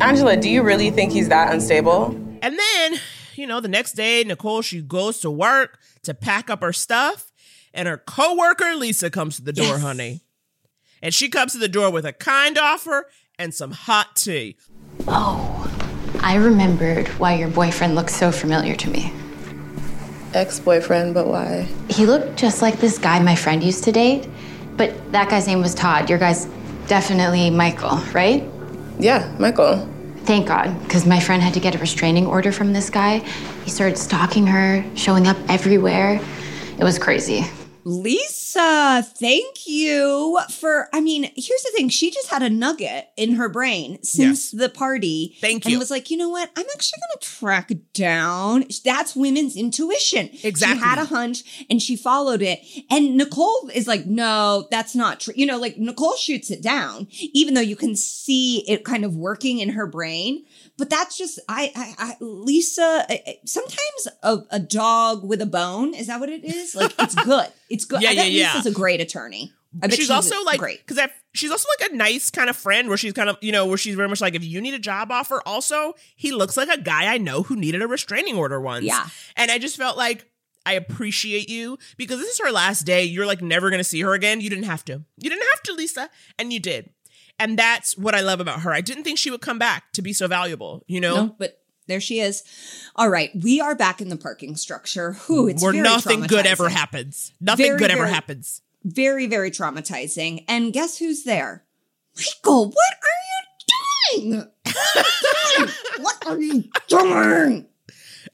Angela, 0.02 0.38
do 0.38 0.50
you 0.50 0.62
really 0.62 0.92
think 0.92 1.12
he's 1.12 1.30
that 1.30 1.52
unstable? 1.52 2.16
And 2.42 2.58
then, 2.58 3.00
you 3.40 3.48
know, 3.48 3.60
the 3.62 3.68
next 3.70 3.94
day, 3.94 4.24
Nicole, 4.24 4.62
she 4.62 4.82
goes 4.82 5.20
to 5.22 5.32
work 5.32 5.80
to 6.04 6.14
pack 6.14 6.50
up 6.50 6.62
her 6.62 6.74
stuff, 6.74 7.32
and 7.74 7.88
her 7.88 7.98
coworker, 7.98 8.76
Lisa, 8.76 9.10
comes 9.10 9.38
to 9.38 9.42
the 9.42 9.54
door, 9.54 9.66
Yes. 9.66 9.82
honey. 9.82 10.22
And 11.02 11.14
she 11.14 11.30
comes 11.30 11.54
to 11.54 11.58
the 11.58 11.70
door 11.70 11.90
with 11.90 12.06
a 12.06 12.12
kind 12.12 12.58
offer 12.58 13.08
and 13.38 13.54
some 13.54 13.72
hot 13.72 14.18
tea. 14.18 14.58
Oh, 15.08 15.72
I 16.22 16.36
remembered 16.36 17.08
why 17.20 17.36
your 17.36 17.48
boyfriend 17.48 17.96
looked 17.96 18.10
so 18.10 18.32
familiar 18.32 18.76
to 18.76 18.90
me. 18.90 19.14
Ex 20.34 20.60
boyfriend, 20.60 21.14
but 21.14 21.28
why? 21.28 21.68
He 21.90 22.06
looked 22.06 22.38
just 22.38 22.62
like 22.62 22.80
this 22.80 22.98
guy 22.98 23.20
my 23.20 23.36
friend 23.36 23.64
used 23.64 23.84
to 23.86 23.92
date, 23.94 24.28
but 24.76 24.94
that 25.14 25.30
guy's 25.30 25.48
name 25.48 25.62
was 25.62 25.74
Todd. 25.74 26.10
Your 26.10 26.20
guy's 26.20 26.46
definitely 26.88 27.50
Michael, 27.50 27.98
right? 28.14 28.44
Yeah, 29.00 29.34
Michael. 29.40 29.88
Thank 30.30 30.48
God, 30.48 30.80
because 30.84 31.08
my 31.08 31.20
friend 31.20 31.42
had 31.42 31.56
to 31.56 31.60
get 31.60 31.74
a 31.74 31.80
restraining 31.80 32.28
order 32.28 32.52
from 32.52 32.72
this 32.72 32.92
guy. 32.92 33.18
He 33.66 33.72
started 33.72 33.98
stalking 33.98 34.46
her, 34.46 34.86
showing 34.96 35.26
up 35.26 35.38
everywhere. 35.50 36.22
It 36.78 36.84
was 36.84 37.00
crazy. 37.00 37.48
Lisa, 37.84 39.04
thank 39.04 39.68
you 39.68 40.40
for. 40.52 40.90
I 40.94 41.02
mean, 41.02 41.24
here's 41.36 41.64
the 41.64 41.72
thing. 41.76 41.90
She 41.90 42.12
just 42.12 42.30
had 42.30 42.42
a 42.44 42.50
nugget 42.50 43.10
in 43.18 43.36
her 43.36 43.50
brain 43.50 44.02
since 44.04 44.52
the 44.52 44.70
party. 44.70 45.38
Thank 45.42 45.66
And 45.66 45.74
you. 45.74 45.80
was 45.80 45.92
like, 45.92 46.12
you 46.12 46.18
know 46.18 46.30
what? 46.30 46.50
I'm 46.56 46.66
actually 46.74 47.00
going 47.00 47.20
to 47.20 47.28
track 47.28 47.72
down. 47.94 48.66
That's 48.84 49.16
women's 49.16 49.56
intuition. 49.56 50.30
Exactly. 50.44 50.78
She 50.80 50.84
had 50.84 51.00
a 51.00 51.06
hunch 51.06 51.66
and 51.70 51.82
she 51.82 51.96
followed 51.96 52.42
it. 52.42 52.60
And 52.90 53.18
Nicole 53.18 53.70
is 53.74 53.88
like, 53.88 54.06
no, 54.06 54.68
that's 54.72 54.96
not 54.96 55.20
true. 55.22 55.34
You 55.36 55.46
know, 55.46 55.58
like 55.58 55.78
Nicole 55.78 56.16
shoots 56.16 56.52
it 56.52 56.62
down, 56.62 57.08
even 57.12 57.54
though 57.54 57.62
you 57.62 57.76
can 57.76 57.96
see 57.96 58.60
it 58.70 58.84
kind 58.86 59.06
of 59.06 59.16
working 59.16 59.60
in 59.60 59.70
her 59.70 59.88
brain. 59.88 60.46
But 60.80 60.90
that's 60.90 61.16
just, 61.18 61.40
I, 61.48 61.72
I, 61.76 61.96
I 62.00 62.16
Lisa, 62.22 63.06
I- 63.10 63.38
sometimes 63.46 64.08
a, 64.24 64.38
a 64.50 64.60
dog 64.60 65.24
with 65.24 65.42
a 65.42 65.46
bone, 65.46 65.94
is 65.94 66.08
that 66.08 66.20
what 66.20 66.30
it 66.30 66.44
is? 66.44 66.74
Like, 66.74 66.94
it's 66.98 67.14
good. 67.24 67.48
It's 67.70 67.86
good. 67.86 68.02
Yeah, 68.02 68.10
I 68.10 68.14
yeah, 68.14 68.24
yeah. 68.24 68.54
Lisa's 68.56 68.72
a 68.72 68.76
great 68.76 69.02
attorney. 69.02 69.54
I 69.84 69.86
bet 69.86 69.94
she's, 69.98 70.10
also 70.10 70.42
like 70.46 70.58
great. 70.60 70.80
because 70.88 71.08
she's 71.34 71.52
also 71.52 71.68
like 71.80 71.92
a 71.92 71.96
nice 71.96 72.32
kind 72.32 72.50
of 72.50 72.56
friend 72.56 72.88
where 72.88 72.98
she's 72.98 73.14
kind 73.14 73.30
of 73.30 73.38
you 73.40 73.52
know 73.52 73.68
where 73.68 73.78
she's 73.78 73.94
very 73.94 74.10
much 74.10 74.20
like 74.20 74.34
if 74.34 74.44
you 74.44 74.62
need 74.62 74.74
a 74.74 74.80
job 74.80 75.12
offer 75.12 75.44
also 75.46 75.94
he 76.16 76.32
looks 76.32 76.58
like 76.58 76.70
a 76.70 76.82
guy 76.82 77.14
i 77.14 77.20
know 77.20 77.44
who 77.44 77.56
needed 77.56 77.84
a 77.84 77.88
restraining 77.88 78.36
order 78.36 78.60
once 78.60 78.84
Yeah. 78.84 79.06
and 79.36 79.52
i 79.52 79.60
just 79.60 79.78
felt 79.78 79.96
like 79.96 80.26
i 80.66 80.74
appreciate 80.74 81.50
you 81.50 81.78
because 81.98 82.18
this 82.20 82.30
is 82.30 82.40
her 82.44 82.52
last 82.52 82.82
day 82.82 83.04
you're 83.04 83.28
like 83.28 83.44
never 83.44 83.70
gonna 83.70 83.84
see 83.84 84.02
her 84.02 84.16
again 84.16 84.42
you 84.42 84.50
didn't 84.50 84.66
have 84.66 84.84
to 84.86 85.04
you 85.18 85.30
didn't 85.30 85.46
have 85.54 85.62
to 85.62 85.74
lisa 85.74 86.10
and 86.40 86.52
you 86.52 86.60
did 86.60 86.90
and 87.40 87.58
that's 87.58 87.98
what 87.98 88.14
i 88.14 88.22
love 88.22 88.40
about 88.40 88.62
her 88.62 88.72
i 88.74 88.82
didn't 88.82 89.04
think 89.04 89.18
she 89.18 89.32
would 89.32 89.42
come 89.42 89.58
back 89.58 89.92
to 89.94 90.02
be 90.02 90.14
so 90.14 90.28
valuable 90.28 90.84
you 90.88 91.00
know 91.02 91.16
No, 91.16 91.36
but 91.40 91.56
there 91.88 92.00
she 92.00 92.20
is. 92.20 92.44
All 92.96 93.10
right, 93.10 93.32
we 93.36 93.60
are 93.60 93.74
back 93.74 94.00
in 94.00 94.10
the 94.10 94.16
parking 94.16 94.56
structure. 94.56 95.14
Whew, 95.26 95.48
it's 95.48 95.64
where 95.64 95.74
nothing 95.74 96.22
good 96.22 96.46
ever 96.46 96.70
happens 96.70 97.34
nothing 97.42 97.66
Very, 97.66 97.80
good 97.80 97.90
ever 97.90 98.02
very- 98.04 98.14
happens 98.14 98.62
Very, 98.84 99.26
very 99.26 99.50
traumatizing. 99.50 100.46
And 100.48 100.72
guess 100.72 101.00
who's 101.00 101.24
there? 101.24 101.64
Michael, 102.16 102.68
what 102.70 102.94
are 104.14 104.20
you 104.22 104.30
doing? 104.30 104.48
Oh 105.62 105.74
what 106.00 106.28
are 106.28 106.40
you 106.40 106.64
doing? 106.88 107.66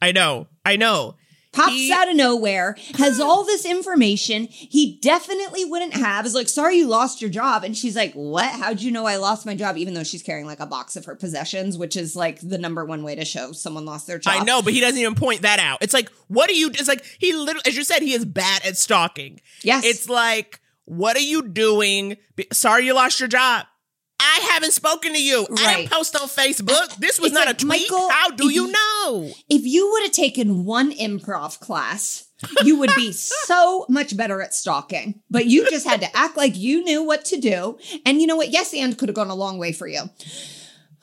i 0.01 0.11
know 0.11 0.47
i 0.65 0.75
know 0.75 1.15
Pops 1.55 1.91
out 1.91 2.09
of 2.09 2.15
nowhere, 2.15 2.75
has 2.97 3.19
all 3.19 3.43
this 3.43 3.65
information 3.65 4.47
he 4.49 4.97
definitely 5.01 5.65
wouldn't 5.65 5.93
have. 5.93 6.25
Is 6.25 6.35
like, 6.35 6.49
sorry 6.49 6.77
you 6.77 6.87
lost 6.87 7.21
your 7.21 7.29
job. 7.29 7.63
And 7.63 7.75
she's 7.75 7.95
like, 7.95 8.13
what? 8.13 8.51
How'd 8.51 8.81
you 8.81 8.91
know 8.91 9.05
I 9.05 9.17
lost 9.17 9.45
my 9.45 9.55
job? 9.55 9.77
Even 9.77 9.93
though 9.93 10.03
she's 10.03 10.23
carrying 10.23 10.45
like 10.45 10.59
a 10.59 10.65
box 10.65 10.95
of 10.95 11.05
her 11.05 11.15
possessions, 11.15 11.77
which 11.77 11.95
is 11.95 12.15
like 12.15 12.39
the 12.41 12.57
number 12.57 12.85
one 12.85 13.03
way 13.03 13.15
to 13.15 13.25
show 13.25 13.51
someone 13.51 13.85
lost 13.85 14.07
their 14.07 14.19
job. 14.19 14.33
I 14.35 14.43
know, 14.43 14.61
but 14.61 14.73
he 14.73 14.81
doesn't 14.81 14.99
even 14.99 15.15
point 15.15 15.41
that 15.43 15.59
out. 15.59 15.79
It's 15.81 15.93
like, 15.93 16.09
what 16.27 16.49
are 16.49 16.53
you? 16.53 16.67
It's 16.69 16.87
like 16.87 17.05
he 17.19 17.33
literally, 17.33 17.63
as 17.65 17.77
you 17.77 17.83
said, 17.83 18.01
he 18.01 18.13
is 18.13 18.25
bad 18.25 18.65
at 18.65 18.77
stalking. 18.77 19.39
Yes. 19.63 19.85
It's 19.85 20.09
like, 20.09 20.59
what 20.85 21.15
are 21.15 21.21
you 21.21 21.41
doing? 21.41 22.17
Sorry, 22.51 22.85
you 22.85 22.93
lost 22.93 23.19
your 23.19 23.29
job. 23.29 23.65
I 24.19 24.47
haven't 24.51 24.71
spoken 24.71 25.13
to 25.13 25.21
you. 25.21 25.45
I 25.49 25.53
Right. 25.65 25.77
didn't 25.77 25.91
post 25.91 26.15
on 26.15 26.27
Facebook. 26.27 26.95
This 26.97 27.19
was 27.19 27.27
It's 27.27 27.33
not 27.33 27.47
like, 27.47 27.55
a 27.55 27.59
tweet. 27.59 27.89
Michael, 27.91 28.09
How 28.09 28.29
do 28.29 28.45
you 28.51 28.65
you- 28.67 28.71
know? 28.71 29.33
If 29.49 29.63
you 29.65 29.91
would 29.91 30.03
have 30.03 30.11
taken 30.13 30.63
one 30.65 30.91
improv 30.93 31.59
class, 31.59 32.23
you 32.63 32.77
would 32.77 32.93
be 32.95 33.11
so 33.11 33.85
much 33.89 34.15
better 34.15 34.41
at 34.41 34.53
stalking. 34.53 35.21
But 35.29 35.45
you 35.47 35.69
just 35.69 35.85
had 35.85 36.01
to 36.01 36.15
act 36.17 36.37
like 36.37 36.55
you 36.55 36.83
knew 36.83 37.03
what 37.03 37.25
to 37.25 37.37
do. 37.37 37.77
And 38.05 38.21
you 38.21 38.27
know 38.27 38.35
what? 38.37 38.49
Yes, 38.51 38.73
and 38.73 38.97
could 38.97 39.09
have 39.09 39.15
gone 39.15 39.29
a 39.29 39.35
long 39.35 39.57
way 39.57 39.71
for 39.73 39.87
you. 39.87 40.09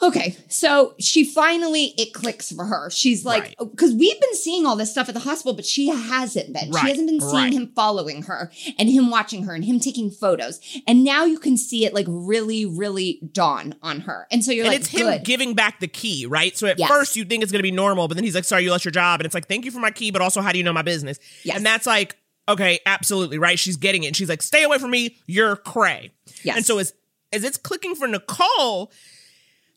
Okay, 0.03 0.37
so 0.49 0.95
she 0.99 1.25
finally 1.25 1.95
it 1.97 2.13
clicks 2.13 2.51
for 2.51 2.65
her. 2.65 2.91
She's 2.91 3.25
like, 3.25 3.55
because 3.59 3.95
we've 3.95 4.21
been 4.21 4.35
seeing 4.35 4.67
all 4.67 4.75
this 4.75 4.91
stuff 4.91 5.09
at 5.09 5.15
the 5.15 5.21
hospital, 5.21 5.55
but 5.55 5.65
she 5.65 5.89
hasn't 5.89 6.53
been. 6.53 6.71
Right, 6.71 6.83
She 6.83 6.89
hasn't 6.89 7.09
been 7.09 7.21
seeing 7.21 7.35
right. 7.35 7.53
him 7.53 7.73
following 7.77 8.23
her 8.23 8.51
and 8.79 8.89
him 8.91 9.11
watching 9.11 9.45
her 9.45 9.55
and 9.55 9.65
him 9.65 9.79
taking 9.79 10.11
photos. 10.11 10.61
And 10.89 11.05
now 11.05 11.25
you 11.25 11.39
can 11.39 11.57
see 11.57 11.85
it 11.87 11.95
like 11.95 12.07
really, 12.09 12.67
really 12.67 13.21
dawn 13.33 13.77
on 13.81 14.01
her. 14.01 14.27
And 14.33 14.45
so 14.45 14.51
you're 14.51 14.65
and 14.65 14.73
like, 14.73 14.81
it's 14.81 14.89
him 14.89 15.07
good. 15.07 15.25
giving 15.25 15.55
back 15.55 15.79
the 15.79 15.89
key, 15.89 16.27
right? 16.27 16.57
So 16.57 16.67
at 16.67 16.79
Yes. 16.81 16.89
first 16.91 17.15
you 17.15 17.25
think 17.25 17.45
it's 17.45 17.53
going 17.53 17.61
to 17.61 17.63
be 17.63 17.71
normal, 17.71 18.09
but 18.09 18.15
then 18.15 18.25
he's 18.25 18.35
like, 18.35 18.45
"Sorry, 18.45 18.65
you 18.65 18.71
lost 18.73 18.85
your 18.85 18.91
job," 18.93 19.21
and 19.21 19.27
it's 19.27 19.35
like, 19.35 19.47
"Thank 19.47 19.65
you 19.65 19.71
for 19.71 19.79
my 19.79 19.91
key, 19.93 20.11
but 20.11 20.21
also 20.21 20.41
how 20.41 20.51
do 20.51 20.59
you 20.59 20.65
know 20.65 20.73
my 20.73 20.83
business?" 20.83 21.19
Yes. 21.45 21.57
And 21.59 21.65
that's 21.65 21.87
like, 21.87 22.17
okay, 22.49 22.81
absolutely 22.87 23.39
right. 23.39 23.57
She's 23.59 23.77
getting 23.77 24.03
it. 24.03 24.09
And 24.09 24.17
she's 24.17 24.29
like, 24.29 24.43
"Stay 24.43 24.65
away 24.65 24.79
from 24.79 24.91
me. 24.91 25.17
You're 25.27 25.55
cray." 25.55 26.11
Yes. 26.43 26.57
And 26.57 26.67
so 26.67 26.79
as 26.79 26.93
as 27.33 27.45
it's 27.45 27.57
clicking 27.57 27.95
for 27.95 28.09
Nicole, 28.09 28.91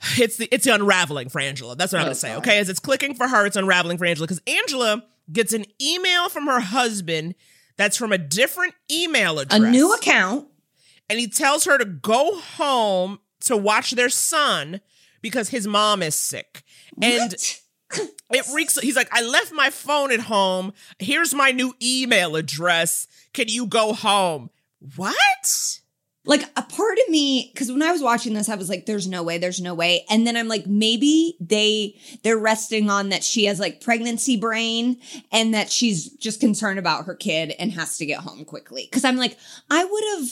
it's 0.18 0.38
the 0.38 0.48
it's 0.52 0.66
the 0.66 0.74
unraveling 0.74 1.30
for 1.30 1.40
Angela. 1.42 1.76
That's 1.76 1.94
what 1.94 2.00
I'm 2.00 2.04
Oh, 2.04 2.06
going 2.08 2.14
to 2.16 2.20
say. 2.20 2.30
God. 2.30 2.38
Okay, 2.40 2.58
as 2.60 2.70
it's 2.70 2.80
clicking 2.80 3.16
for 3.16 3.28
her, 3.28 3.46
it's 3.46 3.56
unraveling 3.56 3.98
for 3.98 4.06
Angela 4.06 4.28
because 4.28 4.42
Angela 4.48 5.04
gets 5.32 5.54
an 5.54 5.66
email 5.82 6.30
from 6.30 6.46
her 6.48 6.60
husband 6.60 7.36
that's 7.78 7.98
from 7.98 8.12
a 8.12 8.18
different 8.18 8.74
email 8.92 9.40
address, 9.40 9.60
a 9.60 9.70
new 9.72 9.94
account. 9.94 10.48
and 11.10 11.20
he 11.20 11.28
tells 11.28 11.66
her 11.66 11.78
to 11.78 11.86
go 11.86 12.38
home 12.38 13.20
to 13.42 13.58
watch 13.58 13.92
their 13.92 14.10
son 14.10 14.82
because 15.22 15.50
his 15.50 15.68
mom 15.68 16.02
is 16.04 16.16
sick. 16.16 16.64
And 17.02 17.34
it 18.32 18.46
reeks. 18.54 18.80
He's 18.80 18.96
like, 18.96 19.10
I 19.12 19.22
left 19.22 19.52
my 19.54 19.70
phone 19.70 20.12
at 20.12 20.22
home. 20.22 20.74
Here's 21.00 21.34
my 21.34 21.52
new 21.52 21.74
email 21.82 22.36
address. 22.36 23.08
Can 23.34 23.48
you 23.48 23.66
go 23.68 23.94
home? 23.94 24.50
What? 24.96 25.80
Like 26.26 26.44
a 26.56 26.62
part 26.62 26.98
of 26.98 27.10
me 27.10 27.52
because 27.54 27.72
when 27.72 27.82
i 27.82 27.92
was 27.92 28.02
watching 28.02 28.34
this 28.34 28.50
i 28.50 28.56
was 28.56 28.70
like 28.70 28.86
there's 28.86 29.08
no 29.08 29.24
way 29.24 29.38
there's 29.38 29.62
no 29.62 29.74
way 29.74 30.06
and 30.10 30.26
then 30.26 30.36
i'm 30.36 30.48
like 30.48 30.66
maybe 30.68 31.38
they 31.40 31.96
they're 32.24 32.38
resting 32.38 32.90
on 32.90 33.10
that 33.10 33.24
she 33.24 33.46
has 33.46 33.60
like 33.60 33.82
pregnancy 33.82 34.38
brain 34.38 34.98
and 35.32 35.54
that 35.54 35.72
she's 35.72 36.10
just 36.14 36.40
concerned 36.40 36.80
about 36.80 37.06
her 37.06 37.16
kid 37.16 37.54
and 37.60 37.72
has 37.72 37.98
to 37.98 38.06
get 38.06 38.20
home 38.20 38.46
quickly 38.46 38.88
because 38.90 39.06
i'm 39.06 39.18
like 39.18 39.38
i 39.70 39.84
would 39.84 40.04
have 40.18 40.30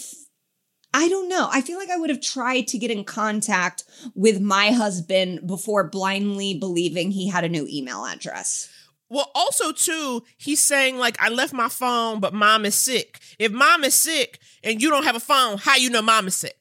I 0.95 1.09
don't 1.09 1.27
know. 1.27 1.49
I 1.51 1.61
feel 1.61 1.79
like 1.79 1.89
I 1.89 1.97
would 1.97 2.11
have 2.11 2.21
tried 2.21 2.67
to 2.67 2.77
get 2.77 2.91
in 2.91 3.03
contact 3.03 3.83
with 4.13 4.39
my 4.39 4.69
husband 4.71 5.47
before 5.47 5.89
blindly 5.89 6.53
believing 6.53 7.09
he 7.09 7.27
had 7.27 7.43
a 7.43 7.49
new 7.49 7.65
email 7.67 8.05
address. 8.05 8.69
Well, 9.09 9.31
also 9.35 9.71
too, 9.71 10.23
he's 10.37 10.63
saying 10.63 10.97
like, 10.97 11.21
I 11.21 11.29
left 11.29 11.53
my 11.53 11.69
phone, 11.69 12.19
but 12.19 12.33
mom 12.33 12.65
is 12.65 12.75
sick. 12.75 13.19
If 13.39 13.51
mom 13.51 13.83
is 13.83 13.95
sick 13.95 14.39
and 14.63 14.81
you 14.81 14.89
don't 14.89 15.03
have 15.03 15.15
a 15.15 15.19
phone, 15.19 15.57
how 15.57 15.75
you 15.75 15.89
know 15.89 16.01
mom 16.01 16.27
is 16.27 16.35
sick? 16.35 16.57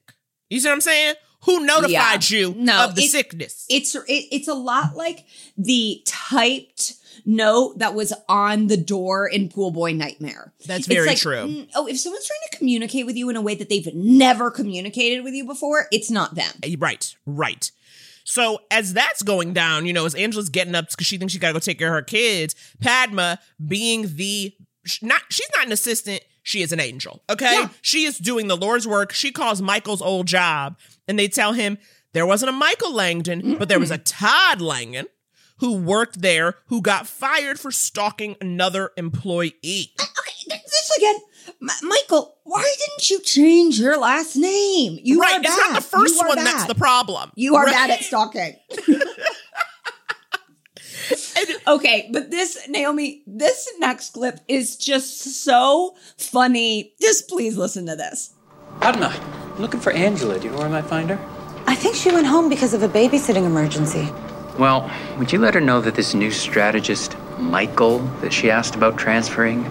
You 0.49 0.59
see 0.59 0.67
what 0.67 0.75
I'm 0.75 0.81
saying? 0.81 1.15
Who 1.45 1.65
notified 1.65 2.29
Yeah. 2.29 2.37
you 2.39 2.55
No, 2.57 2.85
of 2.85 2.95
the 2.95 3.03
it- 3.03 3.11
sickness? 3.11 3.65
It's 3.69 3.95
it, 3.95 4.03
it's 4.07 4.47
a 4.47 4.53
lot 4.53 4.95
like 4.95 5.25
the 5.57 6.01
typed 6.05 6.93
note 7.25 7.79
that 7.79 7.93
was 7.93 8.13
on 8.27 8.67
the 8.67 8.77
door 8.77 9.27
in 9.27 9.49
Pool 9.49 9.71
Boy 9.71 9.93
Nightmare. 9.93 10.53
That's 10.65 10.87
very 10.87 11.07
like, 11.07 11.17
true. 11.17 11.35
mm, 11.47 11.69
oh, 11.75 11.87
if 11.87 11.99
someone's 11.99 12.25
trying 12.27 12.39
to 12.51 12.57
communicate 12.57 13.05
with 13.05 13.15
you 13.15 13.29
in 13.29 13.35
a 13.35 13.41
way 13.41 13.55
that 13.55 13.69
they've 13.69 13.93
never 13.93 14.51
communicated 14.51 15.23
with 15.23 15.33
you 15.33 15.45
before, 15.45 15.87
it's 15.91 16.09
not 16.09 16.35
them. 16.35 16.51
Right, 16.79 17.15
right. 17.25 17.71
So 18.25 18.59
as 18.71 18.93
that's 18.93 19.21
going 19.21 19.53
down, 19.53 19.85
you 19.85 19.93
know, 19.93 20.05
as 20.05 20.15
Angela's 20.15 20.49
getting 20.49 20.75
up 20.75 20.89
because 20.89 21.05
she 21.07 21.17
thinks 21.17 21.33
she 21.33 21.39
got 21.39 21.47
to 21.47 21.53
go 21.53 21.59
take 21.59 21.77
care 21.79 21.89
of 21.89 21.93
her 21.93 22.01
kids, 22.01 22.55
Padma 22.81 23.39
being 23.65 24.15
the 24.15 24.53
not 25.01 25.21
she's 25.29 25.47
not 25.57 25.65
an 25.67 25.71
assistant, 25.73 26.21
she 26.43 26.61
is 26.61 26.71
an 26.71 26.79
angel. 26.79 27.23
Okay, 27.29 27.65
she 27.81 28.03
is 28.03 28.17
doing 28.17 28.47
the 28.47 28.57
Lord's 28.57 28.87
work. 28.87 29.11
She 29.13 29.31
calls 29.31 29.61
Michael's 29.61 30.01
old 30.01 30.27
job, 30.27 30.77
and 31.07 31.17
they 31.17 31.27
tell 31.27 31.53
him 31.53 31.77
there 32.13 32.25
wasn't 32.27 32.49
a 32.49 32.53
Michael 32.53 32.93
Langdon, 32.93 33.55
but 33.57 33.69
there 33.69 33.79
was 33.79 33.89
a 33.91 33.97
Todd 33.97 34.61
Langdon 34.61 35.07
who 35.59 35.77
worked 35.77 36.21
there 36.21 36.55
who 36.67 36.81
got 36.81 37.07
fired 37.07 37.59
for 37.59 37.71
stalking 37.71 38.35
another 38.41 38.91
employee. 38.97 39.93
Uh, 39.99 40.03
okay, 40.19 40.33
this 40.49 40.91
again, 40.97 41.15
M- 41.61 41.87
Michael. 41.89 42.35
Why 42.43 42.61
didn't 42.77 43.09
you 43.09 43.21
change 43.21 43.79
your 43.79 43.97
last 43.97 44.35
name? 44.35 44.99
You 45.01 45.21
right, 45.21 45.35
are 45.35 45.39
it's 45.39 45.47
bad. 45.55 45.71
not 45.71 45.75
the 45.81 45.87
first 45.87 46.17
one 46.19 46.35
bad. 46.35 46.45
that's 46.45 46.65
the 46.65 46.75
problem. 46.75 47.31
You 47.35 47.55
are 47.55 47.65
Right? 47.65 47.71
bad 47.73 47.89
at 47.91 48.01
stalking. 48.03 48.55
okay, 51.67 52.09
but 52.11 52.31
this, 52.31 52.67
Naomi, 52.69 53.23
this 53.27 53.71
next 53.79 54.13
clip 54.13 54.39
is 54.47 54.75
just 54.75 55.43
so 55.43 55.95
funny. 56.17 56.93
Just 57.01 57.27
please 57.27 57.57
listen 57.57 57.85
to 57.87 57.95
this. 57.95 58.33
Padma, 58.81 59.13
I'm 59.55 59.61
looking 59.61 59.79
for 59.79 59.91
Angela. 59.91 60.39
Do 60.39 60.45
you 60.45 60.51
know 60.51 60.57
where 60.59 60.67
I 60.67 60.71
might 60.71 60.85
find 60.85 61.09
her? 61.09 61.19
I 61.67 61.75
think 61.75 61.95
she 61.95 62.11
went 62.11 62.27
home 62.27 62.49
because 62.49 62.73
of 62.73 62.83
a 62.83 62.89
babysitting 62.89 63.45
emergency. 63.45 64.09
Well, 64.59 64.91
would 65.17 65.31
you 65.31 65.39
let 65.39 65.53
her 65.53 65.61
know 65.61 65.81
that 65.81 65.95
this 65.95 66.13
new 66.13 66.31
strategist, 66.31 67.15
Michael, 67.39 67.99
that 68.21 68.33
she 68.33 68.51
asked 68.51 68.75
about 68.75 68.97
transferring? 68.97 69.65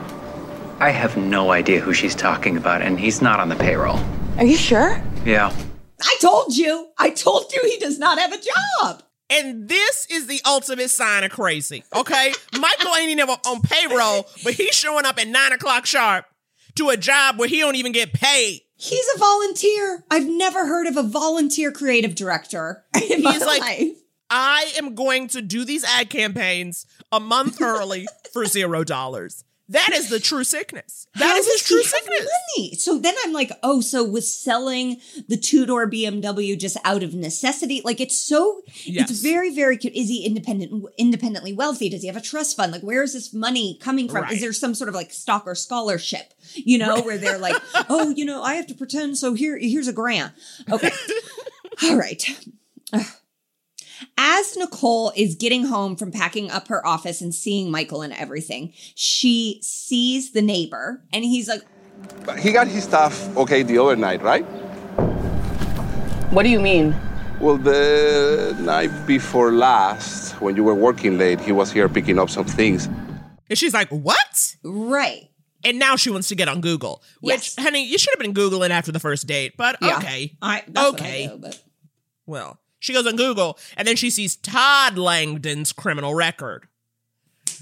I 0.81 0.91
have 0.91 1.17
no 1.17 1.53
idea 1.53 1.81
who 1.81 1.93
she's 1.93 2.15
talking 2.15 2.57
about, 2.57 2.83
and 2.83 2.99
he's 2.99 3.23
not 3.23 3.39
on 3.39 3.49
the 3.49 3.57
payroll. 3.57 4.01
Are 4.39 4.45
you 4.45 4.57
sure? 4.57 5.01
Yeah. 5.25 5.55
I 6.03 6.17
told 6.21 6.57
you. 6.57 6.89
I 6.99 7.11
told 7.11 7.53
you 7.53 7.61
he 7.65 7.79
does 7.79 7.99
not 7.99 8.19
have 8.19 8.33
a 8.33 8.39
job. 8.39 9.03
And 9.33 9.67
this 9.67 10.07
is 10.11 10.27
the 10.27 10.43
ultimate 10.47 10.91
sign 10.91 11.25
of 11.25 11.31
crazy. 11.31 11.85
Okay, 11.97 12.33
Michael 12.59 12.95
ain't 12.97 13.11
even 13.11 13.29
on 13.31 13.63
payroll, 13.63 14.29
but 14.45 14.53
he's 14.53 14.75
showing 14.75 15.07
up 15.07 15.19
at 15.19 15.27
nine 15.27 15.53
o'clock 15.53 15.87
sharp 15.87 16.27
to 16.75 16.91
a 16.91 16.99
job 16.99 17.39
where 17.39 17.49
he 17.49 17.61
don't 17.61 17.77
even 17.77 17.93
get 17.93 18.13
paid. 18.13 18.61
He's 18.77 19.07
a 19.15 19.19
volunteer. 19.19 20.05
I've 20.11 20.27
never 20.27 20.67
heard 20.67 20.87
of 20.87 20.97
a 20.97 21.03
volunteer 21.03 21.73
creative 21.73 22.15
director 22.15 22.85
in 23.11 23.23
my 23.23 23.33
He's 23.33 23.47
like, 23.47 23.61
life. 23.63 23.97
I 24.29 24.73
am 24.77 24.95
going 24.95 25.29
to 25.29 25.41
do 25.41 25.65
these 25.65 25.85
ad 25.85 26.11
campaigns 26.11 26.85
a 27.11 27.21
month 27.21 27.61
early 27.63 28.07
for 28.33 28.45
zero 28.45 28.85
dollars. 28.85 29.45
That 29.73 29.91
is 29.93 30.09
the 30.09 30.21
true 30.21 30.45
sickness. 30.45 31.07
That 31.17 31.25
How 31.31 31.37
is 31.37 31.47
his 31.47 31.63
true 31.63 31.83
sickness. 31.83 32.29
Money? 32.57 32.75
So 32.77 32.99
then 32.99 33.15
I'm 33.25 33.33
like, 33.33 33.51
oh, 33.63 33.81
so 33.81 34.05
was 34.05 34.33
selling 34.33 35.01
the 35.29 35.37
two 35.37 35.67
door 35.67 35.89
BMW 35.91 36.59
just 36.59 36.77
out 36.85 37.03
of 37.03 37.15
necessity? 37.15 37.83
Like 37.85 38.01
it's 38.01 38.17
so, 38.17 38.63
Yes. 38.85 39.11
it's 39.11 39.21
very, 39.21 39.55
very. 39.55 39.77
Is 39.77 40.09
he 40.09 40.25
independent, 40.25 40.85
independently 40.97 41.53
wealthy? 41.53 41.89
Does 41.89 42.03
he 42.03 42.09
have 42.09 42.17
a 42.17 42.21
trust 42.21 42.57
fund? 42.57 42.73
Like, 42.73 42.83
where 42.83 43.03
is 43.03 43.13
this 43.13 43.33
money 43.35 43.79
coming 43.81 44.09
from? 44.09 44.23
Right. 44.25 44.33
Is 44.33 44.41
there 44.41 44.53
some 44.53 44.75
sort 44.75 44.89
of 44.89 44.95
like 44.95 45.13
stock 45.13 45.45
or 45.47 45.55
scholarship? 45.55 46.33
You 46.55 46.79
know, 46.79 47.03
where 47.03 47.19
they're 47.19 47.39
like, 47.39 47.61
oh, 47.89 48.11
you 48.11 48.25
know, 48.25 48.43
I 48.43 48.55
have 48.55 48.67
to 48.69 48.75
pretend. 48.75 49.19
So 49.19 49.35
here, 49.35 49.59
here's 49.59 49.89
a 49.89 49.93
grant. 49.93 50.33
Okay, 50.71 50.91
all 51.85 51.97
right. 51.97 52.23
Ugh. 54.03 54.09
As 54.19 54.57
Nicole 54.57 55.13
is 55.17 55.35
getting 55.35 55.67
home 55.67 55.95
from 55.97 56.11
packing 56.11 56.51
up 56.51 56.69
her 56.69 56.85
office 56.87 57.21
and 57.21 57.35
seeing 57.35 57.71
Michael 57.71 58.03
and 58.03 58.13
everything, 58.13 58.73
she 58.95 59.61
sees 59.63 60.33
the 60.33 60.43
neighbor 60.43 61.03
and 61.13 61.25
he's 61.25 61.49
like, 61.49 61.63
He 62.41 62.53
got 62.53 62.67
his 62.69 62.85
stuff 62.85 63.35
okay 63.37 63.63
the 63.63 63.79
other 63.79 63.97
night, 63.97 64.23
right? 64.23 64.43
What 66.33 66.45
do 66.45 66.49
you 66.49 66.61
mean? 66.61 66.97
Well, 67.41 67.59
the 67.59 68.57
night 68.61 68.91
before 69.07 69.53
last, 69.53 70.41
when 70.41 70.57
you 70.57 70.65
were 70.65 70.75
working 70.75 71.19
late, 71.19 71.41
he 71.41 71.53
was 71.53 71.71
here 71.73 71.89
picking 71.89 72.19
up 72.19 72.31
some 72.31 72.45
things. 72.45 72.87
And 73.51 73.59
she's 73.59 73.75
like, 73.75 73.89
what? 73.91 74.57
Right. 74.63 75.29
And 75.65 75.79
now 75.79 75.97
she 75.97 76.09
wants 76.11 76.29
to 76.29 76.35
get 76.35 76.49
on 76.49 76.61
Google. 76.61 77.03
Which, 77.21 77.55
honey, 77.57 77.85
you 77.87 77.99
should 77.99 78.15
have 78.15 78.21
been 78.21 78.35
Googling 78.35 78.71
after 78.71 78.93
the 78.93 78.99
first 79.01 79.27
date, 79.27 79.55
but 79.57 79.77
Yeah. 79.83 79.99
okay. 79.99 80.37
I, 80.41 80.63
that's 80.69 80.93
okay. 80.95 81.27
What 81.27 81.33
I 81.33 81.37
do, 81.37 81.41
but 81.43 81.63
Well, 82.27 82.59
she 82.83 82.93
goes 82.93 83.07
on 83.07 83.15
Google 83.17 83.59
and 83.77 83.87
then 83.87 83.95
she 83.95 84.11
sees 84.11 84.35
Todd 84.37 84.99
Langdon's 84.99 85.73
criminal 85.73 86.15
record. 86.15 86.67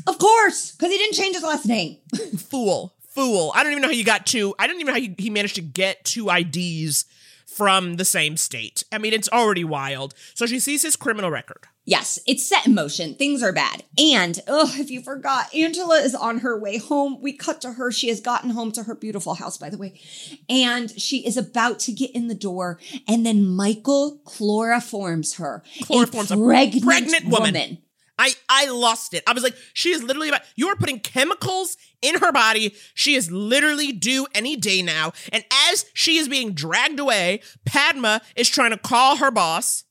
of 0.06 0.18
course, 0.18 0.72
because 0.72 0.90
he 0.90 0.98
didn't 0.98 1.14
change 1.14 1.34
his 1.34 1.44
last 1.44 1.66
name. 1.66 1.98
Fool. 2.38 2.94
Fool. 3.10 3.52
I 3.54 3.62
don't 3.62 3.72
even 3.72 3.82
know 3.82 3.88
how 3.88 3.94
you 3.94 4.04
got 4.04 4.26
two. 4.26 4.54
I 4.58 4.66
don't 4.66 4.76
even 4.76 4.86
know 4.86 4.94
how 4.94 5.00
he, 5.00 5.14
he 5.18 5.28
managed 5.30 5.56
to 5.56 5.62
get 5.62 6.04
two 6.04 6.30
IDs 6.30 7.04
from 7.46 7.96
the 7.96 8.04
same 8.04 8.36
state. 8.38 8.82
I 8.90 8.98
mean, 8.98 9.12
it's 9.12 9.28
already 9.28 9.64
wild. 9.64 10.14
So 10.34 10.46
she 10.46 10.58
sees 10.58 10.82
his 10.82 10.96
criminal 10.96 11.30
record. 11.30 11.66
Yes, 11.90 12.20
it's 12.24 12.48
set 12.48 12.68
in 12.68 12.74
motion. 12.74 13.16
Things 13.16 13.42
are 13.42 13.52
bad. 13.52 13.82
And, 13.98 14.38
oh, 14.46 14.72
if 14.78 14.92
you 14.92 15.02
forgot, 15.02 15.52
Angela 15.52 15.96
is 15.96 16.14
on 16.14 16.38
her 16.38 16.56
way 16.56 16.78
home. 16.78 17.20
We 17.20 17.32
cut 17.32 17.60
to 17.62 17.72
her. 17.72 17.90
She 17.90 18.06
has 18.10 18.20
gotten 18.20 18.50
home 18.50 18.70
to 18.72 18.84
her 18.84 18.94
beautiful 18.94 19.34
house, 19.34 19.58
by 19.58 19.70
the 19.70 19.76
way. 19.76 20.00
And 20.48 20.88
she 21.00 21.26
is 21.26 21.36
about 21.36 21.80
to 21.80 21.92
get 21.92 22.12
in 22.12 22.28
the 22.28 22.34
door. 22.36 22.78
And 23.08 23.26
then 23.26 23.44
Michael 23.44 24.20
chloroforms 24.24 25.38
her. 25.38 25.64
Chloroforms 25.82 26.30
a 26.30 26.40
a 26.40 26.46
pregnant, 26.46 26.84
pregnant 26.84 27.24
woman. 27.24 27.54
woman. 27.54 27.78
I 28.20 28.34
I 28.48 28.68
lost 28.68 29.12
it. 29.12 29.24
I 29.26 29.32
was 29.32 29.42
like, 29.42 29.56
she 29.72 29.90
is 29.90 30.04
literally 30.04 30.28
about 30.28 30.42
you 30.54 30.68
are 30.68 30.76
putting 30.76 31.00
chemicals 31.00 31.76
in 32.02 32.20
her 32.20 32.30
body. 32.30 32.72
She 32.94 33.16
is 33.16 33.32
literally 33.32 33.90
due 33.90 34.28
any 34.32 34.54
day 34.54 34.80
now. 34.80 35.10
And 35.32 35.44
as 35.72 35.86
she 35.92 36.18
is 36.18 36.28
being 36.28 36.52
dragged 36.52 37.00
away, 37.00 37.40
Padma 37.66 38.20
is 38.36 38.48
trying 38.48 38.70
to 38.70 38.78
call 38.78 39.16
her 39.16 39.32
boss. 39.32 39.82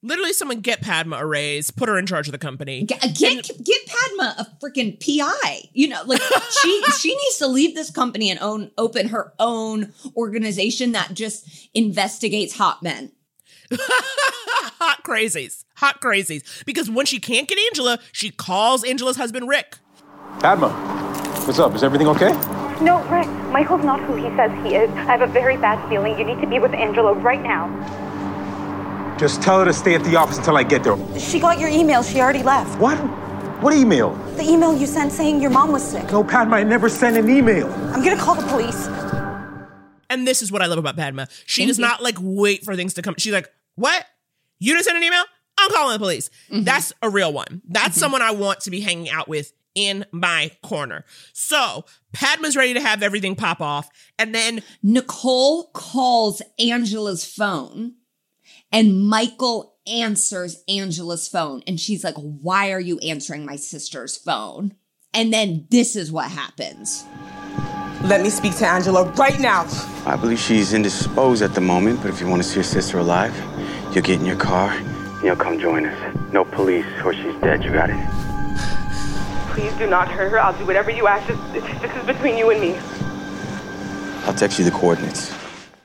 Literally, 0.00 0.32
someone 0.32 0.60
get 0.60 0.80
Padma 0.80 1.16
a 1.16 1.26
raise, 1.26 1.72
put 1.72 1.88
her 1.88 1.98
in 1.98 2.06
charge 2.06 2.28
of 2.28 2.32
the 2.32 2.38
company. 2.38 2.84
Get, 2.84 3.00
get, 3.16 3.50
get 3.64 3.80
Padma 3.86 4.36
a 4.38 4.46
freaking 4.62 4.98
PI. 5.00 5.70
You 5.72 5.88
know, 5.88 6.02
like 6.06 6.20
she 6.62 6.82
she 6.98 7.14
needs 7.16 7.38
to 7.38 7.48
leave 7.48 7.74
this 7.74 7.90
company 7.90 8.30
and 8.30 8.38
own 8.38 8.70
open 8.78 9.08
her 9.08 9.32
own 9.40 9.92
organization 10.16 10.92
that 10.92 11.14
just 11.14 11.68
investigates 11.74 12.56
hot 12.56 12.80
men. 12.80 13.10
hot 13.72 15.02
crazies, 15.04 15.64
hot 15.76 16.00
crazies. 16.00 16.64
Because 16.64 16.88
when 16.88 17.04
she 17.04 17.18
can't 17.18 17.48
get 17.48 17.58
Angela, 17.58 17.98
she 18.12 18.30
calls 18.30 18.84
Angela's 18.84 19.16
husband 19.16 19.48
Rick. 19.48 19.78
Padma, 20.38 20.68
what's 21.44 21.58
up? 21.58 21.74
Is 21.74 21.82
everything 21.82 22.06
okay? 22.06 22.30
No, 22.80 23.02
Rick, 23.10 23.26
Michael's 23.50 23.84
not 23.84 23.98
who 24.02 24.14
he 24.14 24.28
says 24.36 24.52
he 24.64 24.76
is. 24.76 24.88
I 24.90 25.16
have 25.16 25.22
a 25.22 25.26
very 25.26 25.56
bad 25.56 25.86
feeling. 25.88 26.16
You 26.16 26.24
need 26.24 26.40
to 26.40 26.46
be 26.46 26.60
with 26.60 26.72
Angela 26.72 27.14
right 27.14 27.42
now. 27.42 27.66
Just 29.18 29.42
tell 29.42 29.58
her 29.58 29.64
to 29.64 29.72
stay 29.72 29.94
at 29.94 30.04
the 30.04 30.14
office 30.14 30.38
until 30.38 30.56
I 30.56 30.62
get 30.62 30.84
there. 30.84 30.96
She 31.18 31.40
got 31.40 31.58
your 31.58 31.68
email. 31.68 32.02
She 32.04 32.20
already 32.20 32.42
left. 32.44 32.78
What? 32.80 32.96
What 33.60 33.74
email? 33.74 34.14
The 34.36 34.44
email 34.44 34.72
you 34.76 34.86
sent 34.86 35.10
saying 35.10 35.40
your 35.42 35.50
mom 35.50 35.72
was 35.72 35.82
sick. 35.82 36.08
No, 36.12 36.22
Padma, 36.22 36.56
I 36.56 36.62
never 36.62 36.88
sent 36.88 37.16
an 37.16 37.28
email. 37.28 37.66
I'm 37.92 38.04
gonna 38.04 38.16
call 38.16 38.36
the 38.36 38.46
police. 38.46 38.86
And 40.08 40.26
this 40.26 40.40
is 40.40 40.52
what 40.52 40.62
I 40.62 40.66
love 40.66 40.78
about 40.78 40.96
Padma. 40.96 41.26
She 41.46 41.62
Thank 41.62 41.70
does 41.70 41.78
you. 41.78 41.84
not 41.84 42.00
like 42.00 42.14
wait 42.20 42.64
for 42.64 42.76
things 42.76 42.94
to 42.94 43.02
come. 43.02 43.16
She's 43.18 43.32
like, 43.32 43.48
"What? 43.74 44.06
You 44.60 44.74
didn't 44.74 44.84
send 44.84 44.96
an 44.96 45.02
email? 45.02 45.24
I'm 45.58 45.70
calling 45.72 45.94
the 45.94 45.98
police." 45.98 46.30
Mm-hmm. 46.50 46.62
That's 46.62 46.92
a 47.02 47.10
real 47.10 47.32
one. 47.32 47.62
That's 47.68 47.98
someone 47.98 48.22
I 48.22 48.30
want 48.30 48.60
to 48.60 48.70
be 48.70 48.80
hanging 48.80 49.10
out 49.10 49.26
with 49.26 49.52
in 49.74 50.04
my 50.12 50.52
corner. 50.62 51.04
So 51.32 51.84
Padma's 52.12 52.56
ready 52.56 52.74
to 52.74 52.80
have 52.80 53.02
everything 53.02 53.34
pop 53.34 53.60
off, 53.60 53.88
and 54.16 54.32
then 54.32 54.62
Nicole 54.82 55.70
calls 55.72 56.40
Angela's 56.60 57.24
phone 57.24 57.94
and 58.72 59.08
Michael 59.08 59.74
answers 59.86 60.62
Angela's 60.68 61.28
phone. 61.28 61.62
And 61.66 61.80
she's 61.80 62.04
like, 62.04 62.16
Why 62.16 62.72
are 62.72 62.80
you 62.80 62.98
answering 62.98 63.44
my 63.44 63.56
sister's 63.56 64.16
phone? 64.16 64.74
And 65.14 65.32
then 65.32 65.66
this 65.70 65.96
is 65.96 66.12
what 66.12 66.30
happens. 66.30 67.04
Let 68.04 68.22
me 68.22 68.30
speak 68.30 68.56
to 68.58 68.66
Angela 68.66 69.10
right 69.12 69.40
now. 69.40 69.66
I 70.06 70.16
believe 70.16 70.38
she's 70.38 70.72
indisposed 70.72 71.42
at 71.42 71.54
the 71.54 71.60
moment, 71.60 72.00
but 72.00 72.10
if 72.10 72.20
you 72.20 72.28
want 72.28 72.42
to 72.42 72.48
see 72.48 72.56
your 72.56 72.64
sister 72.64 72.98
alive, 72.98 73.34
you'll 73.92 74.04
get 74.04 74.20
in 74.20 74.26
your 74.26 74.36
car 74.36 74.70
and 74.70 75.24
you'll 75.24 75.34
come 75.34 75.58
join 75.58 75.84
us. 75.84 76.32
No 76.32 76.44
police, 76.44 76.86
or 77.04 77.12
she's 77.12 77.34
dead. 77.40 77.64
You 77.64 77.72
got 77.72 77.90
it? 77.90 77.96
Please 79.52 79.72
do 79.78 79.90
not 79.90 80.06
hurt 80.08 80.30
her. 80.30 80.38
I'll 80.38 80.56
do 80.56 80.64
whatever 80.64 80.92
you 80.92 81.08
ask. 81.08 81.26
This, 81.52 81.64
this 81.80 81.96
is 81.96 82.06
between 82.06 82.38
you 82.38 82.50
and 82.50 82.60
me. 82.60 82.76
I'll 84.26 84.34
text 84.34 84.60
you 84.60 84.64
the 84.64 84.70
coordinates. 84.70 85.34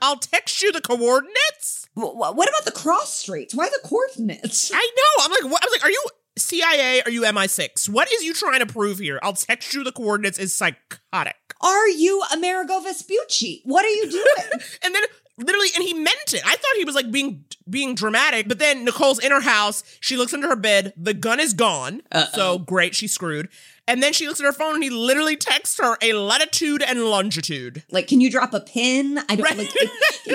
I'll 0.02 0.18
text 0.18 0.62
you 0.62 0.72
the 0.72 0.82
coordinates. 0.82 1.83
Wh- 1.96 2.12
wh- 2.14 2.36
What 2.36 2.50
about 2.50 2.66
the 2.66 2.72
cross 2.72 3.14
streets? 3.14 3.54
Why 3.56 3.70
the 3.70 3.88
coordinates? 3.88 4.72
I 4.74 4.92
know. 4.96 5.26
I'm 5.26 5.32
like, 5.32 5.52
what? 5.52 5.64
I 5.64 5.66
was 5.66 5.72
like, 5.74 5.84
are 5.86 5.92
you 5.92 6.04
CIA? 6.38 7.02
Are 7.04 7.12
you 7.12 7.22
MI6? 7.24 7.90
What 7.90 8.12
is 8.12 8.24
you 8.24 8.34
trying 8.34 8.60
to 8.60 8.66
prove 8.66 9.00
here? 9.00 9.20
I'll 9.22 9.34
text 9.34 9.74
you 9.74 9.84
the 9.84 9.92
coordinates. 9.92 10.38
Is 10.40 10.56
psychotic. 10.56 11.36
Are 11.62 11.88
you 11.88 12.22
Amerigo 12.34 12.80
Vespucci? 12.82 13.62
What 13.66 13.86
are 13.86 13.90
you 13.90 14.10
doing? 14.10 14.62
and 14.84 14.94
then 14.96 15.04
literally 15.38 15.70
and 15.74 15.84
he 15.84 15.96
meant 15.96 16.32
it 16.36 16.44
i 16.46 16.52
thought 16.52 16.76
he 16.78 16.86
was 16.86 16.94
like 16.94 17.10
being 17.10 17.44
being 17.68 17.96
dramatic 17.96 18.48
but 18.48 18.60
then 18.60 18.86
nicole's 18.86 19.18
in 19.18 19.32
her 19.32 19.42
house 19.42 19.84
she 20.00 20.16
looks 20.16 20.32
under 20.32 20.48
her 20.48 20.56
bed 20.56 20.94
the 20.96 21.12
gun 21.16 21.40
is 21.40 21.54
gone 21.54 22.04
so 22.34 22.60
great 22.60 22.94
she's 22.94 23.12
screwed 23.12 23.50
and 23.88 24.02
then 24.02 24.14
she 24.14 24.28
looks 24.28 24.40
at 24.40 24.46
her 24.46 24.54
phone 24.54 24.76
and 24.76 24.84
he 24.84 24.90
literally 24.90 25.36
texts 25.36 25.78
her 25.82 25.98
a 26.02 26.14
latitude 26.14 26.82
and 26.82 27.04
longitude 27.06 27.84
like, 27.92 28.08
can 28.08 28.22
you 28.22 28.30
drop 28.32 28.54
a 28.54 28.60
pin? 28.62 29.18
I 29.30 29.36
don't 29.36 29.58
like. 29.58 29.70
Can 29.74 29.90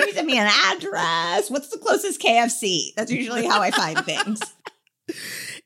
you 0.07 0.13
send 0.13 0.27
me 0.27 0.37
an 0.37 0.47
address? 0.71 1.49
What's 1.49 1.69
the 1.69 1.77
closest 1.77 2.21
KFC? 2.21 2.93
That's 2.95 3.11
usually 3.11 3.45
how 3.45 3.61
I 3.61 3.71
find 3.71 3.97
things. 4.05 4.39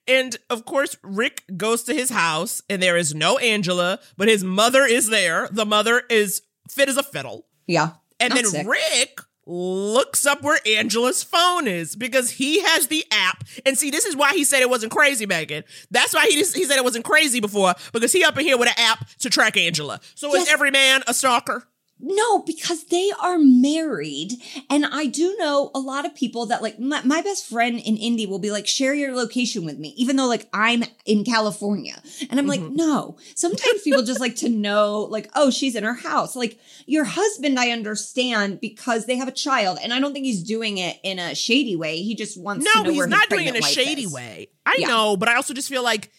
and 0.07 0.37
of 0.49 0.63
course 0.65 0.95
rick 1.03 1.43
goes 1.57 1.83
to 1.83 1.93
his 1.93 2.09
house 2.09 2.61
and 2.69 2.81
there 2.81 2.95
is 2.95 3.13
no 3.13 3.37
angela 3.39 3.99
but 4.15 4.29
his 4.29 4.41
mother 4.43 4.85
is 4.85 5.09
there 5.09 5.49
the 5.51 5.65
mother 5.65 6.03
is 6.09 6.41
fit 6.69 6.87
as 6.87 6.95
a 6.97 7.03
fiddle 7.03 7.45
Yeah. 7.67 7.91
And 8.19 8.33
then 8.33 8.45
sick. 8.45 8.65
Rick 8.65 9.19
looks 9.45 10.25
up 10.25 10.41
where 10.41 10.59
Angela's 10.65 11.23
phone 11.23 11.67
is 11.67 11.95
because 11.95 12.31
he 12.31 12.61
has 12.61 12.87
the 12.87 13.05
app. 13.11 13.43
And 13.65 13.77
see, 13.77 13.91
this 13.91 14.05
is 14.05 14.15
why 14.15 14.33
he 14.33 14.43
said 14.43 14.61
it 14.61 14.69
wasn't 14.69 14.91
crazy, 14.91 15.25
Megan. 15.25 15.63
That's 15.91 16.13
why 16.13 16.27
he 16.29 16.37
just, 16.37 16.55
he 16.55 16.65
said 16.65 16.77
it 16.77 16.83
wasn't 16.83 17.05
crazy 17.05 17.39
before 17.39 17.73
because 17.91 18.11
he 18.13 18.23
up 18.23 18.37
in 18.37 18.45
here 18.45 18.57
with 18.57 18.69
an 18.69 18.75
app 18.77 19.07
to 19.19 19.29
track 19.29 19.57
Angela. 19.57 19.99
So 20.15 20.33
Yes. 20.33 20.47
is 20.47 20.53
every 20.53 20.71
man 20.71 21.03
a 21.07 21.13
stalker? 21.13 21.67
No, 22.05 22.39
because 22.39 22.83
they 22.85 23.11
are 23.21 23.37
married. 23.39 24.33
And 24.69 24.85
I 24.85 25.05
do 25.05 25.35
know 25.39 25.71
a 25.73 25.79
lot 25.79 26.05
of 26.05 26.13
people 26.13 26.45
that 26.47 26.61
like 26.61 26.77
my, 26.77 27.01
my 27.03 27.21
best 27.21 27.47
friend 27.47 27.79
in 27.79 27.95
Indy 27.95 28.25
will 28.25 28.39
be 28.39 28.51
like, 28.51 28.67
share 28.67 28.93
your 28.93 29.15
location 29.15 29.63
with 29.63 29.79
me, 29.79 29.93
even 29.95 30.17
though 30.17 30.27
like 30.27 30.49
I'm 30.53 30.83
in 31.05 31.23
California. 31.23 32.01
And 32.29 32.39
I'm 32.39 32.47
like, 32.47 32.59
no. 32.61 33.15
Sometimes 33.35 33.81
people 33.83 34.03
just 34.03 34.19
like 34.19 34.35
to 34.37 34.49
know, 34.49 35.03
like, 35.09 35.29
oh, 35.33 35.49
she's 35.49 35.75
in 35.75 35.85
her 35.85 35.93
house. 35.93 36.35
Like 36.35 36.59
your 36.85 37.05
husband, 37.05 37.57
I 37.57 37.69
understand 37.69 38.59
because 38.59 39.05
they 39.05 39.15
have 39.15 39.29
a 39.29 39.31
child. 39.33 39.79
And 39.81 39.93
I 39.93 39.99
don't 40.01 40.11
think 40.11 40.25
he's 40.25 40.43
doing 40.43 40.77
it 40.79 40.97
in 41.03 41.19
a 41.19 41.33
shady 41.35 41.77
way. 41.77 42.01
He 42.01 42.15
just 42.15 42.37
wants 42.39 42.65
to 42.65 42.77
know. 42.79 42.83
No, 42.83 42.91
he's 42.91 43.07
not 43.07 43.29
doing 43.29 43.47
it 43.47 43.55
in 43.55 43.63
a 43.63 43.65
shady 43.65 44.03
is. 44.03 44.11
way. 44.13 44.49
I 44.65 44.75
Yeah. 44.79 44.87
know, 44.87 45.15
but 45.15 45.29
I 45.29 45.35
also 45.35 45.53
just 45.53 45.69
feel 45.69 45.83
like 45.83 46.11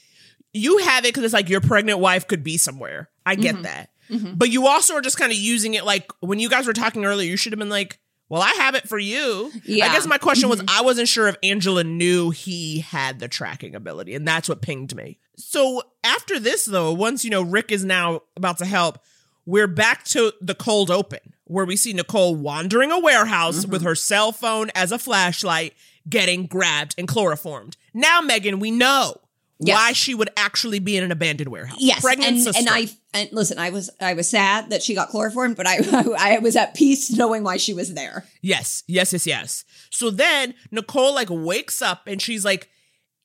you 0.55 0.79
have 0.79 1.05
it 1.05 1.09
because 1.09 1.25
it's 1.25 1.35
like 1.35 1.51
your 1.51 1.61
pregnant 1.61 1.99
wife 1.99 2.27
could 2.27 2.43
be 2.43 2.57
somewhere. 2.57 3.11
I 3.27 3.35
get 3.35 3.57
Mhm. 3.57 3.63
that. 3.65 3.91
Mhm. 4.11 4.39
But 4.39 4.51
you 4.51 4.67
also 4.67 4.95
are 4.95 5.01
just 5.01 5.19
kind 5.19 5.33
of 5.33 5.39
using 5.39 5.75
it 5.75 5.85
like 5.85 6.11
when 6.21 6.39
you 6.39 6.49
guys 6.49 6.67
were 6.67 6.73
talking 6.73 7.05
earlier, 7.05 7.29
you 7.29 7.37
should 7.37 7.53
have 7.53 7.59
been 7.59 7.69
like, 7.71 7.99
well, 8.29 8.43
I 8.43 8.51
have 8.59 8.75
it 8.75 8.89
for 8.89 8.99
you. 8.99 9.53
Yeah. 9.65 9.87
I 9.87 9.93
guess 9.93 10.07
my 10.07 10.19
question 10.19 10.49
was 10.49 10.61
Mhm. 10.61 10.71
I 10.71 10.83
wasn't 10.83 11.09
sure 11.09 11.29
if 11.29 11.37
Angela 11.43 11.85
knew 11.85 12.31
he 12.31 12.81
had 12.81 13.19
the 13.21 13.29
tracking 13.29 13.75
ability, 13.75 14.15
and 14.15 14.27
that's 14.27 14.49
what 14.49 14.63
pinged 14.63 14.95
me. 14.97 15.19
So 15.37 15.83
after 16.03 16.39
this, 16.39 16.65
though, 16.65 16.93
once 16.93 17.25
you 17.25 17.31
know 17.31 17.43
Rick 17.43 17.71
is 17.73 17.85
now 17.85 18.23
about 18.37 18.59
to 18.59 18.65
help, 18.67 18.99
we're 19.47 19.67
back 19.67 20.05
to 20.07 20.33
the 20.41 20.55
cold 20.55 20.91
open 20.91 21.21
where 21.45 21.67
we 21.67 21.77
see 21.77 21.93
Nicole 21.93 22.35
wandering 22.35 22.91
a 22.91 22.99
warehouse 22.99 23.67
with 23.67 23.83
her 23.83 23.95
cell 23.95 24.33
phone 24.33 24.71
as 24.75 24.91
a 24.91 24.99
flashlight, 24.99 25.75
getting 26.09 26.47
grabbed 26.47 26.95
and 26.97 27.07
chloroformed. 27.07 27.77
Now, 27.93 28.21
Megan, 28.23 28.59
we 28.59 28.71
know. 28.71 29.21
Yes. 29.61 29.77
why 29.79 29.93
she 29.93 30.15
would 30.17 30.31
actually 30.37 30.81
be 30.81 30.97
in 30.97 31.05
an 31.05 31.13
abandoned 31.13 31.49
warehouse. 31.49 31.79
Yes, 31.81 32.01
pregnant 32.01 32.33
and, 32.35 32.43
sister. 32.43 32.59
and 32.59 32.69
I 32.69 32.89
and 33.15 33.29
listen, 33.33 33.59
I 33.59 33.71
was 33.71 33.89
I 34.01 34.15
was 34.15 34.29
sad 34.29 34.71
that 34.71 34.83
she 34.83 34.95
got 34.95 35.09
chloroformed, 35.09 35.57
but 35.57 35.67
I 35.67 35.79
I 36.19 36.39
was 36.41 36.57
at 36.57 36.75
peace 36.75 37.11
knowing 37.11 37.45
why 37.45 37.57
she 37.57 37.73
was 37.73 37.95
there. 37.95 38.25
Yes, 38.43 38.83
yes, 38.87 39.13
yes, 39.13 39.27
yes. 39.27 39.65
So 39.91 40.11
then 40.11 40.55
Nicole 40.71 41.15
like 41.15 41.29
wakes 41.31 41.81
up 41.81 42.03
and 42.07 42.21
she's 42.21 42.45
like 42.45 42.69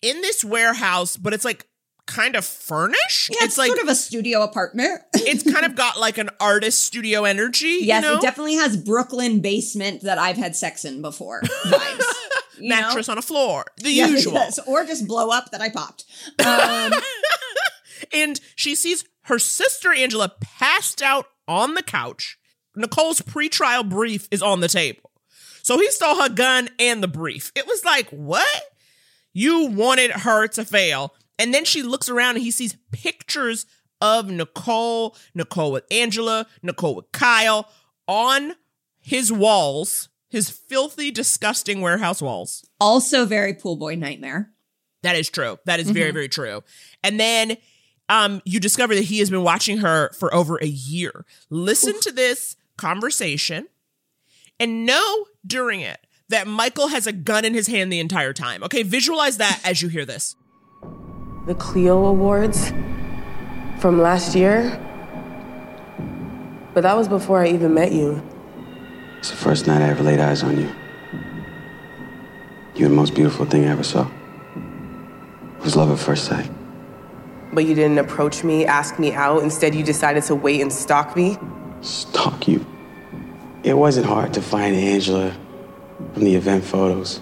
in 0.01 0.21
this 0.21 0.45
warehouse, 0.45 1.17
but 1.17 1.33
it's 1.33 1.43
like 1.43 1.67
kind 2.05 2.35
of 2.35 2.45
furnished. 2.45 3.29
Yeah, 3.31 3.45
it's, 3.45 3.57
like 3.57 3.67
sort 3.67 3.81
of 3.81 3.87
a 3.89 3.95
studio 3.95 4.43
apartment. 4.43 5.01
it's 5.13 5.43
kind 5.51 5.65
of 5.65 5.75
got 5.75 5.99
like 5.99 6.17
an 6.17 6.29
artist 6.39 6.79
studio 6.79 7.25
energy. 7.25 7.79
yes, 7.81 8.03
you 8.03 8.09
know? 8.09 8.17
it 8.17 8.21
definitely 8.21 8.55
has 8.55 8.77
Brooklyn 8.77 9.41
basement 9.41 10.01
that 10.01 10.17
I've 10.17 10.37
had 10.37 10.55
sex 10.55 10.85
in 10.85 11.01
before. 11.01 11.41
Vibes. 11.65 12.03
You 12.59 12.69
know? 12.69 12.75
mattress 12.75 13.09
on 13.09 13.17
a 13.17 13.21
floor. 13.21 13.65
The 13.77 13.91
Yes, 13.91 14.11
usual. 14.11 14.33
yes, 14.33 14.59
or 14.67 14.85
just 14.85 15.07
blow 15.07 15.29
up 15.29 15.51
that 15.51 15.61
I 15.61 15.69
popped. 15.69 16.05
Um, 16.45 16.93
And 18.13 18.39
she 18.55 18.75
sees 18.75 19.05
her 19.29 19.39
sister 19.39 19.93
Angela 19.93 20.31
passed 20.41 21.01
out 21.01 21.25
on 21.47 21.73
the 21.75 21.83
couch. 21.83 22.37
Nicole's 22.75 23.21
pretrial 23.21 23.87
brief 23.87 24.27
is 24.31 24.41
on 24.43 24.59
the 24.59 24.67
table. 24.67 25.11
So 25.63 25.77
he 25.79 25.89
stole 25.91 26.21
her 26.21 26.29
gun 26.29 26.69
and 26.79 27.01
the 27.01 27.07
brief. 27.07 27.51
It 27.55 27.67
was 27.67 27.83
like, 27.85 28.09
what? 28.09 28.63
You 29.33 29.65
wanted 29.67 30.11
her 30.11 30.47
to 30.49 30.65
fail. 30.65 31.13
And 31.37 31.53
then 31.53 31.63
she 31.65 31.81
looks 31.83 32.09
around 32.09 32.35
and 32.35 32.43
he 32.43 32.51
sees 32.51 32.75
pictures 32.91 33.65
of 34.01 34.29
Nicole, 34.29 35.15
Nicole 35.35 35.71
with 35.71 35.85
Angela, 35.91 36.47
Nicole 36.61 36.95
with 36.95 37.11
Kyle 37.11 37.69
on 38.07 38.53
his 38.99 39.31
walls, 39.31 40.09
his 40.29 40.49
filthy, 40.49 41.11
disgusting 41.11 41.81
warehouse 41.81 42.21
walls. 42.21 42.65
also, 42.79 43.25
very 43.25 43.53
pool 43.53 43.75
boy 43.75 43.95
nightmare. 43.95 44.51
That 45.03 45.15
is 45.15 45.29
true. 45.29 45.57
That 45.65 45.79
is 45.79 45.89
very, 45.89 46.11
Mhm. 46.11 46.13
very 46.13 46.29
true. 46.29 46.63
And 47.03 47.19
then 47.19 47.57
um, 48.09 48.41
you 48.43 48.59
discover 48.59 48.95
that 48.95 49.05
he 49.05 49.19
has 49.19 49.29
been 49.29 49.43
watching 49.43 49.77
her 49.77 50.11
for 50.13 50.33
over 50.33 50.57
a 50.57 50.67
year. 50.67 51.25
Listen 51.49 51.99
to 52.01 52.11
this 52.11 52.57
conversation 52.77 53.67
and 54.59 54.85
know 54.85 55.25
during 55.45 55.81
it 55.81 56.05
that 56.29 56.47
Michael 56.47 56.87
has 56.87 57.07
a 57.07 57.11
gun 57.11 57.45
in 57.45 57.53
his 57.53 57.67
hand 57.67 57.91
the 57.91 57.99
entire 57.99 58.33
time. 58.33 58.63
Okay, 58.63 58.83
visualize 58.83 59.37
that 59.37 59.61
as 59.63 59.81
you 59.81 59.87
hear 59.87 60.05
this. 60.05 60.35
The 61.45 61.55
Clio 61.55 62.05
Awards 62.05 62.71
from 63.79 64.01
last 64.01 64.35
year. 64.35 64.85
But 66.73 66.81
that 66.81 66.95
was 66.95 67.07
before 67.07 67.43
I 67.43 67.49
even 67.49 67.73
met 67.73 67.91
you. 67.91 68.21
It's 69.17 69.31
the 69.31 69.37
first 69.37 69.67
night 69.67 69.81
I 69.81 69.89
ever 69.89 70.03
laid 70.03 70.19
eyes 70.19 70.43
on 70.43 70.57
you. 70.57 70.71
You're 72.75 72.89
the 72.89 72.95
most 72.95 73.15
beautiful 73.15 73.45
thing 73.45 73.65
I 73.65 73.71
ever 73.71 73.83
saw. 73.83 74.09
It 75.57 75.63
was 75.63 75.75
love 75.75 75.91
at 75.91 75.99
first 75.99 76.25
sight. 76.25 76.49
But 77.53 77.65
you 77.65 77.73
didn't 77.75 77.97
approach 77.97 78.43
me, 78.43 78.65
ask 78.65 78.99
me 78.99 79.11
out. 79.13 79.41
Instead, 79.43 79.73
you 79.73 79.83
decided 79.83 80.23
to 80.23 80.35
wait 80.35 80.61
and 80.61 80.71
stalk 80.71 81.15
me. 81.15 81.37
Stalk 81.81 82.47
you. 82.47 82.65
It 83.63 83.73
wasn't 83.73 84.05
hard 84.05 84.33
to 84.35 84.41
find 84.41 84.75
Angela 84.75 85.35
from 86.13 86.23
the 86.23 86.35
event 86.35 86.63
photos. 86.63 87.21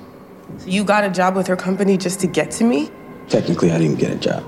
So 0.58 0.68
You 0.68 0.84
got 0.84 1.04
a 1.04 1.10
job 1.10 1.36
with 1.36 1.48
her 1.48 1.56
company 1.56 1.98
just 1.98 2.20
to 2.22 2.28
get 2.28 2.52
to 2.52 2.64
me? 2.64 2.90
Technically, 3.30 3.72
I 3.72 3.78
didn't 3.80 4.00
get 4.00 4.12
a 4.12 4.16
job. 4.16 4.44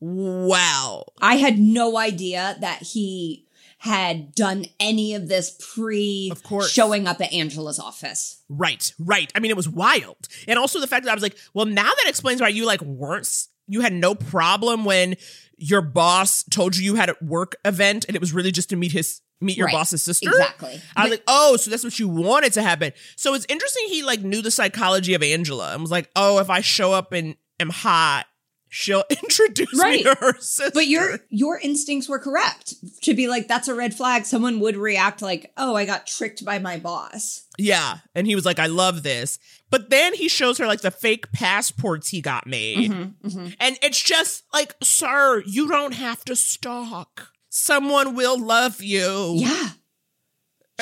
Wow. 0.00 1.04
I 1.20 1.36
had 1.36 1.58
no 1.58 1.96
idea 1.98 2.56
that 2.60 2.82
he 2.82 3.46
had 3.78 4.34
done 4.34 4.64
any 4.80 5.14
of 5.14 5.28
this 5.28 5.56
pre 5.74 6.28
Of 6.32 6.42
course. 6.42 6.70
showing 6.70 7.06
up 7.06 7.20
at 7.20 7.32
Angela's 7.32 7.78
office. 7.78 8.42
Right, 8.48 8.92
right. 8.98 9.30
I 9.34 9.40
mean, 9.40 9.50
it 9.50 9.56
was 9.56 9.68
wild. 9.68 10.28
And 10.48 10.58
also 10.58 10.80
the 10.80 10.86
fact 10.86 11.04
that 11.04 11.10
I 11.12 11.14
was 11.14 11.22
like, 11.22 11.36
well, 11.54 11.66
now 11.66 11.84
that 11.84 12.04
explains 12.08 12.40
why 12.40 12.48
you 12.48 12.64
like 12.66 12.80
weren't, 12.82 13.26
s- 13.26 13.48
you 13.68 13.80
had 13.82 13.92
no 13.92 14.14
problem 14.14 14.84
when 14.84 15.16
your 15.56 15.80
boss 15.82 16.42
told 16.44 16.76
you 16.76 16.84
you 16.84 16.94
had 16.96 17.10
a 17.10 17.16
work 17.20 17.56
event 17.64 18.04
and 18.06 18.14
it 18.16 18.20
was 18.20 18.32
really 18.32 18.50
just 18.52 18.70
to 18.70 18.76
meet 18.76 18.92
his, 18.92 19.20
meet 19.40 19.56
your 19.56 19.66
Right. 19.66 19.72
boss's 19.74 20.02
sister. 20.02 20.30
Exactly. 20.30 20.80
I 20.96 21.02
was 21.04 21.10
like, 21.10 21.22
oh, 21.26 21.56
so 21.56 21.70
that's 21.70 21.84
what 21.84 21.98
you 21.98 22.08
wanted 22.08 22.52
to 22.54 22.62
happen. 22.62 22.92
So 23.16 23.34
it's 23.34 23.46
interesting 23.48 23.84
he 23.88 24.02
like 24.02 24.20
knew 24.22 24.40
the 24.42 24.50
psychology 24.50 25.14
of 25.14 25.22
Angela 25.22 25.72
and 25.72 25.82
was 25.82 25.90
like, 25.90 26.10
oh, 26.16 26.38
if 26.38 26.48
I 26.50 26.60
show 26.60 26.92
up 26.92 27.12
and 27.12 27.36
am 27.60 27.70
hot, 27.70 28.26
she'll 28.70 29.02
introduce 29.10 29.72
me 29.72 29.80
Right. 29.80 30.02
to 30.04 30.14
her 30.20 30.34
sister. 30.38 30.70
But 30.74 30.86
your 30.86 31.18
your 31.30 31.58
instincts 31.58 32.08
were 32.08 32.18
correct 32.18 32.74
to 33.02 33.14
be 33.14 33.26
like 33.26 33.48
that's 33.48 33.66
a 33.68 33.74
red 33.74 33.94
flag. 33.94 34.26
Someone 34.26 34.60
would 34.60 34.76
react 34.76 35.22
like, 35.22 35.52
"Oh, 35.56 35.74
I 35.74 35.86
got 35.86 36.06
tricked 36.06 36.44
by 36.44 36.58
my 36.58 36.78
boss." 36.78 37.42
Yeah. 37.58 37.98
And 38.14 38.26
he 38.26 38.34
was 38.36 38.44
like, 38.44 38.58
I 38.60 38.66
love 38.66 39.02
this. 39.02 39.38
But 39.70 39.90
then 39.90 40.14
he 40.14 40.28
shows 40.28 40.58
her 40.58 40.66
like 40.66 40.80
the 40.80 40.90
fake 40.90 41.30
passports 41.32 42.08
he 42.08 42.20
got 42.20 42.46
made. 42.46 42.90
Mm-hmm, 42.90 43.48
And 43.60 43.78
it's 43.82 44.02
just 44.02 44.44
like, 44.52 44.74
sir, 44.82 45.42
you 45.46 45.68
don't 45.68 45.94
have 45.94 46.24
to 46.24 46.34
stalk. 46.36 47.28
Someone 47.50 48.14
will 48.14 48.38
love 48.40 48.82
you. 48.82 49.34
Yeah. 49.36 49.68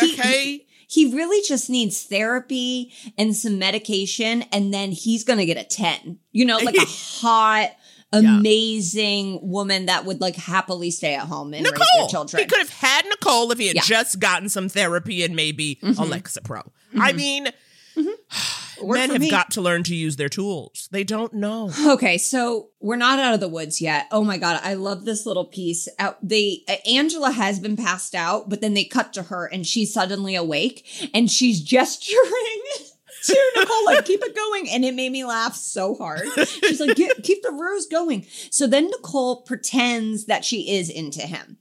Okay. 0.03 0.67
He 0.89 1.13
really 1.13 1.43
just 1.47 1.69
needs 1.69 2.03
therapy 2.05 2.93
and 3.19 3.35
some 3.35 3.59
medication, 3.59 4.43
and 4.53 4.73
then 4.73 4.93
he's 4.93 5.25
gonna 5.25 5.45
get 5.47 5.57
a 5.57 5.65
10. 5.65 6.19
You 6.31 6.45
know, 6.45 6.59
like 6.59 6.77
a 6.77 6.85
hot, 6.87 7.71
amazing 8.13 9.41
woman 9.43 9.87
that 9.87 10.05
would 10.05 10.21
like 10.21 10.37
happily 10.37 10.91
stay 10.93 11.15
at 11.15 11.27
home 11.27 11.55
and 11.55 11.65
raise 11.67 11.79
their 11.99 12.07
children. 12.09 12.41
He 12.43 12.47
could 12.49 12.59
have 12.61 12.71
had 12.71 13.05
Nicole 13.07 13.51
if 13.51 13.59
he 13.59 13.67
had 13.67 13.77
Yeah. 13.77 13.83
just 13.85 14.21
gotten 14.21 14.49
some 14.49 14.69
therapy 14.69 15.25
and 15.25 15.35
maybe 15.35 15.77
Mhm. 15.83 15.99
a 15.99 16.07
Lexapro. 16.09 16.71
I 16.99 17.13
Mhm. 17.13 17.17
mean, 17.17 17.49
Worked 17.97 18.09
men 18.83 19.11
have 19.11 19.21
me. 19.21 19.31
got 19.31 19.51
to 19.53 19.61
learn 19.61 19.83
to 19.85 19.95
use 19.95 20.17
their 20.17 20.29
tools. 20.29 20.89
They 20.91 21.05
don't 21.05 21.33
know. 21.35 21.71
Okay, 21.87 22.19
so 22.19 22.71
we're 22.81 22.97
not 22.97 23.19
out 23.19 23.35
of 23.35 23.41
the 23.41 23.49
woods 23.49 23.81
yet. 23.81 24.07
Oh 24.11 24.25
my 24.25 24.39
god, 24.39 24.61
I 24.63 24.75
love 24.75 25.05
this 25.05 25.27
little 25.27 25.45
piece. 25.45 25.89
Out 25.99 26.17
they 26.27 26.63
uh, 26.69 26.77
Angela 26.87 27.31
has 27.31 27.59
been 27.59 27.77
passed 27.77 28.15
out, 28.15 28.49
but 28.49 28.61
then 28.61 28.75
they 28.75 28.85
cut 28.85 29.13
to 29.15 29.25
her 29.25 29.47
and 29.47 29.67
she's 29.67 29.93
suddenly 29.93 30.35
awake 30.35 31.11
and 31.15 31.31
she's 31.31 31.61
gesturing 31.61 32.63
to 33.25 33.53
Nicole 33.57 33.85
like 33.87 34.05
keep 34.05 34.23
it 34.23 34.35
going, 34.35 34.69
and 34.71 34.85
it 34.85 34.95
made 34.95 35.13
me 35.13 35.25
laugh 35.25 35.55
so 35.55 35.95
hard. 35.95 36.27
She's 36.47 36.81
like 36.81 36.97
keep 36.97 37.43
the 37.43 37.53
rose 37.53 37.87
going. 37.87 38.27
So 38.51 38.67
then 38.67 38.87
Nicole 38.87 39.43
pretends 39.43 40.27
that 40.27 40.45
she 40.45 40.77
is 40.77 40.89
into 40.91 41.23
him. 41.23 41.59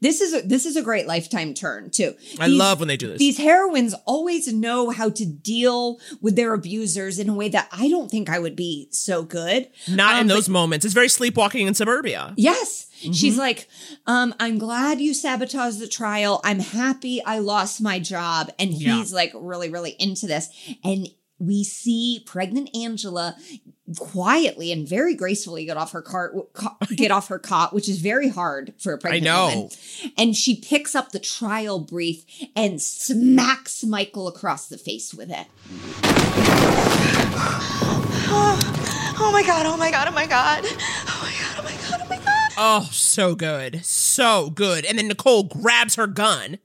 This 0.00 0.20
is 0.20 0.34
a, 0.34 0.40
this 0.46 0.66
is 0.66 0.76
a 0.76 0.82
great 0.82 1.06
lifetime 1.06 1.54
turn 1.54 1.90
too. 1.90 2.14
I 2.40 2.46
love 2.46 2.78
when 2.80 2.88
they 2.88 2.96
do 2.96 3.08
this. 3.08 3.18
These 3.18 3.38
heroines 3.38 3.94
always 4.06 4.52
know 4.52 4.90
how 4.90 5.10
to 5.10 5.24
deal 5.26 5.98
with 6.20 6.36
their 6.36 6.52
abusers 6.54 7.18
in 7.18 7.28
a 7.28 7.34
way 7.34 7.48
that 7.50 7.68
I 7.72 7.88
don't 7.88 8.10
think 8.10 8.28
I 8.28 8.38
would 8.38 8.56
be 8.56 8.88
so 8.90 9.22
good. 9.22 9.68
Not 9.88 10.14
Um, 10.14 10.20
in 10.22 10.28
but- 10.28 10.34
those 10.34 10.48
moments. 10.48 10.84
It's 10.84 10.94
very 10.94 11.08
sleepwalking 11.08 11.66
in 11.66 11.74
suburbia. 11.74 12.34
Yes. 12.36 12.86
Mm-hmm. 13.02 13.12
She's 13.12 13.38
like, 13.38 13.68
um, 14.06 14.34
I'm 14.40 14.58
glad 14.58 15.00
you 15.00 15.14
sabotaged 15.14 15.78
the 15.78 15.86
trial. 15.86 16.40
I'm 16.44 16.58
happy 16.58 17.22
I 17.24 17.38
lost 17.38 17.80
my 17.80 18.00
job. 18.00 18.50
And 18.58 18.70
he's 18.72 19.10
Yeah. 19.10 19.16
like 19.16 19.32
really, 19.34 19.70
really 19.70 19.90
into 20.00 20.26
this. 20.26 20.48
And 20.82 21.08
we 21.38 21.62
see 21.62 22.24
pregnant 22.26 22.68
Angela 22.74 23.36
quietly 23.96 24.70
and 24.72 24.86
very 24.88 25.14
gracefully 25.14 25.64
get 25.64 25.76
off 25.76 25.92
her 25.92 26.02
cart, 26.02 26.34
get 26.96 27.10
off 27.10 27.28
her 27.28 27.38
cot, 27.38 27.72
which 27.72 27.88
is 27.88 27.98
very 28.00 28.28
hard 28.28 28.74
for 28.78 28.92
a 28.92 28.98
pregnant 29.00 29.26
I 29.26 29.30
know. 29.30 29.46
woman. 29.54 29.70
And 30.16 30.36
she 30.36 30.56
picks 30.60 30.94
up 30.94 31.12
the 31.12 31.18
trial 31.18 31.78
brief 31.78 32.24
and 32.54 32.80
smacks 32.82 33.84
Michael 33.84 34.28
across 34.28 34.68
the 34.68 34.78
face 34.78 35.14
with 35.14 35.30
it. 35.30 35.46
Oh, 38.30 39.14
oh 39.20 39.30
my 39.32 39.42
god! 39.42 39.66
Oh 39.66 39.76
my 39.76 39.90
god! 39.90 40.08
Oh 40.08 40.12
my 40.12 40.26
god! 40.26 40.64
Oh 40.64 41.20
my 41.22 41.32
god, 41.40 41.56
oh 41.58 41.62
my 41.62 41.70
god, 41.90 42.00
oh 42.02 42.08
my 42.08 42.16
god. 42.16 42.52
Oh, 42.60 42.88
so 42.90 43.34
good. 43.34 43.84
So 43.84 44.50
good. 44.50 44.84
And 44.84 44.98
then 44.98 45.08
Nicole 45.08 45.44
grabs 45.44 45.94
her 45.94 46.06
gun, 46.06 46.58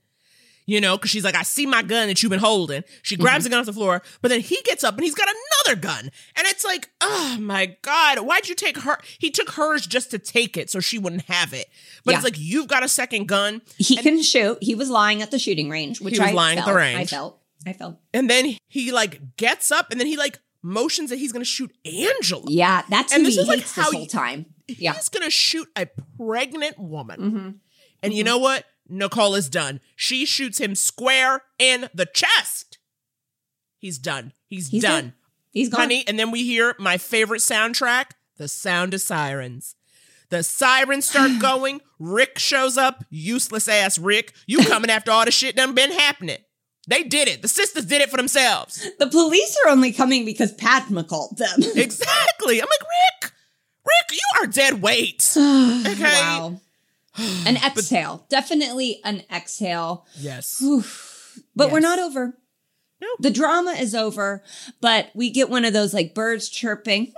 you 0.65 0.79
know, 0.81 0.97
because 0.97 1.11
she's 1.11 1.23
like, 1.23 1.35
I 1.35 1.43
see 1.43 1.65
my 1.65 1.81
gun 1.81 2.07
that 2.07 2.21
you've 2.23 2.29
been 2.29 2.39
holding. 2.39 2.83
She 3.01 3.15
grabs 3.17 3.43
the 3.43 3.49
gun 3.49 3.59
off 3.59 3.65
the 3.65 3.73
floor, 3.73 4.01
but 4.21 4.29
then 4.29 4.39
he 4.41 4.59
gets 4.63 4.83
up 4.83 4.95
and 4.95 5.03
he's 5.03 5.15
got 5.15 5.27
another 5.65 5.79
gun. 5.79 6.09
And 6.35 6.47
it's 6.47 6.63
like, 6.63 6.89
oh 7.01 7.37
my 7.39 7.77
God, 7.81 8.19
why'd 8.19 8.47
you 8.47 8.55
take 8.55 8.77
her? 8.79 8.97
He 9.19 9.29
took 9.31 9.51
hers 9.51 9.85
just 9.85 10.11
to 10.11 10.19
take 10.19 10.57
it 10.57 10.69
so 10.69 10.79
she 10.79 10.97
wouldn't 10.97 11.23
have 11.23 11.53
it. 11.53 11.67
But 12.05 12.11
Yeah. 12.11 12.17
it's 12.17 12.23
like, 12.23 12.37
you've 12.37 12.67
got 12.67 12.83
a 12.83 12.87
second 12.89 13.27
gun. 13.27 13.61
He 13.77 13.97
can 13.97 14.21
shoot. 14.21 14.57
He 14.61 14.75
was 14.75 14.89
lying 14.89 15.21
at 15.21 15.31
the 15.31 15.39
shooting 15.39 15.69
range, 15.69 16.01
which 16.01 16.15
He 16.15 16.19
was 16.19 16.29
I 16.29 16.33
lying 16.33 16.59
at 16.59 16.65
the 16.65 16.73
range. 16.73 16.99
I 16.99 17.05
felt. 17.05 17.39
I 17.65 17.73
felt. 17.73 17.97
And 18.13 18.29
then 18.29 18.57
he 18.67 18.91
like 18.91 19.37
gets 19.37 19.71
up 19.71 19.91
and 19.91 19.99
then 19.99 20.07
he 20.07 20.17
like 20.17 20.39
motions 20.61 21.09
that 21.09 21.19
he's 21.19 21.31
going 21.31 21.41
to 21.41 21.49
shoot 21.49 21.71
Angela. 21.85 22.45
Yeah, 22.47 22.83
that's 22.89 23.13
And 23.13 23.21
who 23.21 23.25
this 23.27 23.35
he 23.35 23.41
is, 23.41 23.47
like, 23.47 23.59
hates 23.59 23.75
how 23.75 23.83
this 23.89 23.93
whole 23.93 24.05
time. 24.05 24.45
Yeah. 24.67 24.93
He's 24.93 25.09
going 25.09 25.23
to 25.23 25.29
shoot 25.29 25.67
a 25.75 25.87
pregnant 26.17 26.79
woman. 26.79 27.19
Mm-hmm. 27.19 27.49
And 28.01 28.13
you 28.13 28.23
know 28.23 28.37
what? 28.37 28.65
Nicole 28.87 29.35
is 29.35 29.49
done. 29.49 29.79
She 29.95 30.25
shoots 30.25 30.59
him 30.59 30.75
square 30.75 31.43
in 31.57 31.89
the 31.93 32.05
chest. 32.05 32.77
He's 33.77 33.97
done. 33.97 34.33
He's, 34.47 34.69
He's 34.69 34.81
done. 34.83 35.03
done. 35.03 35.13
He's 35.51 35.69
gone. 35.69 35.81
Honey, 35.81 36.03
and 36.07 36.17
then 36.17 36.31
we 36.31 36.43
hear 36.43 36.75
my 36.79 36.97
favorite 36.97 37.41
soundtrack, 37.41 38.11
The 38.37 38.47
Sound 38.47 38.93
of 38.93 39.01
Sirens. 39.01 39.75
The 40.29 40.41
sirens 40.41 41.07
start 41.07 41.31
going. 41.39 41.81
Rick 41.99 42.39
shows 42.39 42.77
up. 42.77 43.03
Useless 43.09 43.67
ass 43.67 43.99
Rick. 43.99 44.33
You 44.47 44.59
coming 44.65 44.89
after 44.89 45.11
all 45.11 45.25
the 45.25 45.31
shit 45.31 45.55
done 45.55 45.75
been 45.75 45.91
happening. 45.91 46.39
They 46.87 47.03
did 47.03 47.27
it. 47.27 47.41
The 47.41 47.47
sisters 47.47 47.85
did 47.85 48.01
it 48.01 48.09
for 48.09 48.17
themselves. 48.17 48.89
The 48.99 49.07
police 49.07 49.55
are 49.63 49.69
only 49.71 49.93
coming 49.93 50.25
because 50.25 50.51
Padma 50.51 51.03
called 51.03 51.37
them. 51.37 51.59
Exactly. 51.75 52.59
I'm 52.61 52.67
like, 52.67 53.21
Rick, 53.21 53.31
Rick, 53.85 54.11
you 54.19 54.41
are 54.41 54.47
dead 54.47 54.81
weight. 54.81 55.31
okay. 55.37 56.03
Wow. 56.03 56.59
An 57.17 57.57
exhale. 57.65 58.25
Definitely 58.29 58.99
an 59.03 59.23
exhale. 59.31 60.05
Yes. 60.15 60.61
But 61.55 61.65
Yes. 61.65 61.71
we're 61.73 61.79
not 61.79 61.99
over. 61.99 62.37
No. 63.03 63.09
The 63.19 63.31
drama 63.31 63.71
is 63.71 63.93
over, 63.93 64.41
but 64.79 65.09
we 65.13 65.29
get 65.29 65.49
one 65.49 65.65
of 65.65 65.73
those 65.73 65.93
like 65.93 66.13
birds 66.13 66.47
chirping, 66.47 67.11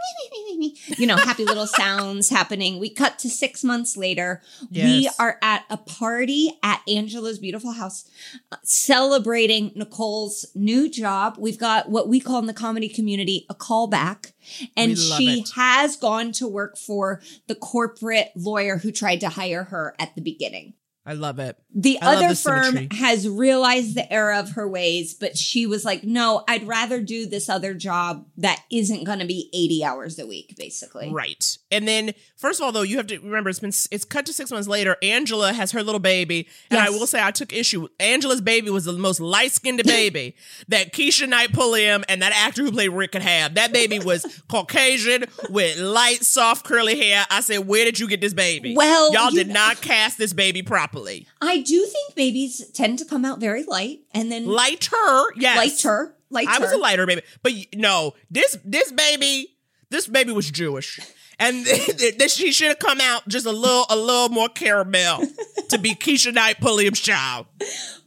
you 0.98 1.06
know, 1.06 1.16
happy 1.16 1.45
little 1.45 1.68
sounds 1.68 2.30
happening. 2.30 2.80
We 2.80 2.90
cut 2.90 3.20
to 3.20 3.30
six 3.30 3.64
months 3.64 3.95
later. 3.95 4.41
We 4.72 5.10
are 5.20 5.38
at 5.44 5.64
a 5.70 5.78
party 5.78 6.57
at 6.64 6.82
Angela's 6.88 7.38
beautiful 7.38 7.74
house 7.74 8.10
uh, 8.52 8.57
celebrating 8.64 9.74
Nicole's 9.76 10.48
new 10.56 10.90
job. 10.90 11.36
We've 11.38 11.60
got 11.60 11.90
what 11.90 12.07
we 12.07 12.20
call 12.20 12.40
in 12.40 12.48
the 12.48 12.53
comedy 12.53 12.90
community 12.90 13.45
a 13.48 13.53
callback. 13.53 14.32
And 14.76 14.98
she 14.98 15.41
it. 15.41 15.49
has 15.56 15.98
gone 15.98 16.32
to 16.34 16.48
work 16.48 16.78
for 16.78 17.22
the 17.48 17.56
corporate 17.56 18.32
lawyer 18.36 18.78
who 18.78 18.91
tried 18.91 19.20
to 19.22 19.30
hire 19.30 19.66
her 19.66 19.95
at 19.99 20.16
the 20.16 20.22
beginning. 20.22 20.74
I 21.07 21.14
love 21.14 21.38
it. 21.38 21.56
The 21.73 22.02
I 22.02 22.15
other 22.15 22.30
the 22.30 22.36
firm 22.36 22.64
symmetry. 22.64 22.98
has 22.98 23.30
realized 23.30 23.95
the 23.95 24.11
error 24.11 24.34
of 24.34 24.52
her 24.52 24.68
ways, 24.68 25.14
but 25.14 25.38
she 25.38 25.68
was 25.68 25.86
like, 25.86 26.03
no, 26.03 26.44
I'd 26.48 26.65
rather 26.65 26.99
do 26.99 27.27
this 27.27 27.48
other 27.48 27.76
job 27.76 28.26
that 28.38 28.64
isn't 28.72 29.03
going 29.03 29.19
to 29.19 29.26
be 29.26 29.49
80 29.53 29.84
hours 29.84 30.18
a 30.18 30.26
week, 30.26 30.56
basically. 30.57 31.11
Right. 31.11 31.57
And 31.69 31.88
then, 31.88 32.14
first 32.38 32.60
of 32.60 32.65
all, 32.65 32.72
though, 32.72 32.82
you 32.82 32.98
have 32.98 33.06
to 33.07 33.19
remember 33.19 33.52
it's 33.52 33.60
been 33.60 33.73
it's 33.91 34.06
cut 34.06 34.26
to 34.26 34.34
six 34.34 34.49
months 34.49 34.68
later. 34.68 34.98
Angela 35.03 35.53
has 35.53 35.73
her 35.73 35.84
little 35.84 35.99
baby, 35.99 36.48
and 36.72 36.80
I 36.80 36.90
will 36.90 37.06
say 37.06 37.22
I 37.22 37.32
took 37.32 37.53
issue. 37.53 37.88
Angela's 37.99 38.41
baby 38.41 38.72
was 38.72 38.86
the 38.86 38.94
most 38.94 39.19
light 39.19 39.52
skinned 39.52 39.84
baby 39.86 40.36
that 40.69 40.91
Keshia 40.91 41.30
Knight 41.30 41.53
Pulliam 41.53 42.03
and 42.10 42.23
that 42.23 42.34
actor 42.34 42.64
who 42.64 42.72
played 42.72 42.90
Rick 42.90 43.11
could 43.11 43.22
have. 43.22 43.56
That 43.56 43.72
baby 43.72 43.99
was 43.99 44.41
Caucasian 44.48 45.26
with 45.49 45.77
light, 45.77 46.23
soft, 46.23 46.65
curly 46.65 46.98
hair. 46.98 47.26
I 47.30 47.41
said, 47.41 47.60
where 47.68 47.86
did 47.86 47.99
you 47.99 48.07
get 48.07 48.22
this 48.22 48.34
baby? 48.34 48.76
Well, 48.76 49.14
y'all 49.14 49.30
did 49.30 49.49
not 49.49 49.82
cast 49.82 50.18
this 50.18 50.34
baby 50.34 50.64
properly. 50.64 50.95
I 51.42 51.62
do 51.62 51.86
think 51.86 52.16
babies 52.16 52.70
tend 52.72 53.00
to 53.00 53.06
come 53.06 53.26
out 53.26 53.40
very 53.40 53.64
light 53.64 54.00
and 54.14 54.32
then 54.32 54.46
Lighter, 54.46 55.24
yes, 55.36 55.58
lighter, 55.58 56.16
lighter. 56.30 56.50
I 56.52 56.60
was 56.60 56.72
a 56.72 56.78
lighter. 56.78 57.06
baby, 57.06 57.22
but 57.44 57.54
no, 57.74 58.14
this 58.30 58.58
this 58.64 58.92
baby, 58.92 59.56
this 59.90 60.08
baby 60.08 60.32
was 60.32 60.50
Jewish, 60.52 61.00
and 61.40 61.66
that 61.66 62.32
she 62.32 62.52
should 62.52 62.70
have 62.70 62.80
come 62.80 62.99
out 63.02 63.28
just 63.28 63.45
a 63.45 63.52
little 63.52 63.86
a 63.90 63.95
little 63.95 64.30
more 64.30 64.49
caramel 64.49 65.24
to 65.70 65.78
be 65.78 65.95
Keshia 65.95 66.34
Knight 66.34 66.60
Pulliam's 66.60 66.99
child. 66.99 67.48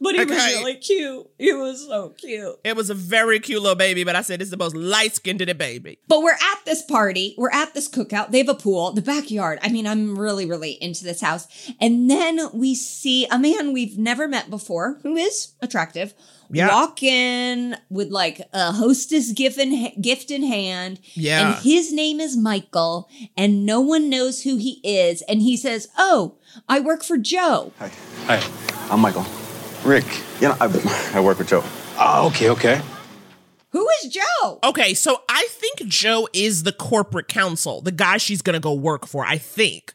But 0.01 0.15
he 0.15 0.25
was 0.25 0.29
really 0.29 0.75
cute. 0.75 1.29
He 1.37 1.53
was 1.53 1.85
so 1.85 2.09
cute. 2.09 2.59
It 2.63 2.75
was 2.75 2.89
a 2.89 2.93
very 2.93 3.39
cute 3.39 3.61
little 3.61 3.75
baby, 3.75 4.03
but 4.03 4.15
I 4.15 4.21
said 4.21 4.41
it's 4.41 4.51
the 4.51 4.57
most 4.57 4.75
light 4.75 5.15
skinned 5.15 5.39
baby. 5.57 5.99
But 6.07 6.21
we're 6.21 6.31
at 6.31 6.65
this 6.65 6.81
party. 6.81 7.35
We're 7.37 7.51
at 7.51 7.73
this 7.73 7.89
cookout. 7.89 8.31
They 8.31 8.39
have 8.39 8.49
a 8.49 8.55
pool, 8.55 8.93
the 8.93 9.01
backyard. 9.01 9.59
I 9.61 9.69
mean, 9.69 9.87
I'm 9.87 10.17
really, 10.17 10.45
really 10.45 10.71
into 10.71 11.03
this 11.03 11.21
house. 11.21 11.47
And 11.79 12.09
then 12.09 12.39
we 12.53 12.75
see 12.75 13.25
a 13.27 13.37
man 13.37 13.73
we've 13.73 13.97
never 13.97 14.27
met 14.27 14.49
before 14.49 14.99
who 15.03 15.15
is 15.15 15.53
attractive. 15.61 16.13
Yeah. 16.51 16.69
Walk 16.69 17.03
in 17.03 17.77
with 17.89 18.09
like 18.09 18.41
a 18.53 18.71
hostess 18.71 19.31
gift 19.33 19.57
in, 19.57 20.01
gift 20.01 20.31
in 20.31 20.43
hand. 20.43 20.99
Yeah. 21.13 21.53
And 21.53 21.63
his 21.63 21.93
name 21.93 22.19
is 22.19 22.35
Michael, 22.35 23.07
and 23.37 23.65
no 23.65 23.81
one 23.81 24.09
knows 24.09 24.43
who 24.43 24.57
he 24.57 24.79
is. 24.83 25.21
And 25.23 25.41
he 25.41 25.55
says, 25.55 25.87
Oh, 25.97 26.37
I 26.67 26.79
work 26.79 27.03
for 27.03 27.17
Joe. 27.17 27.71
Hi. 27.77 27.91
Hi. 28.25 28.89
I'm 28.91 28.99
Michael. 28.99 29.25
Rick. 29.83 30.05
You 30.41 30.49
know, 30.49 30.57
I, 30.59 31.11
I 31.13 31.19
work 31.19 31.37
with 31.37 31.49
Joe. 31.49 31.63
Oh, 31.97 32.27
okay, 32.27 32.49
okay. 32.49 32.81
Who 33.71 33.87
is 34.03 34.11
Joe? 34.11 34.59
Okay, 34.63 34.95
so 34.95 35.21
I 35.29 35.47
think 35.51 35.87
Joe 35.87 36.27
is 36.33 36.63
the 36.63 36.71
corporate 36.71 37.27
counsel, 37.27 37.81
the 37.81 37.91
guy 37.91 38.17
she's 38.17 38.41
gonna 38.41 38.59
go 38.59 38.73
work 38.73 39.05
for. 39.05 39.23
I 39.23 39.37
think. 39.37 39.93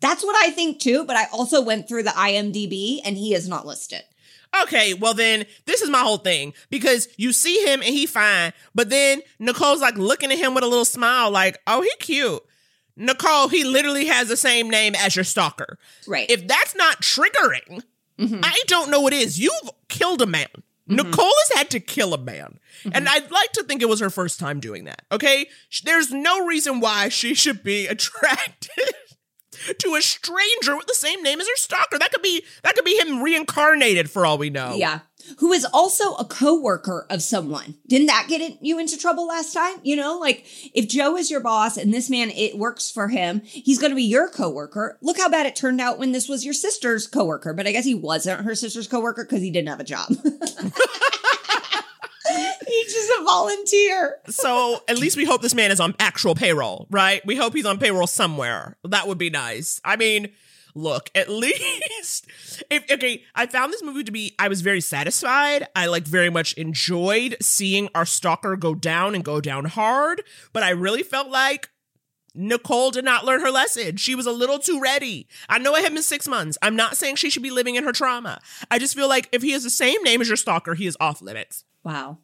That's 0.00 0.24
what 0.24 0.36
I 0.36 0.50
think 0.50 0.80
too, 0.80 1.04
but 1.04 1.16
I 1.16 1.26
also 1.32 1.62
went 1.62 1.88
through 1.88 2.02
the 2.02 2.10
IMDb 2.10 3.00
and 3.04 3.16
he 3.16 3.34
is 3.34 3.48
not 3.48 3.66
listed. 3.66 4.02
Okay, 4.62 4.94
well 4.94 5.14
then 5.14 5.46
this 5.64 5.80
is 5.80 5.88
my 5.88 6.00
whole 6.00 6.18
thing 6.18 6.52
because 6.68 7.08
you 7.16 7.32
see 7.32 7.64
him 7.64 7.80
and 7.80 7.90
he 7.90 8.06
fine, 8.06 8.52
but 8.74 8.90
then 8.90 9.22
Nicole's 9.38 9.80
like 9.80 9.96
looking 9.96 10.30
at 10.30 10.38
him 10.38 10.54
with 10.54 10.64
a 10.64 10.68
little 10.68 10.84
smile, 10.84 11.30
like, 11.30 11.58
"Oh, 11.66 11.82
he 11.82 11.90
cute." 12.00 12.42
Nicole, 12.96 13.48
he 13.48 13.64
literally 13.64 14.06
has 14.06 14.28
the 14.28 14.36
same 14.36 14.68
name 14.68 14.94
as 14.94 15.16
your 15.16 15.24
stalker. 15.24 15.78
Right. 16.06 16.30
If 16.30 16.46
that's 16.46 16.76
not 16.76 17.00
triggering, 17.00 17.82
mm-hmm. 18.18 18.40
I 18.42 18.60
don't 18.66 18.90
know 18.90 19.00
what 19.00 19.12
is. 19.12 19.38
You've 19.38 19.70
killed 19.88 20.20
a 20.20 20.26
man. 20.26 20.46
Mm-hmm. 20.88 20.96
Nicole 20.96 21.32
has 21.48 21.58
had 21.58 21.70
to 21.70 21.80
kill 21.80 22.12
a 22.12 22.18
man. 22.18 22.58
Mm-hmm. 22.80 22.90
And 22.94 23.08
I'd 23.08 23.30
like 23.30 23.52
to 23.52 23.62
think 23.64 23.82
it 23.82 23.88
was 23.88 24.00
her 24.00 24.10
first 24.10 24.38
time 24.38 24.60
doing 24.60 24.84
that. 24.84 25.02
Okay? 25.10 25.48
There's 25.84 26.10
no 26.10 26.44
reason 26.44 26.80
why 26.80 27.08
she 27.08 27.34
should 27.34 27.62
be 27.62 27.86
attracted 27.88 28.94
to 29.78 29.94
a 29.94 30.02
stranger 30.02 30.76
with 30.76 30.86
the 30.86 30.94
same 30.94 31.22
name 31.22 31.40
as 31.40 31.48
her 31.48 31.56
stalker. 31.56 31.98
That 31.98 32.12
could 32.12 32.22
be 32.22 32.42
that 32.62 32.74
could 32.74 32.84
be 32.84 32.98
him 32.98 33.22
reincarnated 33.22 34.10
for 34.10 34.26
all 34.26 34.38
we 34.38 34.50
know. 34.50 34.74
Yeah. 34.74 35.00
Who 35.38 35.52
is 35.52 35.64
also 35.72 36.14
a 36.14 36.24
coworker 36.24 37.06
of 37.08 37.22
someone. 37.22 37.76
Didn't 37.86 38.08
that 38.08 38.26
get 38.28 38.40
it, 38.40 38.58
you 38.60 38.80
into 38.80 38.98
trouble 38.98 39.28
last 39.28 39.52
time? 39.52 39.76
You 39.84 39.94
know, 39.94 40.18
like 40.18 40.44
if 40.74 40.88
Joe 40.88 41.16
is 41.16 41.30
your 41.30 41.40
boss 41.40 41.76
and 41.76 41.94
this 41.94 42.10
man 42.10 42.30
it 42.30 42.58
works 42.58 42.90
for 42.90 43.06
him, 43.06 43.40
he's 43.44 43.78
going 43.78 43.92
to 43.92 43.96
be 43.96 44.02
your 44.02 44.28
coworker. 44.28 44.98
Look 45.00 45.18
how 45.18 45.28
bad 45.28 45.46
it 45.46 45.54
turned 45.54 45.80
out 45.80 45.98
when 45.98 46.10
this 46.10 46.28
was 46.28 46.44
your 46.44 46.54
sister's 46.54 47.06
coworker, 47.06 47.54
but 47.54 47.68
I 47.68 47.72
guess 47.72 47.84
he 47.84 47.94
wasn't 47.94 48.44
her 48.44 48.56
sister's 48.56 48.88
coworker 48.88 49.24
cuz 49.24 49.40
he 49.40 49.50
didn't 49.52 49.68
have 49.68 49.80
a 49.80 49.84
job. 49.84 50.08
He's 52.66 52.92
just 52.92 53.10
a 53.20 53.24
volunteer. 53.24 54.18
So 54.28 54.82
at 54.88 54.98
least 54.98 55.16
we 55.16 55.24
hope 55.24 55.42
this 55.42 55.54
man 55.54 55.70
is 55.70 55.80
on 55.80 55.94
actual 55.98 56.34
payroll, 56.34 56.86
right? 56.90 57.24
We 57.26 57.36
hope 57.36 57.54
he's 57.54 57.66
on 57.66 57.78
payroll 57.78 58.06
somewhere. 58.06 58.76
That 58.84 59.06
would 59.08 59.18
be 59.18 59.30
nice. 59.30 59.80
I 59.84 59.96
mean, 59.96 60.30
look, 60.74 61.10
at 61.14 61.28
least 61.30 62.26
if 62.70 62.90
okay, 62.90 63.24
I 63.34 63.46
found 63.46 63.72
this 63.72 63.82
movie 63.82 64.04
to 64.04 64.12
be 64.12 64.34
I 64.38 64.48
was 64.48 64.60
very 64.60 64.80
satisfied. 64.80 65.66
I 65.74 65.86
like 65.86 66.04
very 66.06 66.30
much 66.30 66.54
enjoyed 66.54 67.36
seeing 67.40 67.88
our 67.94 68.06
stalker 68.06 68.56
go 68.56 68.74
down 68.74 69.14
and 69.14 69.24
go 69.24 69.40
down 69.40 69.66
hard, 69.66 70.22
but 70.52 70.62
I 70.62 70.70
really 70.70 71.02
felt 71.02 71.28
like 71.28 71.68
Nicole 72.34 72.90
did 72.90 73.04
not 73.04 73.24
learn 73.24 73.40
her 73.40 73.50
lesson. 73.50 73.96
She 73.96 74.14
was 74.14 74.26
a 74.26 74.32
little 74.32 74.58
too 74.58 74.80
ready. 74.80 75.28
I 75.48 75.58
know 75.58 75.74
it 75.76 75.84
had 75.84 75.92
been 75.92 76.02
six 76.02 76.26
months. 76.26 76.56
I'm 76.62 76.76
not 76.76 76.96
saying 76.96 77.16
she 77.16 77.28
should 77.28 77.42
be 77.42 77.50
living 77.50 77.74
in 77.74 77.84
her 77.84 77.92
trauma. 77.92 78.40
I 78.70 78.78
just 78.78 78.94
feel 78.94 79.08
like 79.08 79.28
if 79.32 79.42
he 79.42 79.50
has 79.52 79.64
the 79.64 79.70
same 79.70 80.02
name 80.02 80.20
as 80.20 80.28
your 80.28 80.36
stalker, 80.36 80.74
he 80.74 80.86
is 80.86 80.96
off 80.98 81.20
limits. 81.20 81.64
Wow. 81.84 82.18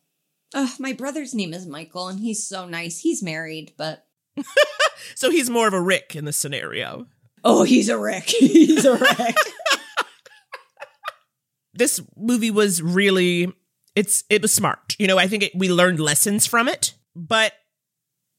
My 0.78 0.92
brother's 0.92 1.34
name 1.34 1.52
is 1.52 1.66
Michael 1.66 2.08
and 2.08 2.20
he's 2.20 2.46
so 2.46 2.66
nice. 2.66 3.00
He's 3.00 3.22
married, 3.22 3.74
but 3.76 4.06
So 5.14 5.30
he's 5.30 5.50
more 5.50 5.68
of 5.68 5.74
a 5.74 5.80
Rick 5.80 6.14
in 6.16 6.24
this 6.24 6.36
scenario. 6.36 7.06
oh, 7.44 7.62
he's 7.62 7.88
a 7.88 7.98
Rick. 7.98 8.24
he's 8.38 8.84
a 8.84 8.96
Rick. 8.96 9.36
this 11.74 12.00
movie 12.16 12.50
was 12.50 12.82
really 12.82 13.52
it's 13.94 14.24
it 14.28 14.42
was 14.42 14.52
smart 14.52 14.96
you 14.98 15.06
know 15.06 15.16
i 15.16 15.26
think 15.26 15.44
it, 15.44 15.52
we 15.54 15.70
learned 15.70 16.00
lessons 16.00 16.44
from 16.44 16.68
it 16.68 16.94
but 17.14 17.52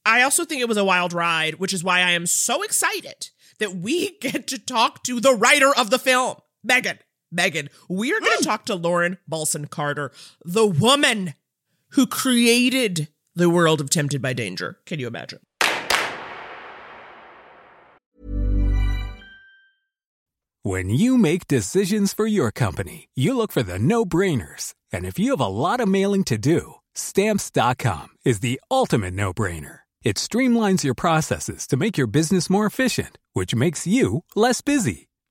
i 0.04 0.22
also 0.22 0.44
think 0.44 0.60
it 0.60 0.68
was 0.68 0.76
a 0.76 0.84
wild 0.84 1.12
ride 1.12 1.54
which 1.54 1.72
is 1.72 1.82
why 1.82 2.00
i 2.00 2.10
am 2.10 2.26
so 2.26 2.62
excited 2.62 3.30
that 3.58 3.74
we 3.76 4.18
get 4.20 4.46
to 4.46 4.58
talk 4.58 5.02
to 5.02 5.20
the 5.20 5.34
writer 5.34 5.74
of 5.74 5.90
the 5.90 5.98
film 5.98 6.36
megan 6.62 6.98
megan 7.32 7.68
we 7.88 8.12
are 8.12 8.20
going 8.20 8.32
to 8.32 8.44
hmm. 8.44 8.50
talk 8.50 8.66
to 8.66 8.74
lauren 8.74 9.16
balson 9.26 9.66
carter 9.66 10.12
the 10.44 10.66
woman 10.66 11.34
who 11.92 12.06
created 12.06 13.08
the 13.34 13.50
world 13.50 13.80
of 13.80 13.90
tempted 13.90 14.20
by 14.20 14.32
danger 14.32 14.78
can 14.86 14.98
you 14.98 15.06
imagine 15.06 15.40
When 20.62 20.90
you 20.90 21.16
make 21.16 21.48
decisions 21.48 22.12
for 22.12 22.26
your 22.26 22.52
company, 22.52 23.08
you 23.14 23.34
look 23.34 23.50
for 23.50 23.62
the 23.62 23.78
no 23.78 24.04
brainers. 24.04 24.74
And 24.92 25.06
if 25.06 25.18
you 25.18 25.30
have 25.30 25.40
a 25.40 25.46
lot 25.46 25.80
of 25.80 25.88
mailing 25.88 26.22
to 26.24 26.36
do, 26.36 26.74
stamps.com 26.94 28.08
is 28.26 28.40
the 28.40 28.60
ultimate 28.70 29.14
no 29.14 29.32
brainer. 29.32 29.80
It 30.02 30.16
streamlines 30.16 30.84
your 30.84 30.94
processes 30.94 31.66
to 31.68 31.78
make 31.78 31.96
your 31.96 32.06
business 32.06 32.50
more 32.50 32.66
efficient, 32.66 33.16
which 33.32 33.54
makes 33.54 33.86
you 33.86 34.24
less 34.34 34.60
busy. 34.60 35.09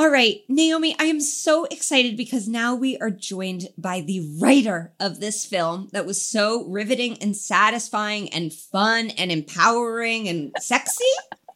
All 0.00 0.08
right, 0.08 0.40
Naomi, 0.48 0.96
I 0.98 1.04
am 1.04 1.20
so 1.20 1.64
excited 1.64 2.16
because 2.16 2.48
now 2.48 2.74
we 2.74 2.96
are 3.00 3.10
joined 3.10 3.68
by 3.76 4.00
the 4.00 4.26
writer 4.40 4.94
of 4.98 5.20
this 5.20 5.44
film 5.44 5.90
that 5.92 6.06
was 6.06 6.22
so 6.22 6.64
riveting 6.68 7.18
and 7.18 7.36
satisfying 7.36 8.32
and 8.32 8.50
fun 8.50 9.10
and 9.10 9.30
empowering 9.30 10.26
and 10.26 10.52
sexy, 10.58 11.04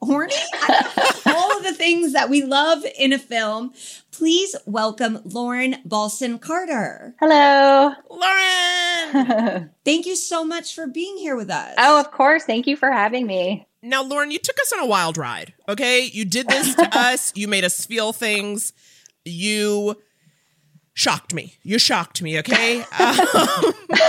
horny, 0.02 0.34
all 1.24 1.56
of 1.56 1.64
the 1.64 1.72
things 1.74 2.12
that 2.12 2.28
we 2.28 2.42
love 2.42 2.84
in 2.98 3.14
a 3.14 3.18
film. 3.18 3.72
Please 4.12 4.54
welcome 4.66 5.20
Lauren 5.24 5.76
Balson 5.86 6.38
Carter. 6.38 7.14
Hello. 7.20 7.94
Lauren! 8.10 9.70
Thank 9.86 10.04
you 10.04 10.16
so 10.16 10.44
much 10.44 10.74
for 10.74 10.86
being 10.86 11.16
here 11.16 11.34
with 11.34 11.48
us. 11.48 11.74
Oh, 11.78 11.98
of 11.98 12.10
course. 12.10 12.44
Thank 12.44 12.66
you 12.66 12.76
for 12.76 12.92
having 12.92 13.26
me. 13.26 13.66
Now, 13.84 14.02
Lauren, 14.02 14.30
you 14.30 14.38
took 14.38 14.58
us 14.60 14.72
on 14.72 14.80
a 14.80 14.86
wild 14.86 15.18
ride, 15.18 15.52
okay? 15.68 16.04
You 16.04 16.24
did 16.24 16.48
this 16.48 16.74
to 16.76 16.88
us. 16.98 17.32
You 17.36 17.48
made 17.48 17.64
us 17.64 17.84
feel 17.84 18.14
things. 18.14 18.72
You 19.26 19.96
shocked 20.94 21.34
me. 21.34 21.56
You 21.62 21.78
shocked 21.78 22.22
me, 22.22 22.38
okay? 22.38 22.84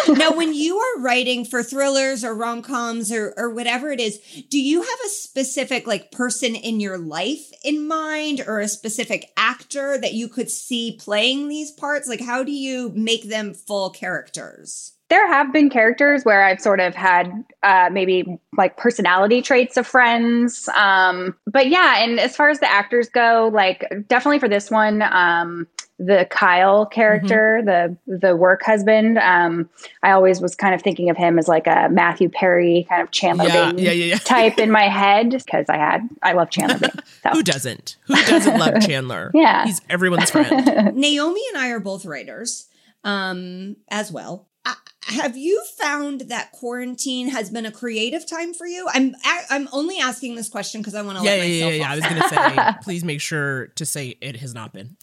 Um, 0.08 0.18
now, 0.18 0.32
when 0.32 0.54
you 0.54 0.78
are 0.78 1.02
writing 1.02 1.46
for 1.46 1.64
thrillers 1.64 2.24
or 2.24 2.34
rom 2.36 2.62
coms 2.62 3.12
or, 3.12 3.34
or 3.38 3.50
whatever 3.50 3.92
it 3.92 4.00
is, 4.00 4.20
do 4.50 4.60
you 4.60 4.82
have 4.82 5.00
a 5.06 5.10
specific 5.10 5.88
like 5.88 6.12
person 6.12 6.56
in 6.56 6.80
your 6.80 6.98
life 6.98 7.52
in 7.64 7.88
mind 7.88 8.42
or 8.46 8.60
a 8.60 8.68
specific 8.68 9.32
actor 9.36 9.98
that 9.98 10.14
you 10.14 10.28
could 10.28 10.50
see 10.50 10.98
playing 11.00 11.48
these 11.48 11.72
parts? 11.72 12.08
Like, 12.08 12.22
how 12.22 12.44
do 12.44 12.52
you 12.52 12.92
make 12.96 13.30
them 13.30 13.54
full 13.54 13.90
characters? 13.90 14.95
There 15.10 15.28
have 15.28 15.54
been 15.54 15.70
characters 15.70 16.26
where 16.26 16.44
I've 16.44 16.60
sort 16.60 16.80
of 16.80 16.96
had 16.96 17.32
uh, 17.64 17.90
maybe 17.92 18.40
like 18.58 18.78
personality 18.78 19.42
traits 19.42 19.78
of 19.78 19.86
friends. 19.86 20.68
Um, 20.70 21.36
but 21.46 21.70
yeah, 21.70 22.04
and 22.04 22.20
as 22.20 22.36
far 22.36 22.50
as 22.50 22.60
the 22.60 22.72
actors 22.72 23.08
go, 23.10 23.52
like 23.54 23.86
definitely 24.08 24.40
for 24.40 24.50
this 24.50 24.72
one, 24.72 25.04
um, 25.04 25.68
the 25.98 26.28
Kyle 26.30 26.86
character, 26.86 27.62
mm-hmm. 27.64 28.04
the 28.12 28.20
the 28.20 28.36
work 28.36 28.64
husband. 28.64 29.18
Um, 29.18 29.70
I 30.04 30.12
always 30.12 30.42
was 30.42 30.56
kind 30.56 30.76
of 30.76 30.82
thinking 30.82 31.10
of 31.10 31.18
him 31.18 31.40
as 31.40 31.48
like 31.48 31.68
a 31.68 31.88
Matthew 31.90 32.30
Perry 32.30 32.86
kind 32.90 33.02
of 33.02 33.12
Chandler 33.12 33.46
Yeah, 33.46 33.72
Bing 33.72 33.80
yeah, 33.80 33.92
yeah, 33.92 34.06
yeah. 34.06 34.18
type 34.24 34.58
in 34.58 34.72
my 34.72 34.90
head 34.90 35.30
because 35.30 35.66
I 35.70 35.78
had 35.78 36.02
I 36.22 36.34
love 36.34 36.50
Chandler 36.50 36.80
Bing. 36.80 36.92
So. 37.24 37.30
Who 37.32 37.44
doesn't? 37.44 37.98
Who 38.08 38.16
doesn't 38.16 38.58
love 38.58 38.82
Chandler? 38.86 39.32
Yeah. 39.34 39.66
He's 39.66 39.82
everyone's 39.90 40.32
friend. 40.32 40.96
Naomi 40.96 41.42
and 41.54 41.58
I 41.58 41.70
are 41.70 41.80
both 41.80 42.06
writers 42.06 42.68
um, 43.04 43.78
as 43.90 44.12
well. 44.12 44.48
Uh, 44.66 44.74
have 45.06 45.38
you 45.38 45.64
found 45.78 46.22
that 46.22 46.52
quarantine 46.52 47.30
has 47.30 47.50
been 47.50 47.66
a 47.66 47.72
creative 47.72 48.28
time 48.28 48.54
for 48.54 48.66
you? 48.66 48.88
I'm 48.92 49.16
I, 49.24 49.44
I'm 49.50 49.70
only 49.72 50.00
asking 50.00 50.36
this 50.36 50.50
question 50.50 50.82
because 50.82 50.96
I 50.96 51.02
want 51.02 51.20
to 51.20 51.24
yeah, 51.24 51.32
let 51.32 51.48
yeah, 51.48 51.66
myself 51.66 51.72
yeah, 51.72 51.78
yeah. 51.78 51.86
off. 51.86 51.92
I 51.92 51.96
was 51.96 52.06
gonna 52.06 52.74
say, 52.74 52.80
please 52.84 53.04
make 53.04 53.22
sure 53.22 53.68
to 53.68 53.86
say 53.86 54.18
it 54.22 54.38
has 54.38 54.54
not 54.54 54.74
been. 54.74 54.98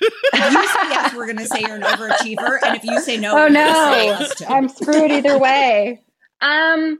If 0.00 0.52
you 0.52 0.68
say 0.68 0.88
yes, 0.90 1.14
we're 1.14 1.26
going 1.26 1.38
to 1.38 1.46
say 1.46 1.60
you're 1.60 1.76
an 1.76 1.82
overachiever, 1.82 2.58
and 2.64 2.76
if 2.76 2.82
you 2.82 3.00
say 3.00 3.16
no, 3.18 3.32
oh 3.32 3.34
we're 3.36 3.52
gonna 3.52 4.26
say 4.26 4.46
no. 4.46 4.54
I'm 4.54 4.68
screwed 4.68 5.12
either 5.12 5.38
way. 5.38 6.02
Um, 6.40 6.98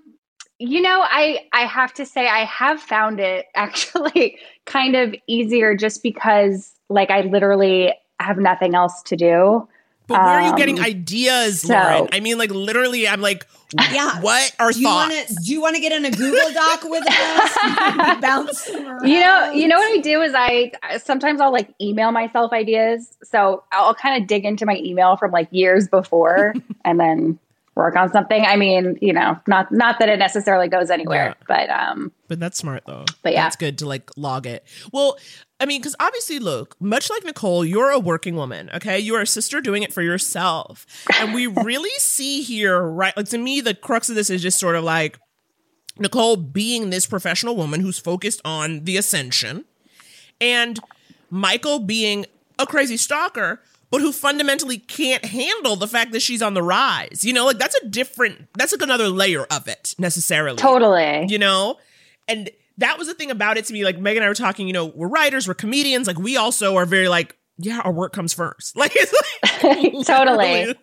you 0.58 0.80
know, 0.80 1.00
I 1.02 1.48
I 1.52 1.66
have 1.66 1.92
to 1.94 2.06
say 2.06 2.28
I 2.28 2.44
have 2.44 2.80
found 2.80 3.18
it 3.18 3.46
actually 3.54 4.38
kind 4.66 4.94
of 4.94 5.14
easier 5.26 5.74
just 5.74 6.02
because 6.02 6.72
like 6.88 7.10
I 7.10 7.22
literally 7.22 7.92
have 8.20 8.38
nothing 8.38 8.74
else 8.74 9.02
to 9.04 9.16
do. 9.16 9.68
But 10.06 10.14
where 10.20 10.28
are 10.34 10.42
you 10.42 10.50
Um, 10.50 10.56
getting 10.56 10.80
ideas, 10.80 11.62
so- 11.62 11.72
Lauren? 11.74 12.08
I 12.12 12.20
mean, 12.20 12.36
like 12.38 12.50
literally, 12.50 13.06
I'm 13.08 13.20
like, 13.20 13.46
Yeah. 13.92 14.20
what 14.20 14.52
are 14.58 14.70
do 14.72 14.80
you 14.80 14.86
thoughts? 14.86 15.12
want 15.14 15.28
to 15.28 15.34
do 15.44 15.52
you 15.52 15.60
want 15.62 15.76
to 15.76 15.80
get 15.80 15.92
in 15.92 16.04
a 16.04 16.10
Google 16.10 16.52
Doc 16.52 16.84
with 16.84 17.04
us? 17.08 17.56
Bounce 18.20 18.68
around. 18.70 19.08
You 19.08 19.20
know, 19.20 19.50
you 19.52 19.68
know 19.68 19.76
what 19.78 19.98
I 19.98 20.00
do 20.02 20.20
is 20.22 20.32
I 20.34 20.72
sometimes 21.02 21.40
I'll 21.40 21.52
like 21.52 21.72
email 21.80 22.12
myself 22.12 22.52
ideas. 22.52 23.16
So 23.22 23.62
I'll 23.72 23.94
kind 23.94 24.20
of 24.20 24.28
dig 24.28 24.44
into 24.44 24.66
my 24.66 24.76
email 24.76 25.16
from 25.16 25.30
like 25.30 25.48
years 25.50 25.88
before 25.88 26.54
and 26.84 27.00
then 27.00 27.38
work 27.74 27.96
on 27.96 28.10
something. 28.12 28.44
I 28.44 28.56
mean, 28.56 28.98
you 29.00 29.12
know, 29.14 29.38
not 29.46 29.72
not 29.72 29.98
that 30.00 30.08
it 30.10 30.18
necessarily 30.18 30.68
goes 30.68 30.90
anywhere, 30.90 31.34
but 31.48 31.70
um 31.70 32.12
But 32.28 32.40
that's 32.40 32.58
smart 32.58 32.82
though. 32.86 33.04
But 33.22 33.32
yeah. 33.32 33.46
It's 33.46 33.56
good 33.56 33.78
to 33.78 33.86
like 33.86 34.10
log 34.16 34.46
it. 34.46 34.64
Well, 34.92 35.16
I 35.62 35.64
mean, 35.64 35.80
because 35.80 35.94
obviously, 36.00 36.40
look, 36.40 36.74
much 36.80 37.08
like 37.08 37.24
Nicole, 37.24 37.64
you're 37.64 37.90
a 37.90 37.98
working 38.00 38.34
woman, 38.34 38.68
okay? 38.74 38.98
You're 38.98 39.20
a 39.20 39.26
sister 39.28 39.60
doing 39.60 39.84
it 39.84 39.92
for 39.92 40.02
yourself. 40.02 40.84
And 41.20 41.32
we 41.32 41.46
really 41.64 41.96
see 41.98 42.42
here, 42.42 42.82
right? 42.82 43.16
Like 43.16 43.28
to 43.28 43.38
me, 43.38 43.60
the 43.60 43.72
crux 43.72 44.08
of 44.08 44.16
this 44.16 44.28
is 44.28 44.42
just 44.42 44.58
sort 44.58 44.74
of 44.74 44.82
like 44.82 45.20
Nicole 46.00 46.34
being 46.34 46.90
this 46.90 47.06
professional 47.06 47.54
woman 47.54 47.78
who's 47.78 48.00
focused 48.00 48.40
on 48.44 48.82
the 48.82 48.96
ascension, 48.96 49.64
and 50.40 50.80
Michael 51.30 51.78
being 51.78 52.26
a 52.58 52.66
crazy 52.66 52.96
stalker, 52.96 53.62
but 53.92 54.00
who 54.00 54.10
fundamentally 54.10 54.78
can't 54.78 55.24
handle 55.24 55.76
the 55.76 55.86
fact 55.86 56.10
that 56.10 56.22
she's 56.22 56.42
on 56.42 56.54
the 56.54 56.62
rise. 56.62 57.24
You 57.24 57.34
know, 57.34 57.46
like 57.46 57.58
that's 57.58 57.76
a 57.76 57.86
different, 57.86 58.48
that's 58.58 58.72
like 58.72 58.82
another 58.82 59.08
layer 59.08 59.44
of 59.44 59.68
it 59.68 59.94
necessarily. 59.96 60.56
Totally. 60.56 61.26
You 61.28 61.38
know? 61.38 61.78
And 62.26 62.50
that 62.78 62.98
was 62.98 63.08
the 63.08 63.14
thing 63.14 63.30
about 63.30 63.56
it 63.56 63.64
to 63.66 63.72
me. 63.72 63.84
Like 63.84 63.98
Megan 63.98 64.22
and 64.22 64.26
I 64.26 64.28
were 64.28 64.34
talking, 64.34 64.66
you 64.66 64.72
know, 64.72 64.86
we're 64.86 65.08
writers, 65.08 65.46
we're 65.46 65.54
comedians. 65.54 66.06
Like 66.06 66.18
we 66.18 66.36
also 66.36 66.76
are 66.76 66.86
very 66.86 67.08
like, 67.08 67.36
yeah, 67.58 67.80
our 67.84 67.92
work 67.92 68.12
comes 68.12 68.32
first. 68.32 68.76
Like 68.82 68.92
it's 68.94 69.12
like 69.62 69.92
totally. 70.06 70.74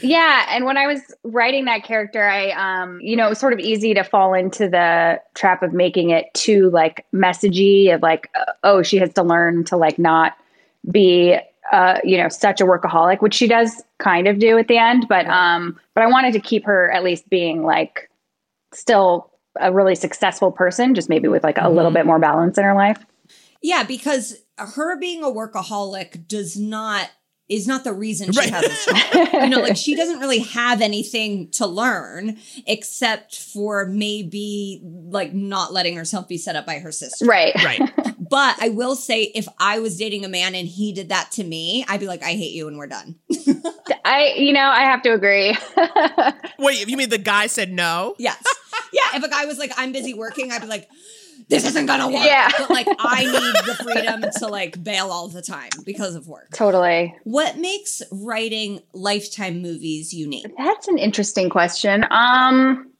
Yeah, 0.00 0.46
and 0.48 0.64
when 0.64 0.76
I 0.76 0.86
was 0.86 1.00
writing 1.24 1.64
that 1.64 1.82
character, 1.82 2.22
I 2.22 2.50
um, 2.50 3.00
you 3.00 3.16
know, 3.16 3.26
it 3.26 3.30
was 3.30 3.40
sort 3.40 3.52
of 3.52 3.58
easy 3.58 3.94
to 3.94 4.04
fall 4.04 4.32
into 4.32 4.68
the 4.68 5.20
trap 5.34 5.62
of 5.62 5.72
making 5.72 6.10
it 6.10 6.32
too 6.34 6.70
like 6.70 7.04
messagey 7.12 7.92
of 7.92 8.00
like 8.00 8.30
uh, 8.38 8.52
oh, 8.62 8.82
she 8.82 8.98
has 8.98 9.12
to 9.14 9.22
learn 9.22 9.64
to 9.64 9.76
like 9.76 9.98
not 9.98 10.36
be 10.90 11.36
uh, 11.72 11.98
you 12.02 12.16
know, 12.16 12.28
such 12.28 12.60
a 12.60 12.64
workaholic, 12.64 13.20
which 13.20 13.34
she 13.34 13.46
does 13.46 13.82
kind 13.98 14.26
of 14.26 14.38
do 14.38 14.58
at 14.58 14.68
the 14.68 14.78
end, 14.78 15.06
but 15.08 15.26
um 15.26 15.78
but 15.94 16.04
I 16.04 16.06
wanted 16.06 16.32
to 16.34 16.40
keep 16.40 16.64
her 16.64 16.90
at 16.90 17.02
least 17.02 17.28
being 17.28 17.64
like 17.64 18.08
still 18.72 19.29
a 19.58 19.72
really 19.72 19.94
successful 19.94 20.52
person, 20.52 20.94
just 20.94 21.08
maybe 21.08 21.28
with 21.28 21.42
like 21.42 21.58
a 21.58 21.68
little 21.68 21.90
mm-hmm. 21.90 21.94
bit 21.94 22.06
more 22.06 22.18
balance 22.18 22.58
in 22.58 22.64
her 22.64 22.74
life. 22.74 23.04
Yeah, 23.62 23.82
because 23.82 24.36
her 24.56 24.98
being 24.98 25.22
a 25.22 25.28
workaholic 25.28 26.28
does 26.28 26.56
not 26.56 27.10
is 27.48 27.66
not 27.66 27.82
the 27.82 27.92
reason 27.92 28.30
she 28.32 28.48
has 28.48 28.64
a 28.64 28.92
job. 28.92 29.28
you 29.32 29.48
know, 29.48 29.60
like 29.60 29.76
she 29.76 29.96
doesn't 29.96 30.20
really 30.20 30.38
have 30.38 30.80
anything 30.80 31.50
to 31.50 31.66
learn 31.66 32.38
except 32.66 33.36
for 33.36 33.86
maybe 33.86 34.80
like 34.84 35.34
not 35.34 35.72
letting 35.72 35.96
herself 35.96 36.28
be 36.28 36.38
set 36.38 36.54
up 36.54 36.64
by 36.64 36.78
her 36.78 36.92
sister. 36.92 37.26
Right. 37.26 37.52
Right. 37.64 37.80
But 38.30 38.62
I 38.62 38.68
will 38.68 38.94
say 38.94 39.24
if 39.34 39.48
I 39.58 39.80
was 39.80 39.98
dating 39.98 40.24
a 40.24 40.28
man 40.28 40.54
and 40.54 40.66
he 40.66 40.92
did 40.92 41.08
that 41.08 41.32
to 41.32 41.44
me, 41.44 41.84
I'd 41.88 42.00
be 42.00 42.06
like, 42.06 42.22
I 42.22 42.32
hate 42.32 42.52
you 42.52 42.68
and 42.68 42.78
we're 42.78 42.86
done. 42.86 43.16
I 44.04 44.34
you 44.36 44.52
know, 44.52 44.60
I 44.60 44.82
have 44.82 45.02
to 45.02 45.12
agree. 45.12 45.58
Wait, 46.58 46.88
you 46.88 46.96
mean 46.96 47.10
the 47.10 47.18
guy 47.18 47.48
said 47.48 47.72
no? 47.72 48.14
Yes. 48.18 48.42
Yeah. 48.92 49.16
If 49.18 49.24
a 49.24 49.28
guy 49.28 49.44
was 49.46 49.58
like, 49.58 49.72
I'm 49.76 49.92
busy 49.92 50.14
working, 50.14 50.52
I'd 50.52 50.62
be 50.62 50.68
like, 50.68 50.88
this 51.48 51.66
isn't 51.66 51.86
gonna 51.86 52.06
work. 52.08 52.24
Yeah. 52.24 52.48
But 52.56 52.70
like 52.70 52.86
I 53.00 53.24
need 53.24 53.66
the 53.66 53.74
freedom 53.82 54.24
to 54.38 54.46
like 54.46 54.82
bail 54.82 55.10
all 55.10 55.26
the 55.26 55.42
time 55.42 55.70
because 55.84 56.14
of 56.14 56.28
work. 56.28 56.50
Totally. 56.54 57.16
What 57.24 57.58
makes 57.58 58.00
writing 58.12 58.80
lifetime 58.92 59.60
movies 59.60 60.14
unique? 60.14 60.46
That's 60.56 60.86
an 60.86 60.98
interesting 60.98 61.50
question. 61.50 62.06
Um, 62.10 62.92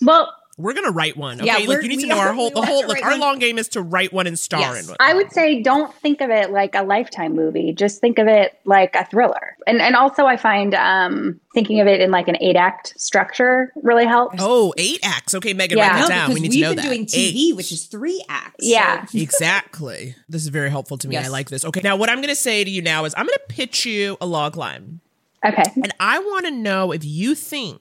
well, 0.00 0.32
We're 0.58 0.72
gonna 0.72 0.90
write 0.90 1.18
one. 1.18 1.38
Okay, 1.38 1.46
Yeah, 1.46 1.68
like 1.68 1.82
you 1.82 1.88
need 1.88 2.00
to 2.00 2.06
know 2.06 2.18
our 2.18 2.32
whole 2.32 2.50
the 2.50 2.62
whole 2.62 2.82
to 2.82 2.88
like 2.88 3.04
our 3.04 3.10
one. 3.12 3.20
long 3.20 3.38
game 3.38 3.58
is 3.58 3.68
to 3.70 3.82
write 3.82 4.10
one 4.12 4.26
and 4.26 4.38
star 4.38 4.76
in 4.76 4.86
one. 4.86 4.96
I 4.98 5.12
would 5.12 5.30
say 5.30 5.62
don't 5.62 5.94
think 5.96 6.22
of 6.22 6.30
it 6.30 6.50
like 6.50 6.74
a 6.74 6.82
lifetime 6.82 7.34
movie. 7.34 7.72
Just 7.74 8.00
think 8.00 8.18
of 8.18 8.26
it 8.26 8.58
like 8.64 8.94
a 8.94 9.04
thriller. 9.04 9.56
And 9.66 9.82
and 9.82 9.94
also 9.94 10.24
I 10.24 10.38
find 10.38 10.74
um 10.74 11.40
thinking 11.52 11.80
of 11.80 11.86
it 11.86 12.00
in 12.00 12.10
like 12.10 12.28
an 12.28 12.36
eight 12.40 12.56
act 12.56 12.98
structure 12.98 13.70
really 13.82 14.06
helps. 14.06 14.36
Oh, 14.40 14.72
eight 14.78 15.00
acts. 15.02 15.34
Okay, 15.34 15.52
Megan, 15.52 15.76
yeah. 15.76 15.88
write 15.88 15.96
that 15.96 16.08
no, 16.08 16.08
down. 16.08 16.32
We 16.32 16.40
need 16.40 16.52
to 16.52 16.60
know 16.60 16.74
that. 16.74 16.82
We've 16.82 16.90
been 16.90 17.04
doing 17.04 17.06
TV, 17.06 17.54
which 17.54 17.70
is 17.70 17.84
three 17.84 18.24
acts. 18.28 18.64
Yeah. 18.66 19.04
so- 19.04 19.18
exactly. 19.18 20.14
This 20.28 20.42
is 20.42 20.48
very 20.48 20.70
helpful 20.70 20.96
to 20.98 21.08
me. 21.08 21.18
I 21.18 21.28
like 21.28 21.50
this. 21.50 21.66
Okay, 21.66 21.80
now 21.82 21.96
what 21.96 22.08
I'm 22.08 22.18
going 22.18 22.28
to 22.28 22.34
say 22.34 22.64
to 22.64 22.70
you 22.70 22.80
now 22.80 23.04
is 23.04 23.14
I'm 23.16 23.26
going 23.26 23.38
to 23.46 23.54
pitch 23.54 23.84
you 23.84 24.16
a 24.20 24.26
log 24.26 24.56
line. 24.56 25.00
Okay. 25.44 25.64
And 25.74 25.94
I 26.00 26.18
want 26.18 26.46
to 26.46 26.50
know 26.50 26.92
if 26.92 27.04
you 27.04 27.34
think 27.34 27.80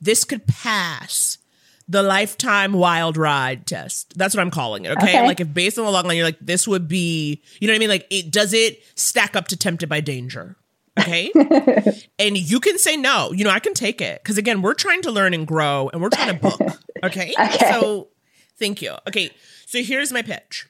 this 0.00 0.24
could 0.24 0.46
pass 0.46 1.38
the 1.90 2.04
lifetime 2.04 2.72
wild 2.72 3.16
ride 3.16 3.66
test. 3.66 4.16
That's 4.16 4.32
what 4.32 4.40
I'm 4.40 4.52
calling 4.52 4.84
it. 4.84 4.92
Okay. 4.92 5.08
Okay. 5.08 5.26
Like 5.26 5.40
if 5.40 5.52
based 5.52 5.76
on 5.76 5.84
the 5.84 5.90
log 5.90 6.06
line, 6.06 6.16
you're 6.16 6.24
like, 6.24 6.38
this 6.40 6.68
would 6.68 6.86
be, 6.86 7.42
you 7.58 7.66
know 7.66 7.72
what 7.72 7.76
I 7.76 7.80
mean? 7.80 7.88
Like 7.88 8.06
it 8.10 8.30
does 8.30 8.52
it 8.52 8.80
stack 8.94 9.34
up 9.34 9.48
to 9.48 9.56
tempted 9.56 9.88
by 9.88 10.00
danger? 10.00 10.56
Okay. 10.98 11.32
and 12.18 12.38
you 12.38 12.60
can 12.60 12.78
say 12.78 12.96
no. 12.96 13.32
You 13.32 13.42
know, 13.42 13.50
I 13.50 13.58
can 13.58 13.74
take 13.74 14.00
it. 14.00 14.22
Cause 14.22 14.38
again, 14.38 14.62
we're 14.62 14.74
trying 14.74 15.02
to 15.02 15.10
learn 15.10 15.34
and 15.34 15.48
grow 15.48 15.90
and 15.92 16.00
we're 16.00 16.10
trying 16.10 16.38
to 16.38 16.40
book. 16.40 16.60
Okay. 17.02 17.32
Okay. 17.32 17.70
So 17.70 18.08
thank 18.58 18.82
you. 18.82 18.94
Okay. 19.08 19.30
So 19.64 19.82
here's 19.82 20.12
my 20.12 20.20
pitch. 20.20 20.68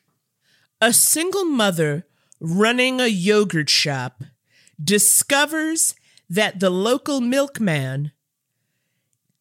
A 0.81 0.93
single 0.93 1.45
mother 1.45 2.07
running 2.39 3.01
a 3.01 3.09
yogurt 3.09 3.69
shop 3.69 4.23
discovers 4.83 5.97
that 6.29 6.61
the 6.61 6.71
local 6.71 7.21
milkman 7.21 8.13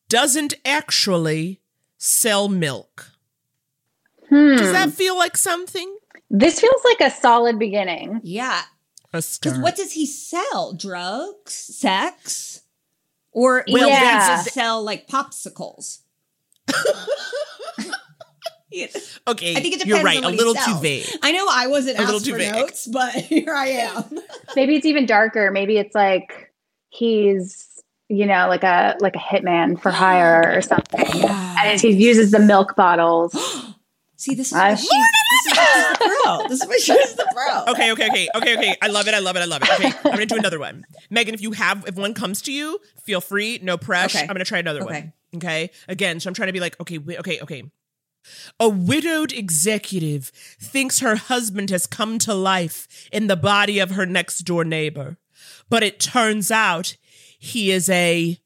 doesn't 0.10 0.56
actually 0.66 1.59
sell 2.00 2.48
milk. 2.48 3.12
Hmm. 4.30 4.56
Does 4.58 4.72
that 4.72 4.92
feel 4.92 5.16
like 5.18 5.38
something? 5.38 5.96
This 6.32 6.60
feels 6.60 6.82
like 6.84 7.02
a 7.02 7.14
solid 7.16 7.60
beginning. 7.60 8.22
Yeah. 8.24 8.62
Because 9.12 9.40
what 9.60 9.76
does 9.76 9.92
he 9.94 10.06
sell? 10.06 10.74
Drugs? 10.74 11.54
Sex? 11.54 12.62
Or 13.32 13.64
Well, 13.68 13.84
will 13.84 13.90
yeah. 13.90 14.44
he 14.44 14.50
sell 14.50 14.84
like 14.84 15.08
popsicles? 15.08 16.00
Okay, 19.28 19.56
I 19.56 19.60
think 19.62 19.74
it 19.76 19.80
depends 19.80 19.88
you're 19.88 20.04
right. 20.04 20.18
on 20.18 20.24
A 20.24 20.28
what 20.28 20.34
he 20.34 20.38
little 20.38 20.54
too 20.54 20.80
vague. 20.80 21.06
I 21.24 21.32
know 21.32 21.48
I 21.50 21.66
wasn't 21.68 21.98
A 21.98 22.02
little 22.02 22.18
asked 22.18 22.26
too 22.26 22.34
for 22.34 22.38
vague. 22.38 22.54
notes, 22.54 22.88
but 22.88 23.12
here 23.16 23.54
I 23.54 23.68
am. 23.68 24.04
Maybe 24.56 24.76
it's 24.76 24.86
even 24.86 25.06
darker. 25.08 25.50
Maybe 25.52 25.78
it's 25.78 25.96
like 25.96 26.54
he's, 26.90 27.68
you 28.10 28.26
know, 28.26 28.48
like 28.50 28.64
a 28.64 28.96
like 29.00 29.16
a 29.16 29.20
hitman 29.20 29.80
for 29.80 29.92
hire 30.04 30.54
or 30.58 30.62
something. 30.62 31.06
And 31.30 31.80
he 31.80 31.92
uses 31.92 32.32
the 32.32 32.40
milk 32.40 32.76
bottles. 32.76 33.34
See, 34.18 34.36
this 34.36 34.48
is 34.52 34.54
Uh, 34.58 34.76
she's, 34.76 34.90
this 34.90 35.46
is 35.54 35.58
why 35.58 35.64
she's 35.64 35.98
the 36.00 36.22
pro. 36.24 36.48
This 36.50 36.62
is 36.62 36.68
why 36.68 36.78
she's 36.78 37.16
the 37.16 37.28
pro. 37.34 37.64
Okay, 37.74 37.92
okay, 37.94 38.08
okay, 38.10 38.28
okay, 38.36 38.58
okay. 38.58 38.76
I 38.82 38.88
love 38.88 39.08
it. 39.08 39.14
I 39.14 39.20
love 39.20 39.38
it. 39.38 39.40
I 39.40 39.46
love 39.46 39.62
it. 39.64 39.70
Okay, 39.72 39.88
I'm 40.04 40.12
gonna 40.12 40.26
do 40.26 40.36
another 40.36 40.60
one. 40.60 40.86
Megan, 41.10 41.34
if 41.34 41.42
you 41.42 41.52
have, 41.54 41.86
if 41.88 41.96
one 41.96 42.14
comes 42.14 42.42
to 42.44 42.52
you, 42.52 42.80
feel 43.04 43.22
free. 43.22 43.60
No 43.64 43.78
pressure. 43.78 44.18
Okay. 44.18 44.28
I'm 44.28 44.34
gonna 44.36 44.44
try 44.44 44.60
another 44.60 44.82
Okay. 44.84 44.94
one. 44.94 45.14
Okay. 45.38 45.70
Again, 45.88 46.20
so 46.20 46.28
I'm 46.28 46.34
trying 46.34 46.48
to 46.48 46.54
be 46.54 46.60
like, 46.60 46.78
okay, 46.82 46.98
wi- 46.98 47.20
okay, 47.20 47.40
okay. 47.42 47.64
A 48.60 48.68
widowed 48.68 49.32
executive 49.32 50.26
thinks 50.60 51.00
her 51.00 51.16
husband 51.16 51.70
has 51.70 51.88
come 51.88 52.20
to 52.20 52.34
life 52.34 53.08
in 53.14 53.28
the 53.28 53.38
body 53.38 53.80
of 53.80 53.92
her 53.92 54.06
next 54.06 54.40
door 54.40 54.66
neighbor, 54.66 55.18
but 55.70 55.82
it 55.84 56.00
turns 56.02 56.52
out 56.52 56.98
he 57.40 57.72
is 57.72 57.90
a 57.90 58.38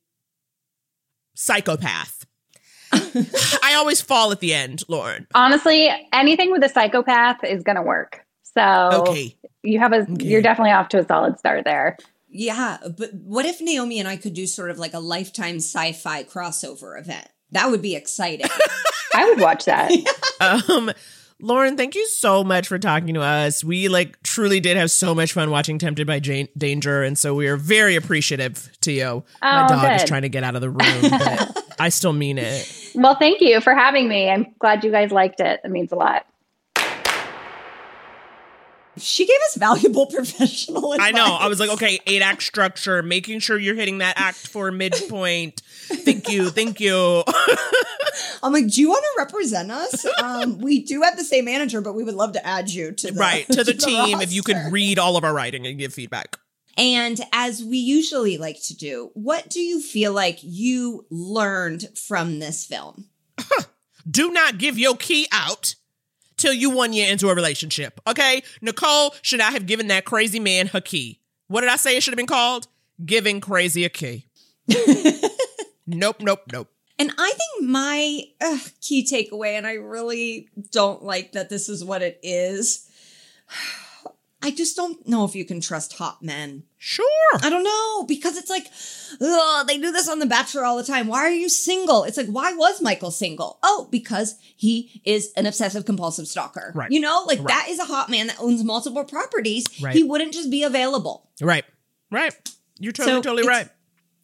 psychopath. 1.35 2.25
I 2.93 3.73
always 3.75 4.01
fall 4.01 4.31
at 4.31 4.39
the 4.39 4.53
end, 4.53 4.83
Lauren. 4.87 5.27
Honestly, 5.33 5.89
anything 6.13 6.51
with 6.51 6.63
a 6.63 6.69
psychopath 6.69 7.43
is 7.43 7.63
gonna 7.63 7.81
work. 7.83 8.25
So 8.43 8.61
Okay. 9.07 9.35
you 9.63 9.79
have 9.79 9.93
a 9.93 10.05
you're 10.19 10.41
definitely 10.43 10.71
off 10.71 10.89
to 10.89 10.99
a 10.99 11.05
solid 11.05 11.39
start 11.39 11.63
there. 11.65 11.97
Yeah, 12.29 12.77
but 12.97 13.13
what 13.13 13.45
if 13.45 13.61
Naomi 13.61 13.99
and 13.99 14.07
I 14.07 14.15
could 14.17 14.33
do 14.33 14.45
sort 14.47 14.69
of 14.71 14.77
like 14.79 14.93
a 14.93 14.99
lifetime 14.99 15.57
sci-fi 15.57 16.23
crossover 16.23 16.99
event? 16.99 17.27
That 17.51 17.69
would 17.69 17.81
be 17.81 17.95
exciting. 17.95 18.47
I 19.15 19.25
would 19.29 19.39
watch 19.39 19.65
that. 19.65 19.91
Um, 20.41 20.91
Lauren, 21.43 21.75
thank 21.75 21.93
you 21.93 22.07
so 22.07 22.41
much 22.41 22.69
for 22.69 22.79
talking 22.79 23.15
to 23.15 23.21
us. 23.21 23.65
We 23.65 23.89
like 23.89 24.23
truly 24.23 24.61
did 24.61 24.77
have 24.77 24.89
so 24.89 25.13
much 25.13 25.33
fun 25.33 25.51
watching 25.51 25.77
Tempted 25.77 26.07
by 26.07 26.19
Jane- 26.19 26.47
Danger, 26.57 27.03
and 27.03 27.17
so 27.17 27.35
we 27.35 27.47
are 27.47 27.57
very 27.57 27.97
appreciative 27.97 28.69
to 28.81 28.93
you. 28.93 29.23
My 29.41 29.65
Oh, 29.65 29.67
dog 29.67 29.91
is 29.97 30.05
trying 30.05 30.21
to 30.21 30.29
get 30.29 30.45
out 30.45 30.55
of 30.55 30.61
the 30.61 30.69
room, 30.69 31.01
but 31.01 31.75
I 31.79 31.89
still 31.89 32.13
mean 32.13 32.37
it. 32.37 32.91
Well, 32.95 33.15
thank 33.15 33.41
you 33.41 33.59
for 33.59 33.75
having 33.75 34.07
me. 34.07 34.29
I'm 34.29 34.55
glad 34.59 34.85
you 34.85 34.91
guys 34.91 35.11
liked 35.11 35.41
it. 35.41 35.59
It 35.65 35.69
means 35.69 35.91
a 35.91 35.95
lot. 35.95 36.25
She 38.97 39.25
gave 39.25 39.39
us 39.49 39.55
valuable 39.55 40.05
professional 40.13 40.93
advice. 40.93 41.09
I 41.09 41.11
know. 41.11 41.37
I 41.39 41.47
was 41.47 41.59
like, 41.59 41.69
okay, 41.71 41.99
eight 42.05 42.21
act 42.21 42.43
structure, 42.43 43.01
making 43.01 43.39
sure 43.39 43.57
you're 43.57 43.75
hitting 43.75 43.99
that 43.99 44.19
act 44.19 44.47
four 44.47 44.71
midpoint. 44.71 45.61
Thank 45.65 46.29
you, 46.29 46.49
thank 46.49 46.79
you. 46.79 47.23
I'm 48.43 48.53
like, 48.53 48.67
do 48.67 48.81
you 48.81 48.89
want 48.89 49.03
to 49.03 49.13
represent 49.17 49.71
us? 49.71 50.05
Um, 50.21 50.59
we 50.59 50.83
do 50.83 51.01
have 51.01 51.17
the 51.17 51.23
same 51.23 51.45
manager, 51.45 51.81
but 51.81 51.93
we 51.93 52.03
would 52.03 52.15
love 52.15 52.33
to 52.33 52.45
add 52.45 52.69
you 52.69 52.91
to 52.91 53.11
the, 53.11 53.19
right 53.19 53.47
to 53.47 53.63
the 53.63 53.73
team. 53.73 54.21
If 54.21 54.31
you 54.31 54.43
could 54.43 54.57
read 54.71 54.99
all 54.99 55.17
of 55.17 55.23
our 55.23 55.33
writing 55.33 55.65
and 55.65 55.77
give 55.77 55.93
feedback. 55.93 56.37
And 56.77 57.19
as 57.31 57.63
we 57.63 57.77
usually 57.77 58.37
like 58.37 58.61
to 58.63 58.75
do, 58.75 59.11
what 59.13 59.49
do 59.49 59.59
you 59.59 59.79
feel 59.79 60.11
like 60.11 60.39
you 60.41 61.05
learned 61.09 61.85
from 61.95 62.39
this 62.39 62.65
film? 62.65 63.09
do 64.09 64.31
not 64.31 64.57
give 64.57 64.77
your 64.77 64.95
key 64.95 65.27
out 65.31 65.75
till 66.37 66.53
you 66.53 66.69
one 66.69 66.93
year 66.93 67.11
into 67.11 67.29
a 67.29 67.35
relationship. 67.35 67.99
Okay? 68.07 68.43
Nicole 68.61 69.15
should 69.21 69.39
not 69.39 69.53
have 69.53 69.65
given 69.65 69.87
that 69.87 70.05
crazy 70.05 70.39
man 70.39 70.67
her 70.67 70.81
key. 70.81 71.19
What 71.47 71.61
did 71.61 71.69
I 71.69 71.75
say 71.75 71.97
it 71.97 72.03
should 72.03 72.13
have 72.13 72.17
been 72.17 72.25
called? 72.25 72.67
Giving 73.05 73.41
crazy 73.41 73.85
a 73.85 73.89
key. 73.89 74.27
nope, 75.87 76.17
nope, 76.19 76.41
nope. 76.51 76.69
And 76.99 77.11
I 77.17 77.31
think 77.31 77.69
my 77.69 78.23
uh, 78.39 78.59
key 78.81 79.03
takeaway, 79.03 79.57
and 79.57 79.65
I 79.65 79.73
really 79.73 80.47
don't 80.71 81.03
like 81.03 81.31
that 81.33 81.49
this 81.49 81.67
is 81.67 81.83
what 81.83 82.01
it 82.01 82.19
is. 82.21 82.89
I 84.45 84.51
just 84.51 84.75
don't 84.75 85.07
know 85.07 85.23
if 85.23 85.35
you 85.35 85.45
can 85.45 85.61
trust 85.61 85.93
hot 85.93 86.21
men. 86.21 86.63
Sure. 86.77 87.05
I 87.41 87.49
don't 87.49 87.63
know 87.63 88.05
because 88.05 88.35
it's 88.35 88.49
like, 88.49 88.67
ugh, 89.21 89.65
they 89.67 89.77
do 89.77 89.91
this 89.93 90.09
on 90.09 90.19
The 90.19 90.25
Bachelor 90.25 90.65
all 90.65 90.75
the 90.75 90.83
time. 90.83 91.07
Why 91.07 91.19
are 91.19 91.31
you 91.31 91.47
single? 91.47 92.03
It's 92.03 92.17
like, 92.17 92.27
why 92.27 92.51
was 92.53 92.81
Michael 92.81 93.09
single? 93.11 93.57
Oh, 93.63 93.87
because 93.89 94.35
he 94.57 95.01
is 95.05 95.31
an 95.37 95.45
obsessive 95.45 95.85
compulsive 95.85 96.27
stalker. 96.27 96.73
Right. 96.75 96.91
You 96.91 96.99
know, 96.99 97.23
like 97.25 97.39
Right. 97.39 97.47
that 97.47 97.67
is 97.69 97.79
a 97.79 97.85
hot 97.85 98.09
man 98.09 98.27
that 98.27 98.35
owns 98.39 98.65
multiple 98.65 99.05
properties. 99.05 99.65
Right. 99.81 99.95
He 99.95 100.03
wouldn't 100.03 100.33
just 100.33 100.51
be 100.51 100.63
available. 100.63 101.29
Right. 101.41 101.63
Right. 102.11 102.35
You're 102.79 102.91
totally, 102.91 103.15
So 103.15 103.21
totally 103.21 103.43
it's- 103.43 103.57
right. 103.57 103.69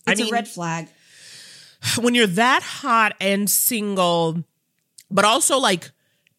I 0.05 0.11
It's 0.11 0.21
mean, 0.21 0.29
a 0.33 0.35
red 0.35 0.47
flag. 0.49 0.89
when 2.01 2.13
you're 2.13 2.27
that 2.27 2.61
hot 2.61 3.15
and 3.21 3.49
single, 3.49 4.43
but 5.09 5.23
also 5.23 5.57
like 5.59 5.91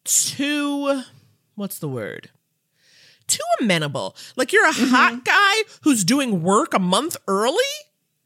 too, 0.03 1.01
what's 1.55 1.79
the 1.79 1.89
word? 1.89 2.29
Too 3.31 3.39
amenable. 3.61 4.15
Like 4.35 4.51
you're 4.51 4.67
a 4.67 4.71
Mm-hmm. 4.73 4.93
hot 4.93 5.25
guy 5.25 5.69
who's 5.83 6.03
doing 6.03 6.43
work 6.43 6.73
a 6.73 6.79
month 6.79 7.15
early. 7.27 7.55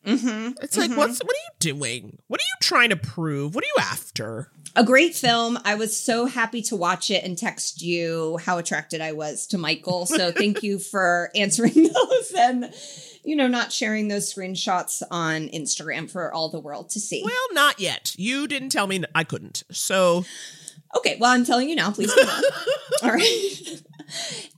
Mm-hmm. 0.06 0.54
It's 0.62 0.78
like, 0.78 0.92
what's 0.96 1.20
what 1.20 1.32
are 1.32 1.46
you 1.46 1.74
doing? 1.74 2.20
What 2.28 2.40
are 2.40 2.44
you 2.44 2.56
trying 2.62 2.90
to 2.90 2.96
prove? 2.96 3.56
What 3.56 3.64
are 3.64 3.68
you 3.68 3.82
after? 3.82 4.52
A 4.76 4.84
great 4.84 5.16
film. 5.16 5.58
I 5.66 5.76
was 5.76 5.98
so 5.98 6.26
happy 6.26 6.62
to 6.64 6.76
watch 6.76 7.10
it 7.10 7.24
and 7.24 7.38
text 7.38 7.82
you 7.82 8.38
how 8.44 8.58
attracted 8.58 9.00
I 9.02 9.14
was 9.14 9.48
to 9.48 9.58
Michael. 9.58 10.06
So 10.06 10.32
thank 10.36 10.62
you 10.64 10.78
for 10.80 11.32
answering 11.34 11.74
those 11.94 12.32
and, 12.38 12.74
you 13.24 13.36
know, 13.36 13.48
not 13.48 13.72
sharing 13.72 14.08
those 14.10 14.32
screenshots 14.34 15.02
on 15.10 15.48
Instagram 15.50 16.10
for 16.12 16.32
all 16.34 16.50
the 16.50 16.60
world 16.60 16.90
to 16.92 17.00
see. 17.00 17.22
Well, 17.24 17.34
not 17.54 17.80
yet. 17.80 18.14
You 18.18 18.48
didn't 18.48 18.70
tell 18.70 18.86
me 18.88 19.04
I 19.16 19.24
couldn't. 19.24 19.64
So 19.72 20.26
Okay, 20.98 21.18
well, 21.20 21.32
I'm 21.32 21.46
telling 21.46 21.70
you 21.70 21.76
now. 21.76 21.92
Please 21.92 22.14
come 22.14 22.28
on. 22.28 22.44
All 23.04 23.12
right. 23.12 23.82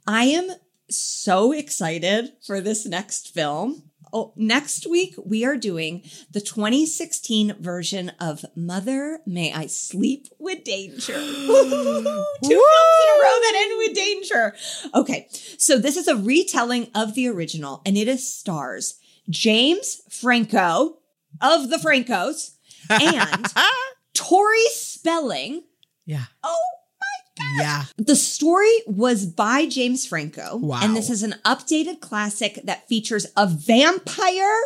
I 0.06 0.26
am 0.26 0.50
so 0.90 1.52
excited 1.52 2.32
for 2.46 2.62
this 2.62 2.86
next 2.86 3.34
film. 3.34 3.84
Oh, 4.14 4.34
next 4.38 4.88
week 4.88 5.16
we 5.26 5.44
are 5.44 5.58
doing 5.58 6.04
the 6.32 6.40
2016 6.40 7.56
version 7.60 8.12
of 8.20 8.46
Mother 8.56 9.20
May 9.26 9.52
I 9.52 9.66
Sleep 9.66 10.28
with 10.40 10.64
Danger. 10.64 11.14
Two 11.14 11.18
films 11.18 12.44
in 12.44 12.56
a 12.56 13.22
row 13.22 13.38
that 13.42 13.54
end 13.56 13.78
with 13.78 13.96
danger. 13.96 14.56
Okay, 14.96 15.28
so 15.58 15.78
this 15.78 15.98
is 15.98 16.08
a 16.08 16.16
retelling 16.16 16.90
of 16.96 17.16
the 17.16 17.28
original, 17.28 17.82
and 17.86 17.98
it 17.98 18.08
is 18.08 18.34
stars 18.34 18.98
James 19.30 20.02
Franco 20.10 21.00
of 21.42 21.70
the 21.70 21.78
Francos 21.78 22.52
and 22.90 23.48
Tori 24.14 24.66
Spelling. 24.72 25.64
Yeah. 26.08 26.24
Oh 26.42 26.58
my 27.00 27.46
gosh. 27.46 27.60
yeah. 27.60 27.84
the 28.04 28.16
story 28.16 28.74
was 28.88 29.26
by 29.26 29.68
James 29.68 30.08
Franco. 30.08 30.58
Wow. 30.58 30.80
And 30.82 30.96
this 30.96 31.10
is 31.10 31.22
an 31.22 31.36
updated 31.46 32.00
classic 32.00 32.62
that 32.64 32.88
features 32.88 33.28
a 33.36 33.46
vampire. 33.46 34.60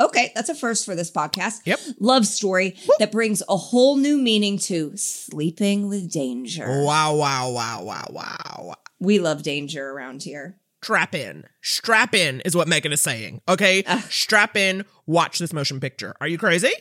Okay, 0.00 0.32
that's 0.34 0.48
a 0.48 0.54
first 0.54 0.84
for 0.86 0.94
this 0.94 1.10
podcast. 1.10 1.60
Yep. 1.66 1.78
Love 2.00 2.26
story 2.26 2.76
that 2.98 3.12
brings 3.12 3.42
a 3.48 3.56
whole 3.56 3.96
new 3.96 4.18
meaning 4.18 4.56
to 4.58 4.96
sleeping 4.96 5.88
with 5.88 6.10
danger. 6.10 6.66
Wow, 6.84 7.16
wow, 7.16 7.50
wow, 7.50 7.82
wow, 7.82 8.06
wow. 8.10 8.74
We 9.00 9.18
love 9.18 9.42
danger 9.42 9.90
around 9.90 10.22
here. 10.22 10.58
Strap 10.82 11.14
in. 11.14 11.44
Strap 11.62 12.14
in 12.14 12.40
is 12.42 12.54
what 12.56 12.68
Megan 12.68 12.92
is 12.92 13.00
saying. 13.00 13.40
Okay? 13.48 13.84
Strap 14.10 14.56
in, 14.56 14.84
watch 15.06 15.38
this 15.38 15.52
motion 15.52 15.80
picture. 15.80 16.14
Are 16.20 16.28
you 16.28 16.38
crazy? 16.38 16.72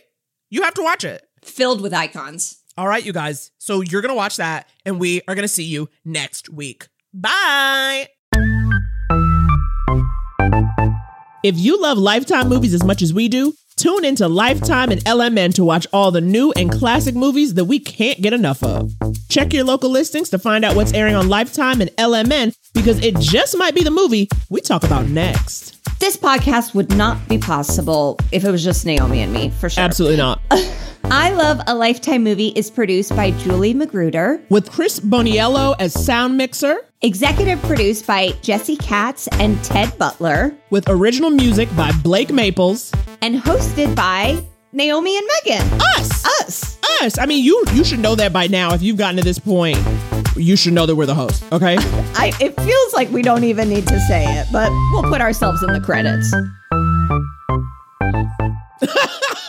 You 0.49 0.63
have 0.63 0.73
to 0.75 0.83
watch 0.83 1.03
it. 1.03 1.23
Filled 1.43 1.81
with 1.81 1.93
icons. 1.93 2.62
All 2.75 2.87
right, 2.87 3.05
you 3.05 3.13
guys. 3.13 3.51
So 3.59 3.81
you're 3.81 4.01
going 4.01 4.09
to 4.09 4.15
watch 4.15 4.37
that, 4.37 4.67
and 4.83 4.99
we 4.99 5.21
are 5.27 5.35
going 5.35 5.43
to 5.43 5.47
see 5.47 5.63
you 5.63 5.89
next 6.03 6.49
week. 6.49 6.87
Bye. 7.13 8.07
If 11.43 11.57
you 11.57 11.79
love 11.79 11.97
Lifetime 11.97 12.49
movies 12.49 12.73
as 12.73 12.83
much 12.83 13.01
as 13.03 13.13
we 13.13 13.27
do, 13.27 13.53
tune 13.75 14.05
into 14.05 14.27
Lifetime 14.27 14.91
and 14.91 15.03
LMN 15.03 15.53
to 15.55 15.63
watch 15.63 15.85
all 15.93 16.09
the 16.09 16.21
new 16.21 16.51
and 16.53 16.71
classic 16.71 17.13
movies 17.15 17.53
that 17.55 17.65
we 17.65 17.77
can't 17.79 18.21
get 18.21 18.33
enough 18.33 18.63
of. 18.63 18.91
Check 19.29 19.53
your 19.53 19.65
local 19.65 19.91
listings 19.91 20.29
to 20.31 20.39
find 20.39 20.65
out 20.65 20.75
what's 20.75 20.93
airing 20.93 21.15
on 21.15 21.29
Lifetime 21.29 21.81
and 21.81 21.91
LMN 21.97 22.55
because 22.73 22.97
it 23.03 23.19
just 23.19 23.55
might 23.57 23.75
be 23.75 23.83
the 23.83 23.91
movie 23.91 24.29
we 24.49 24.61
talk 24.61 24.83
about 24.83 25.07
next. 25.09 25.79
This 25.99 26.17
podcast 26.17 26.73
would 26.73 26.89
not 26.95 27.27
be 27.27 27.37
possible 27.37 28.17
if 28.31 28.43
it 28.43 28.49
was 28.51 28.63
just 28.63 28.85
Naomi 28.85 29.21
and 29.21 29.31
me, 29.31 29.49
for 29.51 29.69
sure. 29.69 29.83
Absolutely 29.83 30.17
not. 30.17 30.41
I 31.05 31.31
Love 31.31 31.59
a 31.67 31.75
Lifetime 31.75 32.23
movie 32.23 32.49
is 32.49 32.71
produced 32.71 33.15
by 33.15 33.31
Julie 33.31 33.73
Magruder. 33.73 34.41
With 34.49 34.71
Chris 34.71 34.99
Boniello 34.99 35.75
as 35.79 35.93
sound 35.93 36.37
mixer. 36.37 36.77
Executive 37.01 37.61
produced 37.63 38.07
by 38.07 38.29
Jesse 38.41 38.77
Katz 38.77 39.27
and 39.33 39.61
Ted 39.63 39.97
Butler. 39.97 40.55
With 40.69 40.89
original 40.89 41.29
music 41.29 41.73
by 41.75 41.91
Blake 42.03 42.31
Maples. 42.31 42.91
And 43.21 43.35
hosted 43.35 43.95
by 43.95 44.43
Naomi 44.71 45.17
and 45.17 45.27
Megan. 45.45 45.81
Us. 45.97 46.25
Us. 46.41 46.79
Us. 47.01 47.17
I 47.17 47.25
mean, 47.25 47.43
you 47.43 47.63
you 47.73 47.83
should 47.83 47.99
know 47.99 48.15
that 48.15 48.33
by 48.33 48.47
now. 48.47 48.73
If 48.73 48.81
you've 48.81 48.97
gotten 48.97 49.17
to 49.17 49.23
this 49.23 49.39
point, 49.39 49.77
you 50.35 50.55
should 50.55 50.73
know 50.73 50.85
that 50.85 50.95
we're 50.95 51.05
the 51.05 51.15
host. 51.15 51.43
Okay. 51.51 51.75
I, 52.15 52.33
it 52.39 52.59
feels 52.59 52.93
like 52.93 53.09
we 53.11 53.21
don't 53.21 53.43
even 53.43 53.69
need 53.69 53.87
to 53.87 53.99
say 54.01 54.23
it, 54.25 54.47
but 54.51 54.71
we'll 54.91 55.03
put 55.03 55.21
ourselves 55.21 55.61
in 55.61 55.73
the 55.73 55.81
credits. 55.81 56.33